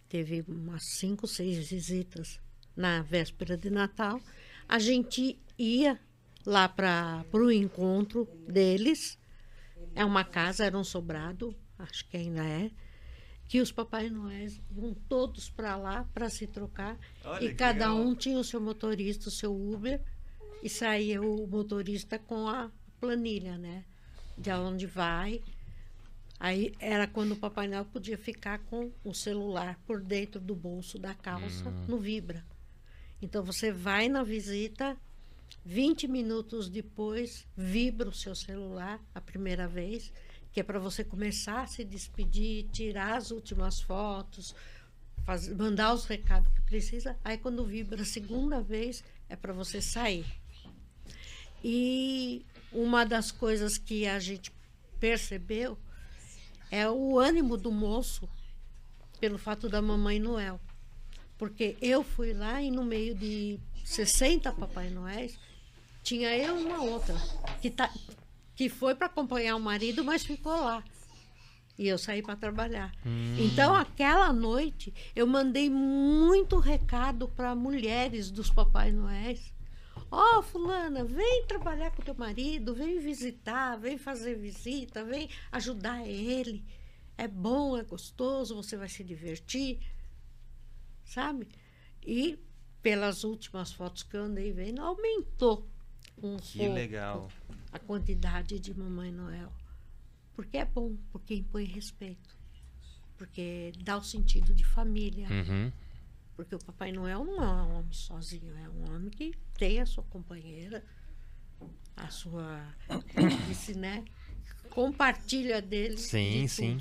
Teve 0.09 0.45
umas 0.49 0.83
cinco, 0.83 1.29
seis 1.29 1.71
visitas 1.71 2.41
na 2.77 3.03
véspera 3.03 3.57
de 3.57 3.71
Natal. 3.71 4.21
A 4.69 4.81
gente 4.81 5.39
ia 5.57 5.97
lá 6.45 6.69
para 6.69 7.25
o 7.33 7.53
encontro 7.53 8.29
deles. 8.49 9.17
É 9.95 10.05
uma 10.05 10.25
casa, 10.25 10.65
era 10.65 10.77
um 10.77 10.83
sobrado, 10.83 11.55
acho 11.83 12.07
que 12.09 12.17
ainda 12.17 12.45
é. 12.45 12.71
Que 13.49 13.61
os 13.61 13.73
Papai 13.73 14.09
Noéis 14.09 14.61
iam 14.77 14.95
todos 15.09 15.51
para 15.51 15.77
lá 15.77 16.05
para 16.15 16.31
se 16.31 16.47
trocar. 16.47 16.97
Olha 17.25 17.45
e 17.45 17.55
cada 17.55 17.89
legal. 17.93 17.97
um 18.07 18.15
tinha 18.15 18.39
o 18.39 18.45
seu 18.45 18.61
motorista, 18.61 19.29
o 19.29 19.33
seu 19.33 19.53
Uber. 19.55 20.01
E 20.63 20.69
saía 20.69 21.21
o 21.23 21.47
motorista 21.47 22.19
com 22.19 22.47
a 22.47 22.71
planilha, 23.01 23.57
né? 23.59 23.85
De 24.37 24.51
onde 24.53 24.87
vai. 24.87 25.41
Aí 26.39 26.75
era 26.79 27.07
quando 27.07 27.33
o 27.33 27.37
Papai 27.37 27.67
Noel 27.67 27.85
podia 27.87 28.17
ficar 28.17 28.59
com 28.61 28.91
o 29.05 29.13
celular 29.15 29.79
por 29.87 30.01
dentro 30.03 30.41
do 30.41 30.55
bolso 30.55 30.99
da 30.99 31.15
calça, 31.15 31.69
Hum. 31.69 31.85
no 31.89 31.99
Vibra. 31.99 32.45
Então 33.21 33.43
você 33.43 33.71
vai 33.73 34.09
na 34.09 34.23
visita, 34.23 34.97
20 35.65 36.09
minutos 36.09 36.69
depois, 36.71 37.47
vibra 37.57 38.09
o 38.09 38.15
seu 38.15 38.35
celular 38.35 38.99
a 39.15 39.21
primeira 39.21 39.67
vez, 39.69 40.11
que 40.53 40.61
é 40.61 40.63
para 40.63 40.79
você 40.79 41.05
começar 41.05 41.63
a 41.63 41.67
se 41.67 41.85
despedir, 41.85 42.69
tirar 42.73 43.17
as 43.17 43.31
últimas 43.31 43.81
fotos, 43.81 44.55
faz- 45.25 45.49
mandar 45.49 45.95
os 45.95 46.05
recados 46.07 46.53
que 46.53 46.61
precisa. 46.63 47.17
Aí 47.25 47.39
quando 47.39 47.65
vibra 47.65 48.03
a 48.03 48.05
segunda 48.05 48.61
vez, 48.61 49.05
é 49.29 49.37
para 49.37 49.53
você 49.53 49.81
sair. 49.81 50.27
E 51.63 52.45
uma 52.73 53.05
das 53.05 53.31
coisas 53.31 53.77
que 53.79 54.07
a 54.07 54.19
gente 54.19 54.53
percebeu 54.99 55.79
é 56.71 56.89
o 56.89 57.19
ânimo 57.19 57.57
do 57.57 57.71
moço 57.71 58.29
pelo 59.21 59.39
fato 59.39 59.69
da 59.69 59.83
mamãe 59.83 60.19
Noel. 60.19 60.61
Porque 61.37 61.77
eu 61.81 62.03
fui 62.03 62.33
lá 62.33 62.63
e 62.63 62.71
no 62.71 62.85
meio 62.85 63.15
de 63.15 63.59
60 63.85 64.53
Papai 64.53 64.91
Noéis, 64.91 65.39
tinha 66.03 66.35
eu 66.37 66.55
uma 66.57 66.83
outra, 66.83 67.15
que 67.61 67.71
tá, 67.71 67.93
que 68.61 68.69
foi 68.69 68.95
para 68.95 69.07
acompanhar 69.07 69.57
o 69.57 69.59
marido, 69.59 70.05
mas 70.05 70.23
ficou 70.23 70.53
lá. 70.53 70.85
E 71.79 71.89
eu 71.89 71.97
saí 71.97 72.21
para 72.21 72.37
trabalhar. 72.37 72.93
Então, 73.39 73.75
aquela 73.75 74.35
noite, 74.35 74.93
eu 75.17 75.27
mandei 75.27 75.71
muito 75.71 76.59
recado 76.59 77.27
para 77.27 77.55
mulheres 77.55 78.31
dos 78.31 78.51
Papai 78.51 78.93
Noéis. 78.93 79.51
Ó, 80.11 80.43
fulana, 80.43 81.05
vem 81.05 81.47
trabalhar 81.47 81.91
com 81.93 82.03
teu 82.03 82.15
marido, 82.15 82.75
vem 82.75 82.99
visitar, 82.99 83.79
vem 83.79 83.97
fazer 83.97 84.35
visita, 84.35 85.03
vem 85.07 85.31
ajudar 85.53 86.07
ele. 86.07 86.63
É 87.17 87.27
bom, 87.27 87.79
é 87.79 87.83
gostoso, 87.83 88.55
você 88.55 88.77
vai 88.77 88.91
se 88.91 89.03
divertir, 89.03 89.81
sabe? 91.03 91.49
E 92.03 92.39
pelas 92.83 93.25
últimas 93.25 93.73
fotos 93.73 94.03
que 94.03 94.19
eu 94.19 94.25
andei 94.25 94.53
vendo, 94.53 94.83
aumentou 94.83 95.67
um 96.23 96.37
Que 96.37 96.59
pouco 96.59 96.75
legal. 96.75 97.29
a 97.73 97.79
quantidade 97.79 98.59
de 98.59 98.75
Mamãe 98.75 99.11
Noel. 99.11 99.53
Porque 100.35 100.57
é 100.59 100.65
bom, 100.65 100.97
porque 101.13 101.35
impõe 101.35 101.65
respeito. 101.65 102.37
Porque 103.17 103.73
dá 103.85 103.99
o 103.99 104.03
sentido 104.03 104.55
de 104.55 104.65
família. 104.65 105.29
Uhum. 105.29 105.71
Porque 106.35 106.55
o 106.55 106.59
Papai 106.59 106.91
Noel 106.91 107.25
não 107.25 107.43
é 107.43 107.47
um 107.47 107.79
homem 107.79 107.93
sozinho, 107.93 108.57
é 108.57 108.69
um 108.69 108.95
homem 108.95 109.11
que 109.11 109.35
tem 109.59 109.81
a 109.81 109.85
sua 109.85 110.03
companheira, 110.05 110.83
a 111.97 112.09
sua. 112.09 112.67
Disse, 113.47 113.75
né? 113.75 114.05
Compartilha 114.71 115.61
dele. 115.61 115.99
Sim, 115.99 116.43
de 116.43 116.49
sim. 116.49 116.81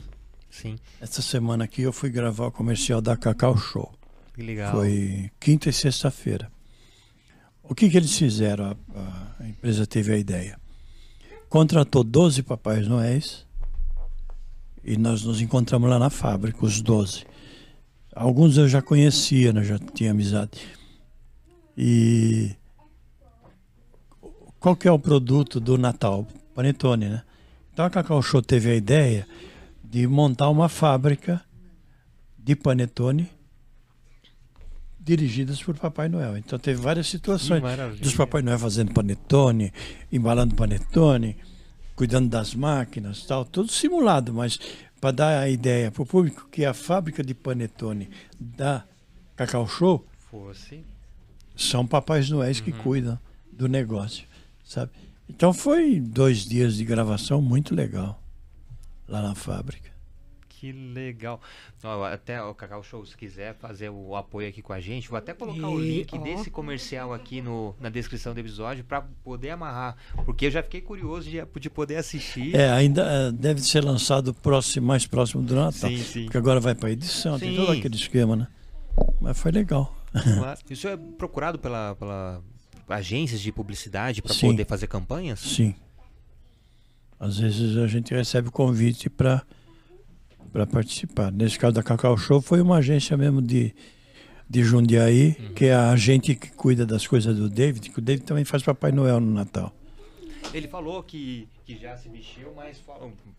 Sim. 0.49 0.80
Essa 1.02 1.22
semana 1.22 1.66
aqui 1.66 1.82
eu 1.82 1.91
fui 1.91 2.10
gravar 2.10 2.48
o 2.48 2.52
comercial 2.52 3.02
da 3.02 3.18
Cacau 3.18 3.57
Show. 3.57 3.94
Que 4.34 4.41
legal. 4.41 4.72
Foi 4.72 5.30
quinta 5.40 5.70
e 5.70 5.74
sexta-feira. 5.74 6.49
O 7.70 7.76
que, 7.76 7.90
que 7.90 7.98
eles 7.98 8.18
fizeram? 8.18 8.66
A, 8.66 9.40
a- 9.44 9.48
empresa 9.48 9.86
teve 9.86 10.12
a 10.14 10.18
ideia. 10.18 10.60
Contratou 11.50 12.04
12 12.04 12.44
Papais 12.44 12.88
Noéis 12.88 13.46
e 14.84 14.98
nós 14.98 15.24
nos 15.24 15.41
encontramos 15.41 15.90
lá 15.90 15.98
na 16.00 16.10
fábrica, 16.10 16.66
os 16.66 16.82
12. 16.82 17.26
Alguns 18.16 18.58
eu 18.58 18.68
já 18.68 18.82
conhecia, 18.82 19.54
né, 19.54 19.64
já 19.64 19.78
tinha 19.80 20.12
amizade. 20.12 20.60
E 21.78 22.52
qual 24.60 24.76
que 24.76 24.88
é 24.88 24.91
o 24.91 25.00
produto 25.00 25.60
do 25.60 25.78
Natal? 25.78 26.28
Panetone, 26.54 27.08
né? 27.10 27.24
Então 27.74 27.86
a 27.86 27.90
Cacau 27.90 28.22
Show 28.22 28.41
teve 28.41 28.70
a 28.70 28.76
ideia 28.76 29.26
de 29.84 30.06
montar 30.06 30.50
uma 30.50 30.68
fábrica 30.68 31.41
de 32.38 32.56
panetone 32.56 33.30
dirigidas 35.10 35.61
por 35.64 35.76
Papai 35.76 36.07
Noel. 36.07 36.38
Então 36.38 36.60
teve 36.60 36.80
várias 36.80 37.07
situações 37.07 37.64
dos 37.99 38.14
Papai 38.14 38.44
Noel 38.44 38.60
fazendo 38.60 38.94
panetone, 38.94 39.73
embalando 40.11 40.53
panetone, 40.53 41.36
cuidando 41.95 42.30
das 42.30 42.53
máquinas, 42.53 43.26
tal, 43.26 43.44
tudo 43.44 43.72
simulado, 43.72 44.34
mas 44.34 44.60
para 45.02 45.11
dar 45.11 45.40
a 45.40 45.49
ideia 45.49 45.90
para 45.90 46.03
o 46.03 46.06
público 46.06 46.48
que 46.52 46.64
a 46.64 46.73
fábrica 46.73 47.23
de 47.23 47.34
panetone 47.34 48.10
da 48.40 48.84
Cacau 49.36 49.68
Show 49.68 50.06
Fosse. 50.30 50.84
são 51.56 51.88
Papais 51.88 52.30
Noéis 52.30 52.60
que 52.60 52.72
cuidam 52.72 53.18
do 53.52 53.68
negócio, 53.68 54.27
sabe? 54.64 54.91
Então 55.27 55.53
foi 55.53 55.99
dois 55.99 56.45
dias 56.45 56.76
de 56.76 56.86
gravação 56.86 57.41
muito 57.41 57.73
legal 57.73 58.22
lá 59.07 59.22
na 59.22 59.34
fábrica. 59.34 59.89
Que 60.60 60.73
legal. 60.73 61.40
Ó, 61.81 62.03
até 62.03 62.44
o 62.44 62.53
Cacau 62.53 62.84
Show, 62.84 63.06
se 63.06 63.15
quiser 63.15 63.56
fazer 63.56 63.90
o 63.90 64.14
apoio 64.14 64.49
aqui 64.49 64.61
com 64.61 64.73
a 64.73 64.81
gente, 64.81 65.07
vou 65.07 65.18
até 65.18 65.34
colocar 65.34 65.69
o 65.69 65.81
E, 65.81 65.99
link 65.99 66.14
ó. 66.14 66.18
desse 66.22 66.52
comercial 66.52 67.14
aqui 67.14 67.41
no, 67.41 67.73
na 67.80 67.88
descrição 67.88 68.34
do 68.34 68.41
episódio 68.41 68.84
para 68.84 69.03
poder 69.23 69.52
amarrar. 69.52 69.95
Porque 70.26 70.48
eu 70.48 70.52
já 70.52 70.61
fiquei 70.61 70.81
curioso 70.81 71.30
de, 71.30 71.41
de 71.61 71.69
poder 71.69 71.95
assistir. 71.95 72.53
É, 72.53 72.69
ainda 72.72 73.03
eh, 73.03 73.31
deve 73.31 73.61
ser 73.61 73.81
lançado 73.86 74.34
próximo, 74.34 74.86
mais 74.86 75.07
próximo 75.07 75.41
do 75.41 75.56
Natal. 75.56 75.90
Sim, 75.90 75.98
sim. 75.99 76.23
Porque 76.26 76.38
agora 76.38 76.60
vai 76.60 76.76
para 76.76 76.91
edição, 76.91 77.40
tem 77.40 77.52
Sim. 77.52 77.56
todo 77.56 77.72
aquele 77.72 77.95
esquema, 77.95 78.36
né? 78.36 78.48
Mas 79.22 79.40
foi 79.40 79.53
legal. 79.53 79.95
Claro. 80.11 80.60
Isso 80.69 80.90
é 80.90 80.98
procurado 80.98 81.57
pela, 81.57 81.95
pela 81.95 82.44
agências 82.90 83.40
de 83.40 83.49
publicidade 83.53 84.22
para 84.22 84.36
poder 84.36 84.65
fazer 84.65 84.88
campanhas? 84.88 85.40
Sim. 85.40 85.73
Às 87.18 87.40
vezes 87.40 87.77
a 87.77 87.88
gente 87.88 88.14
recebe 88.14 88.52
convite 88.52 89.10
para 89.10 89.41
para 90.50 90.66
participar. 90.68 91.32
Nesse 91.32 91.58
caso 91.58 91.74
da 91.76 91.84
Cacau 91.84 92.18
Show 92.18 92.42
foi 92.42 92.62
uma 92.62 92.78
agência 92.78 93.16
mesmo 93.16 93.42
de, 93.42 93.74
de 94.50 94.64
Jundiaí, 94.64 95.34
que 95.56 95.66
é 95.66 95.74
a 95.74 95.92
agente 95.92 96.36
que 96.36 96.52
cuida 96.52 96.86
das 96.86 97.06
coisas 97.08 97.36
do 97.38 97.50
David, 97.50 97.90
que 97.90 98.00
o 98.00 98.02
David 98.02 98.26
também 98.26 98.44
faz 98.46 98.64
Papai 98.64 98.92
Noel 98.92 99.20
no 99.20 99.32
Natal. 99.34 99.74
Ele 100.54 100.68
falou 100.68 101.04
que, 101.04 101.48
que 101.66 101.78
já 101.78 101.96
se 101.96 102.10
vestiu, 102.10 102.52
mas 102.56 102.82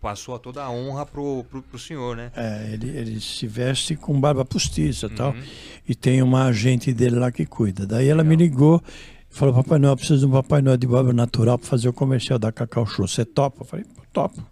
passou 0.00 0.38
toda 0.38 0.62
a 0.62 0.70
honra 0.70 1.04
pro, 1.04 1.44
pro, 1.50 1.60
pro 1.62 1.78
senhor, 1.78 2.16
né? 2.16 2.30
É, 2.36 2.70
ele, 2.72 2.88
ele 2.96 3.20
se 3.20 3.46
veste 3.46 3.96
com 3.96 4.20
barba 4.20 4.44
postiça 4.44 5.06
e 5.06 5.10
tal, 5.10 5.32
Uhum. 5.32 5.42
e 5.88 5.94
tem 5.94 6.22
uma 6.22 6.44
agente 6.44 6.92
dele 6.92 7.16
lá 7.16 7.32
que 7.32 7.44
cuida. 7.44 7.84
Daí 7.86 8.06
ela 8.06 8.22
me 8.22 8.36
ligou 8.36 8.80
e 9.28 9.34
falou, 9.34 9.54
Papai 9.54 9.78
Noel, 9.80 9.92
eu 9.94 9.96
preciso 9.96 10.20
de 10.20 10.26
um 10.26 10.30
Papai 10.30 10.62
Noel 10.62 10.76
de 10.76 10.86
barba 10.86 11.12
natural 11.12 11.58
para 11.58 11.66
fazer 11.66 11.88
o 11.88 11.92
comercial 11.92 12.38
da 12.38 12.52
Cacau 12.52 12.86
Show. 12.86 13.08
Você 13.08 13.24
topa? 13.24 13.62
Eu 13.62 13.66
falei, 13.66 13.84
topo. 14.12 14.46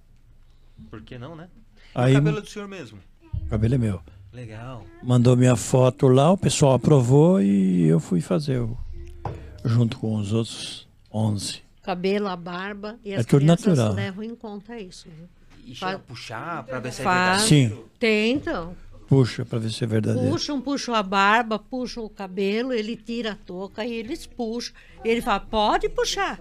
Por 0.90 1.02
que 1.02 1.16
não, 1.18 1.36
né? 1.36 1.48
Aí 2.04 2.12
o 2.12 2.16
cabelo 2.16 2.40
do 2.40 2.48
senhor 2.48 2.68
mesmo. 2.68 2.98
o 3.34 3.48
cabelo 3.48 3.74
é 3.74 3.78
meu. 3.78 4.00
Legal. 4.32 4.84
mandou 5.02 5.36
minha 5.36 5.56
foto 5.56 6.06
lá, 6.06 6.30
o 6.30 6.36
pessoal 6.38 6.74
aprovou 6.74 7.40
e 7.42 7.86
eu 7.86 7.98
fui 7.98 8.20
fazer 8.20 8.60
o, 8.60 8.76
junto 9.64 9.98
com 9.98 10.14
os 10.16 10.32
outros 10.32 10.86
11. 11.12 11.60
Cabelo, 11.82 12.28
a 12.28 12.36
barba 12.36 12.98
e 13.04 13.12
É 13.12 13.16
as 13.16 13.26
tudo 13.26 13.40
crianças 13.40 13.78
natural. 13.78 13.94
levam 13.94 14.22
em 14.22 14.34
conta 14.34 14.78
isso. 14.78 15.08
viu? 15.08 15.26
E 15.64 15.74
chega 15.74 15.92
a 15.92 15.98
Fa- 15.98 16.04
puxar 16.06 16.62
pra 16.64 16.78
ver 16.78 16.92
se 16.92 17.00
é 17.00 17.04
Faz. 17.04 17.48
verdade. 17.50 17.74
Sim, 17.74 17.84
Tentam. 17.98 18.76
puxa 19.08 19.44
para 19.44 19.58
ver 19.58 19.70
se 19.70 19.82
é 19.82 19.86
verdadeiro. 19.86 20.30
Puxam, 20.30 20.60
puxam 20.60 20.94
a 20.94 21.02
barba, 21.02 21.58
puxam 21.58 22.04
o 22.04 22.10
cabelo, 22.10 22.72
ele 22.74 22.94
tira 22.96 23.32
a 23.32 23.34
touca 23.34 23.84
e 23.84 23.92
eles 23.92 24.26
puxam. 24.26 24.74
Ele 25.04 25.22
fala, 25.22 25.40
pode 25.40 25.88
puxar. 25.88 26.38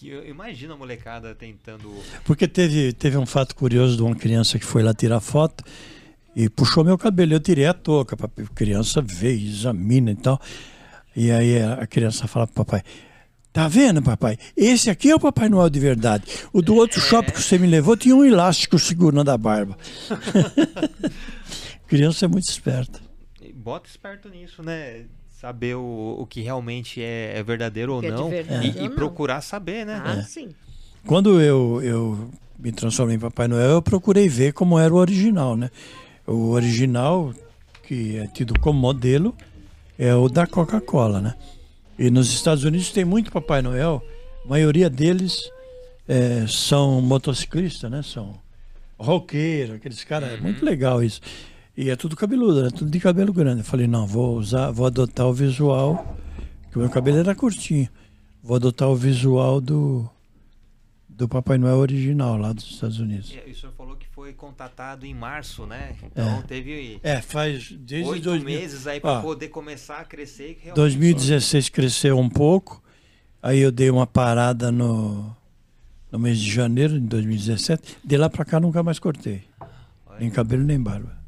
Que 0.00 0.08
eu 0.08 0.26
imagino 0.26 0.72
a 0.72 0.76
molecada 0.78 1.34
tentando. 1.34 1.94
Porque 2.24 2.48
teve, 2.48 2.90
teve 2.94 3.18
um 3.18 3.26
fato 3.26 3.54
curioso 3.54 3.98
de 3.98 4.02
uma 4.02 4.16
criança 4.16 4.58
que 4.58 4.64
foi 4.64 4.82
lá 4.82 4.94
tirar 4.94 5.20
foto 5.20 5.62
e 6.34 6.48
puxou 6.48 6.82
meu 6.82 6.96
cabelo. 6.96 7.34
Eu 7.34 7.40
tirei 7.40 7.66
a 7.66 7.74
touca 7.74 8.16
para 8.16 8.26
a 8.26 8.54
criança 8.54 9.02
ver, 9.02 9.34
examina 9.34 10.10
e 10.10 10.16
tal. 10.16 10.40
E 11.14 11.30
aí 11.30 11.62
a 11.62 11.86
criança 11.86 12.26
fala 12.26 12.46
pro 12.46 12.64
papai. 12.64 12.82
Tá 13.52 13.68
vendo, 13.68 14.00
papai? 14.00 14.38
Esse 14.56 14.88
aqui 14.88 15.10
é 15.10 15.14
o 15.14 15.20
Papai 15.20 15.50
Noel 15.50 15.68
de 15.68 15.80
verdade. 15.80 16.24
O 16.50 16.62
do 16.62 16.76
outro 16.76 16.98
shopping 16.98 17.32
que 17.32 17.42
você 17.42 17.58
me 17.58 17.66
levou 17.66 17.94
tinha 17.94 18.16
um 18.16 18.24
elástico 18.24 18.78
segurando 18.78 19.30
a 19.30 19.36
barba. 19.36 19.76
criança 21.86 22.24
é 22.24 22.28
muito 22.28 22.48
esperta. 22.48 22.98
Bota 23.54 23.86
esperto 23.86 24.30
nisso, 24.30 24.62
né? 24.62 25.04
Saber 25.40 25.74
o, 25.74 26.16
o 26.18 26.26
que 26.26 26.42
realmente 26.42 27.02
é, 27.02 27.32
é 27.38 27.42
verdadeiro 27.42 27.94
ou 27.94 28.00
Que 28.02 28.08
é 28.08 28.10
não. 28.10 28.28
verdade 28.28 28.66
e 28.66 28.80
ou 28.80 28.84
e 28.84 28.88
não. 28.90 28.94
procurar 28.94 29.40
saber, 29.40 29.86
né? 29.86 29.98
Ah, 30.04 30.22
sim. 30.22 30.50
Quando 31.06 31.40
eu, 31.40 31.80
eu 31.82 32.30
me 32.58 32.70
transformei 32.70 33.16
em 33.16 33.18
Papai 33.18 33.48
Noel, 33.48 33.70
eu 33.70 33.80
procurei 33.80 34.28
ver 34.28 34.52
como 34.52 34.78
era 34.78 34.92
o 34.92 34.98
original, 34.98 35.56
né? 35.56 35.70
O 36.26 36.50
original, 36.50 37.32
que 37.84 38.18
é 38.18 38.26
tido 38.26 38.52
como 38.60 38.78
modelo, 38.78 39.34
é 39.98 40.14
o 40.14 40.28
da 40.28 40.46
Coca-Cola, 40.46 41.22
né? 41.22 41.34
E 41.98 42.10
nos 42.10 42.30
Estados 42.34 42.62
Unidos 42.64 42.92
tem 42.92 43.06
muito 43.06 43.32
Papai 43.32 43.62
Noel, 43.62 44.04
a 44.44 44.48
maioria 44.48 44.90
deles 44.90 45.50
eh, 46.06 46.44
são 46.46 47.00
motociclistas, 47.00 47.90
né? 47.90 48.02
São 48.02 48.34
roqueiros, 48.98 49.76
aqueles 49.76 50.04
caras, 50.04 50.34
é 50.34 50.36
muito 50.36 50.62
legal 50.62 51.02
isso. 51.02 51.22
E 51.82 51.88
é 51.90 51.96
tudo 51.96 52.14
cabeludo, 52.14 52.62
né? 52.62 52.70
Tudo 52.70 52.90
de 52.90 53.00
cabelo 53.00 53.32
grande. 53.32 53.60
Eu 53.60 53.64
falei, 53.64 53.86
não, 53.86 54.06
vou 54.06 54.36
usar, 54.36 54.70
vou 54.70 54.86
adotar 54.86 55.26
o 55.26 55.32
visual, 55.32 56.16
que 56.70 56.76
o 56.76 56.80
meu 56.80 56.90
cabelo 56.90 57.18
era 57.18 57.34
curtinho. 57.34 57.88
Vou 58.42 58.56
adotar 58.56 58.88
o 58.88 58.94
visual 58.96 59.60
do, 59.62 60.08
do 61.08 61.26
Papai 61.26 61.56
Noel 61.56 61.76
original 61.78 62.36
lá 62.36 62.52
dos 62.52 62.64
Estados 62.70 62.98
Unidos. 63.00 63.34
E 63.46 63.50
o 63.50 63.54
senhor 63.54 63.72
falou 63.72 63.96
que 63.96 64.06
foi 64.08 64.32
contatado 64.34 65.06
em 65.06 65.14
março, 65.14 65.64
né? 65.66 65.94
Então 66.04 66.42
teve 66.42 66.98
É, 67.02 67.22
faz 67.22 67.70
desde 67.72 68.10
oito 68.10 68.24
2000 68.24 68.60
meses 68.60 68.86
aí 68.86 69.00
pra 69.00 69.12
Ó, 69.12 69.22
poder 69.22 69.48
começar 69.48 69.98
a 70.00 70.04
crescer. 70.04 70.50
e 70.50 70.64
realmente 70.64 70.74
2016 70.76 71.68
cresceu 71.70 72.18
um 72.18 72.28
pouco, 72.28 72.82
aí 73.42 73.58
eu 73.58 73.72
dei 73.72 73.88
uma 73.90 74.06
parada 74.06 74.70
no, 74.70 75.34
no 76.12 76.18
mês 76.18 76.38
de 76.38 76.50
janeiro 76.50 76.94
de 77.00 77.06
2017. 77.06 77.98
De 78.04 78.16
lá 78.18 78.28
pra 78.28 78.44
cá 78.44 78.60
nunca 78.60 78.82
mais 78.82 78.98
cortei, 78.98 79.44
só- 79.58 80.18
nem 80.18 80.28
cabelo 80.30 80.62
nem 80.62 80.78
barba. 80.78 81.19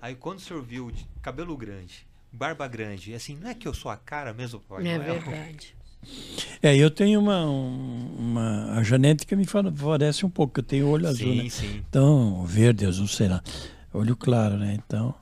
Aí 0.00 0.14
quando 0.14 0.38
o 0.38 0.40
senhor 0.40 0.62
viu 0.62 0.90
de 0.90 1.06
cabelo 1.22 1.56
grande, 1.56 2.06
barba 2.32 2.66
grande, 2.66 3.10
e 3.10 3.14
assim, 3.14 3.36
não 3.36 3.50
é 3.50 3.54
que 3.54 3.66
eu 3.68 3.74
sou 3.74 3.90
a 3.90 3.96
cara 3.96 4.32
mesmo, 4.32 4.60
Papai 4.60 4.86
É 4.86 4.96
Noel? 4.98 5.14
verdade. 5.20 5.74
É, 6.62 6.74
eu 6.76 6.90
tenho 6.90 7.20
uma, 7.20 7.44
um- 7.46 8.16
uma 8.18 8.72
a 8.78 8.82
genética 8.82 9.36
me 9.36 9.46
favorece 9.46 10.24
um 10.24 10.30
pouco, 10.30 10.60
eu 10.60 10.64
tenho 10.64 10.88
olho 10.88 11.06
azul, 11.06 11.32
Sim, 11.34 11.42
né? 11.44 11.48
sim. 11.50 11.84
Então, 11.88 12.44
verde, 12.46 12.86
azul, 12.86 13.06
sei 13.06 13.28
lá. 13.28 13.42
Olho 13.92 14.16
claro, 14.16 14.56
né? 14.56 14.74
Então, 14.74 15.14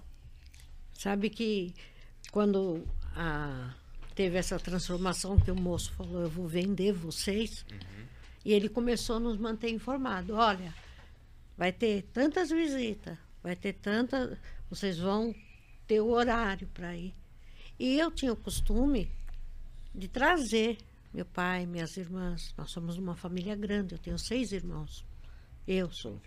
Sabe 0.95 1.31
que 1.31 1.75
quando 2.31 2.85
a 3.15 3.73
teve 4.15 4.37
essa 4.37 4.59
transformação 4.59 5.39
que 5.39 5.51
o 5.51 5.55
moço 5.57 5.93
falou, 5.93 6.23
eu 6.23 6.29
vou 6.29 6.47
vender 6.49 6.93
vocês. 6.93 7.65
E 8.45 8.53
ele 8.53 8.69
começou 8.69 9.17
a 9.17 9.21
nos 9.21 9.37
manter 9.37 9.71
informado. 9.71 10.35
Olha, 10.35 10.73
vai 11.57 11.73
ter 11.73 12.03
tantas 12.13 12.51
visitas, 12.51 13.17
vai 13.43 13.55
ter 13.57 13.75
tantas, 13.75 14.37
vocês 14.71 14.99
vão 14.99 15.35
ter 15.87 16.01
o 16.01 16.11
horário 16.11 16.69
para 16.69 16.97
ir. 16.97 17.15
E 17.79 17.99
eu 17.99 18.11
tinha 18.11 18.33
o 18.33 18.37
costume 18.37 19.11
de 19.95 20.09
trazer 20.09 20.79
meu 21.13 21.25
pai, 21.25 21.67
minhas 21.67 21.97
irmãs. 21.97 22.55
Nós 22.57 22.71
somos 22.71 22.99
uma 22.99 23.17
família 23.17 23.57
grande, 23.57 23.95
eu 23.95 23.99
tenho 23.99 24.19
seis 24.19 24.53
irmãos. 24.53 25.05
Eu 25.67 25.91
sou. 25.91 26.21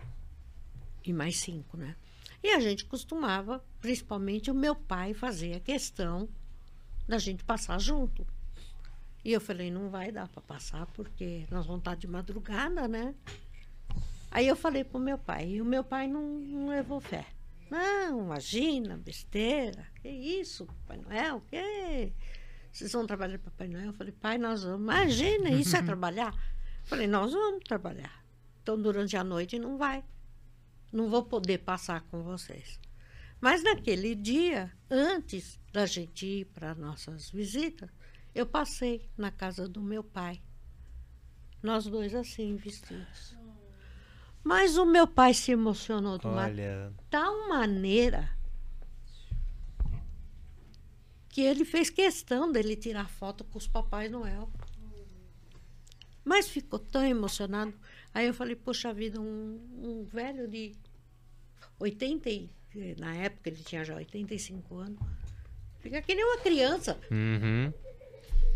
E 1.06 1.14
mais 1.14 1.40
cinco, 1.40 1.78
né? 1.78 1.96
E 2.44 2.50
a 2.50 2.60
gente 2.60 2.86
costumava, 2.86 3.64
principalmente 3.80 4.50
o 4.50 4.56
meu 4.56 4.76
pai, 4.76 5.14
fazer 5.14 5.56
a 5.56 5.60
questão 5.60 6.28
da 7.08 7.18
gente 7.18 7.44
passar 7.44 7.80
junto. 7.80 8.26
E 9.24 9.32
eu 9.32 9.40
falei, 9.40 9.70
não 9.70 9.90
vai 9.90 10.12
dar 10.12 10.28
para 10.28 10.42
passar, 10.42 10.88
porque 10.88 11.46
nós 11.52 11.68
vamos 11.68 11.82
estar 11.82 11.96
de 11.96 12.08
madrugada, 12.08 12.88
né? 12.88 13.14
Aí 14.32 14.48
eu 14.48 14.56
falei 14.56 14.84
pro 14.84 15.00
meu 15.00 15.18
pai, 15.18 15.50
e 15.50 15.62
o 15.62 15.66
meu 15.66 15.84
pai 15.84 16.08
não, 16.08 16.40
não 16.40 16.70
levou 16.70 17.00
fé. 17.00 17.28
Não, 17.72 18.26
imagina, 18.26 18.98
besteira. 18.98 19.88
Que 20.02 20.10
isso, 20.10 20.66
Papai 20.66 20.98
Noel? 20.98 21.42
Que? 21.50 22.12
Vocês 22.70 22.92
vão 22.92 23.08
trabalhar 23.08 23.40
para 23.40 23.50
Papai 23.50 23.70
Noel? 23.70 23.86
Eu 23.88 23.94
falei, 23.94 24.12
pai, 24.12 24.38
nós 24.38 24.64
vamos. 24.64 24.82
Imagina, 24.82 25.50
isso 25.52 25.78
é 25.78 25.82
trabalhar? 25.82 26.34
Eu 26.34 26.86
falei, 26.86 27.08
nós 27.08 27.32
vamos 27.32 27.64
trabalhar. 27.64 28.26
Então, 28.62 28.80
durante 28.80 29.16
a 29.16 29.24
noite 29.24 29.58
não 29.58 29.78
vai. 29.78 30.04
Não 30.92 31.10
vou 31.10 31.24
poder 31.24 31.60
passar 31.60 32.02
com 32.02 32.22
vocês. 32.22 32.78
Mas 33.40 33.64
naquele 33.64 34.16
dia, 34.16 34.70
antes 34.90 35.58
da 35.72 35.86
gente 35.86 36.26
ir 36.26 36.46
para 36.48 36.76
nossas 36.76 37.30
visitas, 37.32 37.90
eu 38.36 38.46
passei 38.46 39.10
na 39.18 39.32
casa 39.32 39.70
do 39.70 39.82
meu 39.82 40.04
pai. 40.04 40.42
Nós 41.64 41.86
dois 41.86 42.14
assim, 42.14 42.58
vestidos. 42.58 43.41
Mas 44.44 44.78
o 44.78 44.86
meu 44.86 45.06
pai 45.08 45.34
se 45.34 45.52
emocionou 45.52 46.18
de 46.18 46.26
uma 46.26 46.44
Olha, 46.46 46.92
tal 47.10 47.48
maneira 47.48 48.30
que 51.30 51.42
ele 51.42 51.64
fez 51.64 51.90
questão 51.90 52.52
dele 52.52 52.76
tirar 52.76 53.08
foto 53.10 53.44
com 53.46 53.58
os 53.58 53.68
Papais 53.68 54.12
Noel. 54.12 54.52
Mas 56.24 56.48
ficou 56.50 56.78
tão 56.78 57.04
emocionado. 57.04 57.74
Aí 58.14 58.28
eu 58.28 58.34
falei, 58.34 58.56
poxa 58.56 58.94
vida, 58.94 59.20
um, 59.20 59.60
um 59.82 60.04
velho 60.06 60.48
de 60.48 60.76
80, 61.80 62.30
e- 62.30 62.50
na 63.00 63.16
época 63.16 63.50
ele 63.50 63.64
tinha 63.64 63.84
já 63.84 63.96
85 63.96 64.76
anos, 64.78 65.00
fica 65.80 66.02
que 66.02 66.14
nem 66.14 66.24
uma 66.26 66.38
criança. 66.38 67.00
uhum. 67.10 67.74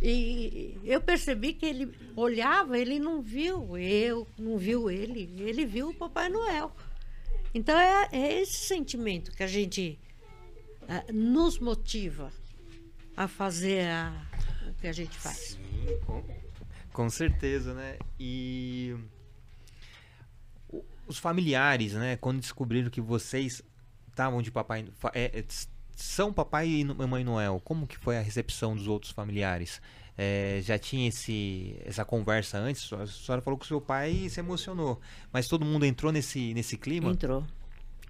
E 0.02 0.78
eu 0.84 1.02
percebi 1.02 1.54
que 1.54 1.66
ele 1.66 1.92
olhava, 2.16 2.78
ele 2.78 3.00
não 3.00 3.22
viu 3.22 3.78
eu, 3.78 4.28
não 4.38 4.58
viu 4.58 4.90
ele, 4.92 5.34
ele 5.40 5.66
viu 5.66 5.90
o 5.90 5.94
Papai 5.94 6.30
Noel. 6.30 6.76
Então 7.54 7.78
é, 7.80 8.10
é 8.12 8.42
esse 8.42 8.68
sentimento 8.68 9.32
que 9.32 9.42
a 9.42 9.48
gente 9.48 9.98
ah, 10.88 11.04
nos 11.12 11.58
motiva 11.60 12.32
a 13.16 13.28
fazer 13.28 13.88
a- 13.88 14.14
o 14.70 14.74
que 14.82 14.88
a 14.88 14.92
gente 14.92 15.18
faz. 15.18 15.58
Com, 16.06 16.24
com 16.92 17.10
certeza, 17.10 17.74
né? 17.74 17.98
E 18.20 18.96
os 21.08 21.18
familiares, 21.18 21.94
né? 21.94 22.18
Quando 22.18 22.42
descobriram 22.42 22.90
que 22.90 23.00
vocês 23.02 23.62
estavam 24.10 24.42
de 24.42 24.52
papai, 24.52 24.86
é, 25.14 25.44
são 25.96 26.34
papai 26.34 26.68
e 26.68 26.84
mamãe 26.84 27.24
Noel, 27.24 27.62
como 27.64 27.88
que 27.88 27.98
foi 27.98 28.18
a 28.18 28.22
recepção 28.22 28.76
dos 28.76 28.88
outros 28.88 29.12
familiares? 29.12 29.82
É, 30.18 30.60
já 30.64 30.78
tinha 30.78 31.10
esse, 31.10 31.76
essa 31.86 32.06
conversa 32.06 32.58
antes? 32.58 32.92
A 32.94 33.08
senhora 33.08 33.42
falou 33.42 33.58
que 33.58 33.66
o 33.66 33.68
seu 33.68 33.82
pai 33.82 34.28
se 34.30 34.40
emocionou, 34.40 35.00
mas 35.32 35.48
todo 35.48 35.66
mundo 35.66 35.86
entrou 35.86 36.12
nesse, 36.12 36.54
nesse 36.54 36.78
clima? 36.78 37.12
Entrou. 37.12 37.46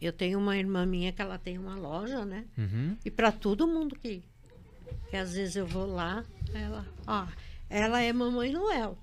Eu 0.01 0.11
tenho 0.11 0.39
uma 0.39 0.57
irmã 0.57 0.85
minha 0.85 1.11
que 1.11 1.21
ela 1.21 1.37
tem 1.37 1.57
uma 1.57 1.75
loja, 1.75 2.25
né? 2.25 2.45
Uhum. 2.57 2.97
E 3.05 3.09
para 3.09 3.31
todo 3.31 3.67
mundo 3.67 3.95
que, 3.95 4.23
que 5.09 5.17
às 5.17 5.33
vezes 5.33 5.55
eu 5.55 5.65
vou 5.65 5.85
lá, 5.85 6.23
ela, 6.53 6.85
ó, 7.07 7.25
ela 7.69 8.01
é 8.01 8.11
mamãe 8.11 8.51
Noel. 8.51 8.97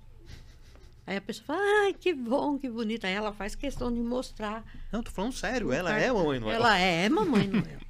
Aí 1.06 1.16
a 1.16 1.20
pessoa 1.20 1.46
fala, 1.46 1.60
ai, 1.84 1.94
que 1.94 2.14
bom, 2.14 2.58
que 2.58 2.68
bonita. 2.68 3.08
Aí 3.08 3.14
ela 3.14 3.32
faz 3.32 3.54
questão 3.54 3.92
de 3.92 4.00
mostrar. 4.00 4.64
Não, 4.92 5.02
tô 5.02 5.10
falando 5.10 5.32
sério, 5.32 5.72
ela 5.72 5.98
é 5.98 6.12
mamãe 6.12 6.38
Noel. 6.38 6.54
Ela 6.54 6.78
é 6.78 7.08
mamãe 7.08 7.46
Noel. 7.48 7.80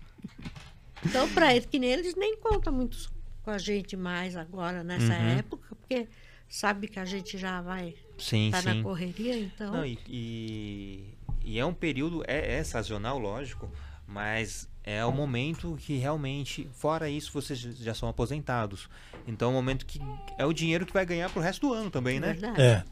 Então, 1.04 1.28
para 1.32 1.52
eles, 1.54 1.66
que 1.66 1.78
nem 1.78 1.90
eles 1.90 2.14
nem 2.14 2.36
contam 2.38 2.72
muito 2.72 2.96
com 3.42 3.50
a 3.50 3.58
gente 3.58 3.96
mais 3.96 4.36
agora, 4.36 4.84
nessa 4.84 5.12
Uhum. 5.14 5.38
época, 5.38 5.74
porque 5.76 6.08
sabe 6.48 6.86
que 6.88 6.98
a 6.98 7.04
gente 7.04 7.36
já 7.38 7.60
vai 7.60 7.94
Sim, 8.18 8.46
estar 8.46 8.62
sim. 8.62 8.74
na 8.78 8.82
correria, 8.82 9.36
então. 9.36 9.72
Não, 9.72 9.84
e, 9.86 9.98
e, 10.08 11.14
e 11.44 11.58
é 11.58 11.64
um 11.66 11.74
período, 11.74 12.22
é, 12.26 12.54
é 12.58 12.64
sazonal, 12.64 13.18
lógico, 13.18 13.70
mas 14.06 14.68
é 14.84 15.04
o 15.04 15.12
momento 15.12 15.76
que 15.80 15.96
realmente, 15.96 16.68
fora 16.72 17.08
isso, 17.08 17.32
vocês 17.32 17.58
já 17.58 17.94
são 17.94 18.08
aposentados. 18.08 18.88
Então 19.26 19.48
é 19.48 19.52
o 19.52 19.54
momento 19.54 19.86
que 19.86 20.00
é 20.38 20.44
o 20.44 20.52
dinheiro 20.52 20.84
que 20.86 20.92
vai 20.92 21.06
ganhar 21.06 21.30
pro 21.30 21.40
resto 21.40 21.66
do 21.68 21.72
ano 21.72 21.90
também, 21.90 22.20
né? 22.20 22.32
Verdade. 22.34 22.60
É. 22.60 22.84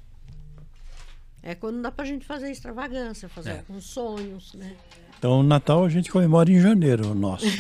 É 1.43 1.55
quando 1.55 1.81
dá 1.81 1.91
pra 1.91 2.05
gente 2.05 2.27
fazer 2.27 2.51
extravagância, 2.51 3.29
fazer 3.29 3.51
É. 3.53 3.59
alguns 3.59 3.85
sonhos, 3.87 4.53
né? 4.55 4.77
Então, 5.21 5.41
o 5.41 5.43
Natal 5.43 5.85
a 5.85 5.89
gente 5.91 6.11
comemora 6.11 6.51
em 6.51 6.59
janeiro, 6.59 7.11
o 7.11 7.15
nosso. 7.15 7.45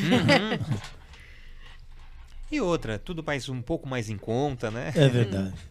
E 2.52 2.60
outra, 2.60 2.98
tudo 2.98 3.22
mais 3.22 3.48
um 3.48 3.62
pouco 3.62 3.88
mais 3.88 4.10
em 4.10 4.16
conta, 4.16 4.72
né? 4.72 4.90
É 4.96 5.08
verdade. 5.08 5.54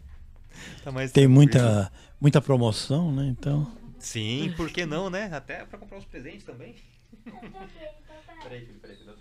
Tá 0.82 0.90
mais 0.90 1.12
Tem 1.12 1.26
muita, 1.26 1.92
muita 2.18 2.40
promoção, 2.40 3.12
né? 3.12 3.26
Então, 3.26 3.70
Sim, 3.98 4.52
por 4.56 4.70
que 4.70 4.86
não, 4.86 5.10
né? 5.10 5.28
Até 5.32 5.64
pra 5.64 5.78
comprar 5.78 5.98
os 5.98 6.06
presentes 6.06 6.44
também. 6.44 6.74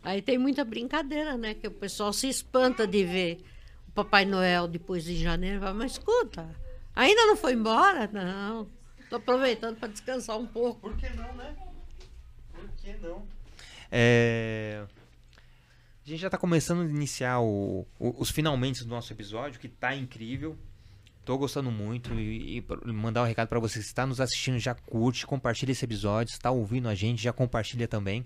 Aí 0.04 0.22
tem 0.22 0.38
muita 0.38 0.64
brincadeira, 0.64 1.38
né? 1.38 1.54
Que 1.54 1.68
o 1.68 1.72
pessoal 1.72 2.14
se 2.14 2.30
espanta 2.30 2.88
de 2.88 3.04
ver 3.04 3.44
o 3.90 3.92
Papai 3.92 4.26
Noel 4.26 4.68
depois 4.68 5.04
de 5.04 5.18
janeiro. 5.18 5.60
Fala, 5.60 5.74
mas 5.74 5.94
escuta, 5.94 6.50
ainda 6.96 7.26
não 7.26 7.36
foi 7.36 7.54
embora? 7.54 8.10
Não. 8.14 8.68
Tô 9.10 9.18
aproveitando 9.18 9.78
para 9.78 9.90
descansar 9.90 10.38
um 10.38 10.48
pouco. 10.48 10.80
Por 10.82 10.98
que 10.98 11.10
não, 11.10 11.34
né? 11.36 11.56
Que 12.94 13.06
não? 13.06 13.24
É... 13.92 14.86
A 16.06 16.10
gente 16.10 16.22
já 16.22 16.30
tá 16.30 16.38
começando 16.38 16.82
a 16.82 16.86
iniciar 16.86 17.40
o- 17.40 17.86
o- 18.00 18.16
os 18.22 18.32
finalmente 18.32 18.84
do 18.84 18.90
nosso 18.90 19.14
episódio, 19.14 19.60
que 19.60 19.68
tá 19.68 19.96
incrível. 19.96 20.58
Tô 21.24 21.38
gostando 21.38 21.70
muito 21.70 22.12
e, 22.16 22.58
e 22.58 22.92
mandar 22.92 23.22
um 23.22 23.26
recado 23.26 23.48
pra 23.48 23.60
você 23.60 23.78
que 23.80 23.86
está 23.86 24.06
nos 24.08 24.20
assistindo, 24.20 24.58
já 24.58 24.74
curte, 24.74 25.28
compartilha 25.28 25.72
esse 25.72 25.86
episódio, 25.86 26.32
está 26.34 26.50
ouvindo 26.50 26.90
a 26.90 26.96
gente, 26.96 27.22
já 27.22 27.32
compartilha 27.32 27.88
também. 27.88 28.26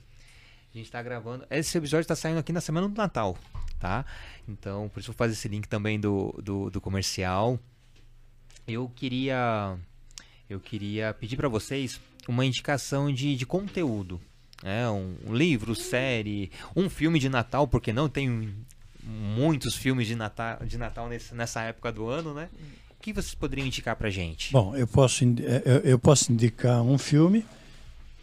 A 0.73 0.77
gente 0.77 0.89
tá 0.89 1.01
gravando. 1.03 1.45
Esse 1.49 1.77
episódio 1.77 2.07
tá 2.07 2.15
saindo 2.15 2.39
aqui 2.39 2.53
na 2.53 2.61
semana 2.61 2.87
do 2.87 2.95
Natal, 2.95 3.37
tá? 3.79 4.05
Então, 4.47 4.87
por 4.89 5.01
isso 5.01 5.11
vou 5.11 5.17
fazer 5.17 5.33
esse 5.33 5.47
link 5.49 5.67
também 5.67 5.99
do, 5.99 6.31
do, 6.41 6.69
do 6.69 6.79
comercial. 6.79 7.59
Eu 8.65 8.87
queria 8.89 9.77
eu 10.49 10.59
queria 10.61 11.13
pedir 11.13 11.35
para 11.35 11.49
vocês 11.49 11.99
uma 12.29 12.45
indicação 12.45 13.11
de, 13.11 13.35
de 13.35 13.45
conteúdo. 13.45 14.21
Né? 14.63 14.89
um, 14.89 15.13
um 15.27 15.33
livro, 15.35 15.75
série, 15.75 16.49
um 16.75 16.89
filme 16.89 17.19
de 17.19 17.27
Natal, 17.29 17.67
porque 17.67 17.91
não 17.93 18.07
tem 18.09 18.49
muitos 19.03 19.75
filmes 19.75 20.07
de 20.07 20.15
Natal, 20.15 20.59
de 20.65 20.77
Natal 20.77 21.09
nesse- 21.09 21.35
nessa 21.35 21.61
época 21.63 21.91
do 21.91 22.07
ano, 22.07 22.33
né? 22.33 22.47
O 22.97 23.03
que 23.03 23.11
vocês 23.11 23.35
poderiam 23.35 23.67
indicar 23.67 23.95
pra 23.97 24.09
gente? 24.09 24.51
bom, 24.53 24.73
eu 24.77 24.87
posso, 24.87 25.25
eh, 25.25 25.61
eu, 25.65 25.77
eu 25.91 25.99
posso 25.99 26.31
indicar 26.31 26.81
um 26.81 26.97
filme 26.97 27.45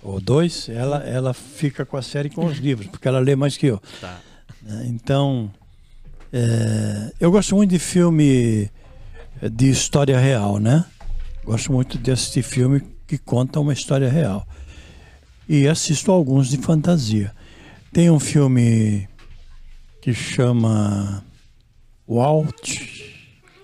ou 0.03 0.19
dois. 0.19 0.71
Ela, 0.71 1.05
ela 1.07 1.35
fica 1.35 1.85
com 1.85 1.99
a 1.99 2.03
série 2.03 2.31
com 2.31 2.47
os 2.47 2.57
livros, 2.57 2.87
porque 2.89 3.07
ela 3.07 3.19
lê 3.21 3.37
mais 3.37 3.59
que 3.59 3.67
eu. 3.67 3.79
Tá. 4.01 4.19
né? 4.63 4.85
Então, 4.87 5.53
eh, 6.33 7.13
eu 7.21 7.31
gosto 7.31 7.55
muito 7.57 7.71
de 7.71 7.79
filme 7.79 8.71
eh, 9.43 9.49
de 9.51 9.69
história 9.69 10.19
real, 10.19 10.59
né? 10.59 10.85
Gosto 11.45 11.73
muito 11.73 11.99
de 11.99 12.11
assistir 12.11 12.43
filme 12.43 12.81
que 13.07 13.19
conta 13.19 13.61
uma 13.61 13.73
história 13.75 14.09
real. 14.09 14.47
E 15.53 15.67
assisto 15.67 16.13
alguns 16.13 16.49
de 16.49 16.59
fantasia. 16.59 17.35
Tem 17.93 18.09
um 18.09 18.21
filme 18.21 19.09
que 20.01 20.15
chama 20.15 21.25
Walt, 22.09 22.79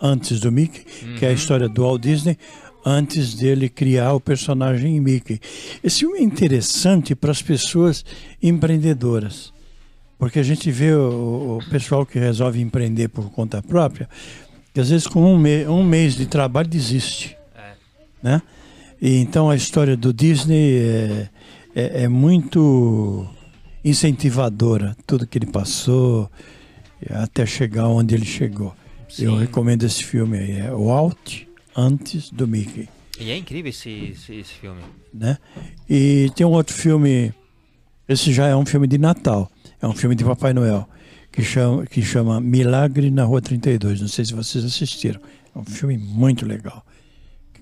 antes 0.02 0.40
do 0.40 0.50
Mickey, 0.50 0.84
que 1.16 1.24
é 1.24 1.28
a 1.28 1.32
história 1.32 1.68
do 1.68 1.82
Walt 1.82 2.02
Disney, 2.02 2.36
antes 2.84 3.34
dele 3.34 3.68
criar 3.68 4.14
o 4.14 4.20
personagem 4.20 4.98
Mickey. 4.98 5.40
Esse 5.82 6.00
filme 6.00 6.18
é 6.18 6.22
interessante 6.22 7.14
para 7.14 7.30
as 7.30 7.40
pessoas 7.40 8.04
empreendedoras. 8.42 9.52
Porque 10.18 10.40
a 10.40 10.42
gente 10.42 10.68
vê 10.72 10.92
o, 10.92 11.58
o 11.60 11.70
pessoal 11.70 12.04
que 12.04 12.18
resolve 12.18 12.60
empreender 12.60 13.06
por 13.08 13.30
conta 13.30 13.62
própria, 13.62 14.08
que 14.74 14.80
às 14.80 14.90
vezes 14.90 15.06
com 15.06 15.22
um, 15.22 15.38
me- 15.38 15.68
um 15.68 15.84
mês 15.84 16.16
de 16.16 16.26
trabalho 16.26 16.66
desiste. 16.68 17.36
É. 17.54 17.72
Né? 18.20 18.42
E 19.00 19.18
então 19.18 19.48
a 19.48 19.54
história 19.54 19.96
do 19.96 20.12
Disney 20.12 20.78
é, 20.78 21.28
é, 21.76 22.04
é 22.04 22.08
muito 22.08 23.24
incentivadora, 23.84 24.96
tudo 25.06 25.26
que 25.26 25.38
ele 25.38 25.46
passou. 25.46 26.30
até 27.10 27.44
chegar 27.46 27.86
onde 27.88 28.14
ele 28.14 28.24
chegou. 28.24 28.74
Eu 29.18 29.32
Sim. 29.32 29.38
recomendo 29.38 29.84
esse 29.84 30.02
filme 30.02 30.36
aí, 30.38 30.52
é 30.58 30.72
o 30.72 30.86
Walt 30.86 31.42
antes 31.76 32.30
do 32.30 32.48
Mickey, 32.48 32.88
E 33.20 33.30
é 33.30 33.36
incrível 33.36 33.70
esse, 33.70 33.90
esse, 33.90 34.34
esse 34.34 34.52
filme. 34.54 34.80
né? 35.14 35.38
E 35.88 36.30
tem 36.34 36.44
um 36.46 36.50
outro 36.50 36.74
filme, 36.74 37.32
esse 38.08 38.32
já 38.32 38.46
é 38.46 38.56
um 38.56 38.66
filme 38.66 38.86
de 38.88 38.98
Natal, 38.98 39.50
é 39.80 39.86
um 39.86 39.94
filme 39.94 40.16
de 40.16 40.24
Papai 40.24 40.52
Noel, 40.52 40.88
que 41.30 41.42
chama, 41.42 41.86
que 41.86 42.02
chama 42.02 42.40
Milagre 42.40 43.10
na 43.10 43.24
Rua 43.24 43.40
32, 43.40 44.00
não 44.00 44.08
sei 44.08 44.24
se 44.24 44.34
vocês 44.34 44.64
assistiram, 44.64 45.20
é 45.54 45.58
um 45.58 45.64
filme 45.64 45.96
muito 45.96 46.44
legal. 46.46 46.84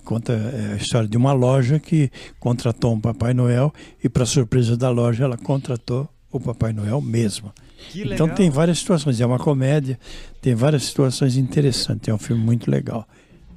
Conta 0.05 0.33
é, 0.33 0.73
a 0.73 0.75
história 0.75 1.09
de 1.09 1.17
uma 1.17 1.33
loja 1.33 1.79
que 1.79 2.11
contratou 2.39 2.93
um 2.93 3.01
Papai 3.01 3.33
Noel 3.33 3.73
e, 4.03 4.07
para 4.07 4.25
surpresa 4.25 4.77
da 4.77 4.89
loja, 4.89 5.23
ela 5.23 5.35
contratou 5.35 6.07
o 6.31 6.39
Papai 6.39 6.71
Noel 6.71 7.01
mesmo. 7.01 7.51
Que 7.89 8.03
Então 8.03 8.29
tem 8.29 8.49
várias 8.49 8.79
situações, 8.79 9.19
é 9.19 9.25
uma 9.25 9.39
comédia, 9.39 9.99
tem 10.41 10.53
várias 10.53 10.83
situações 10.83 11.37
interessantes, 11.37 12.07
é 12.07 12.13
um 12.13 12.17
filme 12.17 12.43
muito 12.43 12.69
legal. 12.69 13.07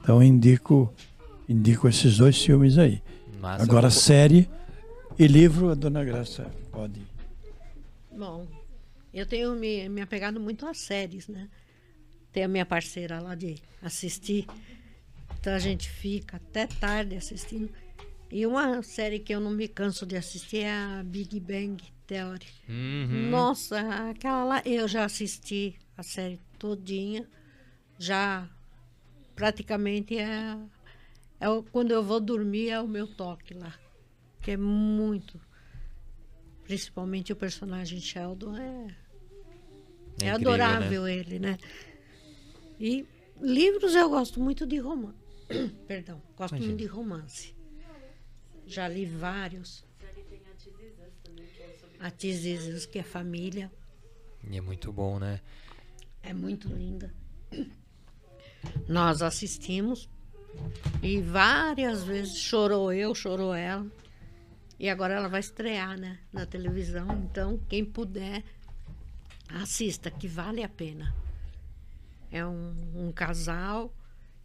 Então 0.01 0.23
indico, 0.23 0.93
indico 1.49 1.87
esses 1.87 2.17
dois 2.17 2.43
filmes 2.43 2.79
aí. 2.79 3.03
Massa. 3.41 3.63
Agora 3.63 3.91
série 3.91 4.49
e 5.19 5.27
livro, 5.27 5.71
a 5.71 5.75
Dona 5.75 6.03
Graça 6.03 6.47
pode. 6.73 7.01
Bom, 8.11 8.47
eu 9.13 9.27
tenho 9.27 9.55
me, 9.55 9.89
me 9.89 10.01
apegado 10.01 10.41
muito 10.41 10.67
às 10.67 10.79
séries, 10.79 11.29
né? 11.29 11.49
Tem 12.33 12.45
a 12.45 12.49
minha 12.49 12.67
parceira 12.67 13.21
lá 13.21 13.35
de 13.35 13.57
assistir. 13.83 14.47
Então 15.41 15.55
a 15.55 15.59
gente 15.59 15.89
fica 15.89 16.37
até 16.37 16.67
tarde 16.67 17.17
assistindo. 17.17 17.71
E 18.31 18.45
uma 18.47 18.83
série 18.83 19.19
que 19.19 19.35
eu 19.35 19.41
não 19.41 19.51
me 19.51 19.67
canso 19.67 20.05
de 20.05 20.17
assistir 20.17 20.59
é 20.59 20.71
a 20.71 21.03
Big 21.05 21.41
Bang 21.41 21.83
Theory. 22.07 22.47
Uhum. 22.69 23.31
Nossa, 23.31 23.81
aquela 24.11 24.45
lá, 24.45 24.63
eu 24.65 24.87
já 24.87 25.05
assisti 25.05 25.77
a 25.97 26.03
série 26.03 26.41
todinha. 26.59 27.27
Já 27.99 28.49
praticamente 29.35 30.19
é, 30.19 30.59
é 31.41 31.47
quando 31.73 31.93
eu 31.93 32.03
vou 32.03 32.21
dormir 32.21 32.69
é 32.71 32.81
o 32.81 32.89
meu 32.89 33.07
toque 33.07 33.55
lá. 33.55 33.75
Que 34.43 34.53
é 34.53 34.57
muito. 34.57 35.41
Principalmente 36.65 37.33
o 37.33 37.37
personagem 37.37 38.01
Sheldon 38.01 38.57
é, 38.57 38.97
é, 40.23 40.31
incrível, 40.31 40.53
adorável 40.53 41.09
ele, 41.09 41.39
né? 41.39 41.57
E 42.79 43.07
livros 43.41 43.95
eu 43.95 44.11
gosto 44.11 44.39
muito 44.41 44.67
de 44.67 44.79
romance. 44.79 45.18
Perdão, 45.87 46.23
gosto 46.37 46.55
Imagina. 46.55 46.73
muito 46.73 46.79
de 46.79 46.87
romance. 46.87 47.55
Já 48.67 48.87
li 48.87 49.07
vários. 49.07 49.85
a 51.99 52.09
é 52.09 52.75
Us, 52.75 52.87
que 52.87 52.99
é 52.99 53.03
família. 53.03 53.73
E 54.49 54.57
é 54.57 54.61
muito 54.61 54.93
bom, 54.93 55.19
né? 55.19 55.41
É 56.23 56.35
muito 56.35 56.69
linda. 56.69 57.13
Nós 58.89 59.23
assistimos 59.23 60.09
e 61.03 61.21
várias 61.21 62.05
vezes 62.05 62.37
chorou 62.37 62.93
eu, 62.93 63.15
chorou 63.15 63.55
ela. 63.55 63.87
E 64.79 64.89
agora 64.89 65.15
ela 65.15 65.29
vai 65.29 65.41
estrear, 65.41 65.99
né, 65.99 66.19
na 66.33 66.47
televisão. 66.47 67.09
Então, 67.25 67.59
quem 67.69 67.85
puder, 67.85 68.45
assista, 69.49 70.11
que 70.11 70.29
vale 70.29 70.63
a 70.63 70.69
pena. 70.69 71.15
É 72.31 72.45
um, 72.47 72.75
um 72.95 73.13
casal 73.13 73.93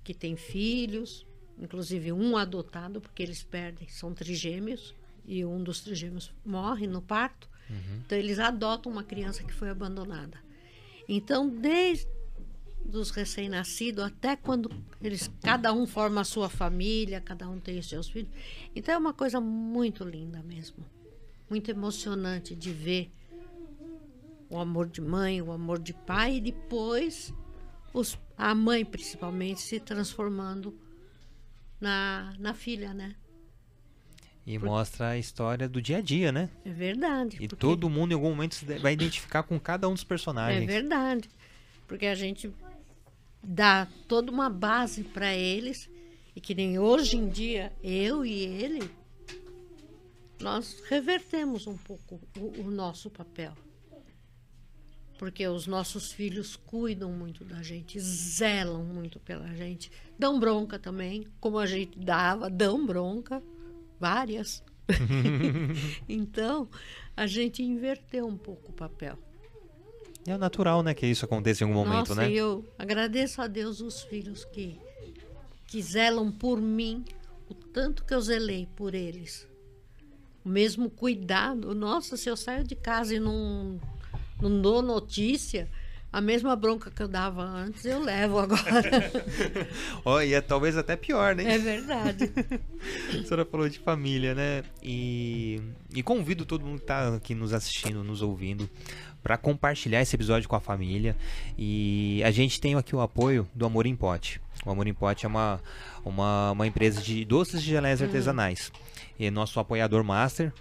que 0.04 0.14
tem 0.14 0.36
filhos, 0.36 1.26
inclusive 1.58 2.12
um 2.12 2.36
adotado, 2.38 3.00
porque 3.00 3.24
eles 3.24 3.44
perdem, 3.44 3.88
são 3.88 4.14
trigêmeos, 4.14 4.94
e 5.26 5.46
um 5.46 5.64
dos 5.64 5.80
trigêmeos 5.82 6.34
morre 6.46 6.86
no 6.86 7.02
parto. 7.02 7.50
Então, 8.06 8.18
eles 8.18 8.40
adotam 8.40 8.92
uma 8.92 9.04
criança 9.04 9.44
que 9.44 9.54
foi 9.54 9.70
abandonada. 9.70 10.38
Então, 11.08 11.50
desde 11.50 12.08
dos 12.86 13.12
recém-nascidos 13.12 14.04
até 14.04 14.36
quando 14.36 14.70
eles 15.02 15.32
cada 15.42 15.72
um 15.74 15.88
forma 15.88 16.22
a 16.22 16.24
sua 16.24 16.50
família, 16.50 17.22
cada 17.22 17.50
um 17.50 17.60
tem 17.60 17.80
os 17.80 17.88
seus 17.88 18.10
filhos. 18.10 18.30
Então 18.76 18.94
é 18.94 18.98
uma 18.98 19.14
coisa 19.14 19.40
muito 19.40 20.04
linda 20.04 20.42
mesmo. 20.44 20.84
Muito 21.50 21.70
emocionante 21.70 22.56
de 22.56 22.72
ver 22.72 23.12
o 24.50 24.58
amor 24.58 24.88
de 24.88 25.02
mãe, 25.02 25.42
o 25.42 25.52
amor 25.52 25.80
de 25.80 25.94
pai 25.94 26.38
e 26.38 26.42
depois 26.42 27.34
os, 27.94 28.18
a 28.38 28.54
mãe 28.56 28.84
principalmente 28.86 29.62
se 29.62 29.80
transformando 29.80 30.78
na, 31.80 32.34
na 32.40 32.54
filha, 32.54 32.94
né? 32.94 33.16
E 34.46 34.60
mostra 34.60 35.10
a 35.10 35.18
história 35.18 35.70
do 35.70 35.82
dia 35.82 35.98
a 36.00 36.02
dia, 36.02 36.32
né? 36.32 36.50
É 36.66 36.72
verdade. 36.72 37.38
E 37.38 37.48
porque- 37.48 37.56
todo 37.56 37.90
mundo 37.90 38.12
em 38.12 38.16
algum 38.16 38.30
momento 38.30 38.58
vai 38.82 38.92
identificar 38.94 39.44
com 39.44 39.58
cada 39.60 39.88
um 39.88 39.94
dos 39.94 40.04
É 40.04 40.06
personagens. 40.06 40.66
verdade. 40.66 41.30
Porque 41.88 42.06
a 42.08 42.16
gente 42.16 42.54
dá 43.42 43.88
toda 44.08 44.30
uma 44.32 44.50
base 44.50 45.04
para 45.04 45.34
eles 45.34 45.90
e 46.36 46.42
que 46.42 46.54
nem 46.54 46.78
hoje 46.78 47.16
em 47.18 47.30
dia 47.30 47.72
eu 47.82 48.26
e 48.26 48.42
ele 48.44 48.90
nós 50.42 50.82
revertemos 50.90 51.66
um 51.68 51.78
pouco 51.78 52.20
o, 52.38 52.62
o 52.62 52.72
nosso 52.72 53.10
papel. 53.10 53.54
Porque 55.24 55.48
os 55.48 55.68
nossos 55.68 56.12
filhos 56.12 56.58
cuidam 56.58 57.10
muito 57.10 57.46
da 57.46 57.64
gente, 57.64 57.98
zelam 57.98 58.84
muito 58.84 59.22
pela 59.22 59.48
gente, 59.56 59.90
dão 60.20 60.38
bronca 60.38 60.78
também, 60.78 61.26
como 61.40 61.58
a 61.58 61.66
gente 61.66 61.98
dava, 61.98 62.50
dão 62.50 62.86
bronca, 62.86 63.42
várias. 63.98 64.62
então, 66.10 66.68
a 67.16 67.26
gente 67.26 67.64
inverteu 67.64 68.28
um 68.28 68.36
pouco 68.36 68.72
o 68.72 68.74
papel. 68.74 69.18
É 70.28 70.38
natural, 70.38 70.84
né, 70.84 70.94
que 70.94 71.08
isso 71.08 71.24
aconteça 71.24 71.64
em 71.64 71.68
algum 71.68 71.86
momento, 71.86 72.10
Nossa, 72.10 72.16
né? 72.16 72.30
eu 72.30 72.66
agradeço 72.78 73.42
a 73.42 73.48
Deus 73.48 73.80
os 73.80 74.02
filhos 74.02 74.44
que, 74.44 74.78
que 75.66 75.82
zelam 75.82 76.34
por 76.34 76.60
mim, 76.60 77.06
o 77.50 77.54
tanto 77.54 78.04
que 78.04 78.14
eu 78.14 78.20
zelei 78.20 78.68
por 78.76 78.94
eles. 78.94 79.48
O 80.44 80.50
mesmo 80.50 80.90
cuidado. 80.90 81.74
Nossa, 81.74 82.18
se 82.18 82.30
eu 82.30 82.36
saio 82.36 82.66
de 82.66 82.76
casa 82.76 83.16
e 83.16 83.22
não, 83.22 83.80
não 84.42 84.62
dou 84.62 84.82
notícia, 84.82 85.70
a 86.14 86.22
mesma 86.22 86.56
bronca 86.56 86.92
que 86.92 87.02
eu 87.02 87.08
dava 87.08 87.42
antes, 87.42 87.84
eu 87.86 88.00
levo 88.00 88.38
agora. 88.38 89.12
E 90.24 90.34
é 90.36 90.42
talvez 90.42 90.78
até 90.78 90.96
pior, 90.96 91.36
né? 91.36 91.56
é 91.56 91.58
verdade. 91.58 92.32
A 93.10 93.24
senhora 93.24 93.44
falou 93.46 93.68
de 93.68 93.80
família, 93.80 94.36
né? 94.36 94.64
E, 94.82 95.60
e 95.92 96.04
convido 96.04 96.46
todo 96.46 96.64
mundo 96.64 96.82
que 96.82 96.86
tá 96.86 97.16
aqui 97.16 97.34
nos 97.34 97.52
assistindo, 97.52 98.04
nos 98.04 98.22
ouvindo, 98.22 98.70
para 99.24 99.38
compartilhar 99.38 100.02
esse 100.02 100.16
episódio 100.16 100.48
com 100.48 100.56
a 100.56 100.60
família. 100.60 101.16
E 101.58 102.22
a 102.24 102.30
gente 102.30 102.62
tem 102.62 102.76
aqui 102.76 102.96
o 102.96 103.02
apoio 103.02 103.48
do 103.56 103.66
Amor 103.66 103.88
em 103.88 103.96
Pote. 103.96 104.40
O 104.66 104.70
Amor 104.70 104.86
em 104.86 104.94
Pote 104.94 105.26
é 105.26 105.30
uma, 105.30 105.60
uma, 106.06 106.52
uma 106.52 106.68
empresa 106.68 107.02
de 107.02 107.26
doces 107.26 107.62
e 107.62 107.66
geleias 107.66 108.04
artesanais. 108.04 108.72
E 109.18 109.26
é 109.26 109.32
nosso 109.32 109.60
apoiador 109.60 110.04
master. 110.04 110.54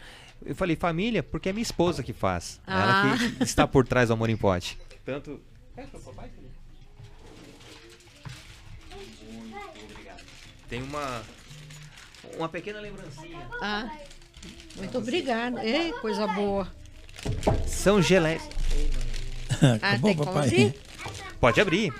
Eu 0.44 0.54
falei 0.54 0.76
família 0.76 1.22
porque 1.22 1.48
é 1.48 1.52
minha 1.52 1.62
esposa 1.62 2.02
que 2.02 2.12
faz. 2.12 2.60
Ela 2.66 3.16
que 3.36 3.42
está 3.44 3.66
por 3.66 3.86
trás 3.86 4.08
do 4.08 4.14
Amor 4.14 4.30
em 4.30 4.36
Pote. 4.36 4.78
Tanto. 5.04 5.40
Tem 10.68 10.82
uma 10.82 11.22
uma 12.36 12.48
pequena 12.48 12.80
lembrancinha. 12.80 13.46
Ah, 13.60 13.90
muito 14.76 14.98
obrigada. 14.98 15.64
Ei, 15.64 15.92
coisa 15.94 16.26
boa. 16.26 16.66
São 17.66 18.00
geleias. 18.00 18.42
Ah, 19.60 19.74
Acabou, 19.74 20.08
tem 20.08 20.16
como 20.16 20.32
papai? 20.32 20.48
abrir? 20.48 20.74
Pode 21.38 21.60
abrir. 21.60 21.94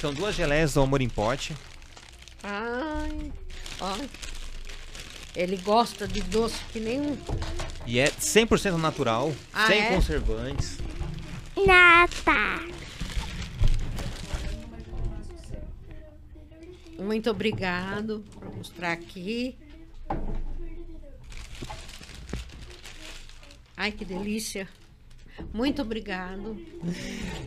São 0.00 0.12
duas 0.12 0.34
geleias 0.34 0.74
do 0.74 0.82
Amor 0.82 1.00
em 1.00 1.08
Pote. 1.08 1.56
Ai, 2.42 3.32
ó. 3.80 3.96
Ele 5.34 5.56
gosta 5.56 6.06
de 6.06 6.20
doce 6.22 6.58
que 6.72 6.78
nem 6.78 7.00
um. 7.00 7.16
E 7.86 7.98
é 7.98 8.06
100% 8.08 8.76
natural, 8.76 9.32
Ah, 9.52 9.66
sem 9.66 9.80
é? 9.80 9.88
conservantes. 9.88 10.78
Muito 16.98 17.30
obrigado 17.30 18.24
por 18.32 18.54
mostrar 18.56 18.92
aqui. 18.92 19.56
Ai, 23.76 23.90
que 23.90 24.04
delícia. 24.04 24.68
Muito 25.52 25.82
obrigado. 25.82 26.56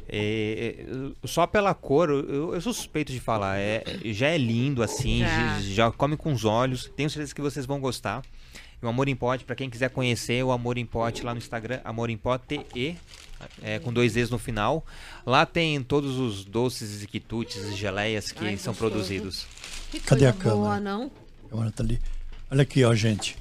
É, 0.10 0.76
é, 1.22 1.28
só 1.28 1.48
pela 1.48 1.74
cor, 1.74 2.10
eu, 2.10 2.54
eu 2.54 2.62
sou 2.62 2.74
suspeito 2.74 3.12
de 3.12 3.20
falar. 3.20 3.58
É, 3.58 3.84
já 4.06 4.28
é 4.28 4.38
lindo 4.38 4.84
assim, 4.84 5.20
Já. 5.20 5.60
já. 5.62 5.92
come 5.92 6.18
com 6.18 6.34
os 6.34 6.44
olhos. 6.46 6.92
Tenho 6.96 7.10
certeza 7.10 7.34
que 7.34 7.42
vocês 7.42 7.66
vão 7.66 7.80
gostar. 7.80 8.24
E 8.82 8.86
o 8.86 8.90
Amor 8.90 9.08
em 9.08 9.16
Pote, 9.16 9.44
pra 9.44 9.56
quem 9.56 9.70
quiser 9.70 9.90
conhecer, 9.90 10.44
o 10.44 10.52
Amor 10.52 10.78
em 10.78 10.86
Pote 10.86 11.24
lá 11.24 11.34
no 11.34 11.40
Instagram, 11.40 11.80
Amor 11.84 12.10
em 12.10 12.18
Pote 12.18 12.60
TE, 12.74 12.96
é, 13.64 13.80
com 13.80 13.92
dois 13.92 14.16
E's 14.16 14.30
no 14.30 14.38
final. 14.38 14.86
Lá 15.26 15.46
tem 15.46 15.82
todos 15.82 16.18
os 16.18 16.46
doces 16.46 17.02
e 17.02 17.08
quitutes 17.08 17.56
e 17.64 17.74
geleias 17.76 18.32
que 18.32 18.46
Ai, 18.46 18.58
são 18.58 18.74
gostoso. 18.74 18.92
produzidos. 18.92 19.48
Que 19.90 20.00
Cadê 20.00 20.28
a 20.28 20.34
câmera? 20.34 20.56
boa, 20.56 20.80
não? 20.80 21.12
Agora 21.52 21.72
tá 21.72 21.82
ali. 21.84 22.00
Olha 22.52 22.62
aqui, 22.62 22.84
ó, 22.84 22.94
gente. 22.94 23.36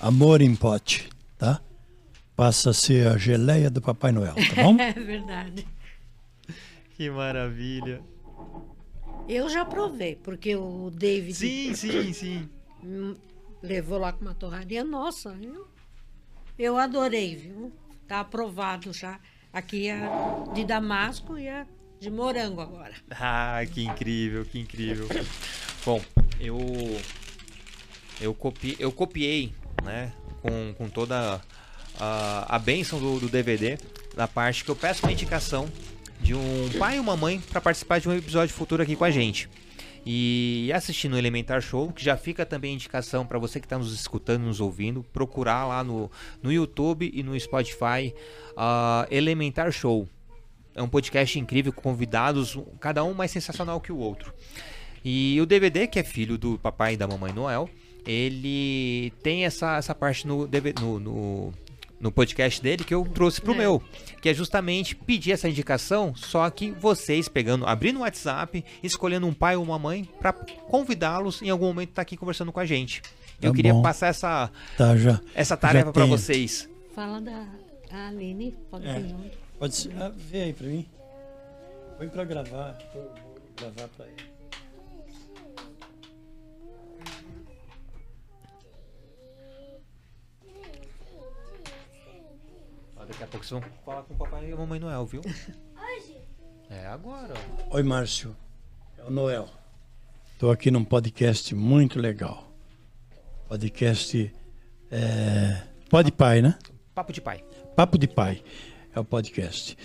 Amor 0.00 0.40
em 0.40 0.54
pote, 0.54 1.08
tá? 1.36 1.60
Passa 2.38 2.70
a 2.70 2.72
ser 2.72 3.08
a 3.08 3.18
geleia 3.18 3.68
do 3.68 3.82
Papai 3.82 4.12
Noel, 4.12 4.32
tá 4.36 4.62
bom? 4.62 4.76
É 4.78 4.92
verdade. 4.92 5.66
Que 6.96 7.10
maravilha. 7.10 8.00
Eu 9.28 9.48
já 9.48 9.64
provei, 9.64 10.14
porque 10.14 10.54
o 10.54 10.88
David 10.88 11.34
Sim, 11.34 11.74
sim, 11.74 12.12
sim. 12.12 12.48
levou 13.60 13.98
lá 13.98 14.12
com 14.12 14.22
uma 14.24 14.34
torraria. 14.34 14.84
Nossa, 14.84 15.36
eu, 15.42 15.66
eu 16.56 16.78
adorei, 16.78 17.34
viu? 17.34 17.72
Tá 18.06 18.20
aprovado 18.20 18.92
já. 18.92 19.18
Aqui 19.52 19.88
é 19.88 19.94
a 19.96 20.52
de 20.54 20.64
damasco 20.64 21.36
e 21.36 21.48
a 21.48 21.66
de 21.98 22.08
morango 22.08 22.60
agora. 22.60 22.94
Ah, 23.10 23.60
que 23.72 23.82
incrível, 23.82 24.44
que 24.44 24.60
incrível. 24.60 25.08
Bom, 25.84 26.00
eu 26.38 26.56
eu 28.20 28.32
copiei, 28.32 28.76
eu 28.78 28.92
copiei 28.92 29.52
né, 29.82 30.12
com, 30.40 30.72
com 30.74 30.88
toda 30.88 31.40
a, 31.98 32.56
a 32.56 32.58
bênção 32.58 32.98
do, 32.98 33.20
do 33.20 33.28
DVD, 33.28 33.78
na 34.16 34.26
parte 34.26 34.64
que 34.64 34.70
eu 34.70 34.76
peço 34.76 35.04
uma 35.04 35.12
indicação 35.12 35.68
de 36.20 36.34
um 36.34 36.68
pai 36.78 36.96
e 36.96 37.00
uma 37.00 37.16
mãe 37.16 37.40
para 37.40 37.60
participar 37.60 38.00
de 38.00 38.08
um 38.08 38.12
episódio 38.12 38.54
futuro 38.54 38.82
aqui 38.82 38.96
com 38.96 39.04
a 39.04 39.10
gente. 39.10 39.48
E 40.04 40.70
assistindo 40.74 41.14
o 41.14 41.18
Elementar 41.18 41.60
Show, 41.60 41.92
que 41.92 42.02
já 42.02 42.16
fica 42.16 42.46
também 42.46 42.72
a 42.72 42.74
indicação 42.74 43.26
para 43.26 43.38
você 43.38 43.60
que 43.60 43.66
está 43.66 43.76
nos 43.76 43.92
escutando, 43.92 44.44
nos 44.44 44.60
ouvindo, 44.60 45.02
procurar 45.12 45.66
lá 45.66 45.84
no, 45.84 46.10
no 46.42 46.52
YouTube 46.52 47.10
e 47.12 47.22
no 47.22 47.38
Spotify 47.38 48.14
uh, 48.52 49.06
Elementar 49.10 49.70
Show. 49.70 50.08
É 50.74 50.82
um 50.82 50.88
podcast 50.88 51.38
incrível 51.38 51.72
com 51.72 51.82
convidados, 51.82 52.56
cada 52.80 53.02
um 53.04 53.12
mais 53.12 53.30
sensacional 53.30 53.80
que 53.80 53.92
o 53.92 53.98
outro. 53.98 54.32
E 55.04 55.38
o 55.40 55.46
DVD, 55.46 55.86
que 55.86 55.98
é 55.98 56.04
filho 56.04 56.38
do 56.38 56.58
papai 56.58 56.94
e 56.94 56.96
da 56.96 57.06
mamãe 57.06 57.32
Noel, 57.32 57.68
ele 58.06 59.12
tem 59.22 59.44
essa, 59.44 59.76
essa 59.76 59.94
parte 59.94 60.26
no, 60.26 60.48
no, 60.80 61.00
no, 61.00 61.54
no 62.00 62.12
podcast 62.12 62.62
dele 62.62 62.84
que 62.84 62.94
eu 62.94 63.04
trouxe 63.04 63.40
pro 63.40 63.54
É. 63.54 63.56
meu, 63.58 63.82
que 64.22 64.28
é 64.28 64.34
justamente 64.34 64.94
pedir 64.94 65.32
essa 65.32 65.48
indicação, 65.48 66.14
só 66.14 66.48
que 66.50 66.70
vocês 66.70 67.28
pegando, 67.28 67.66
abrindo 67.66 67.98
o 67.98 68.02
WhatsApp, 68.02 68.64
escolhendo 68.82 69.26
um 69.26 69.32
pai 69.34 69.56
ou 69.56 69.64
uma 69.64 69.78
mãe 69.78 70.04
para 70.20 70.32
convidá-los 70.32 71.42
em 71.42 71.50
algum 71.50 71.66
momento 71.66 71.90
estar 71.90 72.02
aqui 72.02 72.16
conversando 72.16 72.52
com 72.52 72.60
a 72.60 72.66
gente. 72.66 73.02
Eu 73.40 73.50
Tá 73.50 73.56
queria 73.56 73.72
bom. 73.72 73.82
passar 73.82 74.08
essa, 74.08 74.50
Tá, 74.76 74.96
já. 74.96 75.20
essa 75.34 75.56
tarefa 75.56 75.92
para 75.92 76.04
vocês. 76.06 76.68
Fala 76.94 77.20
da 77.20 77.46
Aline, 77.90 78.56
pode 78.70 78.86
É. 78.86 79.00
junto. 79.00 79.38
Pode 79.58 79.74
ser. 79.76 79.92
Ah, 80.00 80.12
vê 80.14 80.42
aí 80.42 80.52
pra 80.52 80.66
mim. 80.66 80.86
Põe 81.98 82.08
pra 82.08 82.24
gravar. 82.24 82.78
Eu 82.94 83.02
vou 83.02 83.12
gravar 83.56 83.88
pra 83.96 84.06
ele. 84.06 84.27
Daqui 93.08 93.24
a 93.24 93.26
pouco 93.26 93.46
vocês 93.46 93.58
vão 93.58 93.70
falar 93.86 94.02
com 94.02 94.12
o 94.12 94.16
papai 94.18 94.50
e 94.50 94.52
a 94.52 94.56
mamãe 94.56 94.78
Noel, 94.78 95.06
viu? 95.06 95.22
É 96.70 96.86
agora. 96.86 97.32
Oi, 97.70 97.82
Márcio. 97.82 98.36
É 98.98 99.02
o 99.02 99.10
Noel. 99.10 99.48
Estou 100.34 100.50
aqui 100.50 100.70
num 100.70 100.84
podcast 100.84 101.54
muito 101.54 101.98
legal. 101.98 102.52
Podcast. 103.48 104.30
É... 104.90 105.62
Pode 105.88 106.12
Pai, 106.12 106.42
né? 106.42 106.58
Papo 106.94 107.10
de 107.10 107.22
pai. 107.22 107.42
Papo 107.74 107.96
de 107.96 108.06
Pai 108.06 108.42
é 108.94 109.00
o 109.00 109.04
podcast. 109.04 109.78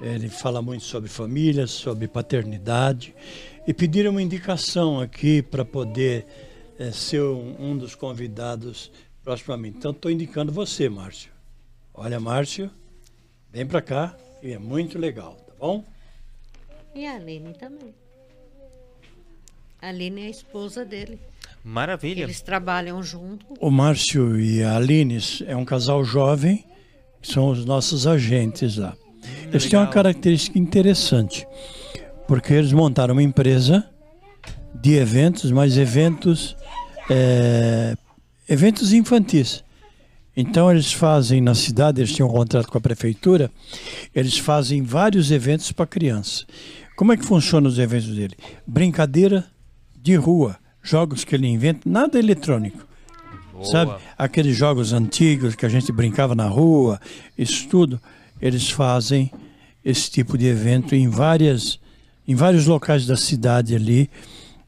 Ele 0.00 0.30
fala 0.30 0.62
muito 0.62 0.84
sobre 0.84 1.10
família, 1.10 1.66
sobre 1.66 2.08
paternidade. 2.08 3.14
E 3.66 3.74
pediram 3.74 4.12
uma 4.12 4.22
indicação 4.22 4.98
aqui 4.98 5.42
para 5.42 5.62
poder 5.62 6.26
eh, 6.78 6.90
ser 6.90 7.20
um, 7.20 7.72
um 7.72 7.76
dos 7.76 7.94
convidados 7.94 8.90
proximamente. 9.22 9.76
Então, 9.76 9.90
estou 9.90 10.10
indicando 10.10 10.50
você, 10.50 10.88
Márcio. 10.88 11.30
Olha, 12.02 12.18
Márcio, 12.18 12.70
vem 13.52 13.66
para 13.66 13.82
cá, 13.82 14.16
e 14.42 14.52
é 14.52 14.58
muito 14.58 14.98
legal, 14.98 15.36
tá 15.46 15.52
bom? 15.60 15.84
E 16.94 17.06
a 17.06 17.16
Aline 17.16 17.52
também. 17.52 17.94
A 19.82 19.88
Aline 19.88 20.22
é 20.22 20.26
a 20.28 20.30
esposa 20.30 20.82
dele. 20.82 21.20
Maravilha. 21.62 22.22
Eles 22.22 22.40
trabalham 22.40 23.02
junto. 23.02 23.44
O 23.60 23.70
Márcio 23.70 24.40
e 24.40 24.62
a 24.62 24.76
Aline 24.76 25.18
é 25.46 25.54
um 25.54 25.62
casal 25.66 26.02
jovem, 26.02 26.64
que 27.20 27.30
são 27.30 27.50
os 27.50 27.66
nossos 27.66 28.06
agentes 28.06 28.78
lá. 28.78 28.96
Eles 29.48 29.68
têm 29.68 29.78
uma 29.78 29.84
legal. 29.84 29.92
característica 29.92 30.58
interessante, 30.58 31.46
porque 32.26 32.54
eles 32.54 32.72
montaram 32.72 33.12
uma 33.12 33.22
empresa 33.22 33.86
de 34.74 34.94
eventos, 34.94 35.52
mas 35.52 35.76
eventos 35.76 36.56
é, 37.10 37.94
eventos 38.48 38.94
infantis. 38.94 39.62
Então 40.40 40.70
eles 40.70 40.92
fazem 40.92 41.40
na 41.40 41.54
cidade, 41.54 42.00
eles 42.00 42.14
tinham 42.14 42.28
um 42.28 42.32
contrato 42.32 42.68
com 42.68 42.78
a 42.78 42.80
prefeitura, 42.80 43.50
eles 44.14 44.38
fazem 44.38 44.82
vários 44.82 45.30
eventos 45.30 45.70
para 45.70 45.86
criança. 45.86 46.46
Como 46.96 47.12
é 47.12 47.16
que 47.16 47.24
funciona 47.24 47.68
os 47.68 47.78
eventos 47.78 48.08
dele? 48.08 48.34
Brincadeira 48.66 49.46
de 50.02 50.14
rua, 50.16 50.56
jogos 50.82 51.24
que 51.24 51.34
ele 51.34 51.46
inventa, 51.46 51.80
nada 51.84 52.18
eletrônico. 52.18 52.86
Boa. 53.52 53.64
Sabe? 53.66 53.92
Aqueles 54.16 54.56
jogos 54.56 54.94
antigos 54.94 55.54
que 55.54 55.66
a 55.66 55.68
gente 55.68 55.92
brincava 55.92 56.34
na 56.34 56.46
rua, 56.46 56.98
isso 57.36 57.68
tudo, 57.68 58.00
eles 58.40 58.70
fazem 58.70 59.30
esse 59.84 60.10
tipo 60.10 60.38
de 60.38 60.46
evento 60.46 60.94
em 60.94 61.08
várias 61.08 61.78
em 62.26 62.34
vários 62.34 62.66
locais 62.66 63.06
da 63.06 63.16
cidade 63.16 63.74
ali, 63.74 64.08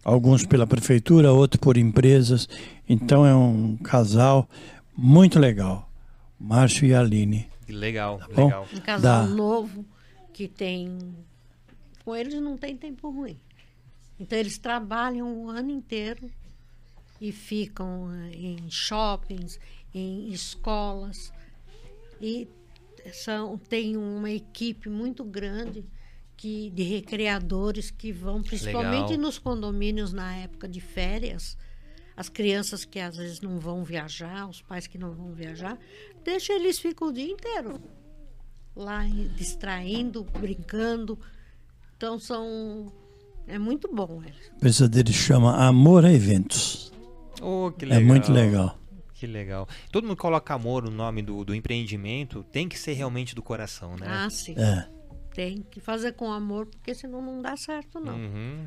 alguns 0.05 0.45
pela 0.45 0.67
prefeitura, 0.67 1.33
outros 1.33 1.61
por 1.61 1.77
empresas. 1.77 2.49
Então 2.89 3.25
é 3.25 3.35
um 3.35 3.77
casal 3.77 4.49
muito 4.97 5.39
legal. 5.39 5.91
Márcio 6.39 6.87
e 6.87 6.95
Aline. 6.95 7.49
Que 7.67 7.73
Legal, 7.73 8.21
bom? 8.35 8.45
legal. 8.47 8.69
Um 8.73 8.81
casal 8.81 9.27
Dá. 9.27 9.33
novo 9.33 9.85
que 10.33 10.49
tem. 10.49 10.99
Com 12.05 12.17
eles 12.17 12.35
não 12.35 12.57
tem 12.57 12.77
tempo 12.77 13.11
ruim. 13.11 13.39
Então 14.19 14.39
eles 14.39 14.59
trabalham 14.59 15.45
o 15.45 15.49
ano 15.49 15.71
inteiro 15.71 16.31
e 17.21 17.31
ficam 17.31 18.13
eh, 18.13 18.35
em 18.35 18.71
shoppings, 18.71 19.59
em 19.95 20.31
escolas. 20.33 21.33
E 22.21 22.49
são, 23.13 23.57
tem 23.57 23.97
uma 23.97 24.31
equipe 24.31 24.89
muito 24.89 25.25
grande 25.25 25.85
que, 26.37 26.71
de 26.71 26.83
recreadores 26.83 27.91
que 27.91 28.13
vão, 28.13 28.43
principalmente 28.43 29.11
Legal. 29.11 29.19
nos 29.19 29.39
condomínios 29.39 30.13
na 30.13 30.37
época 30.37 30.69
de 30.69 30.81
férias. 30.81 31.57
As 32.17 32.29
crianças 32.29 32.85
que 32.85 32.99
às 32.99 33.17
vezes 33.17 33.41
não 33.41 33.59
vão 33.59 33.85
viajar, 33.85 34.49
os 34.49 34.61
pais 34.61 34.87
que 34.87 34.99
não 34.99 35.13
vão 35.13 35.33
viajar, 35.33 35.79
deixa 36.25 36.53
eles 36.53 36.79
ficam 36.79 37.09
o 37.09 37.13
dia 37.13 37.31
inteiro 37.31 37.81
lá 38.77 39.05
distraindo, 39.37 40.25
brincando. 40.25 41.19
Então 41.97 42.19
são 42.19 42.93
é 43.47 43.59
muito 43.59 43.93
bom. 43.93 44.23
eles. 44.23 44.51
A 44.51 44.57
empresa 44.57 44.89
dele 44.89 45.13
chama 45.13 45.57
Amor 45.57 46.05
a 46.05 46.13
Eventos. 46.13 46.93
Oh, 47.41 47.71
que 47.73 47.85
É 47.87 48.01
muito 48.01 48.33
legal. 48.33 48.79
Que 49.15 49.27
legal. 49.27 49.69
Todo 49.91 50.07
mundo 50.07 50.17
coloca 50.17 50.53
amor 50.53 50.83
no 50.85 50.91
nome 50.91 51.23
do, 51.23 51.45
do 51.45 51.55
empreendimento, 51.55 52.45
tem 52.51 52.69
que 52.69 52.77
ser 52.77 52.95
realmente 52.95 53.35
do 53.35 53.43
coração, 53.43 53.97
né? 53.97 54.07
Ah, 54.09 54.29
sim. 54.29 54.55
É. 54.59 54.89
Tem 55.35 55.63
que 55.71 55.81
fazer 55.81 56.13
com 56.13 56.31
amor, 56.31 56.67
porque 56.67 56.95
senão 56.95 57.23
não 57.23 57.41
dá 57.41 57.57
certo, 57.57 57.99
não. 57.99 58.15
Uhum, 58.15 58.67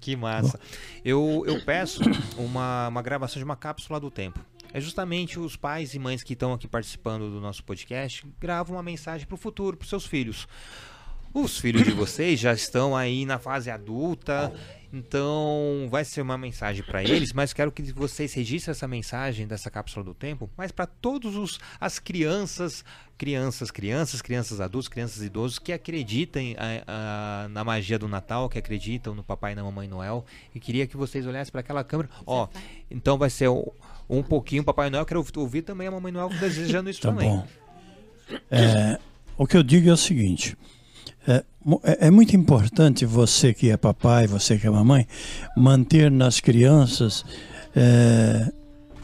que 0.00 0.16
massa. 0.16 0.58
Eu, 1.04 1.44
eu 1.46 1.62
peço 1.64 2.00
uma, 2.38 2.88
uma 2.88 3.02
gravação 3.02 3.38
de 3.38 3.44
uma 3.44 3.56
cápsula 3.56 4.00
do 4.00 4.10
tempo. 4.10 4.40
É 4.72 4.80
justamente 4.80 5.38
os 5.38 5.56
pais 5.56 5.94
e 5.94 5.98
mães 5.98 6.22
que 6.22 6.32
estão 6.32 6.52
aqui 6.52 6.66
participando 6.66 7.30
do 7.30 7.40
nosso 7.40 7.62
podcast 7.64 8.26
gravam 8.38 8.76
uma 8.76 8.82
mensagem 8.82 9.26
para 9.26 9.34
o 9.34 9.38
futuro, 9.38 9.76
para 9.76 9.86
seus 9.86 10.06
filhos. 10.06 10.46
Os 11.32 11.58
filhos 11.58 11.84
de 11.84 11.90
vocês 11.92 12.40
já 12.40 12.52
estão 12.54 12.96
aí 12.96 13.26
na 13.26 13.38
fase 13.38 13.70
adulta, 13.70 14.52
então 14.92 15.86
vai 15.90 16.04
ser 16.04 16.20
uma 16.22 16.38
mensagem 16.38 16.82
para 16.84 17.02
eles, 17.02 17.32
mas 17.32 17.52
quero 17.52 17.70
que 17.72 17.82
vocês 17.92 18.32
registrem 18.34 18.72
essa 18.72 18.86
mensagem 18.88 19.46
dessa 19.46 19.70
cápsula 19.70 20.04
do 20.04 20.14
tempo, 20.14 20.48
mas 20.56 20.70
para 20.72 20.86
todos 20.86 21.36
os 21.36 21.58
as 21.80 21.98
crianças, 21.98 22.84
crianças, 23.18 23.70
crianças, 23.70 24.22
crianças 24.22 24.60
adultos, 24.60 24.88
crianças 24.88 25.22
idosos 25.22 25.58
que 25.58 25.72
acreditem 25.72 26.54
ah, 26.58 26.82
ah, 26.86 27.48
na 27.50 27.64
magia 27.64 27.98
do 27.98 28.08
Natal, 28.08 28.48
que 28.48 28.58
acreditam 28.58 29.14
no 29.14 29.22
Papai 29.22 29.52
e 29.52 29.54
na 29.54 29.62
Mamãe 29.62 29.88
Noel, 29.88 30.24
e 30.54 30.60
queria 30.60 30.86
que 30.86 30.96
vocês 30.96 31.26
olhassem 31.26 31.50
para 31.52 31.60
aquela 31.60 31.82
câmera. 31.84 32.08
Ó, 32.26 32.48
então 32.90 33.18
vai 33.18 33.30
ser 33.30 33.48
um, 33.48 33.64
um 34.08 34.22
pouquinho 34.22 34.64
Papai 34.64 34.90
Noel, 34.90 35.04
quero 35.06 35.24
ouvir 35.36 35.62
também 35.62 35.88
a 35.88 35.90
Mamãe 35.90 36.12
Noel 36.12 36.28
desejando 36.40 36.90
isso 36.90 37.00
Tá 37.00 37.10
também. 37.10 37.28
bom. 37.28 37.46
É, 38.50 38.98
o 39.36 39.46
que 39.46 39.56
eu 39.56 39.62
digo 39.62 39.88
é 39.88 39.92
o 39.92 39.96
seguinte: 39.96 40.56
é, 41.82 42.06
é 42.06 42.10
muito 42.10 42.36
importante 42.36 43.04
você 43.04 43.52
que 43.52 43.70
é 43.70 43.76
papai, 43.76 44.26
você 44.26 44.56
que 44.56 44.66
é 44.66 44.70
mamãe, 44.70 45.06
manter 45.56 46.10
nas 46.10 46.40
crianças 46.40 47.24
é, 47.74 48.52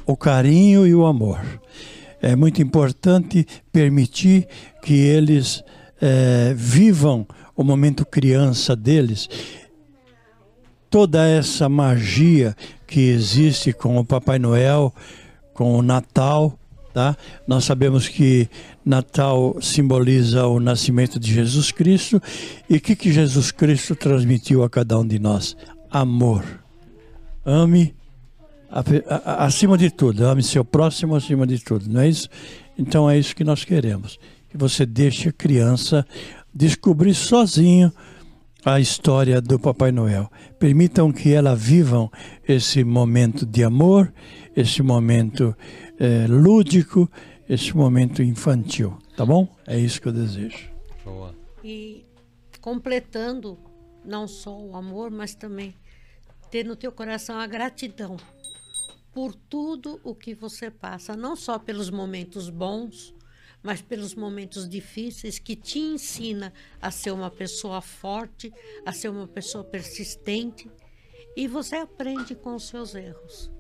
o 0.06 0.16
carinho 0.16 0.86
e 0.86 0.94
o 0.94 1.05
amor. 1.05 1.40
É 2.20 2.36
muito 2.36 2.62
importante 2.62 3.47
permitir 3.72 4.47
que 4.80 4.94
eles 4.94 5.62
é, 6.01 6.55
vivam 6.55 7.26
o 7.56 7.64
momento 7.64 8.06
criança 8.06 8.76
deles. 8.76 9.28
Toda 10.89 11.26
essa 11.26 11.68
magia 11.68 12.55
que 12.86 13.01
existe 13.01 13.72
com 13.72 13.97
o 13.97 14.05
Papai 14.05 14.39
Noel, 14.39 14.94
com 15.52 15.76
o 15.76 15.82
Natal, 15.82 16.59
Tá? 16.93 17.16
Nós 17.47 17.64
sabemos 17.64 18.06
que 18.06 18.48
Natal 18.85 19.56
simboliza 19.62 20.47
o 20.47 20.60
nascimento 20.60 21.19
de 21.19 21.32
Jesus 21.32 21.70
Cristo 21.70 22.20
e 22.69 22.77
o 22.77 22.81
que, 22.81 22.94
que 22.94 23.10
Jesus 23.10 23.51
Cristo 23.51 23.97
transmitiu 23.97 24.62
a 24.62 24.69
cada 24.69 24.98
um 24.98 25.06
de 25.06 25.19
nós? 25.19 25.56
Amor. 25.90 26.44
Ame 27.44 27.94
acima 29.24 29.77
de 29.77 29.90
tudo, 29.90 30.27
ame 30.27 30.43
seu 30.43 30.64
próximo 30.64 31.14
acima 31.14 31.47
de 31.47 31.59
tudo, 31.59 31.89
não 31.89 32.01
é 32.01 32.09
isso? 32.09 32.28
Então 32.78 33.09
é 33.09 33.19
isso 33.19 33.36
que 33.36 33.44
nós 33.44 33.64
queremos. 33.64 34.19
Que 34.48 34.56
você 34.56 34.86
deixe 34.86 35.28
a 35.28 35.32
criança 35.32 36.06
descobrir 36.55 37.14
sozinho 37.14 37.93
a 38.64 38.81
história 38.81 39.40
do 39.40 39.59
Papai 39.59 39.93
Noel. 39.93 40.31
Permitam 40.59 41.12
que 41.12 41.32
ela 41.32 41.55
vivam 41.55 42.10
esse 42.48 42.85
momento 42.85 43.44
de 43.44 43.64
amor, 43.64 44.12
esse 44.55 44.83
momento 44.83 45.57
eh, 45.99 46.27
lúdico, 46.29 47.11
esse 47.49 47.77
momento 47.77 48.23
infantil, 48.23 48.97
tá 49.16 49.24
bom? 49.24 49.49
É 49.66 49.79
isso 49.79 50.01
que 50.01 50.09
eu 50.09 50.12
desejo. 50.12 50.70
Boa. 51.05 51.35
E 51.65 52.05
completando 52.61 53.59
não 54.05 54.27
só 54.27 54.59
o 54.59 54.77
amor, 54.77 55.11
mas 55.11 55.35
também 55.35 55.74
ter 56.51 56.65
no 56.65 56.77
teu 56.77 56.93
coração 56.93 57.39
a 57.39 57.47
gratidão 57.47 58.16
por 59.12 59.35
tudo 59.35 60.01
o 60.03 60.15
que 60.15 60.35
você 60.35 60.70
passa, 60.70 61.15
não 61.15 61.37
só 61.37 61.59
pelos 61.59 61.91
momentos 61.91 62.49
bons, 62.49 63.15
mas 63.62 63.81
pelos 63.81 64.15
momentos 64.15 64.69
difíceis 64.69 65.39
que 65.39 65.55
te 65.55 65.79
ensina 65.79 66.53
a 66.81 66.91
ser 66.91 67.12
uma 67.12 67.31
pessoa 67.31 67.81
forte, 67.81 68.53
a 68.85 68.93
ser 68.93 69.09
uma 69.09 69.29
pessoa 69.29 69.62
persistente 69.62 70.70
e 71.37 71.47
você 71.47 71.77
aprende 71.77 72.35
com 72.35 72.55
os 72.55 72.69
seus 72.69 72.95
erros. 72.95 73.51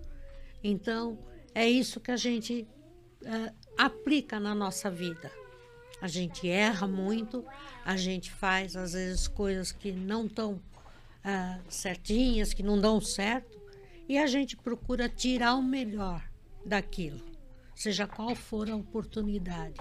Então, 0.62 1.18
é 1.54 1.68
isso 1.68 2.00
que 2.00 2.10
a 2.10 2.16
gente 2.16 2.66
eh, 3.24 3.52
aplica 3.76 4.38
na 4.38 4.54
nossa 4.54 4.90
vida. 4.90 5.30
A 6.00 6.08
gente 6.08 6.48
erra 6.48 6.86
muito, 6.86 7.44
a 7.84 7.96
gente 7.96 8.30
faz 8.32 8.76
às 8.76 8.92
vezes 8.92 9.28
coisas 9.28 9.70
que 9.70 9.92
não 9.92 10.26
estão 10.26 10.60
ah, 11.22 11.60
certinhas, 11.68 12.52
que 12.52 12.62
não 12.62 12.80
dão 12.80 13.00
certo, 13.00 13.60
e 14.08 14.18
a 14.18 14.26
gente 14.26 14.56
procura 14.56 15.08
tirar 15.08 15.54
o 15.54 15.62
melhor 15.62 16.28
daquilo, 16.66 17.24
seja 17.74 18.06
qual 18.06 18.34
for 18.34 18.68
a 18.68 18.74
oportunidade, 18.76 19.80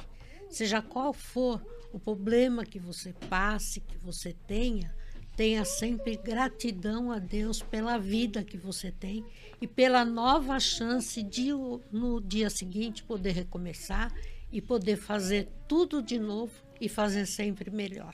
seja 0.49 0.81
qual 0.81 1.11
for 1.11 1.59
o 1.91 1.99
problema 1.99 2.63
que 2.63 2.79
você 2.79 3.13
passe, 3.27 3.81
que 3.81 3.97
você 3.97 4.33
tenha, 4.45 4.93
tenha 5.35 5.63
sempre 5.65 6.17
gratidão 6.17 7.11
a 7.11 7.19
Deus 7.19 7.61
pela 7.61 7.97
vida 7.97 8.43
que 8.43 8.57
você 8.57 8.91
tem 8.91 9.25
e 9.61 9.67
pela 9.67 10.03
nova 10.03 10.59
chance 10.59 11.21
de 11.23 11.51
no 11.91 12.19
dia 12.21 12.49
seguinte 12.49 13.03
poder 13.03 13.31
recomeçar 13.31 14.13
e 14.51 14.61
poder 14.61 14.97
fazer 14.97 15.47
tudo 15.67 16.01
de 16.01 16.19
novo 16.19 16.51
e 16.79 16.89
fazer 16.89 17.25
sempre 17.25 17.69
melhor, 17.69 18.13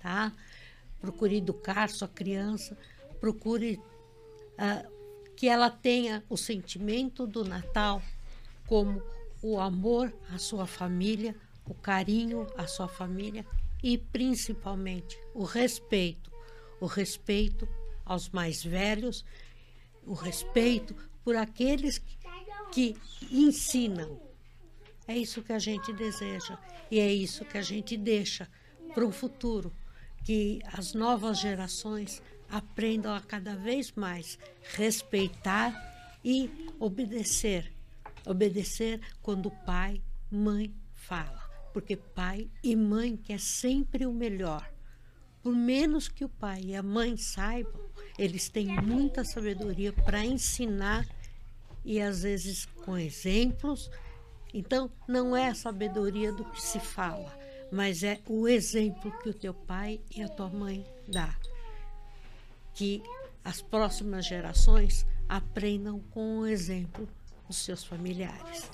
tá? 0.00 0.32
Procure 1.00 1.36
educar 1.36 1.88
sua 1.88 2.08
criança, 2.08 2.76
procure 3.20 3.80
ah, 4.56 4.86
que 5.34 5.48
ela 5.48 5.70
tenha 5.70 6.22
o 6.28 6.36
sentimento 6.36 7.26
do 7.26 7.44
Natal 7.44 8.00
como 8.66 9.02
o 9.42 9.58
amor 9.58 10.12
à 10.32 10.38
sua 10.38 10.66
família, 10.66 11.34
o 11.66 11.74
carinho 11.74 12.46
à 12.56 12.66
sua 12.66 12.86
família 12.86 13.44
e 13.82 13.96
principalmente 13.98 15.18
o 15.34 15.44
respeito, 15.44 16.30
o 16.80 16.86
respeito 16.86 17.68
aos 18.04 18.28
mais 18.30 18.62
velhos, 18.64 19.24
o 20.04 20.14
respeito 20.14 20.94
por 21.24 21.36
aqueles 21.36 21.98
que- 22.72 22.96
ensinam. 23.30 24.20
É 25.06 25.16
isso 25.16 25.42
que 25.42 25.52
a 25.52 25.58
gente 25.58 25.92
deseja 25.92 26.58
e 26.90 26.98
é 27.00 27.12
isso 27.12 27.44
que 27.44 27.58
a 27.58 27.62
gente 27.62 27.96
deixa 27.96 28.48
para 28.94 29.04
o 29.04 29.12
futuro, 29.12 29.72
que 30.24 30.60
as 30.72 30.92
novas 30.94 31.38
gerações 31.38 32.22
aprendam 32.48 33.14
a 33.14 33.20
cada 33.20 33.54
vez 33.56 33.92
mais 33.92 34.38
respeitar 34.74 35.72
e 36.24 36.50
obedecer. 36.78 37.72
Obedecer 38.26 39.00
quando 39.22 39.50
pai, 39.50 40.00
mãe 40.30 40.74
fala, 40.94 41.39
porque 41.72 41.96
pai 41.96 42.48
e 42.62 42.74
mãe 42.74 43.16
quer 43.16 43.40
sempre 43.40 44.06
o 44.06 44.12
melhor. 44.12 44.68
Por 45.42 45.54
menos 45.54 46.08
que 46.08 46.24
o 46.24 46.28
pai 46.28 46.60
e 46.64 46.76
a 46.76 46.82
mãe 46.82 47.16
saibam, 47.16 47.80
eles 48.18 48.48
têm 48.48 48.66
muita 48.82 49.24
sabedoria 49.24 49.92
para 49.92 50.24
ensinar 50.24 51.06
e 51.84 52.00
às 52.00 52.22
vezes 52.22 52.66
com 52.66 52.98
exemplos. 52.98 53.90
Então, 54.52 54.90
não 55.08 55.34
é 55.34 55.48
a 55.48 55.54
sabedoria 55.54 56.32
do 56.32 56.44
que 56.44 56.60
se 56.60 56.78
fala, 56.78 57.32
mas 57.72 58.02
é 58.02 58.20
o 58.26 58.46
exemplo 58.48 59.16
que 59.22 59.30
o 59.30 59.34
teu 59.34 59.54
pai 59.54 60.00
e 60.14 60.22
a 60.22 60.28
tua 60.28 60.48
mãe 60.48 60.84
dá. 61.08 61.34
Que 62.74 63.02
as 63.44 63.62
próximas 63.62 64.26
gerações 64.26 65.06
aprendam 65.28 66.00
com 66.10 66.40
o 66.40 66.46
exemplo 66.46 67.08
dos 67.46 67.58
seus 67.58 67.84
familiares. 67.84 68.70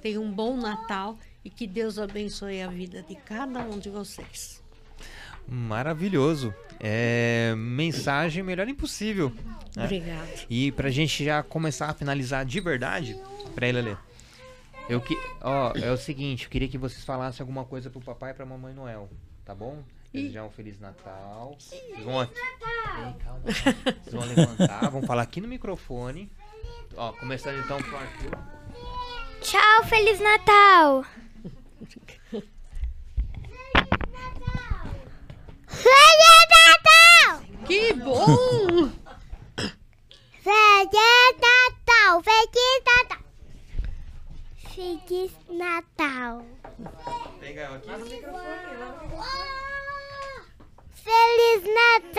Tenha 0.00 0.20
um 0.20 0.32
bom 0.32 0.56
Natal 0.56 1.18
e 1.44 1.50
que 1.50 1.66
Deus 1.66 1.98
abençoe 1.98 2.62
a 2.62 2.68
vida 2.68 3.02
de 3.02 3.14
cada 3.14 3.60
um 3.60 3.78
de 3.78 3.90
vocês. 3.90 4.62
Maravilhoso. 5.46 6.54
É, 6.78 7.54
mensagem 7.56 8.42
melhor 8.42 8.68
impossível. 8.68 9.32
né? 9.76 9.84
Obrigada. 9.84 10.28
E 10.48 10.72
pra 10.72 10.90
gente 10.90 11.24
já 11.24 11.42
começar 11.42 11.86
a 11.88 11.94
finalizar 11.94 12.44
de 12.44 12.60
verdade, 12.60 13.16
pra 13.54 13.66
ele 13.68 13.82
ler. 13.82 13.98
Eu 14.88 15.00
que, 15.00 15.16
ó, 15.40 15.72
é 15.76 15.90
o 15.92 15.96
seguinte, 15.96 16.44
eu 16.44 16.50
queria 16.50 16.68
que 16.68 16.78
vocês 16.78 17.04
falassem 17.04 17.42
alguma 17.42 17.64
coisa 17.64 17.90
pro 17.90 18.00
papai 18.00 18.30
e 18.30 18.34
pra 18.34 18.44
mamãe 18.46 18.74
Noel, 18.74 19.08
tá 19.44 19.54
bom? 19.54 19.82
Desejar 20.12 20.44
um 20.44 20.50
feliz 20.50 20.80
Natal. 20.80 21.56
Vocês 21.58 22.02
vão 22.02 22.18
aqui. 22.18 22.34
Ei, 22.34 23.14
calma. 23.24 23.40
Vocês 23.44 24.12
vão 24.12 24.24
levantar, 24.24 24.90
vão 24.90 25.02
falar 25.02 25.22
aqui 25.22 25.40
no 25.40 25.46
microfone. 25.46 26.30
Ó, 26.96 27.12
começando 27.12 27.58
então 27.60 27.78
pro 27.80 27.96
Arthur. 27.96 28.38
Tchau, 29.40 29.84
Feliz 29.84 30.18
Natal! 30.20 31.04
Feliz 31.80 32.50
Natal! 36.52 37.40
Que 37.66 37.94
bom! 37.94 38.90
Feliz 40.42 41.36
Natal! 41.40 42.22
Feliz 42.22 42.80
Natal! 42.84 43.18
Feliz 44.58 45.32
Natal! 45.48 46.44
Pega 47.40 47.74
aqui. 47.76 47.88
Feliz 47.88 48.22
Natal! 48.22 49.10
Feliz 50.92 51.62
Natal! 51.74 52.10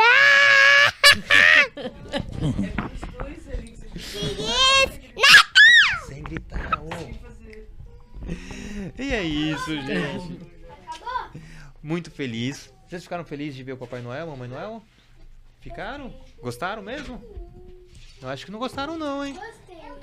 Sem 6.08 6.24
gritar, 6.24 6.82
ô. 6.82 7.21
E 8.98 9.14
é 9.14 9.24
isso, 9.24 9.74
gente. 9.82 10.40
Muito 11.82 12.12
feliz. 12.12 12.74
Vocês 12.88 13.04
ficaram 13.04 13.24
felizes 13.24 13.56
de 13.56 13.64
ver 13.64 13.74
o 13.74 13.78
Papai 13.78 14.02
Noel, 14.02 14.28
Mamãe 14.28 14.50
Noel? 14.50 14.84
Ficaram? 15.60 16.14
Gostaram 16.42 16.82
mesmo? 16.82 17.24
Eu 18.22 18.30
acho 18.30 18.46
que 18.46 18.52
não 18.52 18.60
gostaram 18.60 18.98
não, 18.98 19.26
hein? 19.26 19.36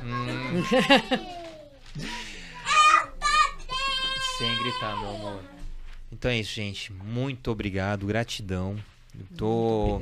Hum, 0.03 0.62
sem 4.39 4.57
gritar, 4.59 4.97
meu 5.01 5.11
amor. 5.11 5.40
Então 6.11 6.31
é 6.31 6.39
isso, 6.39 6.55
gente. 6.55 6.93
Muito 6.93 7.51
obrigado, 7.51 8.07
gratidão. 8.07 8.77
Eu 9.19 9.27
tô, 9.36 10.01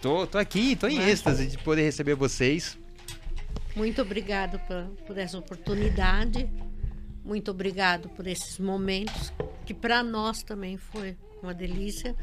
tô, 0.00 0.26
tô 0.26 0.38
aqui, 0.38 0.74
tô 0.74 0.88
em 0.88 0.98
êxtase 1.00 1.46
de 1.46 1.58
poder 1.58 1.82
receber 1.82 2.14
vocês. 2.14 2.78
Muito 3.76 4.02
obrigado 4.02 4.58
por, 4.60 4.84
por 5.06 5.18
essa 5.18 5.38
oportunidade. 5.38 6.48
Muito 7.24 7.50
obrigado 7.50 8.08
por 8.10 8.26
esses 8.26 8.58
momentos 8.58 9.32
que 9.64 9.72
para 9.72 10.02
nós 10.02 10.42
também 10.42 10.76
foi 10.76 11.16
uma 11.42 11.54
delícia. 11.54 12.14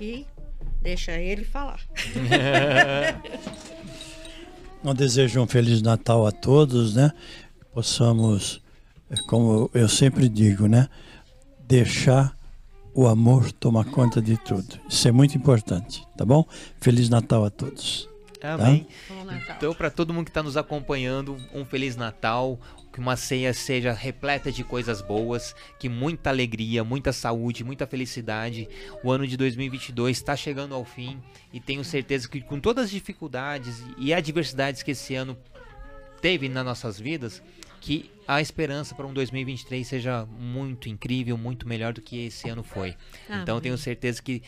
E 0.00 0.26
deixa 0.82 1.12
ele 1.12 1.44
falar. 1.44 1.80
Eu 4.84 4.94
desejo 4.94 5.40
um 5.40 5.48
Feliz 5.48 5.82
Natal 5.82 6.24
a 6.26 6.30
todos, 6.30 6.94
né? 6.94 7.10
Que 7.58 7.64
Possamos, 7.74 8.62
eh, 9.10 9.16
como 9.26 9.68
eu 9.74 9.88
sempre 9.88 10.28
digo, 10.28 10.68
né? 10.68 10.88
Deixar 11.66 12.36
o 12.94 13.08
amor 13.08 13.50
tomar 13.50 13.84
conta 13.86 14.22
de 14.22 14.36
tudo. 14.36 14.78
Isso 14.88 15.08
é 15.08 15.10
muito 15.10 15.36
importante, 15.36 16.06
tá 16.16 16.24
bom? 16.24 16.46
Feliz 16.80 17.08
Natal 17.08 17.44
a 17.44 17.50
todos. 17.50 18.08
Amém. 18.40 18.86
Bom 19.08 19.24
Natal. 19.24 19.56
Então, 19.56 19.74
para 19.74 19.90
todo 19.90 20.14
mundo 20.14 20.26
que 20.26 20.30
está 20.30 20.42
nos 20.42 20.56
acompanhando, 20.56 21.36
um 21.52 21.64
Feliz 21.64 21.96
Natal. 21.96 22.56
Que 22.96 23.00
uma 23.00 23.14
ceia 23.14 23.52
seja 23.52 23.92
repleta 23.92 24.50
de 24.50 24.64
coisas 24.64 25.02
boas, 25.02 25.54
que 25.78 25.86
muita 25.86 26.30
alegria, 26.30 26.82
muita 26.82 27.12
saúde, 27.12 27.62
muita 27.62 27.86
felicidade. 27.86 28.66
O 29.04 29.12
ano 29.12 29.26
de 29.26 29.36
2022 29.36 30.16
está 30.16 30.34
chegando 30.34 30.74
ao 30.74 30.82
fim 30.82 31.22
e 31.52 31.60
tenho 31.60 31.84
certeza 31.84 32.26
que 32.26 32.40
com 32.40 32.58
todas 32.58 32.86
as 32.86 32.90
dificuldades 32.90 33.84
e 33.98 34.14
adversidades 34.14 34.82
que 34.82 34.92
esse 34.92 35.14
ano 35.14 35.36
teve 36.22 36.48
nas 36.48 36.64
nossas 36.64 36.98
vidas, 36.98 37.42
que 37.82 38.10
a 38.26 38.40
esperança 38.40 38.94
para 38.94 39.06
um 39.06 39.12
2023 39.12 39.86
seja 39.86 40.24
muito 40.24 40.88
incrível, 40.88 41.36
muito 41.36 41.68
melhor 41.68 41.92
do 41.92 42.00
que 42.00 42.24
esse 42.24 42.48
ano 42.48 42.62
foi. 42.62 42.96
Então 43.26 43.36
eu 43.36 43.52
Amém. 43.56 43.60
tenho 43.60 43.76
certeza 43.76 44.22
que 44.22 44.42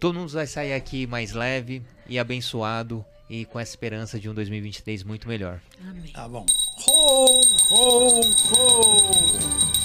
todo 0.00 0.18
mundo 0.18 0.30
vai 0.30 0.46
sair 0.46 0.72
aqui 0.72 1.06
mais 1.06 1.32
leve 1.32 1.82
e 2.08 2.18
abençoado 2.18 3.04
e 3.40 3.44
com 3.44 3.58
essa 3.58 3.72
esperança 3.72 4.20
de 4.20 4.30
um 4.30 4.34
2023 4.34 5.02
muito 5.02 5.26
melhor. 5.26 5.60
Amém. 5.88 6.12
Tá 6.12 6.28
bom. 6.28 6.46
Ho, 6.86 7.40
ho, 7.70 8.20
ho! 8.20 9.83